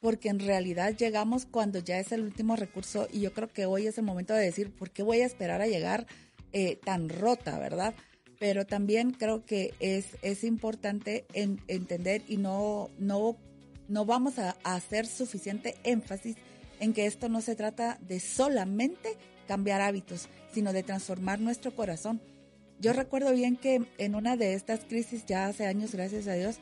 porque 0.00 0.28
en 0.28 0.40
realidad 0.40 0.96
llegamos 0.96 1.46
cuando 1.46 1.78
ya 1.78 1.98
es 1.98 2.12
el 2.12 2.22
último 2.22 2.56
recurso 2.56 3.06
y 3.12 3.20
yo 3.20 3.32
creo 3.32 3.48
que 3.48 3.66
hoy 3.66 3.86
es 3.86 3.98
el 3.98 4.04
momento 4.04 4.32
de 4.32 4.44
decir, 4.44 4.72
¿por 4.72 4.90
qué 4.90 5.02
voy 5.02 5.20
a 5.20 5.26
esperar 5.26 5.60
a 5.60 5.66
llegar 5.66 6.06
eh, 6.52 6.76
tan 6.76 7.08
rota, 7.08 7.58
verdad? 7.58 7.94
Pero 8.38 8.64
también 8.64 9.10
creo 9.10 9.44
que 9.44 9.74
es, 9.80 10.16
es 10.22 10.44
importante 10.44 11.26
en, 11.34 11.60
entender 11.68 12.22
y 12.26 12.38
no, 12.38 12.90
no, 12.98 13.36
no 13.88 14.06
vamos 14.06 14.38
a, 14.38 14.56
a 14.64 14.74
hacer 14.74 15.06
suficiente 15.06 15.76
énfasis 15.84 16.36
en 16.80 16.94
que 16.94 17.04
esto 17.04 17.28
no 17.28 17.42
se 17.42 17.54
trata 17.54 17.98
de 18.00 18.20
solamente 18.20 19.16
cambiar 19.46 19.82
hábitos, 19.82 20.28
sino 20.52 20.72
de 20.72 20.82
transformar 20.82 21.40
nuestro 21.40 21.74
corazón. 21.74 22.22
Yo 22.80 22.94
recuerdo 22.94 23.32
bien 23.32 23.56
que 23.56 23.82
en 23.98 24.14
una 24.14 24.36
de 24.36 24.54
estas 24.54 24.80
crisis, 24.80 25.26
ya 25.26 25.46
hace 25.46 25.66
años, 25.66 25.92
gracias 25.92 26.26
a 26.26 26.32
Dios, 26.32 26.56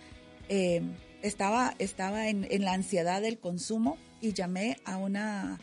eh, 0.48 0.82
estaba, 1.22 1.74
estaba 1.78 2.28
en, 2.28 2.46
en, 2.50 2.64
la 2.64 2.72
ansiedad 2.72 3.22
del 3.22 3.38
consumo 3.38 3.96
y 4.20 4.32
llamé 4.32 4.78
a 4.84 4.96
una, 4.96 5.60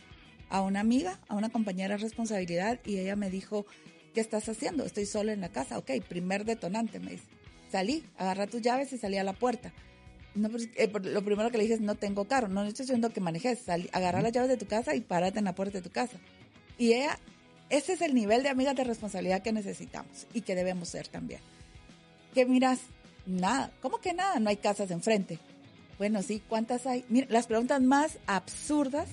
a 0.49 0.61
una 0.61 0.79
amiga, 0.79 1.19
a 1.27 1.35
una 1.35 1.49
compañera 1.49 1.97
de 1.97 2.03
responsabilidad 2.03 2.79
y 2.85 2.99
ella 2.99 3.17
me 3.17 3.29
dijo, 3.29 3.65
¿qué 4.13 4.21
estás 4.21 4.47
haciendo? 4.47 4.85
Estoy 4.85 5.05
sola 5.05 5.33
en 5.33 5.41
la 5.41 5.49
casa. 5.49 5.77
Ok, 5.77 5.91
primer 6.07 6.45
detonante, 6.45 7.01
me 7.01 7.11
dice. 7.11 7.25
Salí, 7.69 8.05
agarra 8.17 8.47
tus 8.47 8.61
llaves 8.61 8.93
y 8.93 8.97
salí 8.97 9.17
a 9.17 9.25
la 9.25 9.33
puerta. 9.33 9.73
No, 10.35 10.49
pues, 10.49 10.69
eh, 10.75 10.89
lo 11.03 11.23
primero 11.23 11.51
que 11.51 11.57
le 11.57 11.63
dije 11.63 11.75
es, 11.75 11.81
no 11.81 11.95
tengo 11.95 12.25
carro, 12.25 12.47
no 12.47 12.63
estoy 12.63 12.85
diciendo 12.85 13.09
que 13.09 13.19
manejes, 13.19 13.59
salí, 13.59 13.89
agarra 13.91 14.21
las 14.21 14.31
llaves 14.31 14.49
de 14.49 14.57
tu 14.57 14.67
casa 14.67 14.95
y 14.95 15.01
párate 15.01 15.39
en 15.39 15.45
la 15.45 15.55
puerta 15.55 15.79
de 15.79 15.81
tu 15.81 15.91
casa. 15.91 16.17
Y 16.77 16.93
ella 16.93 17.19
ese 17.70 17.93
es 17.93 18.01
el 18.01 18.13
nivel 18.13 18.43
de 18.43 18.49
amigas 18.49 18.76
de 18.76 18.84
responsabilidad 18.84 19.41
que 19.41 19.51
necesitamos 19.51 20.28
y 20.34 20.41
que 20.41 20.55
debemos 20.55 20.89
ser 20.89 21.07
también. 21.07 21.41
Que 22.34 22.45
miras, 22.45 22.80
nada, 23.26 23.72
¿cómo 23.82 23.99
que 23.99 24.13
nada? 24.13 24.39
No 24.39 24.49
hay 24.49 24.57
casas 24.57 24.91
enfrente. 24.91 25.39
Bueno, 25.97 26.22
sí, 26.22 26.41
¿cuántas 26.47 26.86
hay? 26.86 27.05
Mira, 27.09 27.28
las 27.30 27.47
preguntas 27.47 27.82
más 27.82 28.18
absurdas 28.28 29.07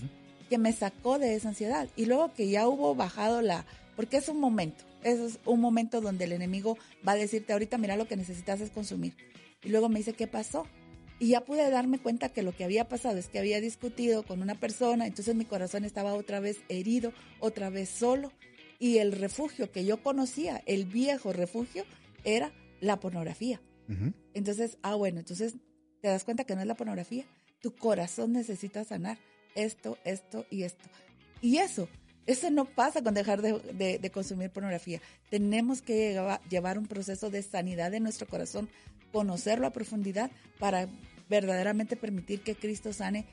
que 0.50 0.58
me 0.58 0.72
sacó 0.72 1.18
de 1.18 1.34
esa 1.34 1.48
ansiedad. 1.48 1.88
Y 1.96 2.06
luego 2.06 2.34
que 2.34 2.50
ya 2.50 2.68
hubo 2.68 2.94
bajado 2.94 3.40
la, 3.40 3.64
porque 3.96 4.18
es 4.18 4.28
un 4.28 4.40
momento, 4.40 4.84
eso 5.02 5.26
es 5.26 5.38
un 5.46 5.60
momento 5.60 6.00
donde 6.00 6.24
el 6.24 6.32
enemigo 6.32 6.76
va 7.06 7.12
a 7.12 7.16
decirte 7.16 7.52
ahorita, 7.52 7.78
mira, 7.78 7.96
lo 7.96 8.06
que 8.06 8.16
necesitas 8.16 8.60
es 8.60 8.70
consumir. 8.70 9.14
Y 9.62 9.68
luego 9.68 9.88
me 9.88 10.00
dice, 10.00 10.12
¿qué 10.12 10.26
pasó? 10.26 10.66
Y 11.22 11.28
ya 11.28 11.44
pude 11.44 11.70
darme 11.70 12.00
cuenta 12.00 12.30
que 12.30 12.42
lo 12.42 12.50
que 12.50 12.64
había 12.64 12.88
pasado 12.88 13.16
es 13.16 13.28
que 13.28 13.38
había 13.38 13.60
discutido 13.60 14.24
con 14.24 14.42
una 14.42 14.56
persona, 14.56 15.06
entonces 15.06 15.36
mi 15.36 15.44
corazón 15.44 15.84
estaba 15.84 16.14
otra 16.14 16.40
vez 16.40 16.58
herido, 16.68 17.12
otra 17.38 17.70
vez 17.70 17.90
solo. 17.90 18.32
Y 18.80 18.98
el 18.98 19.12
refugio 19.12 19.70
que 19.70 19.84
yo 19.84 20.02
conocía, 20.02 20.64
el 20.66 20.84
viejo 20.84 21.32
refugio, 21.32 21.84
era 22.24 22.52
la 22.80 22.98
pornografía. 22.98 23.60
Uh 23.88 23.92
-huh. 23.92 24.14
Entonces, 24.34 24.78
ah, 24.82 24.96
bueno, 24.96 25.20
entonces 25.20 25.54
te 26.00 26.08
das 26.08 26.24
cuenta 26.24 26.42
que 26.42 26.56
no 26.56 26.60
es 26.62 26.66
la 26.66 26.74
pornografía. 26.74 27.24
Tu 27.60 27.72
corazón 27.72 28.32
necesita 28.32 28.82
sanar 28.82 29.16
esto, 29.54 29.98
esto 30.02 30.44
y 30.50 30.64
esto. 30.64 30.88
Y 31.40 31.58
eso, 31.58 31.88
eso 32.26 32.50
no 32.50 32.64
pasa 32.64 33.00
con 33.00 33.14
dejar 33.14 33.42
de, 33.42 33.60
de, 33.74 34.00
de 34.00 34.10
consumir 34.10 34.50
pornografía. 34.50 35.00
Tenemos 35.30 35.82
que 35.82 36.14
llevar, 36.14 36.40
llevar 36.48 36.78
un 36.78 36.88
proceso 36.88 37.30
de 37.30 37.44
sanidad 37.44 37.92
de 37.92 38.00
nuestro 38.00 38.26
corazón 38.26 38.68
conocerlo 39.12 39.66
a 39.66 39.72
profundidad 39.72 40.30
para 40.58 40.88
verdaderamente 41.32 41.96
permitir 41.96 42.42
que 42.42 42.54
Cristo 42.54 42.92
sane 42.92 43.24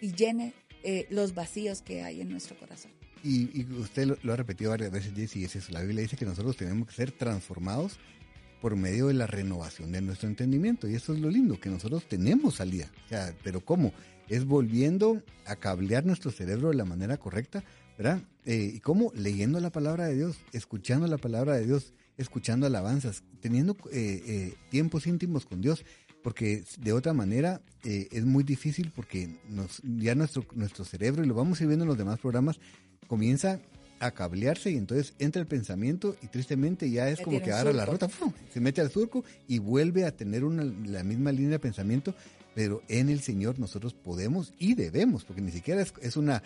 y 0.00 0.12
llene 0.12 0.54
eh, 0.82 1.06
los 1.08 1.34
vacíos 1.34 1.82
que 1.82 2.02
hay 2.02 2.20
en 2.20 2.28
nuestro 2.28 2.58
corazón. 2.58 2.90
Y, 3.22 3.64
usted 3.76 4.18
lo, 4.22 4.32
ha 4.32 4.36
repetido 4.36 4.72
varias 4.72 4.90
veces, 4.90 5.14
Jesse, 5.14 5.36
y 5.36 5.44
es 5.44 5.54
eso. 5.54 5.72
La 5.72 5.80
Biblia 5.80 6.02
dice 6.02 6.16
que 6.16 6.26
nosotros 6.26 6.56
tenemos 6.56 6.88
que 6.88 6.94
ser 6.94 7.12
transformados 7.12 7.98
por 8.60 8.74
medio 8.74 9.06
de 9.06 9.14
la 9.14 9.28
renovación 9.28 9.92
de 9.92 10.02
nuestro 10.02 10.28
entendimiento. 10.28 10.88
Y 10.88 10.96
eso 10.96 11.14
es 11.14 11.20
lo 11.20 11.30
lindo, 11.30 11.60
que 11.60 11.70
nosotros 11.70 12.06
tenemos 12.08 12.56
salida. 12.56 12.90
O 13.06 13.08
sea, 13.08 13.32
pero 13.44 13.64
¿cómo? 13.64 13.94
Es 14.28 14.44
volviendo 14.44 15.22
a 15.46 15.54
cablear 15.56 16.04
nuestro 16.04 16.32
cerebro 16.32 16.70
de 16.70 16.74
la 16.74 16.84
manera 16.84 17.16
correcta, 17.18 17.62
¿verdad? 17.96 18.20
Eh, 18.44 18.72
¿Y 18.74 18.80
cómo? 18.80 19.12
Leyendo 19.14 19.60
la 19.60 19.70
palabra 19.70 20.06
de 20.06 20.16
Dios, 20.16 20.38
escuchando 20.52 21.06
la 21.06 21.18
palabra 21.18 21.54
de 21.54 21.66
Dios, 21.66 21.94
escuchando 22.16 22.66
alabanzas, 22.66 23.22
teniendo 23.40 23.76
eh, 23.92 24.54
tiempos 24.70 25.06
íntimos 25.06 25.46
con 25.46 25.60
Dios, 25.60 25.84
porque 26.24 26.64
de 26.80 26.94
otra 26.94 27.12
manera 27.12 27.60
es 27.84 28.24
muy 28.24 28.44
difícil 28.44 28.90
porque 28.96 29.38
nos, 29.50 29.82
ya 29.84 30.14
nuestro, 30.14 30.46
nuestro 30.54 30.82
cerebro, 30.86 31.22
y 31.22 31.26
lo 31.26 31.34
vamos 31.34 31.60
a 31.60 31.64
ir 31.64 31.68
viendo 31.68 31.84
en 31.84 31.90
los 31.90 31.98
demás 31.98 32.18
programas, 32.18 32.58
comienza 33.06 33.60
a 34.00 34.10
cablearse 34.10 34.70
y 34.70 34.76
entonces 34.76 35.12
entra 35.18 35.42
el 35.42 35.46
pensamiento 35.46 36.16
y 36.22 36.28
tristemente 36.28 36.90
ya 36.90 37.10
es 37.10 37.20
como 37.20 37.42
que 37.42 37.52
agarra 37.52 37.74
la 37.74 37.84
ruta, 37.84 38.08
se 38.54 38.60
mete 38.60 38.80
al 38.80 38.90
surco 38.90 39.22
y 39.46 39.58
vuelve 39.58 40.06
a 40.06 40.16
tener 40.16 40.44
una, 40.44 40.64
la 40.64 41.04
misma 41.04 41.30
línea 41.30 41.50
de 41.50 41.58
pensamiento, 41.58 42.14
pero 42.54 42.80
en 42.88 43.10
el 43.10 43.20
Señor 43.20 43.58
nosotros 43.58 43.92
podemos 43.92 44.54
y 44.58 44.74
debemos, 44.74 45.24
porque 45.24 45.42
ni 45.42 45.52
siquiera 45.52 45.84
es, 46.00 46.16
una, 46.16 46.42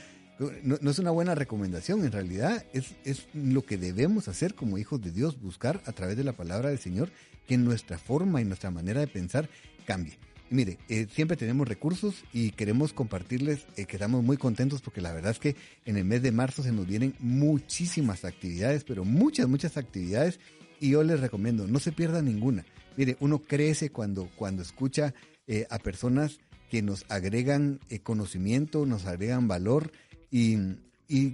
no, 0.64 0.90
es 0.90 0.98
una 0.98 1.12
buena 1.12 1.36
recomendación, 1.36 2.04
en 2.04 2.10
realidad 2.10 2.64
es, 2.72 2.96
es 3.04 3.28
lo 3.32 3.62
que 3.62 3.78
debemos 3.78 4.26
hacer 4.26 4.56
como 4.56 4.76
hijos 4.76 5.00
de 5.00 5.12
Dios, 5.12 5.40
buscar 5.40 5.80
a 5.86 5.92
través 5.92 6.16
de 6.16 6.24
la 6.24 6.32
palabra 6.32 6.70
del 6.70 6.80
Señor 6.80 7.12
que 7.48 7.58
nuestra 7.58 7.98
forma 7.98 8.40
y 8.40 8.44
nuestra 8.44 8.70
manera 8.70 9.00
de 9.00 9.08
pensar 9.08 9.48
cambie 9.86 10.18
mire, 10.50 10.78
eh, 10.88 11.06
siempre 11.12 11.36
tenemos 11.36 11.68
recursos 11.68 12.24
y 12.32 12.50
queremos 12.52 12.92
compartirles 12.92 13.66
eh, 13.76 13.84
que 13.86 13.96
estamos 13.96 14.22
muy 14.22 14.36
contentos 14.36 14.80
porque 14.80 15.00
la 15.00 15.12
verdad 15.12 15.32
es 15.32 15.38
que 15.38 15.56
en 15.84 15.96
el 15.96 16.04
mes 16.04 16.22
de 16.22 16.32
marzo 16.32 16.62
se 16.62 16.72
nos 16.72 16.86
vienen 16.86 17.14
muchísimas 17.18 18.24
actividades, 18.24 18.84
pero 18.84 19.04
muchas, 19.04 19.48
muchas 19.48 19.76
actividades 19.76 20.40
y 20.80 20.90
yo 20.90 21.02
les 21.02 21.20
recomiendo, 21.20 21.66
no 21.66 21.78
se 21.80 21.92
pierda 21.92 22.22
ninguna. 22.22 22.64
Mire, 22.96 23.16
uno 23.20 23.40
crece 23.40 23.90
cuando, 23.90 24.30
cuando 24.36 24.62
escucha 24.62 25.14
eh, 25.46 25.66
a 25.70 25.78
personas 25.78 26.40
que 26.70 26.82
nos 26.82 27.04
agregan 27.08 27.80
conocimiento, 28.02 28.86
nos 28.86 29.06
agregan 29.06 29.48
valor 29.48 29.92
y, 30.30 30.56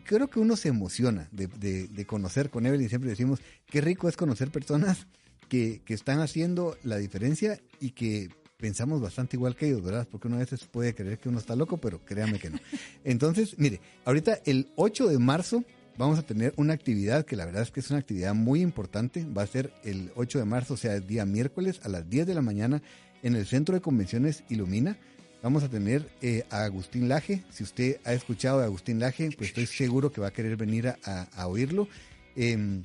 creo 0.04 0.30
que 0.30 0.38
uno 0.38 0.56
se 0.56 0.68
emociona 0.68 1.28
de, 1.32 1.48
de, 1.48 1.88
de 1.88 2.06
conocer 2.06 2.48
con 2.48 2.64
Evelyn. 2.64 2.88
Siempre 2.88 3.10
decimos, 3.10 3.40
qué 3.66 3.80
rico 3.80 4.08
es 4.08 4.16
conocer 4.16 4.52
personas 4.52 5.08
que, 5.54 5.82
que 5.84 5.94
están 5.94 6.18
haciendo 6.18 6.76
la 6.82 6.96
diferencia 6.96 7.60
y 7.78 7.90
que 7.90 8.28
pensamos 8.56 9.00
bastante 9.00 9.36
igual 9.36 9.54
que 9.54 9.68
ellos, 9.68 9.84
¿verdad? 9.84 10.08
Porque 10.10 10.26
uno 10.26 10.36
a 10.36 10.40
veces 10.40 10.64
puede 10.64 10.96
creer 10.96 11.20
que 11.20 11.28
uno 11.28 11.38
está 11.38 11.54
loco, 11.54 11.76
pero 11.76 12.04
créame 12.04 12.40
que 12.40 12.50
no. 12.50 12.58
Entonces, 13.04 13.54
mire, 13.56 13.80
ahorita 14.04 14.40
el 14.46 14.68
8 14.74 15.06
de 15.06 15.18
marzo 15.20 15.62
vamos 15.96 16.18
a 16.18 16.22
tener 16.22 16.54
una 16.56 16.72
actividad 16.72 17.24
que 17.24 17.36
la 17.36 17.46
verdad 17.46 17.62
es 17.62 17.70
que 17.70 17.78
es 17.78 17.90
una 17.90 18.00
actividad 18.00 18.34
muy 18.34 18.62
importante. 18.62 19.24
Va 19.26 19.42
a 19.42 19.46
ser 19.46 19.72
el 19.84 20.10
8 20.16 20.40
de 20.40 20.44
marzo, 20.44 20.74
o 20.74 20.76
sea, 20.76 20.94
el 20.96 21.06
día 21.06 21.24
miércoles 21.24 21.80
a 21.84 21.88
las 21.88 22.10
10 22.10 22.26
de 22.26 22.34
la 22.34 22.42
mañana 22.42 22.82
en 23.22 23.36
el 23.36 23.46
Centro 23.46 23.76
de 23.76 23.80
Convenciones 23.80 24.42
Ilumina. 24.48 24.98
Vamos 25.40 25.62
a 25.62 25.68
tener 25.68 26.08
eh, 26.20 26.42
a 26.50 26.64
Agustín 26.64 27.08
Laje. 27.08 27.44
Si 27.50 27.62
usted 27.62 28.00
ha 28.04 28.12
escuchado 28.12 28.58
de 28.58 28.64
Agustín 28.64 28.98
Laje, 28.98 29.30
pues 29.36 29.50
estoy 29.50 29.66
seguro 29.66 30.10
que 30.10 30.20
va 30.20 30.28
a 30.28 30.32
querer 30.32 30.56
venir 30.56 30.88
a, 31.04 31.46
oírlo. 31.46 31.86
Em, 32.34 32.82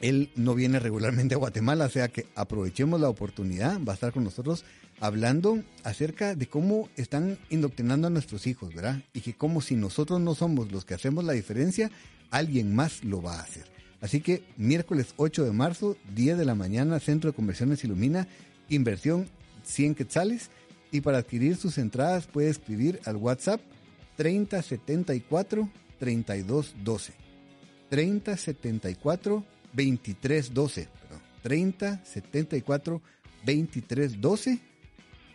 él 0.00 0.30
no 0.36 0.54
viene 0.54 0.78
regularmente 0.78 1.34
a 1.34 1.38
Guatemala, 1.38 1.86
o 1.86 1.90
sea 1.90 2.08
que 2.08 2.26
aprovechemos 2.34 3.00
la 3.00 3.08
oportunidad. 3.08 3.80
Va 3.82 3.92
a 3.92 3.94
estar 3.94 4.12
con 4.12 4.24
nosotros 4.24 4.64
hablando 5.00 5.62
acerca 5.84 6.34
de 6.34 6.46
cómo 6.46 6.88
están 6.96 7.38
indoctrinando 7.50 8.06
a 8.06 8.10
nuestros 8.10 8.46
hijos, 8.46 8.74
¿verdad? 8.74 9.02
Y 9.12 9.20
que 9.20 9.34
como 9.34 9.60
si 9.60 9.76
nosotros 9.76 10.20
no 10.20 10.34
somos 10.34 10.70
los 10.72 10.84
que 10.84 10.94
hacemos 10.94 11.24
la 11.24 11.32
diferencia, 11.32 11.90
alguien 12.30 12.74
más 12.74 13.04
lo 13.04 13.22
va 13.22 13.38
a 13.38 13.42
hacer. 13.42 13.64
Así 14.00 14.20
que 14.20 14.42
miércoles 14.56 15.14
8 15.16 15.44
de 15.44 15.52
marzo, 15.52 15.96
10 16.14 16.38
de 16.38 16.44
la 16.44 16.54
mañana, 16.54 17.00
Centro 17.00 17.30
de 17.30 17.36
Conversiones 17.36 17.82
Ilumina, 17.84 18.28
inversión 18.68 19.28
100 19.64 19.94
quetzales. 19.94 20.50
Y 20.92 21.00
para 21.00 21.18
adquirir 21.18 21.56
sus 21.56 21.78
entradas 21.78 22.26
puede 22.26 22.50
escribir 22.50 23.00
al 23.04 23.16
WhatsApp 23.16 23.60
3074 24.16 25.68
3212. 25.98 27.12
3074 27.88 29.44
2312. 29.76 30.88
Perdón, 31.00 31.22
3074 31.42 33.02
2312 33.44 34.60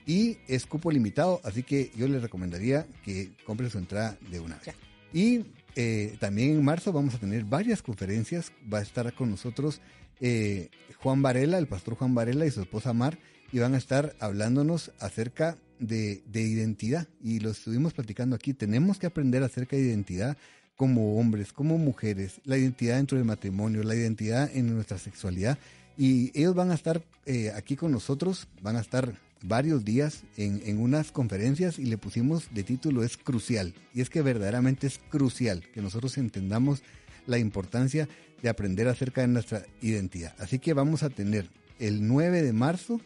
y 0.06 0.38
es 0.48 0.66
cupo 0.66 0.92
limitado, 0.92 1.40
así 1.44 1.64
que 1.64 1.92
yo 1.96 2.08
les 2.08 2.22
recomendaría 2.22 2.88
que 3.04 3.32
compre 3.46 3.70
su 3.70 3.78
entrada 3.78 4.18
de 4.30 4.40
una 4.40 4.58
vez. 4.58 4.76
Y 5.14 5.46
eh, 5.76 6.18
también 6.20 6.52
en 6.52 6.64
marzo 6.64 6.92
vamos 6.92 7.16
a 7.16 7.20
tener 7.20 7.46
varias 7.46 7.82
conferencias, 7.82 8.52
va 8.72 8.80
a 8.80 8.82
estar 8.82 9.14
con 9.14 9.30
nosotros 9.30 9.80
eh, 10.20 10.70
Juan 10.98 11.22
Varela, 11.22 11.58
el 11.58 11.68
pastor 11.68 11.96
Juan 11.96 12.14
Varela 12.16 12.46
y 12.46 12.52
su 12.52 12.62
esposa 12.62 12.94
Mar, 12.94 13.18
y 13.52 13.60
van 13.60 13.74
a 13.74 13.78
estar 13.78 14.16
hablándonos 14.20 14.92
acerca 15.00 15.58
de, 15.80 16.24
de 16.26 16.42
identidad. 16.42 17.08
Y 17.24 17.40
lo 17.40 17.52
estuvimos 17.52 17.94
platicando 17.94 18.36
aquí, 18.36 18.54
tenemos 18.54 18.98
que 18.98 19.08
aprender 19.08 19.44
acerca 19.44 19.76
de 19.76 19.84
identidad 19.84 20.38
como 20.82 21.20
hombres, 21.20 21.54
como 21.54 21.78
mujeres, 21.78 22.42
la 22.44 22.58
identidad 22.58 22.96
dentro 22.96 23.16
del 23.16 23.24
matrimonio, 23.24 23.84
la 23.84 23.94
identidad 23.94 24.50
en 24.52 24.74
nuestra 24.74 24.98
sexualidad. 24.98 25.60
Y 25.96 26.32
ellos 26.34 26.56
van 26.56 26.72
a 26.72 26.74
estar 26.74 27.04
eh, 27.28 27.52
aquí 27.56 27.76
con 27.76 27.92
nosotros, 27.92 28.48
van 28.64 28.78
a 28.78 28.80
estar 28.80 29.14
varios 29.44 29.86
días 29.86 30.24
en, 30.38 30.80
unas 30.80 31.12
conferencias 31.12 31.78
y 31.78 31.86
le 31.86 32.00
pusimos 32.00 32.52
de 32.52 32.64
título 32.64 33.04
es 33.04 33.16
crucial. 33.16 33.76
Y 33.94 34.02
es 34.02 34.10
que 34.10 34.24
verdaderamente 34.24 34.88
es 34.88 35.00
crucial 35.12 35.62
que 35.72 35.84
nosotros 35.84 36.18
entendamos 36.18 36.82
la 37.28 37.38
importancia 37.38 38.10
de 38.42 38.50
aprender 38.50 38.88
acerca 38.88 39.22
de 39.22 39.28
nuestra 39.28 39.64
identidad. 39.84 40.34
Así 40.40 40.58
que 40.58 40.74
vamos 40.74 41.04
a 41.04 41.12
tener 41.12 41.48
el 41.78 42.08
9 42.08 42.42
de 42.42 42.54
marzo, 42.54 43.00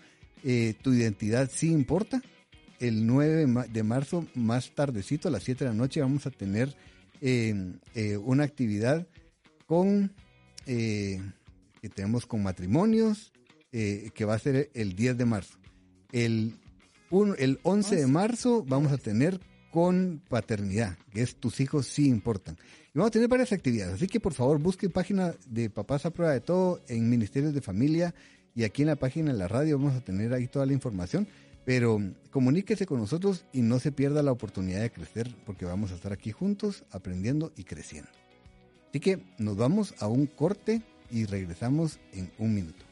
eh, 0.46 0.76
tu 0.82 0.94
identidad 0.94 1.52
sí 1.54 1.74
importa. 1.74 2.22
El 2.80 3.06
9 3.06 3.68
de 3.70 3.84
marzo, 3.84 4.26
más 4.34 4.72
tardecito, 4.74 5.28
a 5.28 5.32
las 5.32 5.44
7 5.44 5.66
de 5.66 5.72
la 5.72 5.76
noche, 5.76 6.00
vamos 6.00 6.26
a 6.26 6.32
tener 6.32 6.74
eh, 7.22 7.74
eh, 7.94 8.18
una 8.18 8.44
actividad 8.44 9.08
con 9.66 10.14
que 10.66 11.90
tenemos 11.94 12.26
con 12.26 12.42
matrimonios, 12.42 13.32
que 13.72 14.26
va 14.26 14.34
a 14.34 14.40
ser 14.40 14.72
el 14.74 14.96
10 14.96 15.18
de 15.18 15.26
marzo. 15.26 15.60
El, 16.12 16.56
el 17.38 17.60
11 17.62 17.96
de 17.96 18.08
marzo 18.08 18.64
vamos 18.68 18.92
a 18.92 18.98
tener 18.98 19.40
con 19.76 20.22
paternidad, 20.30 20.98
que 21.12 21.22
es 21.22 21.36
tus 21.36 21.60
hijos 21.60 21.86
sí 21.86 22.08
importan. 22.08 22.58
Y 22.94 22.98
vamos 22.98 23.10
a 23.10 23.12
tener 23.12 23.28
varias 23.28 23.52
actividades, 23.52 23.96
así 23.96 24.08
que 24.08 24.22
por 24.22 24.34
favor 24.34 24.58
busque 24.58 24.90
página 24.90 25.36
de 25.48 25.70
Papás 25.70 26.06
a 26.06 26.12
Prueba 26.12 26.32
de 26.32 26.40
Todo 26.40 26.80
en 26.88 27.10
Ministerios 27.10 27.54
de 27.54 27.62
Familia 27.62 28.16
y 28.56 28.64
aquí 28.64 28.84
en 28.84 28.88
la 28.88 28.96
página 28.96 29.34
de 29.34 29.38
la 29.38 29.50
radio 29.50 29.78
vamos 29.78 29.96
a 29.96 30.00
tener 30.00 30.34
ahí 30.34 30.48
toda 30.48 30.66
la 30.66 30.72
información. 30.72 31.28
Pero 31.66 32.00
comuníquese 32.30 32.86
con 32.86 33.00
nosotros 33.00 33.46
y 33.52 33.62
no 33.62 33.80
se 33.80 33.92
pierda 33.92 34.22
la 34.22 34.32
oportunidad 34.32 34.82
de 34.82 34.92
crecer 34.92 35.36
porque 35.46 35.66
vamos 35.66 35.92
a 35.92 35.96
estar 35.96 36.14
aquí 36.14 36.32
juntos 36.32 36.86
aprendiendo 36.92 37.52
y 37.58 37.64
creciendo. 37.64 38.10
Así 38.90 39.00
que 39.00 39.20
nos 39.40 39.58
vamos 39.58 39.96
a 40.00 40.08
un 40.08 40.28
corte 40.28 40.84
y 41.10 41.26
regresamos 41.26 42.00
en 42.14 42.32
un 42.38 42.54
minuto. 42.54 42.85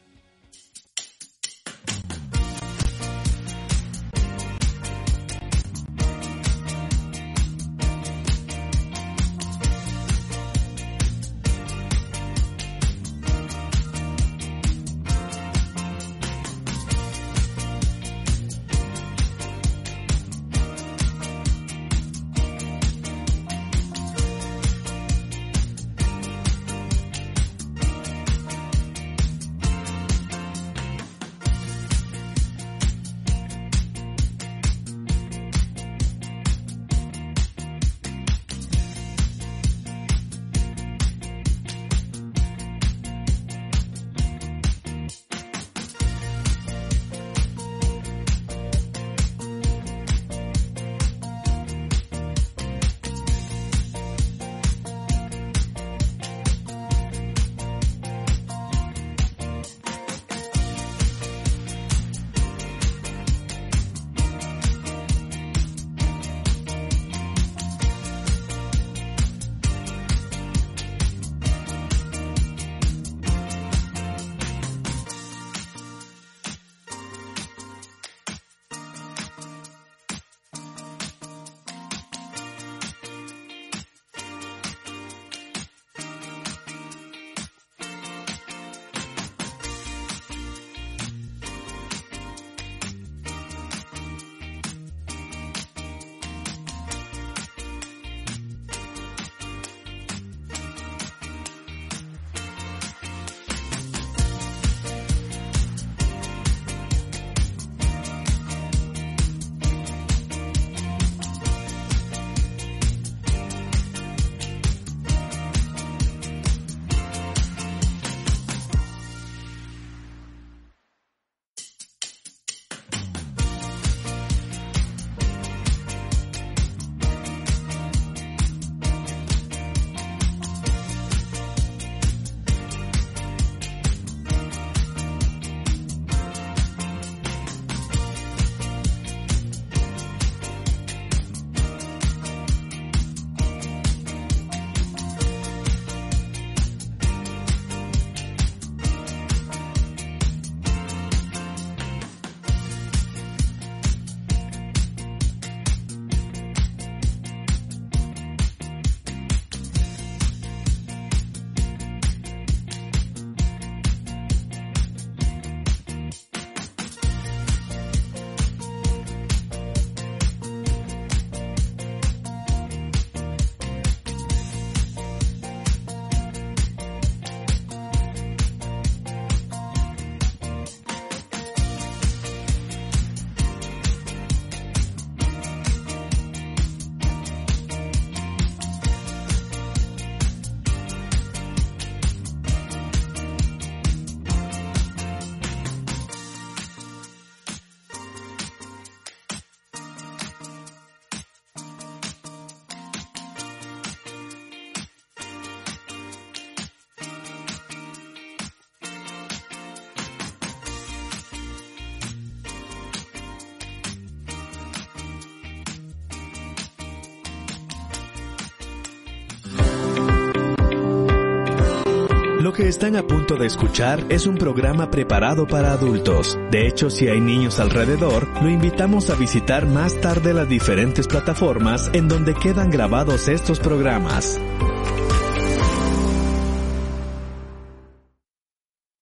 Están 222.74 222.96
a 222.96 223.06
punto 223.06 223.36
de 223.36 223.46
escuchar 223.46 224.04
es 224.10 224.26
un 224.26 224.36
programa 224.36 224.90
preparado 224.90 225.46
para 225.46 225.74
adultos. 225.74 226.40
De 226.50 226.66
hecho, 226.68 226.90
si 226.90 227.08
hay 227.08 227.22
niños 227.22 227.60
alrededor, 227.60 228.28
lo 228.42 228.50
invitamos 228.50 229.12
a 229.12 229.16
visitar 229.16 229.68
más 229.68 230.02
tarde 230.02 230.34
las 230.34 230.50
diferentes 230.50 231.08
plataformas 231.08 231.92
en 231.94 232.08
donde 232.08 232.34
quedan 232.34 232.72
grabados 232.72 233.28
estos 233.28 233.60
programas. 233.60 234.40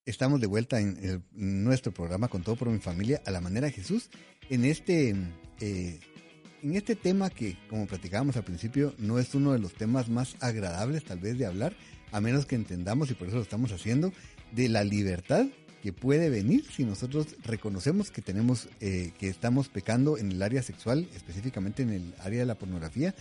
Estamos 0.05 0.41
de 0.41 0.47
vuelta 0.47 0.81
en, 0.81 0.97
el- 1.01 1.23
nuestro 1.31 1.93
programa 1.93 2.27
con 2.27 2.43
todo 2.43 2.57
por 2.57 2.67
mi 2.69 2.79
familia 2.79 3.21
a 3.25 3.31
la 3.31 3.39
manera 3.39 3.67
de 3.67 3.73
Jesús 3.73 4.09
en 4.49 4.65
este 4.65 5.15
eh, 5.61 5.99
en 6.61 6.75
este 6.75 6.95
tema 6.97 7.29
que 7.29 7.57
como 7.69 7.87
platicábamos 7.87 8.35
al 8.35 8.43
principio 8.43 8.93
no 8.97 9.17
es 9.17 9.33
uno 9.33 9.53
de 9.53 9.59
los 9.59 9.73
temas 9.73 10.09
más 10.09 10.35
agradables 10.41 11.05
tal 11.05 11.19
vez 11.19 11.37
de 11.37 11.45
hablar 11.45 11.73
a 12.11 12.21
menos 12.21 12.45
que 12.45 12.55
entendamos 12.55 13.09
y 13.11 13.13
por 13.13 13.27
eso 13.27 13.37
lo 13.37 13.43
estamos 13.43 13.71
haciendo 13.71 14.11
de 14.51 14.69
la 14.69 14.83
libertad 14.83 15.45
que 15.81 15.93
puede 15.93 16.29
venir 16.29 16.65
si 16.71 16.83
nosotros 16.85 17.27
reconocemos 17.43 18.11
que 18.11 18.21
tenemos 18.21 18.69
eh, 18.79 19.11
que 19.19 19.29
estamos 19.29 19.69
pecando 19.69 20.17
en 20.17 20.31
el 20.31 20.41
área 20.41 20.61
sexual 20.61 21.07
específicamente 21.15 21.83
en 21.83 21.89
el 21.89 22.13
área 22.19 22.41
de 22.41 22.45
la 22.45 22.55
pornografía 22.55 23.15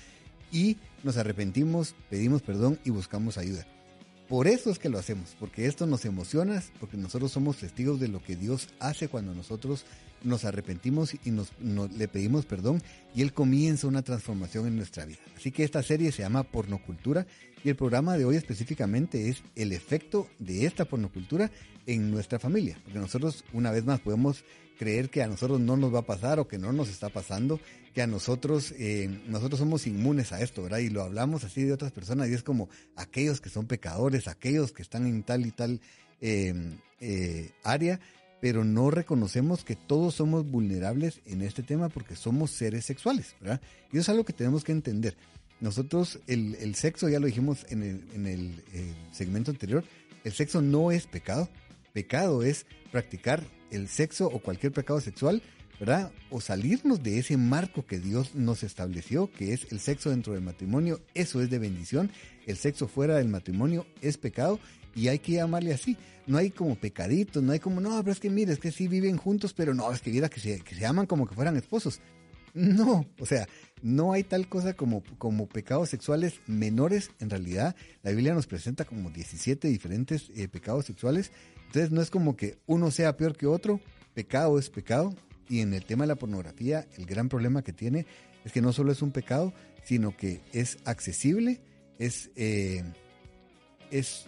y 0.53 0.77
nos 1.03 1.17
arrepentimos 1.17 1.95
pedimos 2.11 2.43
perdón 2.43 2.79
y 2.85 2.91
buscamos 2.91 3.39
ayuda. 3.39 3.67
Por 4.29 4.47
eso 4.47 4.71
es 4.71 4.79
que 4.79 4.89
lo 4.89 4.97
hacemos, 5.01 5.35
porque 5.41 5.67
esto 5.67 5.87
nos 5.87 6.05
emociona, 6.05 6.63
porque 6.79 6.97
nosotros 6.97 7.33
somos 7.33 7.57
testigos 7.57 7.99
de 7.99 8.07
lo 8.07 8.23
que 8.23 8.37
Dios 8.37 8.69
hace 8.79 9.09
cuando 9.09 9.35
nosotros 9.35 9.85
nos 10.23 10.45
arrepentimos 10.45 11.15
y 11.25 11.31
nos, 11.31 11.53
le 11.61 12.09
pedimos 12.09 12.47
perdón 12.47 12.83
y 13.15 13.23
Él 13.23 13.33
comienza 13.33 13.87
una 13.87 14.03
transformación 14.03 14.67
en 14.67 14.77
nuestra 14.77 15.05
vida. 15.05 15.19
Así 15.37 15.51
que 15.51 15.65
esta 15.65 15.83
serie 15.83 16.13
se 16.13 16.23
llama 16.23 16.43
Pornocultura 16.45 17.27
y 17.63 17.69
el 17.69 17.77
programa 17.77 18.17
de 18.17 18.25
hoy 18.25 18.37
específicamente 18.37 19.29
es 19.29 19.43
el 19.55 19.73
efecto 19.73 20.29
de 20.39 20.67
esta 20.67 20.85
pornocultura 20.85 21.51
en 21.87 22.11
nuestra 22.11 22.39
familia, 22.39 22.79
porque 22.85 22.99
nosotros 22.99 23.45
una 23.53 23.71
vez 23.71 23.85
más 23.85 24.01
podemos 24.01 24.45
creer 24.79 25.11
que 25.11 25.23
a 25.23 25.27
nosotros 25.27 25.61
no 25.61 25.77
nos 25.77 25.95
va 25.95 25.99
a 25.99 26.07
pasar 26.07 26.39
o 26.39 26.49
que 26.49 26.57
no 26.57 26.73
nos 26.73 26.89
está 26.89 27.11
pasando, 27.11 27.61
que 27.93 28.01
a 28.01 28.07
nosotros, 28.07 28.73
eh, 28.79 29.11
nosotros 29.27 29.59
somos 29.59 29.87
inmunes 29.87 30.33
a 30.33 30.41
esto, 30.41 30.63
¿verdad? 30.63 30.79
Y 30.79 30.89
lo 30.89 31.03
hablamos 31.03 31.45
así 31.45 31.65
de 31.65 31.75
otras 31.75 31.93
personas 31.93 32.31
y 32.31 32.33
es 32.33 32.43
como 32.43 32.71
aquellos 32.97 33.43
que 33.43 33.51
son 33.51 33.67
pecadores, 33.67 34.27
aquellos 34.27 34.73
que 34.73 34.81
están 34.81 35.07
en 35.07 35.23
tal 35.23 35.45
y 35.45 35.51
tal 35.51 35.81
eh, 36.23 36.55
eh, 37.01 37.51
área, 37.63 38.01
pero 38.41 38.65
no 38.65 38.91
reconocemos 38.91 39.65
que 39.65 39.77
todos 39.77 40.15
somos 40.15 40.51
vulnerables 40.51 41.21
en 41.27 41.43
este 41.43 41.63
tema 41.63 41.89
porque 41.89 42.17
somos 42.17 42.51
seres 42.51 42.85
sexuales, 42.85 43.37
¿verdad? 43.41 43.61
Y 43.93 43.99
eso 43.99 44.01
es 44.01 44.09
algo 44.09 44.25
que 44.25 44.33
tenemos 44.33 44.65
que 44.65 44.73
entender. 44.73 45.17
Nosotros, 45.61 46.21
el, 46.27 46.55
el 46.57 46.75
sexo, 46.75 47.09
ya 47.09 47.21
lo 47.21 47.27
dijimos 47.27 47.67
en 47.69 47.83
el, 47.83 48.05
en 48.15 48.27
el 48.27 48.65
eh, 48.73 48.95
segmento 49.13 49.51
anterior, 49.51 49.85
el 50.25 50.33
sexo 50.33 50.63
no 50.63 50.91
es 50.91 51.07
pecado. 51.07 51.49
Pecado 51.93 52.43
es 52.43 52.67
practicar 52.91 53.43
el 53.71 53.89
sexo 53.89 54.27
o 54.27 54.39
cualquier 54.41 54.73
pecado 54.73 55.01
sexual, 55.01 55.43
¿verdad? 55.79 56.13
O 56.31 56.41
salirnos 56.41 57.03
de 57.03 57.19
ese 57.19 57.37
marco 57.37 57.85
que 57.85 57.99
Dios 57.99 58.35
nos 58.35 58.63
estableció, 58.63 59.31
que 59.31 59.53
es 59.53 59.71
el 59.71 59.81
sexo 59.81 60.11
dentro 60.11 60.33
del 60.33 60.43
matrimonio. 60.43 61.01
Eso 61.15 61.43
es 61.43 61.51
de 61.51 61.59
bendición. 61.59 62.11
El 62.47 62.57
sexo 62.57 62.89
fuera 62.89 63.17
del 63.17 63.29
matrimonio 63.29 63.87
es 64.01 64.17
pecado 64.17 64.61
y 64.95 65.09
hay 65.09 65.19
que 65.19 65.33
llamarle 65.33 65.73
así. 65.73 65.97
No 66.27 66.39
hay 66.39 66.51
como 66.51 66.77
pecaditos, 66.77 67.43
no 67.43 67.53
hay 67.53 67.59
como, 67.59 67.81
no, 67.81 67.99
pero 68.01 68.13
es 68.13 68.21
que 68.21 68.31
mire, 68.31 68.53
es 68.53 68.59
que 68.59 68.71
sí 68.71 68.89
viven 68.89 69.17
juntos, 69.17 69.53
pero 69.53 69.75
no, 69.75 69.91
es 69.93 70.01
que 70.01 70.11
mira 70.11 70.29
que 70.29 70.41
se, 70.41 70.61
que 70.61 70.75
se 70.75 70.87
aman 70.87 71.07
como 71.07 71.27
que 71.27 71.35
fueran 71.35 71.57
esposos. 71.57 72.01
No, 72.53 73.07
o 73.21 73.27
sea, 73.27 73.47
no 73.81 74.13
hay 74.13 74.25
tal 74.25 74.49
cosa 74.49 74.75
como, 74.75 75.03
como 75.19 75.49
pecados 75.49 75.89
sexuales 75.89 76.41
menores. 76.47 77.11
En 77.21 77.31
realidad, 77.31 77.77
la 78.03 78.11
Biblia 78.11 78.35
nos 78.35 78.47
presenta 78.47 78.85
como 78.85 79.11
17 79.11 79.69
diferentes 79.69 80.31
eh, 80.35 80.49
pecados 80.49 80.87
sexuales. 80.87 81.31
Entonces, 81.67 81.93
no 81.93 82.03
es 82.03 82.11
como 82.11 82.37
que 82.37 82.59
uno 82.67 82.91
sea 82.91 83.17
peor 83.17 83.37
que 83.37 83.47
otro. 83.47 83.81
Pecado 84.15 84.59
es 84.59 84.69
pecado. 84.69 85.15
Y 85.49 85.61
en 85.61 85.75
el 85.75 85.85
tema 85.85 86.05
de 86.05 86.09
la 86.09 86.17
pornografía, 86.17 86.87
el 86.97 87.07
gran 87.07 87.29
problema 87.29 87.63
que 87.63 87.73
tiene 87.73 88.07
es 88.45 88.53
que 88.53 88.63
no 88.63 88.73
solo 88.73 88.93
es 88.93 89.03
un 89.03 89.11
pecado, 89.11 89.53
sino 89.85 90.17
que 90.17 90.41
es 90.53 90.79
accesible, 90.85 91.61
es, 91.99 92.31
eh, 92.37 92.85
es 93.91 94.27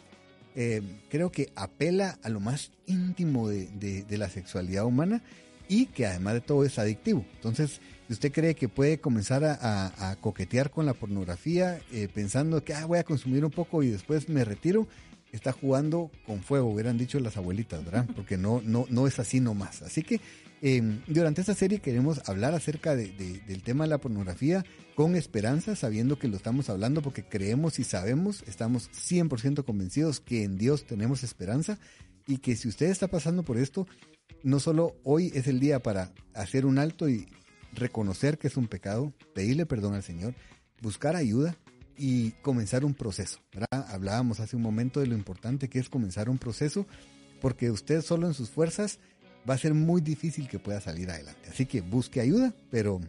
eh, 0.55 0.83
creo 1.09 1.31
que 1.33 1.51
apela 1.57 2.19
a 2.23 2.29
lo 2.29 2.41
más 2.41 2.71
íntimo 2.87 3.49
de, 3.49 3.67
de- 3.69 4.03
de 4.05 4.19
la 4.19 4.29
sexualidad 4.29 4.85
humana 4.85 5.23
y 5.69 5.87
que 5.87 6.07
además 6.07 6.35
de 6.35 6.41
todo 6.43 6.65
es 6.65 6.79
adictivo. 6.79 7.25
Entonces, 7.37 7.81
si 8.07 8.13
usted 8.13 8.33
cree 8.33 8.55
que 8.55 8.69
puede 8.69 8.99
comenzar 8.99 9.45
a, 9.45 9.55
a- 9.55 10.11
a 10.11 10.17
coquetear 10.17 10.71
con 10.71 10.85
la 10.87 10.95
pornografía 10.95 11.81
eh, 11.93 12.09
pensando 12.13 12.63
que 12.65 12.75
ah, 12.75 12.85
voy 12.87 12.99
a 12.99 13.05
consumir 13.05 13.45
un 13.45 13.51
poco 13.51 13.83
y 13.83 13.89
después 13.91 14.29
me 14.29 14.45
retiro, 14.45 14.87
está 15.33 15.53
jugando 15.53 16.11
con 16.27 16.43
fuego, 16.43 16.67
hubieran 16.69 16.99
dicho 16.99 17.19
las 17.19 17.39
abuelitas, 17.39 17.83
¿verdad? 17.85 18.07
Porque 18.17 18.37
no, 18.37 18.61
no, 18.65 18.85
no 18.91 19.07
es 19.07 19.19
así 19.19 19.41
nomás. 19.41 19.81
Así 19.81 20.03
que 20.03 20.21
eh, 20.63 21.01
durante 21.09 21.41
esta 21.41 21.55
serie 21.55 21.81
queremos 21.81 22.27
hablar 22.29 22.55
acerca 22.55 22.95
de- 22.97 23.09
de- 23.13 23.41
del 23.41 23.63
tema 23.63 23.85
de 23.85 23.91
la 23.91 23.99
pornografía 23.99 24.65
con 24.95 25.17
esperanza, 25.17 25.75
sabiendo 25.77 26.19
que 26.19 26.29
lo 26.29 26.37
estamos 26.37 26.71
hablando 26.71 27.03
porque 27.03 27.25
creemos 27.25 27.79
y 27.79 27.85
sabemos, 27.85 28.43
estamos 28.47 28.89
100% 28.93 29.65
convencidos 29.65 30.21
que 30.21 30.45
en 30.45 30.57
Dios 30.57 30.85
tenemos 30.87 31.23
esperanza 31.25 31.79
y 32.27 32.39
que 32.39 32.57
si 32.57 32.69
usted 32.69 32.87
está 32.87 33.09
pasando 33.09 33.43
por 33.43 33.59
esto, 33.59 33.87
no 34.43 34.61
solo 34.61 34.97
hoy 35.05 35.33
es 35.35 35.47
el 35.49 35.61
día 35.61 35.83
para 35.83 36.13
hacer 36.35 36.65
un 36.67 36.79
alto 36.79 37.09
y 37.09 37.27
reconocer 37.75 38.39
que 38.39 38.49
es 38.49 38.57
un 38.57 38.69
pecado, 38.69 39.13
pedirle 39.35 39.67
perdón 39.67 39.95
al 39.95 40.03
Señor, 40.03 40.35
buscar 40.81 41.17
ayuda 41.17 41.57
y 41.97 42.33
comenzar 42.43 42.85
un 42.85 42.95
proceso. 42.95 43.41
Hablábamos 43.71 44.41
hace 44.41 44.57
un 44.57 44.63
momento 44.63 45.01
de 45.01 45.07
lo 45.07 45.15
importante 45.15 45.69
que 45.69 45.79
es 45.79 45.89
comenzar 45.89 46.29
un 46.29 46.39
proceso, 46.39 46.87
porque 47.41 47.71
usted 47.71 48.03
solo 48.03 48.27
en 48.27 48.35
sus 48.35 48.51
fuerzas 48.51 48.99
va 49.49 49.55
a 49.55 49.59
ser 49.59 49.75
muy 49.75 50.01
difícil 50.01 50.49
que 50.49 50.59
pueda 50.59 50.81
salir 50.81 51.11
adelante. 51.11 51.49
Así 51.51 51.67
que 51.67 51.81
busque 51.81 52.21
ayuda, 52.21 52.55
pero 52.71 53.01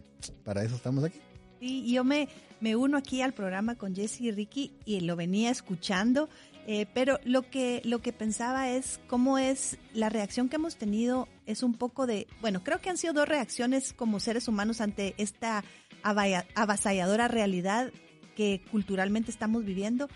para 0.44 0.62
eso 0.62 0.76
estamos 0.76 1.04
aquí. 1.04 1.18
Sí, 1.60 1.90
yo 1.90 2.04
me, 2.04 2.28
me 2.60 2.76
uno 2.76 2.98
aquí 2.98 3.22
al 3.22 3.32
programa 3.32 3.76
con 3.76 3.94
Jesse 3.94 4.22
y 4.22 4.30
Ricky 4.30 4.72
y 4.84 5.00
lo 5.00 5.16
venía 5.16 5.50
escuchando, 5.50 6.28
eh, 6.66 6.86
pero 6.92 7.18
lo 7.24 7.48
que, 7.48 7.80
lo 7.84 8.00
que 8.00 8.12
pensaba 8.12 8.70
es 8.70 9.00
cómo 9.06 9.38
es 9.38 9.78
la 9.92 10.08
reacción 10.08 10.48
que 10.48 10.56
hemos 10.56 10.76
tenido 10.76 11.28
es 11.46 11.62
un 11.62 11.74
poco 11.74 12.06
de, 12.06 12.26
bueno, 12.40 12.62
creo 12.62 12.80
que 12.80 12.90
han 12.90 12.98
sido 12.98 13.12
dos 13.12 13.28
reacciones 13.28 13.92
como 13.92 14.20
seres 14.20 14.48
humanos 14.48 14.80
ante 14.80 15.14
esta 15.18 15.64
avasalladora 16.02 17.28
realidad 17.28 17.92
que 18.36 18.60
culturalmente 18.70 19.30
estamos 19.30 19.64
viviendo 19.64 20.08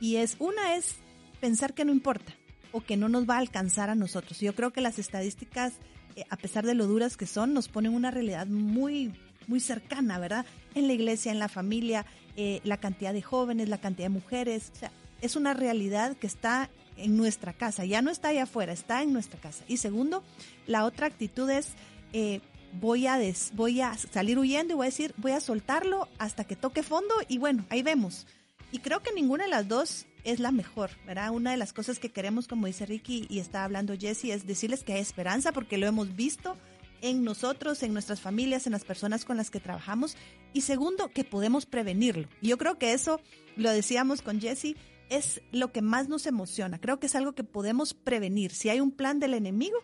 y 0.00 0.16
es 0.16 0.36
una 0.38 0.74
es 0.74 0.96
pensar 1.40 1.72
que 1.72 1.84
no 1.84 1.92
importa 1.92 2.34
o 2.72 2.80
que 2.80 2.96
no 2.96 3.08
nos 3.08 3.28
va 3.28 3.36
a 3.36 3.38
alcanzar 3.38 3.90
a 3.90 3.94
nosotros. 3.94 4.40
Yo 4.40 4.54
creo 4.54 4.72
que 4.72 4.80
las 4.80 4.98
estadísticas, 4.98 5.74
eh, 6.16 6.24
a 6.30 6.36
pesar 6.36 6.64
de 6.66 6.74
lo 6.74 6.86
duras 6.86 7.16
que 7.16 7.26
son, 7.26 7.54
nos 7.54 7.68
ponen 7.68 7.94
una 7.94 8.10
realidad 8.10 8.46
muy 8.46 9.12
muy 9.46 9.58
cercana, 9.58 10.18
¿verdad? 10.20 10.46
En 10.76 10.86
la 10.86 10.92
iglesia, 10.92 11.32
en 11.32 11.40
la 11.40 11.48
familia, 11.48 12.06
eh, 12.36 12.60
la 12.62 12.76
cantidad 12.76 13.12
de 13.12 13.22
jóvenes, 13.22 13.68
la 13.68 13.78
cantidad 13.78 14.04
de 14.06 14.10
mujeres, 14.14 14.70
o 14.74 14.78
sea, 14.78 14.92
es 15.22 15.34
una 15.34 15.54
realidad 15.54 16.16
que 16.16 16.28
está 16.28 16.70
en 16.96 17.16
nuestra 17.16 17.52
casa, 17.52 17.84
ya 17.84 18.00
no 18.00 18.10
está 18.12 18.28
allá 18.28 18.44
afuera, 18.44 18.72
está 18.72 19.02
en 19.02 19.12
nuestra 19.12 19.40
casa. 19.40 19.64
Y 19.66 19.78
segundo, 19.78 20.22
la 20.68 20.84
otra 20.84 21.06
actitud 21.08 21.50
es, 21.50 21.70
eh, 22.12 22.40
voy, 22.80 23.08
a 23.08 23.16
des- 23.18 23.50
voy 23.54 23.80
a 23.80 23.96
salir 23.96 24.38
huyendo 24.38 24.74
y 24.74 24.76
voy 24.76 24.84
a 24.86 24.90
decir, 24.90 25.14
voy 25.16 25.32
a 25.32 25.40
soltarlo 25.40 26.06
hasta 26.18 26.44
que 26.44 26.54
toque 26.54 26.84
fondo 26.84 27.14
y 27.26 27.38
bueno, 27.38 27.64
ahí 27.70 27.82
vemos. 27.82 28.26
Y 28.70 28.78
creo 28.78 29.02
que 29.02 29.12
ninguna 29.12 29.44
de 29.44 29.50
las 29.50 29.66
dos 29.66 30.06
es 30.24 30.40
la 30.40 30.52
mejor, 30.52 30.90
¿verdad? 31.06 31.30
Una 31.30 31.52
de 31.52 31.56
las 31.56 31.72
cosas 31.72 31.98
que 31.98 32.10
queremos, 32.10 32.48
como 32.48 32.66
dice 32.66 32.86
Ricky 32.86 33.26
y 33.28 33.38
está 33.38 33.64
hablando 33.64 33.96
Jesse, 33.98 34.26
es 34.26 34.46
decirles 34.46 34.84
que 34.84 34.94
hay 34.94 35.00
esperanza 35.00 35.52
porque 35.52 35.78
lo 35.78 35.86
hemos 35.86 36.14
visto 36.16 36.56
en 37.02 37.24
nosotros, 37.24 37.82
en 37.82 37.92
nuestras 37.92 38.20
familias, 38.20 38.66
en 38.66 38.72
las 38.72 38.84
personas 38.84 39.24
con 39.24 39.36
las 39.36 39.50
que 39.50 39.60
trabajamos. 39.60 40.16
Y 40.52 40.62
segundo, 40.62 41.08
que 41.08 41.24
podemos 41.24 41.66
prevenirlo. 41.66 42.28
Yo 42.42 42.58
creo 42.58 42.78
que 42.78 42.92
eso, 42.92 43.20
lo 43.56 43.70
decíamos 43.70 44.22
con 44.22 44.40
Jesse, 44.40 44.76
es 45.08 45.42
lo 45.52 45.72
que 45.72 45.82
más 45.82 46.08
nos 46.08 46.26
emociona. 46.26 46.78
Creo 46.78 47.00
que 47.00 47.06
es 47.06 47.14
algo 47.14 47.32
que 47.32 47.44
podemos 47.44 47.94
prevenir. 47.94 48.52
Si 48.52 48.68
hay 48.68 48.80
un 48.80 48.92
plan 48.92 49.18
del 49.20 49.34
enemigo, 49.34 49.78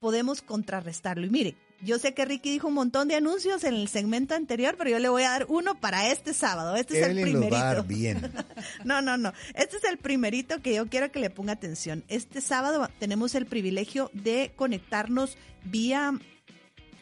podemos 0.00 0.42
contrarrestarlo. 0.42 1.26
Y 1.26 1.30
mire, 1.30 1.56
yo 1.82 1.98
sé 1.98 2.14
que 2.14 2.24
Ricky 2.24 2.50
dijo 2.50 2.68
un 2.68 2.74
montón 2.74 3.08
de 3.08 3.16
anuncios 3.16 3.64
en 3.64 3.74
el 3.74 3.88
segmento 3.88 4.34
anterior, 4.34 4.76
pero 4.78 4.90
yo 4.90 4.98
le 4.98 5.08
voy 5.08 5.24
a 5.24 5.30
dar 5.30 5.46
uno 5.48 5.74
para 5.74 6.10
este 6.10 6.32
sábado. 6.32 6.76
Este 6.76 7.00
es 7.00 7.08
el 7.08 7.18
Evelyn 7.18 7.40
los 7.40 7.52
va 7.52 7.60
a 7.60 7.74
dar 7.74 7.86
primerito. 7.86 8.20
bien. 8.20 8.32
No, 8.84 9.02
no, 9.02 9.16
no. 9.16 9.32
Este 9.54 9.76
es 9.76 9.84
el 9.84 9.98
primerito 9.98 10.62
que 10.62 10.74
yo 10.74 10.88
quiero 10.88 11.10
que 11.10 11.18
le 11.18 11.30
ponga 11.30 11.52
atención. 11.52 12.04
Este 12.08 12.40
sábado 12.40 12.88
tenemos 12.98 13.34
el 13.34 13.46
privilegio 13.46 14.10
de 14.12 14.52
conectarnos 14.54 15.36
vía 15.64 16.12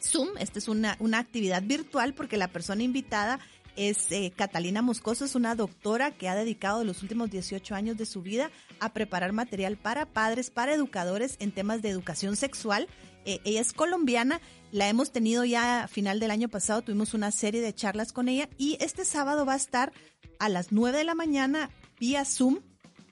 Zoom. 0.03 0.29
Esta 0.39 0.59
es 0.59 0.69
una, 0.69 0.97
una 0.99 1.19
actividad 1.19 1.63
virtual 1.63 2.15
porque 2.15 2.37
la 2.37 2.49
persona 2.49 2.83
invitada 2.83 3.39
es 3.77 4.11
eh, 4.13 4.33
Catalina 4.35 4.83
Moscoso, 4.83 5.25
es 5.25 5.35
una 5.35 5.55
doctora 5.55 6.11
que 6.11 6.29
ha 6.29 6.35
dedicado 6.35 6.85
los 6.85 7.03
últimos 7.03 7.31
18 7.31 7.75
años 7.75 7.97
de 7.97 8.07
su 8.07 8.23
vida 8.23 8.51
a 8.79 8.93
preparar 8.93 9.33
material 9.33 9.77
para 9.77 10.07
padres, 10.07 10.51
para 10.51 10.75
educadores 10.75 11.37
en 11.39 11.53
temas 11.53 11.83
de 11.83 11.91
educación 11.91 12.37
sexual. 12.37 12.89
Eh, 13.25 13.41
ella 13.45 13.61
es 13.61 13.73
colombiana, 13.73 14.41
la 14.73 14.89
hemos 14.89 15.13
tenido 15.13 15.45
ya 15.45 15.85
a 15.85 15.89
final 15.89 16.21
del 16.21 16.31
año 16.31 16.49
pasado, 16.49 16.83
tuvimos 16.83 17.15
una 17.15 17.31
serie 17.31 17.61
de 17.61 17.75
charlas 17.75 18.13
con 18.13 18.29
ella 18.29 18.49
y 18.57 18.77
este 18.81 19.05
sábado 19.05 19.45
va 19.45 19.55
a 19.55 19.57
estar 19.57 19.93
a 20.39 20.49
las 20.49 20.73
9 20.73 20.99
de 20.99 21.05
la 21.05 21.15
mañana 21.15 21.71
vía 21.99 22.25
Zoom 22.25 22.61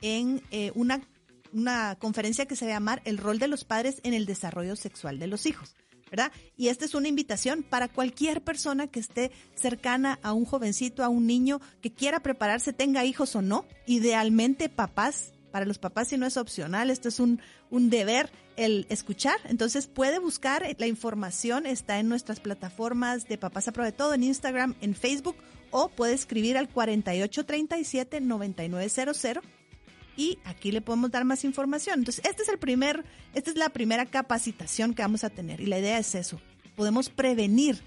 en 0.00 0.42
eh, 0.50 0.72
una 0.74 1.02
una 1.52 1.96
conferencia 1.96 2.46
que 2.46 2.56
se 2.56 2.66
va 2.66 2.72
a 2.72 2.74
llamar 2.74 3.02
El 3.04 3.18
rol 3.18 3.38
de 3.38 3.48
los 3.48 3.64
padres 3.64 4.00
en 4.02 4.14
el 4.14 4.26
desarrollo 4.26 4.76
sexual 4.76 5.18
de 5.18 5.26
los 5.26 5.46
hijos. 5.46 5.74
¿verdad? 6.10 6.32
Y 6.56 6.68
esta 6.68 6.86
es 6.86 6.94
una 6.94 7.08
invitación 7.08 7.62
para 7.62 7.88
cualquier 7.88 8.42
persona 8.42 8.86
que 8.86 8.98
esté 8.98 9.30
cercana 9.54 10.18
a 10.22 10.32
un 10.32 10.46
jovencito, 10.46 11.04
a 11.04 11.10
un 11.10 11.26
niño 11.26 11.60
que 11.82 11.92
quiera 11.92 12.20
prepararse, 12.20 12.72
tenga 12.72 13.04
hijos 13.04 13.36
o 13.36 13.42
no. 13.42 13.66
Idealmente 13.86 14.70
papás, 14.70 15.34
para 15.50 15.64
los 15.64 15.78
papás 15.78 16.08
si 16.08 16.16
no 16.16 16.26
es 16.26 16.36
opcional, 16.36 16.90
esto 16.90 17.08
es 17.08 17.20
un, 17.20 17.40
un 17.70 17.90
deber 17.90 18.30
el 18.56 18.86
escuchar. 18.88 19.38
Entonces 19.44 19.86
puede 19.86 20.18
buscar 20.18 20.66
la 20.78 20.86
información, 20.86 21.66
está 21.66 21.98
en 21.98 22.08
nuestras 22.08 22.40
plataformas 22.40 23.28
de 23.28 23.36
Papás 23.38 23.68
a 23.68 23.72
Todo, 23.72 24.14
en 24.14 24.24
Instagram, 24.24 24.74
en 24.80 24.94
Facebook, 24.94 25.36
o 25.70 25.88
puede 25.88 26.14
escribir 26.14 26.56
al 26.56 26.72
4837-9900 26.72 29.42
y 30.18 30.36
aquí 30.44 30.72
le 30.72 30.80
podemos 30.80 31.12
dar 31.12 31.24
más 31.24 31.44
información. 31.44 32.00
Entonces, 32.00 32.24
este 32.28 32.42
es 32.42 32.48
el 32.48 32.58
primer, 32.58 33.04
esta 33.34 33.50
es 33.50 33.56
la 33.56 33.68
primera 33.68 34.04
capacitación 34.04 34.92
que 34.92 35.02
vamos 35.02 35.22
a 35.22 35.30
tener 35.30 35.60
y 35.60 35.66
la 35.66 35.78
idea 35.78 35.98
es 35.98 36.16
eso. 36.16 36.40
Podemos 36.74 37.08
prevenir. 37.08 37.80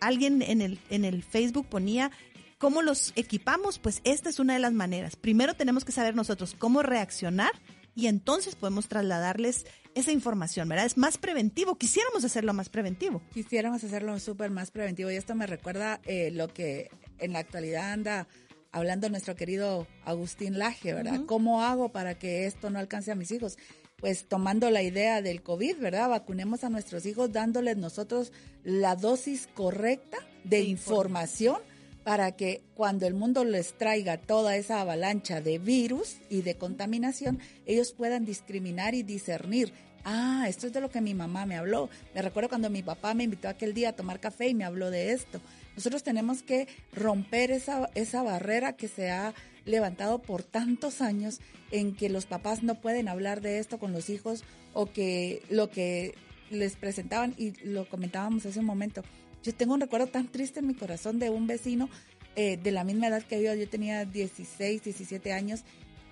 Alguien 0.00 0.42
en 0.42 0.60
el, 0.60 0.80
en 0.90 1.04
el 1.04 1.22
Facebook 1.22 1.66
ponía 1.68 2.10
¿Cómo 2.58 2.82
los 2.82 3.12
equipamos? 3.16 3.78
Pues 3.78 4.00
esta 4.04 4.28
es 4.28 4.38
una 4.38 4.54
de 4.54 4.58
las 4.60 4.72
maneras. 4.72 5.16
Primero 5.16 5.54
tenemos 5.54 5.84
que 5.84 5.92
saber 5.92 6.14
nosotros 6.14 6.54
cómo 6.58 6.82
reaccionar 6.82 7.52
y 7.94 8.06
entonces 8.06 8.54
podemos 8.54 8.88
trasladarles 8.88 9.66
esa 9.94 10.12
información, 10.12 10.68
¿verdad? 10.68 10.86
Es 10.86 10.96
más 10.96 11.18
preventivo. 11.18 11.76
Quisiéramos 11.76 12.24
hacerlo 12.24 12.52
más 12.52 12.68
preventivo. 12.68 13.22
Quisiéramos 13.32 13.84
hacerlo 13.84 14.18
súper 14.18 14.50
más 14.50 14.70
preventivo 14.70 15.10
y 15.10 15.16
esto 15.16 15.34
me 15.34 15.46
recuerda 15.46 16.00
eh, 16.04 16.30
lo 16.32 16.48
que 16.48 16.90
en 17.18 17.32
la 17.32 17.40
actualidad 17.40 17.92
anda 17.92 18.26
hablando 18.72 19.08
nuestro 19.08 19.36
querido 19.36 19.86
Agustín 20.04 20.58
Laje, 20.58 20.94
¿verdad? 20.94 21.20
¿Cómo 21.26 21.62
hago 21.62 21.90
para 21.90 22.18
que 22.18 22.46
esto 22.46 22.70
no 22.70 22.80
alcance 22.80 23.12
a 23.12 23.14
mis 23.14 23.30
hijos? 23.30 23.56
Pues 23.96 24.26
tomando 24.26 24.68
la 24.70 24.82
idea 24.82 25.22
del 25.22 25.42
COVID, 25.42 25.78
¿verdad? 25.78 26.08
Vacunemos 26.08 26.64
a 26.64 26.70
nuestros 26.70 27.06
hijos 27.06 27.32
dándoles 27.32 27.76
nosotros 27.76 28.32
la 28.64 28.96
dosis 28.96 29.48
correcta 29.54 30.18
de 30.42 30.62
información 30.62 31.58
para 32.04 32.32
que 32.32 32.62
cuando 32.74 33.06
el 33.06 33.14
mundo 33.14 33.44
les 33.44 33.72
traiga 33.72 34.18
toda 34.18 34.56
esa 34.56 34.80
avalancha 34.80 35.40
de 35.40 35.58
virus 35.58 36.18
y 36.28 36.42
de 36.42 36.56
contaminación, 36.56 37.40
ellos 37.66 37.92
puedan 37.92 38.24
discriminar 38.24 38.94
y 38.94 39.02
discernir. 39.02 39.72
Ah, 40.04 40.44
esto 40.46 40.66
es 40.66 40.74
de 40.74 40.82
lo 40.82 40.90
que 40.90 41.00
mi 41.00 41.14
mamá 41.14 41.46
me 41.46 41.56
habló. 41.56 41.88
Me 42.14 42.20
recuerdo 42.20 42.50
cuando 42.50 42.68
mi 42.68 42.82
papá 42.82 43.14
me 43.14 43.24
invitó 43.24 43.48
aquel 43.48 43.72
día 43.72 43.88
a 43.88 43.96
tomar 43.96 44.20
café 44.20 44.48
y 44.48 44.54
me 44.54 44.64
habló 44.64 44.90
de 44.90 45.12
esto. 45.12 45.40
Nosotros 45.76 46.02
tenemos 46.02 46.42
que 46.42 46.68
romper 46.92 47.50
esa, 47.50 47.88
esa 47.94 48.22
barrera 48.22 48.74
que 48.74 48.86
se 48.86 49.10
ha 49.10 49.32
levantado 49.64 50.20
por 50.20 50.42
tantos 50.42 51.00
años 51.00 51.40
en 51.70 51.96
que 51.96 52.10
los 52.10 52.26
papás 52.26 52.62
no 52.62 52.74
pueden 52.74 53.08
hablar 53.08 53.40
de 53.40 53.58
esto 53.58 53.78
con 53.78 53.92
los 53.92 54.10
hijos 54.10 54.44
o 54.74 54.92
que 54.92 55.42
lo 55.48 55.70
que 55.70 56.14
les 56.50 56.76
presentaban 56.76 57.34
y 57.38 57.52
lo 57.66 57.88
comentábamos 57.88 58.44
hace 58.44 58.60
un 58.60 58.66
momento. 58.66 59.02
Yo 59.44 59.54
tengo 59.54 59.74
un 59.74 59.80
recuerdo 59.80 60.06
tan 60.06 60.26
triste 60.26 60.60
en 60.60 60.66
mi 60.66 60.74
corazón 60.74 61.18
de 61.18 61.30
un 61.30 61.46
vecino 61.46 61.88
eh, 62.34 62.56
de 62.56 62.72
la 62.72 62.82
misma 62.82 63.08
edad 63.08 63.22
que 63.22 63.40
yo, 63.42 63.54
yo 63.54 63.68
tenía 63.68 64.04
16, 64.04 64.82
17 64.82 65.32
años 65.32 65.62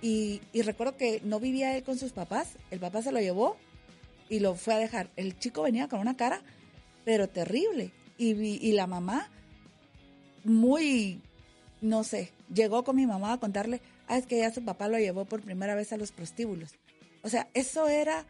y, 0.02 0.42
y 0.52 0.62
recuerdo 0.62 0.96
que 0.96 1.20
no 1.24 1.40
vivía 1.40 1.76
él 1.76 1.82
con 1.82 1.98
sus 1.98 2.12
papás, 2.12 2.50
el 2.70 2.78
papá 2.78 3.02
se 3.02 3.10
lo 3.10 3.20
llevó 3.20 3.56
y 4.28 4.40
lo 4.40 4.54
fue 4.54 4.74
a 4.74 4.78
dejar. 4.78 5.10
El 5.16 5.38
chico 5.38 5.62
venía 5.62 5.88
con 5.88 6.00
una 6.00 6.16
cara, 6.16 6.42
pero 7.04 7.28
terrible. 7.28 7.90
Y, 8.18 8.32
y 8.34 8.72
la 8.72 8.86
mamá 8.86 9.30
muy, 10.44 11.20
no 11.80 12.04
sé, 12.04 12.32
llegó 12.52 12.84
con 12.84 12.96
mi 12.96 13.06
mamá 13.06 13.32
a 13.32 13.40
contarle, 13.40 13.80
ah, 14.08 14.18
es 14.18 14.26
que 14.26 14.38
ya 14.38 14.52
su 14.52 14.64
papá 14.64 14.88
lo 14.88 14.98
llevó 14.98 15.24
por 15.24 15.40
primera 15.40 15.74
vez 15.74 15.92
a 15.92 15.96
los 15.96 16.12
prostíbulos. 16.12 16.72
O 17.22 17.28
sea, 17.28 17.48
eso 17.54 17.88
era 17.88 18.26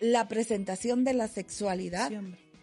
la 0.00 0.28
presentación 0.28 1.04
de 1.04 1.14
la 1.14 1.28
sexualidad 1.28 2.10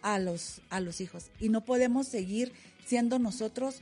a 0.02 0.19
los, 0.19 0.61
a 0.69 0.80
los 0.80 1.02
hijos. 1.02 1.32
Y 1.40 1.49
no 1.49 1.64
podemos 1.64 2.07
seguir 2.07 2.53
siendo 2.86 3.19
nosotros 3.19 3.82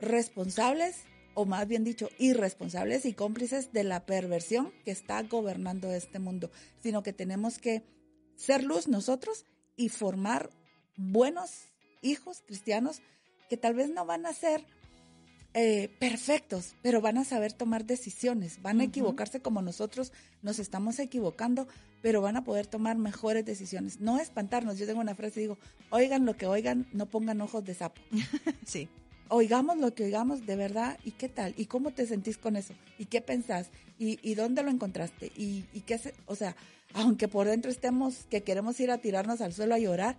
responsables, 0.00 1.04
o 1.34 1.44
más 1.44 1.66
bien 1.68 1.84
dicho, 1.84 2.08
irresponsables 2.18 3.06
y 3.06 3.14
cómplices 3.14 3.72
de 3.72 3.84
la 3.84 4.04
perversión 4.04 4.72
que 4.84 4.90
está 4.90 5.22
gobernando 5.22 5.92
este 5.92 6.18
mundo, 6.18 6.50
sino 6.82 7.02
que 7.02 7.12
tenemos 7.12 7.58
que 7.58 7.82
ser 8.36 8.64
luz 8.64 8.88
nosotros 8.88 9.46
y 9.76 9.88
formar 9.88 10.50
buenos 10.96 11.50
hijos 12.02 12.42
cristianos 12.46 13.00
que 13.48 13.56
tal 13.56 13.74
vez 13.74 13.90
no 13.90 14.04
van 14.04 14.26
a 14.26 14.32
ser 14.32 14.66
eh, 15.54 15.90
perfectos, 15.98 16.76
pero 16.80 17.00
van 17.00 17.18
a 17.18 17.24
saber 17.24 17.52
tomar 17.52 17.84
decisiones, 17.84 18.62
van 18.62 18.80
a 18.80 18.84
equivocarse 18.84 19.40
como 19.40 19.60
nosotros 19.60 20.12
nos 20.40 20.58
estamos 20.58 20.98
equivocando, 20.98 21.68
pero 22.00 22.22
van 22.22 22.36
a 22.36 22.44
poder 22.44 22.66
tomar 22.66 22.96
mejores 22.96 23.44
decisiones. 23.44 24.00
No 24.00 24.18
espantarnos, 24.18 24.78
yo 24.78 24.86
tengo 24.86 25.00
una 25.00 25.14
frase, 25.14 25.40
digo, 25.40 25.58
oigan 25.90 26.24
lo 26.24 26.36
que 26.36 26.46
oigan, 26.46 26.86
no 26.92 27.06
pongan 27.06 27.40
ojos 27.42 27.64
de 27.64 27.74
sapo. 27.74 28.00
sí. 28.66 28.88
Oigamos 29.28 29.78
lo 29.78 29.94
que 29.94 30.04
oigamos 30.04 30.46
de 30.46 30.56
verdad 30.56 30.98
y 31.04 31.12
qué 31.12 31.28
tal, 31.28 31.54
y 31.56 31.66
cómo 31.66 31.90
te 31.90 32.06
sentís 32.06 32.36
con 32.36 32.56
eso, 32.56 32.74
y 32.98 33.06
qué 33.06 33.22
pensás, 33.22 33.70
y, 33.98 34.34
dónde 34.34 34.62
lo 34.62 34.70
encontraste, 34.70 35.32
y, 35.36 35.64
y 35.72 35.82
qué, 35.82 35.96
se, 35.96 36.12
o 36.26 36.34
sea, 36.34 36.56
aunque 36.92 37.28
por 37.28 37.46
dentro 37.46 37.70
estemos 37.70 38.26
que 38.28 38.42
queremos 38.42 38.78
ir 38.80 38.90
a 38.90 38.98
tirarnos 38.98 39.40
al 39.40 39.52
suelo 39.52 39.74
a 39.74 39.78
llorar, 39.78 40.16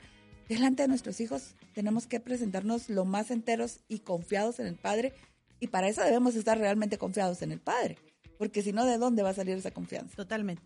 delante 0.48 0.84
de 0.84 0.88
nuestros 0.88 1.20
hijos 1.20 1.56
tenemos 1.74 2.08
que 2.08 2.20
presentarnos 2.20 2.90
lo 2.90 3.06
más 3.06 3.32
enteros 3.32 3.80
y 3.88 4.00
confiados 4.00 4.60
en 4.60 4.68
el 4.68 4.76
Padre 4.76 5.14
y 5.60 5.68
para 5.68 5.88
eso 5.88 6.04
debemos 6.04 6.36
estar 6.36 6.58
realmente 6.58 6.98
confiados 6.98 7.42
en 7.42 7.52
el 7.52 7.60
Padre, 7.60 7.98
porque 8.38 8.62
si 8.62 8.74
no, 8.74 8.86
¿de 8.86 8.98
dónde 8.98 9.24
va 9.24 9.30
a 9.30 9.34
salir 9.34 9.58
esa 9.58 9.72
confianza? 9.72 10.16
Totalmente. 10.16 10.64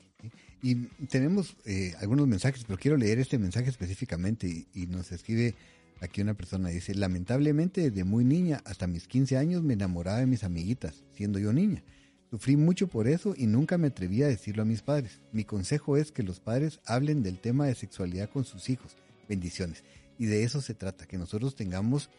Y 0.63 0.87
tenemos 1.07 1.55
eh, 1.65 1.93
algunos 1.99 2.27
mensajes, 2.27 2.63
pero 2.65 2.79
quiero 2.79 2.97
leer 2.97 3.19
este 3.19 3.37
mensaje 3.37 3.69
específicamente 3.69 4.65
y, 4.73 4.87
nos 4.87 5.11
escribe 5.11 5.53
aquí 6.01 6.21
una 6.21 6.33
persona, 6.33 6.69
dice, 6.69 6.95
lamentablemente 6.95 7.91
desde 7.91 8.03
muy 8.03 8.25
niña 8.25 8.61
hasta 8.65 8.87
mis 8.87 9.07
15 9.07 9.37
años 9.37 9.61
me 9.61 9.73
enamoraba 9.73 10.19
de 10.19 10.25
mis 10.25 10.43
amiguitas, 10.43 11.03
siendo 11.13 11.37
yo 11.37 11.53
niña. 11.53 11.83
Sufrí 12.31 12.57
mucho 12.57 12.87
por 12.87 13.07
eso 13.07 13.35
y 13.37 13.45
nunca 13.45 13.77
me 13.77 13.87
atreví 13.87 14.23
a 14.23 14.27
decirlo 14.27 14.63
a 14.63 14.65
mis 14.65 14.81
padres. 14.81 15.21
Mi 15.31 15.45
consejo 15.45 15.95
es 15.95 16.11
que 16.11 16.23
los 16.23 16.39
padres 16.39 16.81
hablen 16.85 17.23
del 17.23 17.39
tema 17.39 17.67
de 17.67 17.75
sexualidad 17.75 18.29
con 18.29 18.43
sus 18.43 18.69
hijos 18.69 18.97
bendiciones. 19.27 19.83
Y 20.17 20.25
de 20.25 20.43
eso 20.43 20.61
se 20.61 20.73
trata, 20.73 21.05
que 21.05 21.17
nosotros 21.17 21.55
tengamos, 21.55 22.09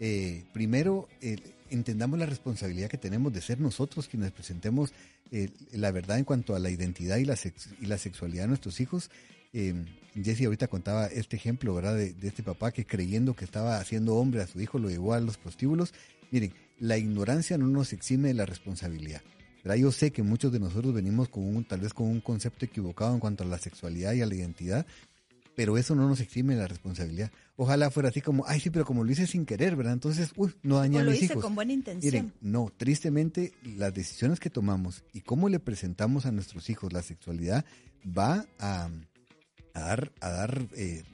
eh, 0.00 0.44
primero, 0.52 1.08
entendamos 1.70 2.18
la 2.18 2.26
responsabilidad 2.26 2.88
que 2.88 2.98
tenemos 2.98 3.32
de 3.32 3.40
ser 3.40 3.60
nosotros 3.60 4.08
quienes 4.08 4.32
presentemos 4.32 4.92
eh, 5.30 5.50
la 5.72 5.90
verdad 5.90 6.18
en 6.18 6.24
cuanto 6.24 6.54
a 6.54 6.58
la 6.58 6.70
identidad 6.70 7.16
y 7.16 7.24
la, 7.24 7.36
y 7.80 7.86
la 7.86 7.98
sexualidad 7.98 8.44
de 8.44 8.48
nuestros 8.48 8.80
hijos. 8.80 9.10
Eh, 9.52 9.74
Jesse 10.14 10.44
ahorita 10.44 10.68
contaba 10.68 11.06
este 11.06 11.36
ejemplo, 11.36 11.74
¿verdad? 11.74 11.96
De, 11.96 12.14
este 12.22 12.42
papá 12.42 12.72
que 12.72 12.86
creyendo 12.86 13.34
que 13.34 13.44
estaba 13.44 13.78
haciendo 13.78 14.14
hombre 14.14 14.42
a 14.42 14.46
su 14.46 14.60
hijo 14.60 14.78
lo 14.78 14.90
llevó 14.90 15.14
a 15.14 15.20
los 15.20 15.36
prostíbulos. 15.36 15.92
Miren, 16.30 16.52
la 16.78 16.98
ignorancia 16.98 17.58
no 17.58 17.66
nos 17.66 17.92
exime 17.92 18.28
de 18.28 18.34
la 18.34 18.46
responsabilidad. 18.46 19.22
pero 19.62 19.74
Yo 19.76 19.90
sé 19.92 20.12
que 20.12 20.22
muchos 20.22 20.52
de 20.52 20.60
nosotros 20.60 20.94
venimos 20.94 21.28
con 21.28 21.44
un, 21.44 21.64
tal 21.64 21.80
vez 21.80 21.94
con 21.94 22.06
un 22.06 22.20
concepto 22.20 22.64
equivocado 22.64 23.14
en 23.14 23.20
cuanto 23.20 23.44
a 23.44 23.46
la 23.46 23.58
sexualidad 23.58 24.12
y 24.12 24.22
a 24.22 24.26
la 24.26 24.34
identidad, 24.34 24.86
pero 25.54 25.78
eso 25.78 25.94
no 25.94 26.08
nos 26.08 26.20
exime 26.20 26.56
la 26.56 26.66
responsabilidad. 26.66 27.30
Ojalá 27.56 27.90
fuera 27.90 28.08
así 28.08 28.20
como, 28.20 28.44
ay, 28.46 28.60
sí, 28.60 28.70
pero 28.70 28.84
como 28.84 29.04
lo 29.04 29.12
hice 29.12 29.26
sin 29.26 29.46
querer, 29.46 29.76
¿verdad? 29.76 29.92
Entonces, 29.92 30.32
uy, 30.36 30.54
no 30.62 30.78
daña 30.78 31.02
a 31.02 31.04
mis 31.04 31.22
hice 31.22 31.34
con 31.34 31.54
buena 31.54 31.72
intención. 31.72 32.12
Miren, 32.12 32.32
no, 32.40 32.72
tristemente, 32.76 33.52
las 33.62 33.94
decisiones 33.94 34.40
que 34.40 34.50
tomamos 34.50 35.04
y 35.12 35.20
cómo 35.20 35.48
le 35.48 35.60
presentamos 35.60 36.26
a 36.26 36.32
nuestros 36.32 36.68
hijos 36.70 36.92
la 36.92 37.02
sexualidad 37.02 37.64
va 38.06 38.46
a, 38.58 38.90
dar, 39.72 40.12
a 40.20 40.28
dar 40.28 40.68
eh, 40.76 41.04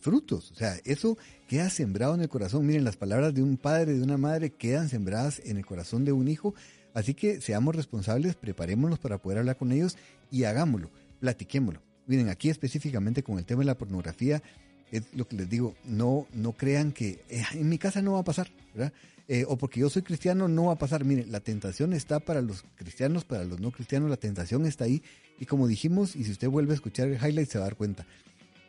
frutos. 0.00 0.50
O 0.52 0.54
sea, 0.54 0.76
eso 0.84 1.18
queda 1.48 1.68
sembrado 1.68 2.14
en 2.14 2.22
el 2.22 2.28
corazón. 2.28 2.66
Miren, 2.66 2.84
las 2.84 2.96
palabras 2.96 3.34
de 3.34 3.42
un 3.42 3.56
padre, 3.56 3.94
de 3.94 4.02
una 4.02 4.16
madre, 4.16 4.50
quedan 4.50 4.88
sembradas 4.88 5.40
en 5.44 5.58
el 5.58 5.66
corazón 5.66 6.04
de 6.04 6.12
un 6.12 6.28
hijo. 6.28 6.54
Así 6.94 7.14
que 7.14 7.40
seamos 7.40 7.76
responsables, 7.76 8.36
preparémonos 8.36 8.98
para 8.98 9.18
poder 9.18 9.38
hablar 9.38 9.56
con 9.56 9.72
ellos 9.72 9.96
y 10.30 10.44
hagámoslo, 10.44 10.90
platiquémoslo 11.20 11.91
Miren, 12.06 12.28
aquí 12.28 12.50
específicamente 12.50 13.22
con 13.22 13.38
el 13.38 13.44
tema 13.44 13.60
de 13.60 13.66
la 13.66 13.78
pornografía, 13.78 14.42
es 14.90 15.04
lo 15.14 15.26
que 15.26 15.36
les 15.36 15.48
digo, 15.48 15.74
no, 15.84 16.26
no 16.32 16.52
crean 16.52 16.92
que 16.92 17.24
eh, 17.28 17.44
en 17.54 17.68
mi 17.68 17.78
casa 17.78 18.02
no 18.02 18.12
va 18.12 18.20
a 18.20 18.24
pasar, 18.24 18.50
¿verdad? 18.74 18.92
Eh, 19.28 19.44
o 19.48 19.56
porque 19.56 19.80
yo 19.80 19.88
soy 19.88 20.02
cristiano 20.02 20.48
no 20.48 20.66
va 20.66 20.72
a 20.72 20.78
pasar. 20.78 21.04
Miren, 21.04 21.30
la 21.32 21.40
tentación 21.40 21.92
está 21.92 22.20
para 22.20 22.42
los 22.42 22.64
cristianos, 22.76 23.24
para 23.24 23.44
los 23.44 23.60
no 23.60 23.70
cristianos, 23.70 24.10
la 24.10 24.16
tentación 24.16 24.66
está 24.66 24.84
ahí. 24.84 25.02
Y 25.38 25.46
como 25.46 25.68
dijimos, 25.68 26.16
y 26.16 26.24
si 26.24 26.32
usted 26.32 26.48
vuelve 26.48 26.72
a 26.72 26.74
escuchar 26.74 27.08
el 27.08 27.16
highlight 27.16 27.48
se 27.48 27.58
va 27.58 27.64
a 27.64 27.68
dar 27.68 27.76
cuenta, 27.76 28.06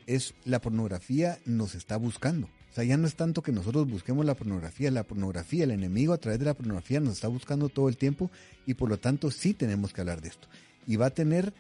es 0.07 0.33
la 0.45 0.61
pornografía 0.61 1.39
nos 1.45 1.75
está 1.75 1.97
buscando. 1.97 2.47
O 2.71 2.75
sea, 2.75 2.83
ya 2.83 2.97
no 2.97 3.07
es 3.07 3.15
tanto 3.15 3.43
que 3.43 3.51
nosotros 3.51 3.87
busquemos 3.87 4.25
la 4.25 4.35
pornografía, 4.35 4.89
la 4.89 5.03
pornografía, 5.03 5.65
el 5.65 5.71
enemigo 5.71 6.13
a 6.13 6.17
través 6.17 6.39
de 6.39 6.45
la 6.45 6.55
pornografía 6.55 6.99
nos 6.99 7.13
está 7.13 7.27
buscando 7.27 7.69
todo 7.69 7.87
el 7.87 7.97
tiempo 7.97 8.31
y 8.65 8.73
por 8.73 8.89
lo 8.89 8.97
tanto 8.97 9.29
sí 9.29 9.53
tenemos 9.53 9.93
que 9.93 10.01
hablar 10.01 10.21
de 10.21 10.29
esto. 10.29 10.47
Y 10.87 10.95
va 10.95 11.07
a 11.07 11.09
tener 11.11 11.53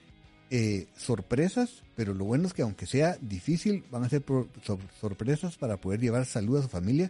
eh, 0.55 0.85
sorpresas, 0.95 1.81
pero 1.95 2.13
lo 2.13 2.25
bueno 2.25 2.45
es 2.45 2.53
que 2.53 2.61
aunque 2.61 2.85
sea 2.85 3.17
difícil, 3.19 3.83
van 3.89 4.03
a 4.03 4.09
ser 4.09 4.23
sorpresas 5.01 5.57
para 5.57 5.77
poder 5.77 5.99
llevar 5.99 6.27
salud 6.27 6.59
a 6.59 6.61
su 6.61 6.67
familia. 6.67 7.09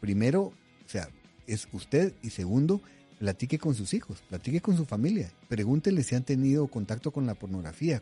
Primero, 0.00 0.44
o 0.44 0.54
sea, 0.86 1.10
es 1.46 1.68
usted 1.72 2.14
y 2.22 2.30
segundo, 2.30 2.80
platique 3.18 3.58
con 3.58 3.74
sus 3.74 3.92
hijos, 3.92 4.22
platique 4.30 4.62
con 4.62 4.74
su 4.78 4.86
familia, 4.86 5.30
pregúntele 5.50 6.02
si 6.02 6.14
han 6.14 6.22
tenido 6.22 6.66
contacto 6.68 7.10
con 7.10 7.26
la 7.26 7.34
pornografía, 7.34 8.00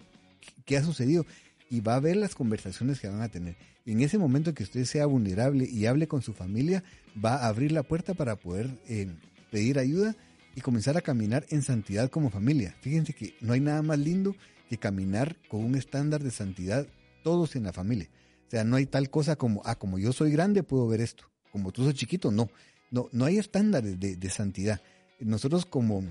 qué 0.65 0.77
ha 0.77 0.85
sucedido 0.85 1.27
y 1.69 1.81
va 1.81 1.97
a 1.97 2.01
ver 2.01 2.15
las 2.15 2.37
conversaciones 2.37 3.01
que 3.01 3.09
van 3.09 3.23
a 3.23 3.29
tener. 3.29 3.57
En 3.87 4.03
ese 4.03 4.19
momento 4.19 4.55
que 4.55 4.63
usted 4.63 4.85
sea 4.85 5.07
vulnerable 5.07 5.69
y 5.69 5.87
hable 5.87 6.07
con 6.07 6.23
su 6.23 6.33
familia, 6.33 6.85
va 7.25 7.35
a 7.35 7.49
abrir 7.49 7.73
la 7.73 7.83
puerta 7.83 8.15
para 8.15 8.37
poder 8.37 8.71
eh, 8.87 9.09
pedir 9.51 9.81
ayuda 9.81 10.15
y 10.55 10.61
comenzar 10.61 10.97
a 10.97 11.01
caminar 11.01 11.45
en 11.51 11.63
santidad 11.63 12.09
como 12.09 12.31
familia. 12.31 12.77
Fíjense 12.83 13.15
que 13.15 13.35
no 13.41 13.53
hay 13.53 13.61
nada 13.61 13.83
más 13.83 13.99
lindo 13.99 14.37
que 14.69 14.79
caminar 14.79 15.37
con 15.49 15.65
un 15.65 15.75
estándar 15.75 16.23
de 16.23 16.31
santidad 16.31 16.87
todos 17.23 17.57
en 17.57 17.65
la 17.65 17.73
familia. 17.73 18.09
O 18.47 18.51
sea, 18.51 18.65
no 18.65 18.77
hay 18.77 18.87
tal 18.87 19.11
cosa 19.11 19.37
como, 19.37 19.63
ah, 19.65 19.77
como 19.77 19.99
yo 19.99 20.13
soy 20.13 20.31
grande 20.31 20.63
puedo 20.63 20.87
ver 20.87 21.01
esto, 21.01 21.25
como 21.51 21.73
tú 21.73 21.85
sos 21.85 21.95
chiquito, 21.95 22.31
no. 22.31 22.49
No, 22.91 23.09
no 23.11 23.25
hay 23.25 23.39
estándares 23.39 23.99
de, 23.99 24.17
de 24.17 24.31
santidad. 24.31 24.81
Nosotros 25.19 25.67
como 25.67 26.05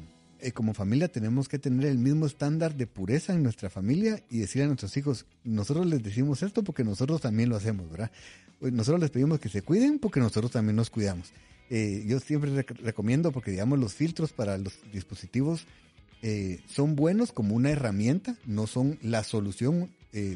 eh, 0.45 0.51
como 0.51 0.73
familia 0.73 1.07
tenemos 1.07 1.47
que 1.47 1.59
tener 1.59 1.85
el 1.87 1.97
mismo 1.97 2.25
estándar 2.25 2.75
de 2.75 2.87
pureza 2.87 3.33
en 3.33 3.41
nuestra 3.41 3.69
familia 3.69 4.21
y 4.29 4.39
decir 4.39 4.63
a 4.63 4.67
nuestros 4.67 4.95
hijos, 4.97 5.25
nosotros 5.43 5.85
les 5.85 6.03
decimos 6.03 6.43
esto 6.43 6.63
porque 6.63 6.83
nosotros 6.83 7.21
también 7.21 7.49
lo 7.49 7.55
hacemos, 7.55 7.89
¿verdad? 7.89 8.11
Pues 8.59 8.73
nosotros 8.73 9.01
les 9.01 9.11
pedimos 9.11 9.39
que 9.39 9.49
se 9.49 9.61
cuiden 9.61 9.97
porque 9.97 10.19
nosotros 10.19 10.51
también 10.51 10.75
nos 10.75 10.89
cuidamos. 10.89 11.31
Eh, 11.69 12.03
yo 12.05 12.19
siempre 12.19 12.63
recomiendo 12.83 13.31
porque 13.31 13.51
digamos 13.51 13.79
los 13.79 13.93
filtros 13.93 14.33
para 14.33 14.57
los 14.57 14.77
dispositivos 14.93 15.65
eh, 16.27 16.59
son 16.67 16.95
buenos 16.95 17.31
como 17.31 17.55
una 17.55 17.69
herramienta, 17.69 18.35
no 18.45 18.67
son 18.67 18.97
la 19.01 19.23
solución, 19.23 19.91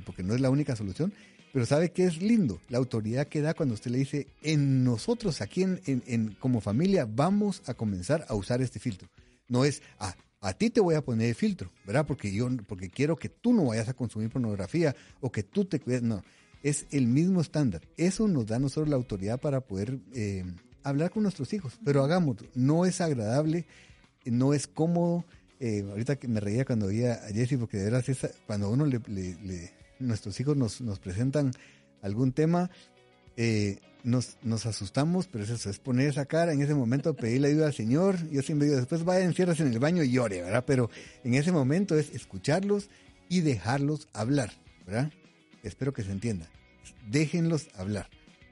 porque 0.05 0.23
no 0.23 0.35
es 0.35 0.41
la 0.41 0.49
única 0.49 0.75
solución, 0.75 1.13
pero 1.51 1.65
¿sabe 1.65 1.91
qué 1.91 2.05
es 2.05 2.21
lindo? 2.21 2.59
La 2.69 2.77
autoridad 2.77 3.27
que 3.27 3.41
da 3.41 3.53
cuando 3.53 3.73
usted 3.73 3.91
le 3.91 3.99
dice, 3.99 4.27
en 4.43 4.83
nosotros 4.83 5.41
aquí 5.41 5.63
en, 5.63 5.81
en, 5.85 6.35
como 6.39 6.61
familia 6.61 7.07
vamos 7.09 7.63
a 7.65 7.73
comenzar 7.73 8.25
a 8.27 8.35
usar 8.35 8.61
este 8.61 8.79
filtro. 8.79 9.09
No 9.47 9.65
es, 9.65 9.81
ah, 9.97 10.15
a 10.41 10.53
ti 10.53 10.69
te 10.69 10.79
voy 10.79 10.95
a 10.95 11.01
poner 11.01 11.29
el 11.29 11.35
filtro, 11.35 11.71
¿verdad? 11.85 12.05
Porque 12.05 12.31
yo, 12.31 12.47
porque 12.67 12.89
quiero 12.89 13.15
que 13.15 13.29
tú 13.29 13.53
no 13.53 13.65
vayas 13.65 13.89
a 13.89 13.93
consumir 13.93 14.29
pornografía 14.29 14.95
o 15.21 15.31
que 15.31 15.43
tú 15.43 15.65
te 15.65 15.79
cuides. 15.79 16.03
No, 16.03 16.23
es 16.61 16.85
el 16.91 17.07
mismo 17.07 17.41
estándar. 17.41 17.81
Eso 17.97 18.27
nos 18.27 18.45
da 18.45 18.57
a 18.57 18.59
nosotros 18.59 18.89
la 18.89 18.95
autoridad 18.95 19.39
para 19.39 19.61
poder 19.61 19.99
eh, 20.13 20.45
hablar 20.83 21.09
con 21.09 21.23
nuestros 21.23 21.51
hijos. 21.53 21.79
Pero 21.83 22.03
hagámoslo. 22.03 22.47
No 22.53 22.85
es 22.85 23.01
agradable, 23.01 23.65
no 24.23 24.53
es 24.53 24.67
cómodo. 24.67 25.25
Eh, 25.59 25.85
ahorita 25.89 26.15
que 26.15 26.27
me 26.27 26.39
reía 26.39 26.63
cuando 26.63 26.87
oía 26.87 27.15
a 27.15 27.33
Jesse, 27.33 27.57
porque 27.59 27.77
de 27.77 27.91
verdad, 27.91 28.03
cuando 28.47 28.69
uno 28.69 28.85
le, 28.85 29.01
nuestros 29.99 30.39
hijos 30.39 30.55
nos, 30.55 30.79
nos 30.79 30.99
presentan 30.99 31.51
algún 32.01 32.31
tema, 32.31 32.69
eh, 33.35 33.79
nos, 34.03 34.37
nos 34.41 34.65
asustamos, 34.65 35.27
pero 35.27 35.43
es 35.43 35.49
eso, 35.49 35.69
es 35.69 35.79
poner 35.79 36.07
esa 36.07 36.25
cara, 36.25 36.53
en 36.53 36.61
ese 36.61 36.73
momento 36.73 37.13
pedirle 37.13 37.49
ayuda 37.49 37.67
al 37.67 37.73
Señor, 37.73 38.17
yo 38.29 38.41
siempre 38.41 38.67
digo, 38.67 38.79
después 38.79 39.03
vaya, 39.03 39.25
encierras 39.25 39.59
en 39.59 39.67
el 39.67 39.79
baño 39.79 40.03
y 40.03 40.11
llore, 40.11 40.41
¿verdad? 40.41 40.63
Pero 40.65 40.89
en 41.23 41.33
ese 41.33 41.51
momento 41.51 41.97
es 41.97 42.13
escucharlos 42.13 42.89
y 43.27 43.41
dejarlos 43.41 44.07
hablar, 44.13 44.51
¿verdad? 44.85 45.11
Espero 45.63 45.93
que 45.93 46.03
se 46.03 46.11
entienda. 46.11 46.49
Déjenlos 47.09 47.67
hablar. 47.75 48.09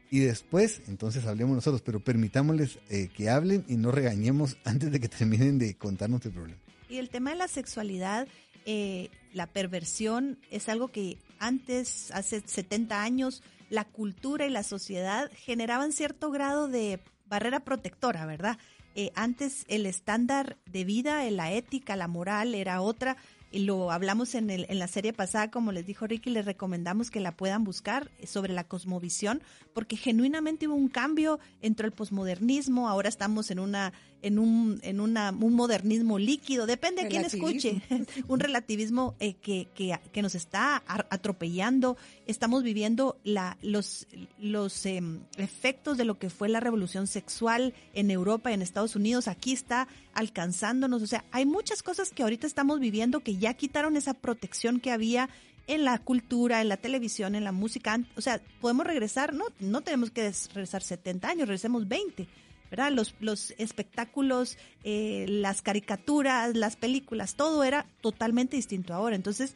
Y 0.09 0.19
después, 0.19 0.81
entonces 0.87 1.25
hablemos 1.25 1.55
nosotros, 1.55 1.81
pero 1.81 1.99
permitámosles 1.99 2.79
eh, 2.89 3.09
que 3.13 3.29
hablen 3.29 3.65
y 3.67 3.75
no 3.75 3.91
regañemos 3.91 4.57
antes 4.63 4.91
de 4.91 4.99
que 4.99 5.09
terminen 5.09 5.57
de 5.57 5.75
contarnos 5.75 6.25
el 6.25 6.31
problema. 6.31 6.61
Y 6.89 6.97
el 6.97 7.09
tema 7.09 7.31
de 7.31 7.37
la 7.37 7.47
sexualidad, 7.47 8.27
eh, 8.65 9.09
la 9.33 9.47
perversión, 9.47 10.39
es 10.51 10.69
algo 10.69 10.89
que 10.89 11.17
antes, 11.39 12.11
hace 12.11 12.41
70 12.41 13.01
años, 13.01 13.43
la 13.69 13.85
cultura 13.85 14.45
y 14.45 14.49
la 14.49 14.63
sociedad 14.63 15.29
generaban 15.35 15.91
cierto 15.91 16.31
grado 16.31 16.67
de 16.67 16.99
barrera 17.25 17.59
protectora, 17.61 18.25
¿verdad? 18.25 18.57
Eh, 18.95 19.11
antes 19.15 19.65
el 19.67 19.85
estándar 19.85 20.57
de 20.65 20.83
vida, 20.83 21.29
la 21.29 21.51
ética, 21.51 21.95
la 21.95 22.07
moral 22.07 22.55
era 22.55 22.81
otra 22.81 23.17
y 23.51 23.59
lo 23.59 23.91
hablamos 23.91 24.35
en, 24.35 24.49
el, 24.49 24.65
en 24.69 24.79
la 24.79 24.87
serie 24.87 25.13
pasada, 25.13 25.51
como 25.51 25.71
les 25.71 25.85
dijo 25.85 26.07
Ricky, 26.07 26.29
les 26.29 26.45
recomendamos 26.45 27.11
que 27.11 27.19
la 27.19 27.35
puedan 27.37 27.63
buscar 27.63 28.11
sobre 28.25 28.53
la 28.53 28.65
cosmovisión, 28.65 29.41
porque 29.73 29.95
genuinamente 29.95 30.67
hubo 30.67 30.75
un 30.75 30.89
cambio, 30.89 31.39
entre 31.61 31.85
el 31.85 31.93
posmodernismo, 31.93 32.89
ahora 32.89 33.07
estamos 33.07 33.51
en 33.51 33.59
una 33.59 33.93
en 34.21 34.39
un 34.39 34.79
en 34.83 34.99
una, 34.99 35.31
un 35.31 35.53
modernismo 35.53 36.19
líquido, 36.19 36.65
depende 36.65 37.03
de 37.03 37.09
quién 37.09 37.25
escuche, 37.25 37.81
un 38.27 38.39
relativismo 38.39 39.15
eh, 39.19 39.33
que, 39.35 39.67
que, 39.73 39.97
que, 40.11 40.21
nos 40.21 40.35
está 40.35 40.83
atropellando, 40.87 41.97
estamos 42.25 42.63
viviendo 42.63 43.19
la, 43.23 43.57
los, 43.61 44.07
los 44.39 44.85
em, 44.85 45.21
efectos 45.37 45.97
de 45.97 46.05
lo 46.05 46.17
que 46.17 46.29
fue 46.29 46.49
la 46.49 46.59
revolución 46.59 47.07
sexual 47.07 47.73
en 47.93 48.11
Europa 48.11 48.51
y 48.51 48.53
en 48.53 48.61
Estados 48.61 48.95
Unidos, 48.95 49.27
aquí 49.27 49.53
está 49.53 49.87
alcanzándonos, 50.13 51.01
o 51.01 51.07
sea, 51.07 51.25
hay 51.31 51.45
muchas 51.45 51.83
cosas 51.83 52.11
que 52.11 52.23
ahorita 52.23 52.47
estamos 52.47 52.79
viviendo 52.79 53.19
que 53.19 53.37
ya 53.37 53.53
quitaron 53.53 53.97
esa 53.97 54.13
protección 54.13 54.79
que 54.79 54.91
había 54.91 55.29
en 55.67 55.83
la 55.83 55.99
cultura, 55.99 56.61
en 56.61 56.69
la 56.69 56.77
televisión, 56.77 57.35
en 57.35 57.43
la 57.43 57.51
música. 57.51 57.99
O 58.15 58.21
sea, 58.21 58.41
podemos 58.61 58.87
regresar, 58.87 59.33
no, 59.33 59.45
no 59.59 59.81
tenemos 59.81 60.11
que 60.11 60.31
regresar 60.53 60.81
70 60.81 61.27
años, 61.27 61.47
regresemos 61.47 61.87
20. 61.87 62.27
¿Verdad? 62.69 62.91
Los, 62.91 63.15
los 63.19 63.51
espectáculos, 63.57 64.57
eh, 64.83 65.25
las 65.29 65.61
caricaturas, 65.61 66.55
las 66.55 66.75
películas, 66.75 67.35
todo 67.35 67.63
era 67.63 67.85
totalmente 68.01 68.55
distinto 68.55 68.93
ahora. 68.93 69.15
Entonces, 69.15 69.55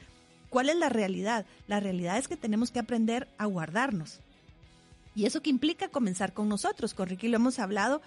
¿cuál 0.50 0.70
es 0.70 0.76
la 0.76 0.90
realidad? 0.90 1.46
La 1.68 1.80
realidad 1.80 2.18
es 2.18 2.28
que 2.28 2.38
tenemos 2.38 2.72
que 2.72 2.80
aprender 2.80 3.28
a 3.38 3.46
guardarnos. 3.46 4.20
Y 5.16 5.26
eso 5.26 5.42
que 5.42 5.50
implica 5.50 5.90
comenzar 5.90 6.34
con 6.34 6.48
nosotros. 6.48 6.94
Con 6.94 7.08
Ricky 7.08 7.28
lo 7.28 7.36
hemos 7.36 7.60
hablado. 7.60 8.02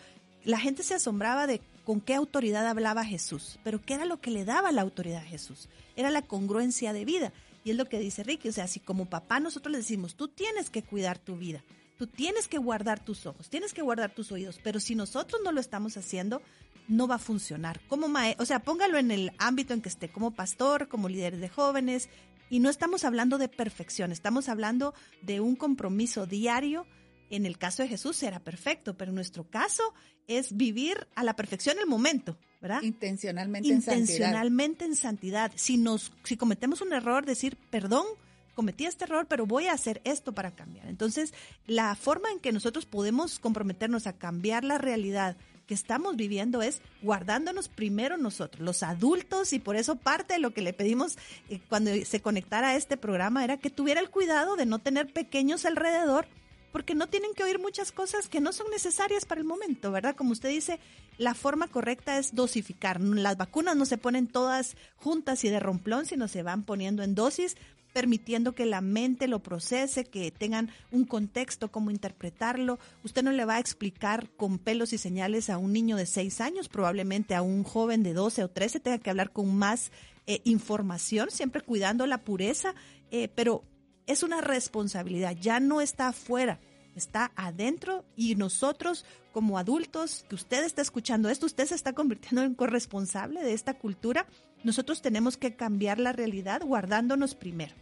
La 0.44 0.58
gente 0.58 0.82
se 0.82 0.94
asombraba 0.94 1.46
de 1.46 1.60
con 1.84 2.00
qué 2.00 2.14
autoridad 2.14 2.66
hablaba 2.66 3.04
Jesús, 3.04 3.58
pero 3.62 3.80
¿qué 3.82 3.94
era 3.94 4.06
lo 4.06 4.20
que 4.20 4.30
le 4.30 4.44
daba 4.44 4.72
la 4.72 4.82
autoridad 4.82 5.22
a 5.22 5.26
Jesús? 5.26 5.68
Era 5.96 6.10
la 6.10 6.22
congruencia 6.22 6.92
de 6.92 7.04
vida. 7.04 7.32
Y 7.62 7.70
es 7.70 7.76
lo 7.76 7.86
que 7.86 7.98
dice 7.98 8.22
Ricky, 8.22 8.48
o 8.48 8.52
sea, 8.52 8.66
si 8.66 8.80
como 8.80 9.06
papá 9.06 9.40
nosotros 9.40 9.72
le 9.72 9.78
decimos, 9.78 10.16
tú 10.16 10.28
tienes 10.28 10.68
que 10.68 10.82
cuidar 10.82 11.18
tu 11.18 11.36
vida, 11.36 11.64
tú 11.96 12.06
tienes 12.06 12.48
que 12.48 12.58
guardar 12.58 13.04
tus 13.04 13.26
ojos, 13.26 13.48
tienes 13.48 13.72
que 13.72 13.82
guardar 13.82 14.14
tus 14.14 14.32
oídos, 14.32 14.60
pero 14.62 14.80
si 14.80 14.94
nosotros 14.94 15.40
no 15.44 15.52
lo 15.52 15.60
estamos 15.60 15.96
haciendo, 15.96 16.42
no 16.88 17.06
va 17.06 17.16
a 17.16 17.18
funcionar. 17.18 17.80
Como 17.88 18.08
o 18.38 18.44
sea, 18.44 18.60
póngalo 18.60 18.98
en 18.98 19.10
el 19.10 19.32
ámbito 19.38 19.74
en 19.74 19.80
que 19.80 19.88
esté, 19.88 20.10
como 20.10 20.32
pastor, 20.32 20.88
como 20.88 21.08
líder 21.08 21.38
de 21.38 21.48
jóvenes, 21.48 22.08
y 22.50 22.60
no 22.60 22.68
estamos 22.68 23.04
hablando 23.04 23.38
de 23.38 23.48
perfección, 23.48 24.12
estamos 24.12 24.48
hablando 24.48 24.94
de 25.22 25.40
un 25.40 25.56
compromiso 25.56 26.26
diario 26.26 26.86
en 27.30 27.46
el 27.46 27.58
caso 27.58 27.82
de 27.82 27.88
Jesús 27.88 28.22
era 28.22 28.40
perfecto, 28.40 28.96
pero 28.96 29.10
en 29.10 29.16
nuestro 29.16 29.44
caso 29.44 29.94
es 30.26 30.56
vivir 30.56 31.06
a 31.14 31.24
la 31.24 31.34
perfección 31.36 31.78
el 31.78 31.86
momento, 31.86 32.38
¿verdad? 32.60 32.82
Intencionalmente, 32.82 33.68
Intencionalmente 33.68 34.84
en 34.84 34.96
santidad. 34.96 35.52
Si 35.54 35.76
nos, 35.76 36.12
si 36.22 36.36
cometemos 36.36 36.80
un 36.80 36.92
error, 36.92 37.26
decir 37.26 37.56
perdón, 37.70 38.06
cometí 38.54 38.86
este 38.86 39.04
error, 39.04 39.26
pero 39.28 39.46
voy 39.46 39.66
a 39.66 39.72
hacer 39.72 40.00
esto 40.04 40.32
para 40.32 40.54
cambiar. 40.54 40.86
Entonces, 40.88 41.34
la 41.66 41.94
forma 41.94 42.30
en 42.30 42.40
que 42.40 42.52
nosotros 42.52 42.86
podemos 42.86 43.38
comprometernos 43.38 44.06
a 44.06 44.14
cambiar 44.14 44.64
la 44.64 44.78
realidad 44.78 45.36
que 45.66 45.74
estamos 45.74 46.16
viviendo 46.16 46.62
es 46.62 46.80
guardándonos 47.02 47.68
primero 47.68 48.16
nosotros, 48.16 48.62
los 48.62 48.82
adultos, 48.82 49.52
y 49.52 49.58
por 49.58 49.76
eso 49.76 49.96
parte 49.96 50.34
de 50.34 50.40
lo 50.40 50.52
que 50.52 50.62
le 50.62 50.72
pedimos 50.72 51.16
eh, 51.48 51.60
cuando 51.68 51.90
se 52.04 52.20
conectara 52.20 52.68
a 52.68 52.76
este 52.76 52.96
programa 52.96 53.44
era 53.44 53.56
que 53.56 53.70
tuviera 53.70 54.00
el 54.00 54.10
cuidado 54.10 54.56
de 54.56 54.66
no 54.66 54.78
tener 54.78 55.12
pequeños 55.12 55.64
alrededor 55.64 56.26
porque 56.74 56.96
no 56.96 57.06
tienen 57.06 57.34
que 57.34 57.44
oír 57.44 57.60
muchas 57.60 57.92
cosas 57.92 58.26
que 58.26 58.40
no 58.40 58.52
son 58.52 58.68
necesarias 58.68 59.26
para 59.26 59.40
el 59.40 59.46
momento, 59.46 59.92
¿verdad? 59.92 60.16
Como 60.16 60.32
usted 60.32 60.48
dice, 60.48 60.80
la 61.18 61.34
forma 61.34 61.68
correcta 61.68 62.18
es 62.18 62.34
dosificar. 62.34 63.00
Las 63.00 63.36
vacunas 63.36 63.76
no 63.76 63.84
se 63.86 63.96
ponen 63.96 64.26
todas 64.26 64.76
juntas 64.96 65.44
y 65.44 65.50
de 65.50 65.60
romplón, 65.60 66.04
sino 66.04 66.26
se 66.26 66.42
van 66.42 66.64
poniendo 66.64 67.04
en 67.04 67.14
dosis 67.14 67.56
permitiendo 67.94 68.56
que 68.56 68.66
la 68.66 68.80
mente 68.80 69.28
lo 69.28 69.38
procese, 69.38 70.04
que 70.04 70.32
tengan 70.32 70.70
un 70.90 71.04
contexto, 71.04 71.70
cómo 71.70 71.92
interpretarlo. 71.92 72.80
Usted 73.04 73.22
no 73.22 73.30
le 73.30 73.44
va 73.44 73.54
a 73.54 73.60
explicar 73.60 74.30
con 74.36 74.58
pelos 74.58 74.92
y 74.92 74.98
señales 74.98 75.48
a 75.48 75.58
un 75.58 75.72
niño 75.72 75.96
de 75.96 76.04
6 76.04 76.40
años, 76.40 76.68
probablemente 76.68 77.36
a 77.36 77.42
un 77.42 77.62
joven 77.62 78.02
de 78.02 78.12
12 78.12 78.42
o 78.42 78.50
13 78.50 78.80
tenga 78.80 78.98
que 78.98 79.10
hablar 79.10 79.32
con 79.32 79.54
más 79.54 79.92
eh, 80.26 80.40
información, 80.44 81.30
siempre 81.30 81.62
cuidando 81.62 82.06
la 82.08 82.24
pureza, 82.24 82.74
eh, 83.12 83.28
pero 83.28 83.62
es 84.08 84.24
una 84.24 84.40
responsabilidad, 84.40 85.36
ya 85.40 85.60
no 85.60 85.80
está 85.80 86.08
afuera, 86.08 86.58
está 86.96 87.30
adentro 87.36 88.04
y 88.16 88.34
nosotros 88.34 89.04
como 89.32 89.56
adultos, 89.56 90.26
que 90.28 90.34
usted 90.34 90.64
está 90.64 90.82
escuchando 90.82 91.28
esto, 91.28 91.46
usted 91.46 91.66
se 91.66 91.76
está 91.76 91.92
convirtiendo 91.92 92.42
en 92.42 92.54
corresponsable 92.54 93.42
de 93.42 93.52
esta 93.52 93.74
cultura, 93.74 94.26
nosotros 94.64 95.02
tenemos 95.02 95.36
que 95.36 95.54
cambiar 95.54 95.98
la 95.98 96.12
realidad 96.12 96.62
guardándonos 96.62 97.34
primero. 97.34 97.74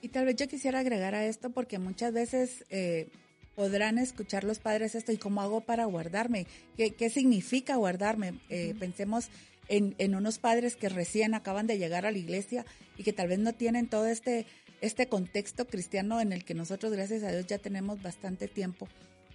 Y 0.00 0.08
tal 0.08 0.26
vez 0.26 0.36
yo 0.36 0.48
quisiera 0.48 0.80
agregar 0.80 1.14
a 1.14 1.26
esto 1.26 1.50
porque 1.50 1.78
muchas 1.78 2.12
veces 2.12 2.64
eh, 2.70 3.08
podrán 3.54 3.98
escuchar 3.98 4.44
los 4.44 4.58
padres 4.58 4.94
esto 4.94 5.12
y 5.12 5.16
cómo 5.16 5.42
hago 5.42 5.60
para 5.62 5.84
guardarme, 5.84 6.46
qué, 6.76 7.10
significa 7.10 7.76
guardarme. 7.76 8.34
Eh, 8.48 8.74
pensemos 8.78 9.28
en, 9.68 9.94
en 9.98 10.14
unos 10.14 10.38
padres 10.38 10.76
que 10.76 10.88
recién 10.88 11.34
acaban 11.34 11.66
de 11.66 11.78
llegar 11.78 12.06
a 12.06 12.10
la 12.10 12.18
iglesia 12.18 12.64
y 12.96 13.04
que 13.04 13.12
tal 13.12 13.28
vez 13.28 13.38
no 13.38 13.52
tienen 13.52 13.88
todo 13.88 14.06
este 14.06 14.46
este 14.82 15.08
contexto 15.08 15.66
cristiano 15.66 16.20
en 16.20 16.32
el 16.32 16.44
que 16.44 16.54
nosotros, 16.54 16.92
gracias 16.92 17.22
a 17.22 17.30
Dios, 17.30 17.46
ya 17.46 17.58
tenemos 17.58 18.02
bastante 18.02 18.48
tiempo. 18.48 18.88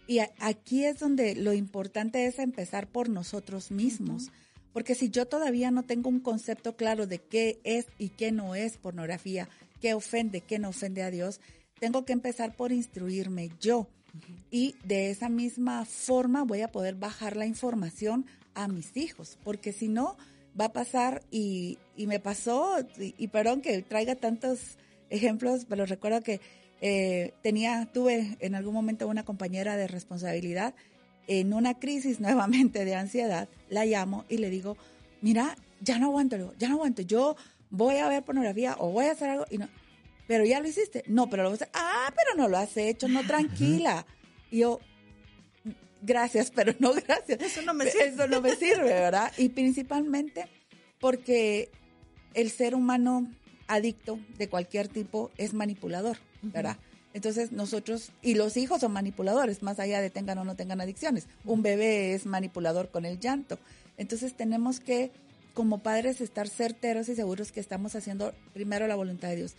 Y 0.05 0.19
aquí 0.39 0.83
es 0.83 0.99
donde 0.99 1.35
lo 1.35 1.53
importante 1.53 2.27
es 2.27 2.37
empezar 2.37 2.87
por 2.87 3.09
nosotros 3.09 3.71
mismos, 3.71 4.29
Porque 4.77 4.93
si 4.93 5.09
yo 5.09 5.25
todavía 5.25 5.71
no 5.71 5.81
tengo 5.81 6.07
un 6.07 6.19
concepto 6.19 6.75
claro 6.75 7.07
de 7.07 7.17
qué 7.17 7.59
es 7.63 7.87
y 7.97 8.09
qué 8.09 8.31
no 8.31 8.53
es 8.53 8.77
pornografía, 8.77 9.49
qué 9.81 9.95
ofende, 9.95 10.41
qué 10.41 10.59
no 10.59 10.69
ofende 10.69 11.01
a 11.01 11.09
Dios, 11.09 11.41
tengo 11.79 12.05
que 12.05 12.13
empezar 12.13 12.55
por 12.55 12.71
instruirme 12.71 13.49
yo. 13.59 13.87
Y 14.51 14.75
de 14.83 15.09
esa 15.09 15.29
misma 15.29 15.83
forma 15.85 16.43
voy 16.43 16.61
a 16.61 16.71
poder 16.71 16.93
bajar 16.93 17.35
la 17.37 17.47
información 17.47 18.27
a 18.53 18.67
mis 18.67 18.95
hijos, 18.95 19.39
porque 19.43 19.73
si 19.73 19.87
no, 19.87 20.15
va 20.53 20.65
a 20.65 20.73
pasar 20.73 21.23
y, 21.31 21.79
me 21.97 22.19
pasó, 22.19 22.77
y, 22.99 23.29
perdón 23.29 23.61
que 23.61 23.81
traiga 23.81 24.13
tantos 24.13 24.77
ejemplos, 25.09 25.65
pero 25.67 25.87
recuerdo 25.87 26.21
que 26.21 26.39
eh, 26.81 27.33
tenía, 27.41 27.89
tuve 27.91 28.37
en 28.41 28.53
algún 28.53 28.75
momento 28.75 29.07
una 29.07 29.25
compañera 29.25 29.75
de 29.75 29.87
responsabilidad 29.87 30.75
en 31.27 31.53
una 31.53 31.79
crisis 31.79 32.19
nuevamente 32.21 32.85
de 32.85 32.95
ansiedad, 32.95 33.49
la 33.69 33.85
llamo 33.85 34.25
y 34.29 34.37
le 34.37 34.49
digo, 34.49 34.77
mira, 35.21 35.55
ya 35.81 35.99
no 35.99 36.07
aguanto, 36.07 36.53
ya 36.57 36.69
no 36.69 36.75
aguanto, 36.75 37.01
yo 37.01 37.35
voy 37.69 37.97
a 37.97 38.07
ver 38.07 38.23
pornografía 38.23 38.75
o 38.79 38.91
voy 38.91 39.05
a 39.05 39.11
hacer 39.11 39.29
algo 39.29 39.45
y 39.49 39.57
no, 39.57 39.67
pero 40.27 40.43
ya 40.45 40.59
lo 40.59 40.67
hiciste, 40.67 41.03
no, 41.07 41.29
pero 41.29 41.43
lo 41.43 41.51
vas 41.51 41.61
a 41.61 41.69
ah, 41.73 42.13
pero 42.15 42.37
no 42.37 42.49
lo 42.49 42.57
has 42.57 42.75
hecho, 42.75 43.07
no, 43.07 43.25
tranquila. 43.25 44.05
Y 44.51 44.59
yo, 44.59 44.79
gracias, 46.01 46.51
pero 46.51 46.73
no 46.79 46.93
gracias. 46.93 47.41
Eso 47.41 47.61
no 47.61 47.73
me 47.73 47.89
sirve. 47.89 48.07
Eso 48.07 48.27
no 48.27 48.41
me 48.41 48.55
sirve, 48.55 48.89
¿verdad? 48.89 49.31
Y 49.37 49.49
principalmente 49.49 50.47
porque 50.99 51.69
el 52.33 52.51
ser 52.51 52.75
humano 52.75 53.27
adicto 53.67 54.19
de 54.37 54.49
cualquier 54.49 54.89
tipo 54.89 55.31
es 55.37 55.53
manipulador, 55.53 56.17
¿verdad? 56.41 56.77
Entonces 57.13 57.51
nosotros, 57.51 58.11
y 58.21 58.35
los 58.35 58.57
hijos 58.57 58.81
son 58.81 58.91
manipuladores, 58.91 59.63
más 59.63 59.79
allá 59.79 60.01
de 60.01 60.09
tengan 60.09 60.37
o 60.37 60.43
no 60.43 60.55
tengan 60.55 60.81
adicciones. 60.81 61.27
Un 61.45 61.63
bebé 61.63 62.13
es 62.13 62.25
manipulador 62.25 62.89
con 62.89 63.05
el 63.05 63.19
llanto. 63.19 63.57
Entonces 63.97 64.35
tenemos 64.35 64.79
que, 64.79 65.11
como 65.53 65.79
padres, 65.79 66.21
estar 66.21 66.47
certeros 66.47 67.09
y 67.09 67.15
seguros 67.15 67.51
que 67.51 67.59
estamos 67.59 67.95
haciendo 67.95 68.33
primero 68.53 68.87
la 68.87 68.95
voluntad 68.95 69.29
de 69.29 69.37
Dios. 69.37 69.55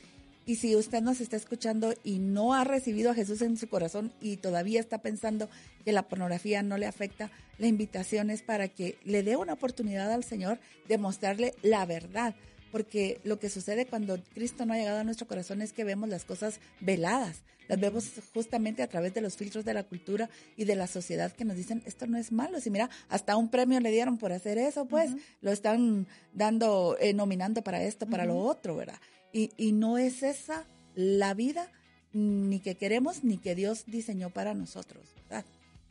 Y 0.48 0.56
si 0.56 0.74
usted 0.76 1.02
nos 1.02 1.20
está 1.20 1.36
escuchando 1.36 1.92
y 2.04 2.20
no 2.20 2.54
ha 2.54 2.64
recibido 2.64 3.10
a 3.10 3.14
Jesús 3.14 3.42
en 3.42 3.58
su 3.58 3.68
corazón 3.68 4.12
y 4.22 4.38
todavía 4.38 4.80
está 4.80 4.96
pensando 4.96 5.50
que 5.84 5.92
la 5.92 6.08
pornografía 6.08 6.62
no 6.62 6.78
le 6.78 6.86
afecta, 6.86 7.30
la 7.58 7.66
invitación 7.66 8.30
es 8.30 8.40
para 8.40 8.68
que 8.68 8.96
le 9.04 9.22
dé 9.22 9.36
una 9.36 9.52
oportunidad 9.52 10.10
al 10.10 10.24
Señor 10.24 10.58
de 10.88 10.96
mostrarle 10.96 11.54
la 11.60 11.84
verdad. 11.84 12.34
Porque 12.70 13.20
lo 13.24 13.38
que 13.38 13.50
sucede 13.50 13.86
cuando 13.86 14.18
Cristo 14.34 14.66
no 14.66 14.74
ha 14.74 14.78
llegado 14.78 15.00
a 15.00 15.04
nuestro 15.04 15.26
corazón 15.26 15.62
es 15.62 15.72
que 15.72 15.84
vemos 15.84 16.08
las 16.08 16.24
cosas 16.24 16.60
veladas, 16.80 17.42
las 17.68 17.80
vemos 17.80 18.10
justamente 18.32 18.82
a 18.82 18.88
través 18.88 19.14
de 19.14 19.20
los 19.20 19.36
filtros 19.36 19.64
de 19.64 19.74
la 19.74 19.84
cultura 19.84 20.28
y 20.56 20.64
de 20.64 20.74
la 20.74 20.86
sociedad 20.86 21.32
que 21.32 21.44
nos 21.44 21.56
dicen, 21.56 21.82
esto 21.86 22.06
no 22.06 22.18
es 22.18 22.32
malo. 22.32 22.60
Si 22.60 22.70
mira, 22.70 22.90
hasta 23.08 23.36
un 23.36 23.48
premio 23.48 23.80
le 23.80 23.90
dieron 23.90 24.18
por 24.18 24.32
hacer 24.32 24.58
eso, 24.58 24.86
pues 24.86 25.10
lo 25.40 25.52
están 25.52 26.06
dando, 26.32 26.96
eh, 27.00 27.12
nominando 27.14 27.62
para 27.62 27.82
esto, 27.82 28.06
para 28.06 28.24
lo 28.24 28.38
otro, 28.38 28.76
¿verdad? 28.76 28.98
Y, 29.32 29.50
y 29.56 29.72
no 29.72 29.98
es 29.98 30.22
esa 30.22 30.66
la 30.94 31.34
vida 31.34 31.70
ni 32.12 32.60
que 32.60 32.76
queremos 32.76 33.22
ni 33.22 33.38
que 33.38 33.54
Dios 33.54 33.84
diseñó 33.86 34.30
para 34.30 34.54
nosotros. 34.54 35.04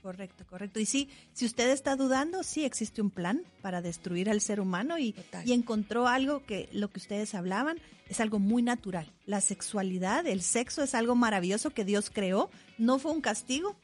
Correcto, 0.07 0.45
correcto. 0.49 0.79
Y 0.79 0.85
sí, 0.85 1.09
si 1.34 1.43
usted 1.43 1.69
está 1.69 1.97
dudando, 1.97 2.41
sí 2.41 2.63
existe 2.63 3.01
un 3.01 3.09
plan 3.09 3.43
para 3.61 3.81
destruir 3.81 4.29
al 4.29 4.39
ser 4.39 4.61
humano 4.61 4.97
y, 4.97 5.13
y, 5.43 5.51
encontró 5.51 6.07
algo 6.07 6.45
que 6.45 6.69
lo 6.71 6.89
que 6.89 6.99
ustedes 6.99 7.35
hablaban 7.35 7.77
es 8.07 8.21
algo 8.21 8.39
muy 8.39 8.61
natural. 8.61 9.11
La 9.25 9.41
sexualidad, 9.41 10.25
el 10.25 10.43
sexo 10.43 10.81
es 10.81 10.95
algo 10.95 11.15
maravilloso 11.15 11.71
que 11.71 11.84
Dios 11.84 12.09
creó, 12.09 12.49
no 12.77 12.99
fue 12.99 13.11
un 13.11 13.19
castigo, 13.19 13.75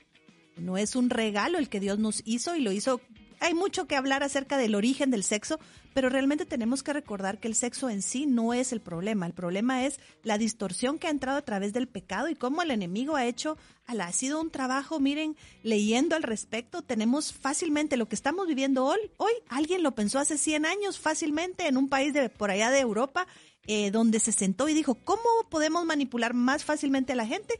no 0.56 0.78
es 0.78 0.96
un 0.96 1.10
regalo 1.10 1.58
el 1.58 1.68
que 1.68 1.82
Dios 1.82 2.00
nos 2.00 2.22
hizo 2.24 2.56
y 2.56 2.62
lo 2.62 2.72
hizo 2.72 3.02
hay 3.40 3.54
mucho 3.54 3.88
que 3.88 3.96
hablar 3.96 4.24
acerca 4.24 4.58
del 4.58 4.76
origen 4.76 5.12
del 5.12 5.24
sexo, 5.24 5.60
pero 5.94 6.10
realmente 6.10 6.46
tenemos 6.46 6.84
que 6.84 6.94
recordar 6.94 7.40
que 7.40 7.48
el 7.48 7.56
sexo 7.56 7.90
en 7.90 8.02
sí 8.02 8.26
no 8.26 8.54
es 8.54 8.74
el 8.74 8.82
problema. 8.82 9.26
El 9.26 9.34
problema 9.34 9.86
es 9.86 10.00
la 10.24 10.38
distorsión 10.38 11.00
que 11.00 11.08
ha 11.08 11.12
entrado 11.12 11.38
a 11.38 11.44
través 11.44 11.74
del 11.74 11.88
pecado 11.88 12.30
y 12.30 12.36
cómo 12.36 12.62
el 12.62 12.72
enemigo 12.72 13.16
ha 13.16 13.26
hecho, 13.26 13.58
ha 13.86 14.12
sido 14.12 14.42
un 14.42 14.50
trabajo, 14.50 15.00
miren, 15.00 15.36
leyendo 15.62 16.16
al 16.16 16.24
respecto, 16.24 16.82
tenemos 16.82 17.34
fácilmente 17.34 17.98
lo 17.98 18.08
que 18.08 18.16
estamos 18.16 18.48
viviendo 18.48 18.86
hoy, 18.86 19.00
hoy 19.18 19.34
alguien 19.50 19.84
lo 19.84 19.96
pensó 19.96 20.20
hace 20.20 20.38
100 20.38 20.66
años 20.66 21.00
fácilmente 21.00 21.68
en 21.68 21.78
un 21.78 21.90
país 21.90 22.14
de 22.14 22.30
por 22.30 22.52
allá 22.52 22.72
de 22.72 22.80
Europa 22.80 23.28
eh, 23.66 23.92
donde 23.92 24.20
se 24.20 24.34
sentó 24.34 24.68
y 24.68 24.74
dijo, 24.74 24.96
¿cómo 24.96 25.24
podemos 25.50 25.86
manipular 25.86 26.34
más 26.34 26.66
fácilmente 26.66 27.14
a 27.14 27.16
la 27.16 27.26
gente? 27.26 27.58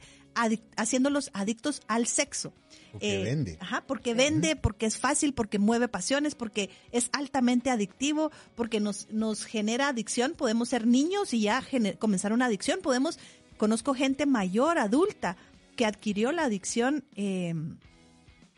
haciéndolos 0.76 1.30
adictos 1.32 1.80
al 1.86 2.08
sexo. 2.08 2.52
Porque 2.94 3.20
eh, 3.20 3.24
vende. 3.24 3.58
Ajá, 3.60 3.82
porque 3.86 4.14
vende, 4.14 4.54
porque 4.54 4.86
es 4.86 4.98
fácil, 4.98 5.34
porque 5.34 5.58
mueve 5.58 5.88
pasiones, 5.88 6.36
porque 6.36 6.70
es 6.92 7.10
altamente 7.12 7.70
adictivo, 7.70 8.30
porque 8.54 8.78
nos, 8.78 9.10
nos 9.10 9.44
genera 9.44 9.88
adicción. 9.88 10.34
Podemos 10.36 10.68
ser 10.68 10.86
niños 10.86 11.34
y 11.34 11.40
ya 11.40 11.60
comenzar 11.98 12.32
una 12.32 12.46
adicción. 12.46 12.78
Podemos, 12.82 13.18
conozco 13.56 13.94
gente 13.94 14.26
mayor, 14.26 14.78
adulta, 14.78 15.36
que 15.74 15.86
adquirió 15.86 16.30
la 16.30 16.44
adicción. 16.44 17.02
Eh, 17.16 17.52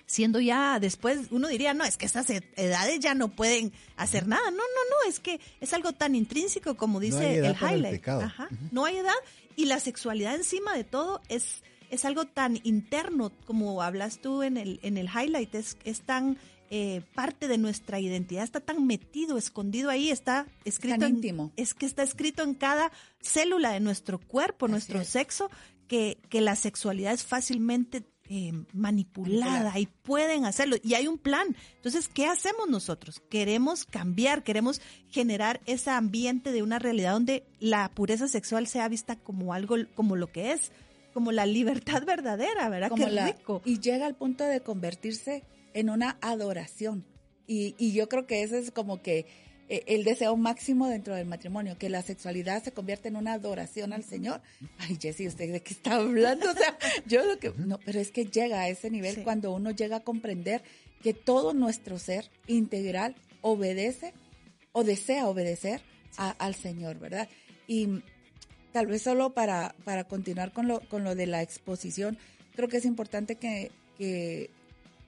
siendo 0.05 0.39
ya 0.39 0.79
después, 0.81 1.29
uno 1.31 1.49
diría, 1.49 1.73
no, 1.73 1.85
es 1.85 1.97
que 1.97 2.05
estas 2.05 2.29
edades 2.29 3.01
ya 3.01 3.15
no 3.15 3.29
pueden 3.29 3.73
hacer 3.97 4.29
nada. 4.29 4.51
No, 4.51 4.59
no, 4.59 4.63
no, 4.63 5.09
es 5.09 5.19
que 5.19 5.41
es 5.63 5.73
algo 5.73 5.95
tan 5.95 6.15
intrínseco 6.15 6.77
como 6.77 7.01
dice 7.01 7.39
el 7.39 7.57
highlight. 7.57 8.07
Ajá, 8.07 8.49
No 8.71 8.85
hay 8.85 8.99
edad 8.99 9.15
y 9.57 9.65
la 9.65 9.81
sexualidad 9.81 10.35
encima 10.35 10.75
de 10.75 10.85
todo 10.85 11.23
es, 11.31 11.63
es 11.91 12.05
algo 12.05 12.25
tan 12.27 12.59
interno 12.65 13.33
como 13.45 13.83
hablas 13.83 14.21
tú 14.21 14.43
en 14.43 14.57
el, 14.57 14.81
en 14.83 14.97
el 14.97 15.09
highlight, 15.09 15.55
es, 15.55 15.77
es 15.85 16.01
tan 16.03 16.39
eh, 16.71 17.03
parte 17.15 17.47
de 17.47 17.59
nuestra 17.59 18.01
identidad, 18.01 18.43
está 18.43 18.61
tan 18.61 18.87
metido, 18.87 19.39
escondido 19.39 19.91
ahí, 19.91 20.11
está 20.11 20.47
escrito 20.65 20.99
tan 20.99 21.15
íntimo. 21.17 21.53
es 21.57 21.75
que 21.75 21.87
está 21.87 22.03
escrito 22.03 22.43
en 22.43 22.55
cada 22.55 22.91
célula 23.21 23.71
de 23.71 23.81
nuestro 23.81 24.19
cuerpo, 24.19 24.67
nuestro 24.67 25.05
sexo, 25.05 25.51
que, 25.87 26.19
que 26.29 26.41
la 26.41 26.57
sexualidad 26.57 27.13
es 27.13 27.23
fácilmente 27.25 28.05
eh, 28.29 28.53
manipulada 28.73 29.79
y 29.79 29.87
pueden 29.87 30.47
hacerlo. 30.47 30.75
Y 30.83 30.95
hay 30.95 31.07
un 31.07 31.17
plan. 31.17 31.55
Entonces, 31.77 32.09
¿qué 32.09 32.27
hacemos 32.27 32.69
nosotros? 32.69 33.23
Queremos 33.31 33.85
cambiar, 33.85 34.43
queremos 34.43 34.81
generar 35.11 35.61
ese 35.67 35.91
ambiente 35.91 36.51
de 36.51 36.65
una 36.65 36.81
realidad 36.81 37.13
donde 37.13 37.47
la 37.61 37.89
pureza 37.95 38.27
sexual 38.27 38.67
sea 38.67 38.89
vista 38.89 39.15
como 39.15 39.55
algo, 39.55 39.77
como 39.95 40.17
lo 40.17 40.33
que 40.33 40.51
es, 40.51 40.73
como 41.17 41.33
la 41.33 41.47
libertad 41.47 42.03
verdadera, 42.07 42.69
¿verdad? 42.69 42.91
Como 42.91 43.07
Qué 43.07 43.25
rico. 43.25 43.63
Y 43.65 43.81
llega 43.81 44.05
al 44.05 44.17
punto 44.17 44.45
de 44.45 44.61
convertirse 44.61 45.45
en 45.73 45.89
una 45.89 46.19
adoración. 46.21 47.07
Y, 47.47 47.75
y 47.79 47.95
yo 47.95 48.07
creo 48.11 48.27
que 48.27 48.43
eso 48.43 48.57
es 48.57 48.71
como 48.71 49.01
que 49.01 49.25
eh, 49.71 49.83
el 49.87 50.05
deseo 50.05 50.37
máximo 50.37 50.89
dentro 50.89 51.15
del 51.15 51.27
matrimonio, 51.27 51.79
que 51.79 51.89
la 51.89 52.03
sexualidad 52.03 52.63
se 52.63 52.73
convierta 52.73 53.09
en 53.09 53.17
una 53.17 53.33
adoración 53.33 53.95
al 53.95 54.05
Señor. 54.05 54.43
Ay, 54.77 54.99
Jessy, 55.01 55.27
¿usted 55.27 55.51
de 55.51 55.63
qué 55.63 55.73
está 55.73 55.95
hablando? 55.95 56.51
O 56.51 56.53
sea, 56.55 56.77
yo 57.07 57.25
lo 57.25 57.39
que... 57.39 57.51
No, 57.57 57.79
pero 57.83 57.99
es 57.99 58.11
que 58.11 58.27
llega 58.27 58.61
a 58.61 58.69
ese 58.69 58.91
nivel 58.91 59.23
cuando 59.25 59.55
uno 59.55 59.71
llega 59.71 59.97
a 59.97 60.01
comprender 60.01 60.61
que 61.03 61.15
todo 61.15 61.55
nuestro 61.55 61.99
ser 61.99 62.31
integral 62.47 63.17
obedece 63.41 64.13
o 64.73 64.85
desea 64.85 65.27
obedecer 65.29 65.81
al 66.19 66.55
Señor, 66.55 66.99
¿verdad? 66.99 67.27
Y 67.67 68.03
tal 68.77 68.89
vez 68.89 69.01
solo 69.01 69.31
para, 69.31 69.75
para 69.85 70.05
continuar 70.05 70.53
con 70.53 70.69
lo, 70.69 70.81
con 70.81 71.03
lo 71.03 71.15
de 71.15 71.27
la 71.27 71.41
exposición, 71.41 72.19
creo 72.55 72.69
que 72.69 72.77
es 72.77 72.85
importante 72.85 73.37
que, 73.37 73.71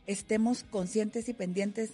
estemos 0.07 0.65
conscientes 0.65 1.29
y 1.29 1.35
pendientes 1.35 1.91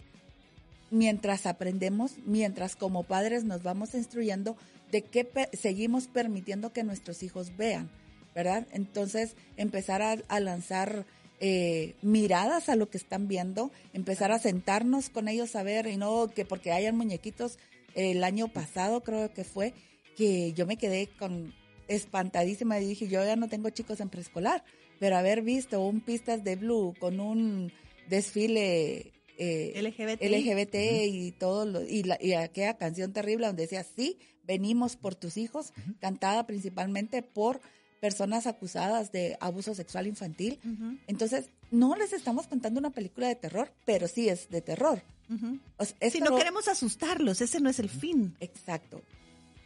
mientras 0.92 1.46
aprendemos, 1.46 2.12
mientras 2.24 2.76
como 2.76 3.02
padres 3.02 3.42
nos 3.42 3.64
vamos 3.64 3.92
instruyendo 3.96 4.56
de 4.92 5.02
qué 5.02 5.28
seguimos 5.52 6.06
permitiendo 6.06 6.72
que 6.72 6.84
nuestros 6.84 7.24
hijos 7.24 7.56
vean, 7.56 7.90
¿verdad? 8.36 8.68
Entonces, 8.70 9.34
empezar 9.56 10.00
a, 10.00 10.38
lanzar 10.38 11.04
eh, 11.40 11.96
miradas 12.02 12.68
a 12.68 12.76
lo 12.76 12.88
que 12.88 12.98
están 12.98 13.26
viendo, 13.26 13.72
empezar 13.92 14.30
a 14.30 14.38
sentarnos 14.38 15.10
con 15.10 15.26
ellos 15.26 15.56
a 15.56 15.64
ver, 15.64 15.88
y 15.88 15.96
no 15.96 16.28
que 16.28 16.44
porque 16.44 16.70
hayan 16.70 16.96
muñequitos, 16.96 17.58
el 17.96 18.22
año 18.22 18.46
pasado 18.46 19.02
creo 19.02 19.34
que 19.34 19.42
fue, 19.42 19.74
que 20.16 20.52
yo 20.52 20.66
me 20.66 20.76
quedé 20.76 21.08
con 21.18 21.52
espantadísima 21.88 22.80
y 22.80 22.86
dije, 22.86 23.08
yo 23.08 23.24
ya 23.24 23.36
no 23.36 23.48
tengo 23.48 23.70
chicos 23.70 24.00
en 24.00 24.08
preescolar, 24.08 24.64
pero 24.98 25.16
haber 25.16 25.42
visto 25.42 25.80
un 25.80 26.00
pistas 26.00 26.44
de 26.44 26.56
blue 26.56 26.94
con 26.98 27.20
un 27.20 27.72
desfile 28.08 29.12
eh, 29.38 29.72
LGBT, 29.82 30.22
LGBT 30.22 30.74
y 31.06 31.32
todo 31.32 31.66
lo, 31.66 31.82
y, 31.82 32.04
la, 32.04 32.18
y 32.20 32.34
aquella 32.34 32.74
canción 32.76 33.12
terrible 33.12 33.46
donde 33.46 33.62
decía 33.62 33.82
sí 33.82 34.18
venimos 34.44 34.96
por 34.96 35.14
tus 35.14 35.36
hijos 35.36 35.72
cantada 36.00 36.46
principalmente 36.46 37.22
por 37.22 37.60
personas 38.00 38.46
acusadas 38.46 39.12
de 39.12 39.36
abuso 39.40 39.74
sexual 39.74 40.06
infantil. 40.06 40.60
Entonces 41.06 41.48
no 41.70 41.96
les 41.96 42.12
estamos 42.12 42.46
contando 42.46 42.78
una 42.78 42.90
película 42.90 43.28
de 43.28 43.34
terror 43.34 43.72
pero 43.84 44.06
sí 44.06 44.28
es 44.28 44.50
de 44.50 44.60
terror. 44.60 45.02
Si 46.00 46.20
no 46.20 46.36
queremos 46.36 46.68
asustarlos 46.68 47.40
ese 47.40 47.60
no 47.60 47.70
es 47.70 47.78
el 47.78 47.88
fin. 47.88 48.36
Exacto 48.40 49.02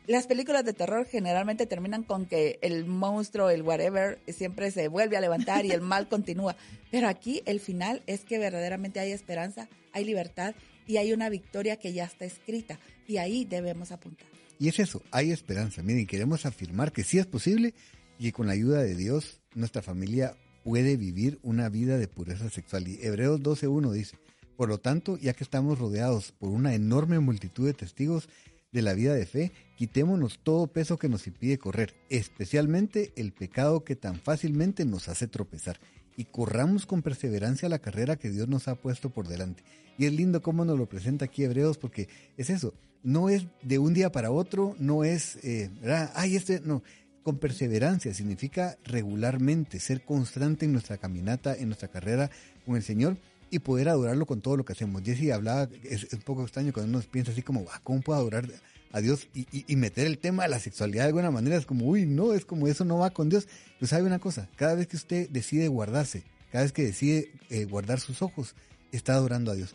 Las 0.09 0.27
películas 0.27 0.65
de 0.65 0.73
terror 0.73 1.07
generalmente 1.07 1.67
terminan 1.67 2.03
con 2.03 2.25
que 2.25 2.59
el 2.63 2.87
monstruo, 2.87 3.51
el 3.51 3.61
whatever, 3.61 4.19
siempre 4.27 4.71
se 4.71 4.89
vuelve 4.89 5.19
a 5.19 5.21
levantar 5.21 5.67
y 5.67 5.71
el 5.71 5.81
mal 5.83 6.09
continúa. 6.09 6.57
Pero 6.91 7.09
aquí 7.09 7.43
el 7.45 7.61
final 7.61 8.03
es 8.07 8.25
que 8.25 8.39
verdaderamente 8.39 9.01
hay 9.01 9.13
esperanza, 9.13 9.69
hay 9.93 10.07
libertad 10.07 10.55
y 10.87 10.97
hay 10.97 11.13
una 11.13 11.29
victoria 11.29 11.77
que 11.77 11.93
ya 11.93 12.05
está 12.05 12.25
escrita. 12.25 12.79
Y 13.07 13.19
ahí 13.19 13.45
debemos 13.45 13.93
apuntar. 13.93 14.27
Y 14.59 14.69
es 14.69 14.79
eso, 14.79 15.03
hay 15.11 15.31
esperanza. 15.31 15.83
Miren, 15.83 16.07
queremos 16.07 16.47
afirmar 16.47 16.91
que 16.91 17.05
sí 17.05 17.19
es 17.19 17.27
posible 17.27 17.75
y 18.19 18.33
con 18.33 18.47
la 18.47 18.55
ayuda 18.55 18.83
de 18.83 18.95
Dios 18.95 19.43
nuestra 19.55 19.83
familia 19.83 20.39
puede 20.65 20.97
vivir 20.97 21.39
una 21.43 21.69
vida 21.69 21.99
de 21.99 22.09
pureza 22.09 22.49
sexual. 22.49 22.89
Y 22.89 22.99
Hebreos 23.03 23.41
12.1 23.41 23.93
dice, 23.93 24.17
por 24.57 24.71
lo 24.71 24.79
tanto, 24.79 25.19
ya 25.19 25.35
que 25.35 25.45
estamos 25.45 25.79
rodeados 25.79 26.33
por 26.33 26.49
una 26.49 26.75
enorme 26.75 27.21
multitud 27.21 27.67
de 27.67 27.75
testigos, 27.75 28.31
de 28.73 28.83
la 28.83 28.95
vida 28.95 29.15
de 29.15 29.27
fe, 29.27 29.53
quitémonos 29.77 30.41
todo 30.43 30.67
peso 30.67 30.99
que 30.99 31.09
nos 31.09 31.27
impide 31.27 31.59
correr, 31.59 31.95
especialmente 32.11 33.13
el 33.17 33.33
pecado 33.33 33.85
que 33.85 33.97
tan 33.97 34.21
fácilmente 34.21 34.85
nos 34.85 35.09
hace 35.09 35.27
tropezar, 35.27 35.81
y 36.17 36.25
corramos 36.25 36.85
con 36.85 37.03
perseverancia 37.03 37.69
la 37.69 37.79
carrera 37.79 38.17
que 38.17 38.31
Dios 38.31 38.49
nos 38.49 38.67
ha 38.69 38.75
puesto 38.75 39.11
por 39.11 39.29
delante. 39.29 39.63
Y 39.99 40.07
es 40.07 40.13
lindo 40.13 40.43
cómo 40.43 40.65
nos 40.65 40.79
lo 40.79 40.89
presenta 40.89 41.27
aquí 41.27 41.45
Hebreos, 41.45 41.79
porque 41.79 42.09
es 42.37 42.51
eso, 42.51 42.75
no 43.03 43.29
es 43.29 43.47
de 43.63 43.79
un 43.79 43.95
día 43.95 44.11
para 44.11 44.31
otro, 44.31 44.75
no 44.79 45.05
es, 45.05 45.37
eh, 45.45 45.71
Ay, 46.15 46.37
este, 46.37 46.61
no, 46.61 46.83
con 47.23 47.39
perseverancia 47.39 48.13
significa 48.15 48.79
regularmente, 48.85 49.81
ser 49.81 50.05
constante 50.05 50.65
en 50.65 50.73
nuestra 50.73 50.99
caminata, 50.99 51.55
en 51.55 51.69
nuestra 51.69 51.89
carrera 51.89 52.31
con 52.65 52.77
el 52.77 52.83
Señor 52.83 53.17
y 53.51 53.59
poder 53.59 53.89
adorarlo 53.89 54.27
con 54.27 54.41
todo 54.41 54.57
lo 54.57 54.65
que 54.65 54.73
hacemos. 54.73 55.03
Jesse 55.03 55.33
hablaba, 55.33 55.69
es, 55.85 56.13
un 56.13 56.21
poco 56.21 56.43
extraño 56.43 56.73
cuando 56.73 56.99
uno 56.99 57.07
piensa 57.11 57.33
así 57.33 57.43
como, 57.43 57.67
ah, 57.73 57.81
¿cómo 57.83 58.01
puedo 58.01 58.19
adorar 58.19 58.49
a 58.93 59.01
Dios? 59.01 59.29
Y, 59.35 59.77
meter 59.77 60.07
el 60.07 60.19
tema 60.19 60.45
de 60.45 60.51
la 60.51 60.59
sexualidad 60.59 61.05
de 61.05 61.09
alguna 61.09 61.31
manera 61.31 61.57
es 61.57 61.67
como, 61.67 61.87
uy, 61.87 62.07
no, 62.07 62.35
es 62.35 62.45
como 62.45 62.69
eso 62.69 62.85
no 62.85 62.99
va 62.99 63.11
con 63.11 63.29
Dios. 63.29 63.49
Pero 63.79 63.89
sabe 63.89 64.05
una 64.05 64.19
cosa, 64.19 64.49
cada 64.57 64.75
vez 64.75 64.87
que 64.87 64.97
usted 64.97 65.29
decide 65.31 65.69
guardarse, 65.69 66.25
cada 66.53 66.65
vez 66.65 66.73
que 66.73 66.85
decide 66.85 67.33
eh, 67.51 67.65
guardar 67.65 68.01
sus 68.01 68.23
ojos, 68.23 68.55
está 68.93 69.15
adorando 69.15 69.51
a 69.51 69.55
Dios. 69.55 69.75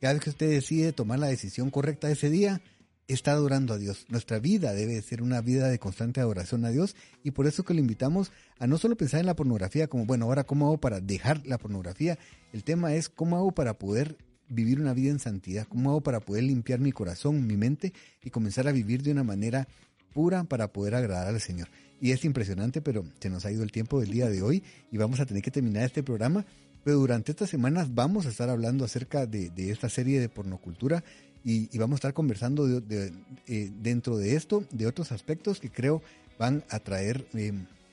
Cada 0.00 0.14
vez 0.14 0.22
que 0.22 0.30
usted 0.30 0.50
decide 0.50 0.92
tomar 0.92 1.18
la 1.18 1.28
decisión 1.28 1.70
correcta 1.70 2.10
ese 2.10 2.30
día, 2.30 2.60
está 3.08 3.32
adorando 3.32 3.74
a 3.74 3.78
Dios. 3.78 4.06
Nuestra 4.08 4.38
vida 4.38 4.72
debe 4.72 5.00
ser 5.02 5.22
una 5.22 5.40
vida 5.40 5.68
de 5.68 5.78
constante 5.78 6.20
adoración 6.20 6.64
a 6.64 6.70
Dios 6.70 6.96
y 7.22 7.32
por 7.32 7.46
eso 7.46 7.64
que 7.64 7.74
le 7.74 7.80
invitamos 7.80 8.32
a 8.58 8.66
no 8.66 8.78
solo 8.78 8.96
pensar 8.96 9.20
en 9.20 9.26
la 9.26 9.36
pornografía 9.36 9.88
como, 9.88 10.06
bueno, 10.06 10.24
ahora 10.24 10.44
cómo 10.44 10.66
hago 10.66 10.78
para 10.78 11.00
dejar 11.00 11.46
la 11.46 11.58
pornografía. 11.58 12.18
El 12.52 12.64
tema 12.64 12.94
es 12.94 13.08
cómo 13.08 13.36
hago 13.36 13.52
para 13.52 13.74
poder 13.78 14.16
vivir 14.48 14.80
una 14.80 14.94
vida 14.94 15.10
en 15.10 15.18
santidad, 15.18 15.66
cómo 15.68 15.90
hago 15.90 16.02
para 16.02 16.20
poder 16.20 16.44
limpiar 16.44 16.80
mi 16.80 16.92
corazón, 16.92 17.46
mi 17.46 17.56
mente 17.56 17.92
y 18.22 18.30
comenzar 18.30 18.68
a 18.68 18.72
vivir 18.72 19.02
de 19.02 19.12
una 19.12 19.24
manera 19.24 19.68
pura 20.12 20.44
para 20.44 20.72
poder 20.72 20.94
agradar 20.94 21.28
al 21.28 21.40
Señor. 21.40 21.68
Y 22.00 22.12
es 22.12 22.24
impresionante, 22.24 22.80
pero 22.80 23.04
se 23.20 23.30
nos 23.30 23.44
ha 23.44 23.52
ido 23.52 23.62
el 23.62 23.72
tiempo 23.72 24.00
del 24.00 24.10
día 24.10 24.28
de 24.28 24.42
hoy 24.42 24.62
y 24.90 24.96
vamos 24.96 25.20
a 25.20 25.26
tener 25.26 25.42
que 25.42 25.50
terminar 25.50 25.84
este 25.84 26.02
programa. 26.02 26.44
Pero 26.84 26.98
durante 26.98 27.32
estas 27.32 27.48
semanas 27.48 27.94
vamos 27.94 28.26
a 28.26 28.28
estar 28.28 28.50
hablando 28.50 28.84
acerca 28.84 29.26
de, 29.26 29.48
de 29.48 29.70
esta 29.70 29.88
serie 29.88 30.20
de 30.20 30.28
pornocultura 30.28 31.02
y, 31.44 31.76
vamos 31.78 31.96
a 31.96 31.98
estar 31.98 32.14
conversando 32.14 32.66
de, 32.80 33.12
eh, 33.46 33.70
dentro 33.82 34.16
de 34.16 34.34
esto, 34.34 34.64
de 34.70 34.86
otros 34.86 35.12
aspectos 35.12 35.60
que 35.60 35.70
creo 35.70 36.02
van 36.38 36.64
a 36.70 36.80
traer 36.80 37.26
eh, 37.34 37.52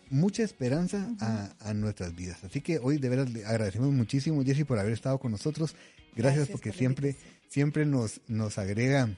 mucha 0.09 0.43
esperanza 0.43 1.13
a, 1.59 1.73
nuestras 1.73 2.15
vidas. 2.15 2.43
Así 2.43 2.61
que 2.61 2.79
hoy 2.79 2.97
de 2.97 3.09
verdad 3.09 3.27
le 3.27 3.45
agradecemos 3.45 3.91
muchísimo, 3.91 4.43
Jesse, 4.43 4.65
por 4.65 4.79
haber 4.79 4.93
estado 4.93 5.17
con 5.19 5.31
nosotros. 5.31 5.75
Gracias, 6.15 6.47
porque 6.47 6.71
siempre, 6.71 7.15
siempre 7.49 7.85
nos, 7.85 8.21
nos 8.27 8.57
agrega 8.57 9.09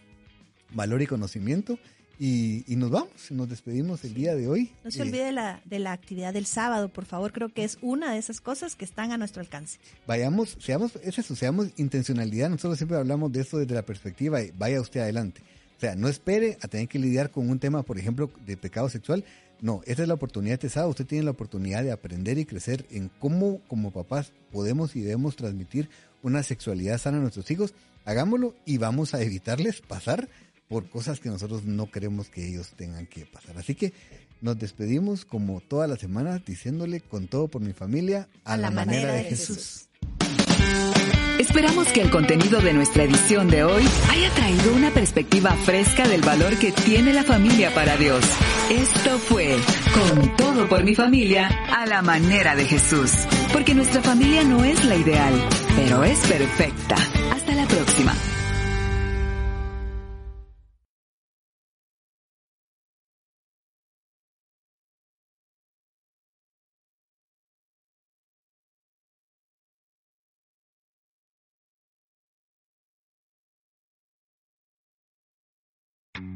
valor 0.74 1.02
y 1.04 1.08
conocimiento. 1.08 1.78
Y, 2.20 2.64
nos 2.68 2.92
vamos, 2.92 3.32
nos 3.32 3.50
despedimos 3.50 4.04
el 4.04 4.14
día 4.14 4.36
de 4.36 4.48
hoy. 4.48 4.72
No 4.84 4.92
se 4.92 5.02
olvide 5.02 5.32
la, 5.32 5.62
de 5.66 5.80
la 5.80 5.92
actividad 5.92 6.34
del 6.34 6.46
sábado, 6.46 6.90
por 6.90 7.06
favor, 7.06 7.34
creo 7.34 7.50
que 7.50 7.64
es 7.64 7.78
una 7.82 8.14
de 8.14 8.20
esas 8.20 8.40
cosas 8.40 8.76
que 8.76 8.86
están 8.86 9.12
a 9.12 9.18
nuestro 9.18 9.42
alcance. 9.42 9.80
Vayamos, 10.06 10.58
seamos, 10.60 10.96
es 11.04 11.18
eso, 11.18 11.36
seamos 11.36 11.70
intencionalidad, 11.78 12.50
nosotros 12.50 12.78
siempre 12.78 12.98
hablamos 12.98 13.32
de 13.32 13.42
esto 13.42 13.58
desde 13.58 13.74
la 13.74 13.82
perspectiva 13.82 14.40
de 14.40 14.54
vaya 14.58 14.80
usted 14.80 15.02
adelante. 15.02 15.42
O 15.76 15.80
sea, 15.80 15.96
no 15.96 16.08
espere 16.08 16.58
a 16.62 16.68
tener 16.68 16.88
que 16.88 17.00
lidiar 17.00 17.32
con 17.32 17.50
un 17.50 17.60
tema, 17.60 17.84
por 17.84 17.98
ejemplo, 17.98 18.30
de 18.46 18.56
pecado 18.58 18.88
sexual. 18.90 19.26
No, 19.60 19.82
esta 19.86 20.04
es 20.04 20.08
la 20.08 20.14
oportunidad 20.14 20.60
de 20.60 20.70
sábado. 20.70 20.92
Usted 20.92 21.06
tiene 21.06 21.26
la 21.26 21.32
oportunidad 21.32 21.84
de 21.84 21.92
aprender 21.92 22.38
y 22.38 22.46
crecer 22.46 22.86
en 22.92 23.10
cómo, 23.20 23.60
como 23.68 23.92
papás, 23.92 24.32
podemos 24.52 24.96
y 24.96 25.02
debemos 25.02 25.36
transmitir 25.36 25.90
una 26.22 26.44
sexualidad 26.44 27.00
sana 27.00 27.18
a 27.18 27.22
nuestros 27.22 27.50
hijos. 27.52 27.74
Hagámoslo 28.06 28.56
y 28.66 28.78
vamos 28.78 29.14
a 29.14 29.22
evitarles 29.22 29.82
pasar 29.82 30.30
por 30.74 30.90
cosas 30.90 31.20
que 31.20 31.30
nosotros 31.30 31.66
no 31.66 31.92
queremos 31.92 32.30
que 32.30 32.48
ellos 32.48 32.72
tengan 32.76 33.06
que 33.06 33.28
pasar. 33.28 33.56
Así 33.60 33.76
que 33.76 33.94
nos 34.42 34.58
despedimos 34.58 35.24
como 35.24 35.62
todas 35.62 35.88
las 35.88 36.00
semanas 36.00 36.44
diciéndole 36.44 37.00
con 37.00 37.28
todo 37.28 37.48
por 37.48 37.62
mi 37.62 37.74
familia 37.74 38.28
a, 38.44 38.58
la, 38.58 38.72
manera, 38.72 39.14
de 39.14 39.24
Jesús. 39.24 39.86
Esperamos 41.38 41.90
que 41.90 42.02
el 42.02 42.10
contenido 42.10 42.60
de 42.60 42.74
nuestra 42.74 43.04
edición 43.04 43.50
de 43.50 43.64
hoy 43.64 43.84
haya 44.10 44.34
traído 44.34 44.74
una 44.74 44.90
perspectiva 44.90 45.52
fresca 45.58 46.08
del 46.08 46.22
valor 46.22 46.58
que 46.58 46.72
tiene 46.72 47.14
la 47.14 47.24
familia 47.24 47.72
para 47.76 47.96
Dios. 47.96 48.26
Esto 48.72 49.20
fue 49.20 49.56
Con 49.94 50.36
todo 50.38 50.68
por 50.68 50.84
mi 50.84 50.96
familia 50.96 51.50
a 51.72 51.86
la 51.86 52.02
manera 52.02 52.56
de 52.56 52.66
Jesús. 52.66 53.12
Porque 53.52 53.76
nuestra 53.76 54.02
familia 54.02 54.44
no 54.44 54.66
es 54.66 54.84
la 54.86 54.96
ideal, 54.96 55.34
pero 55.76 56.04
es 56.04 56.20
perfecta. 56.22 56.96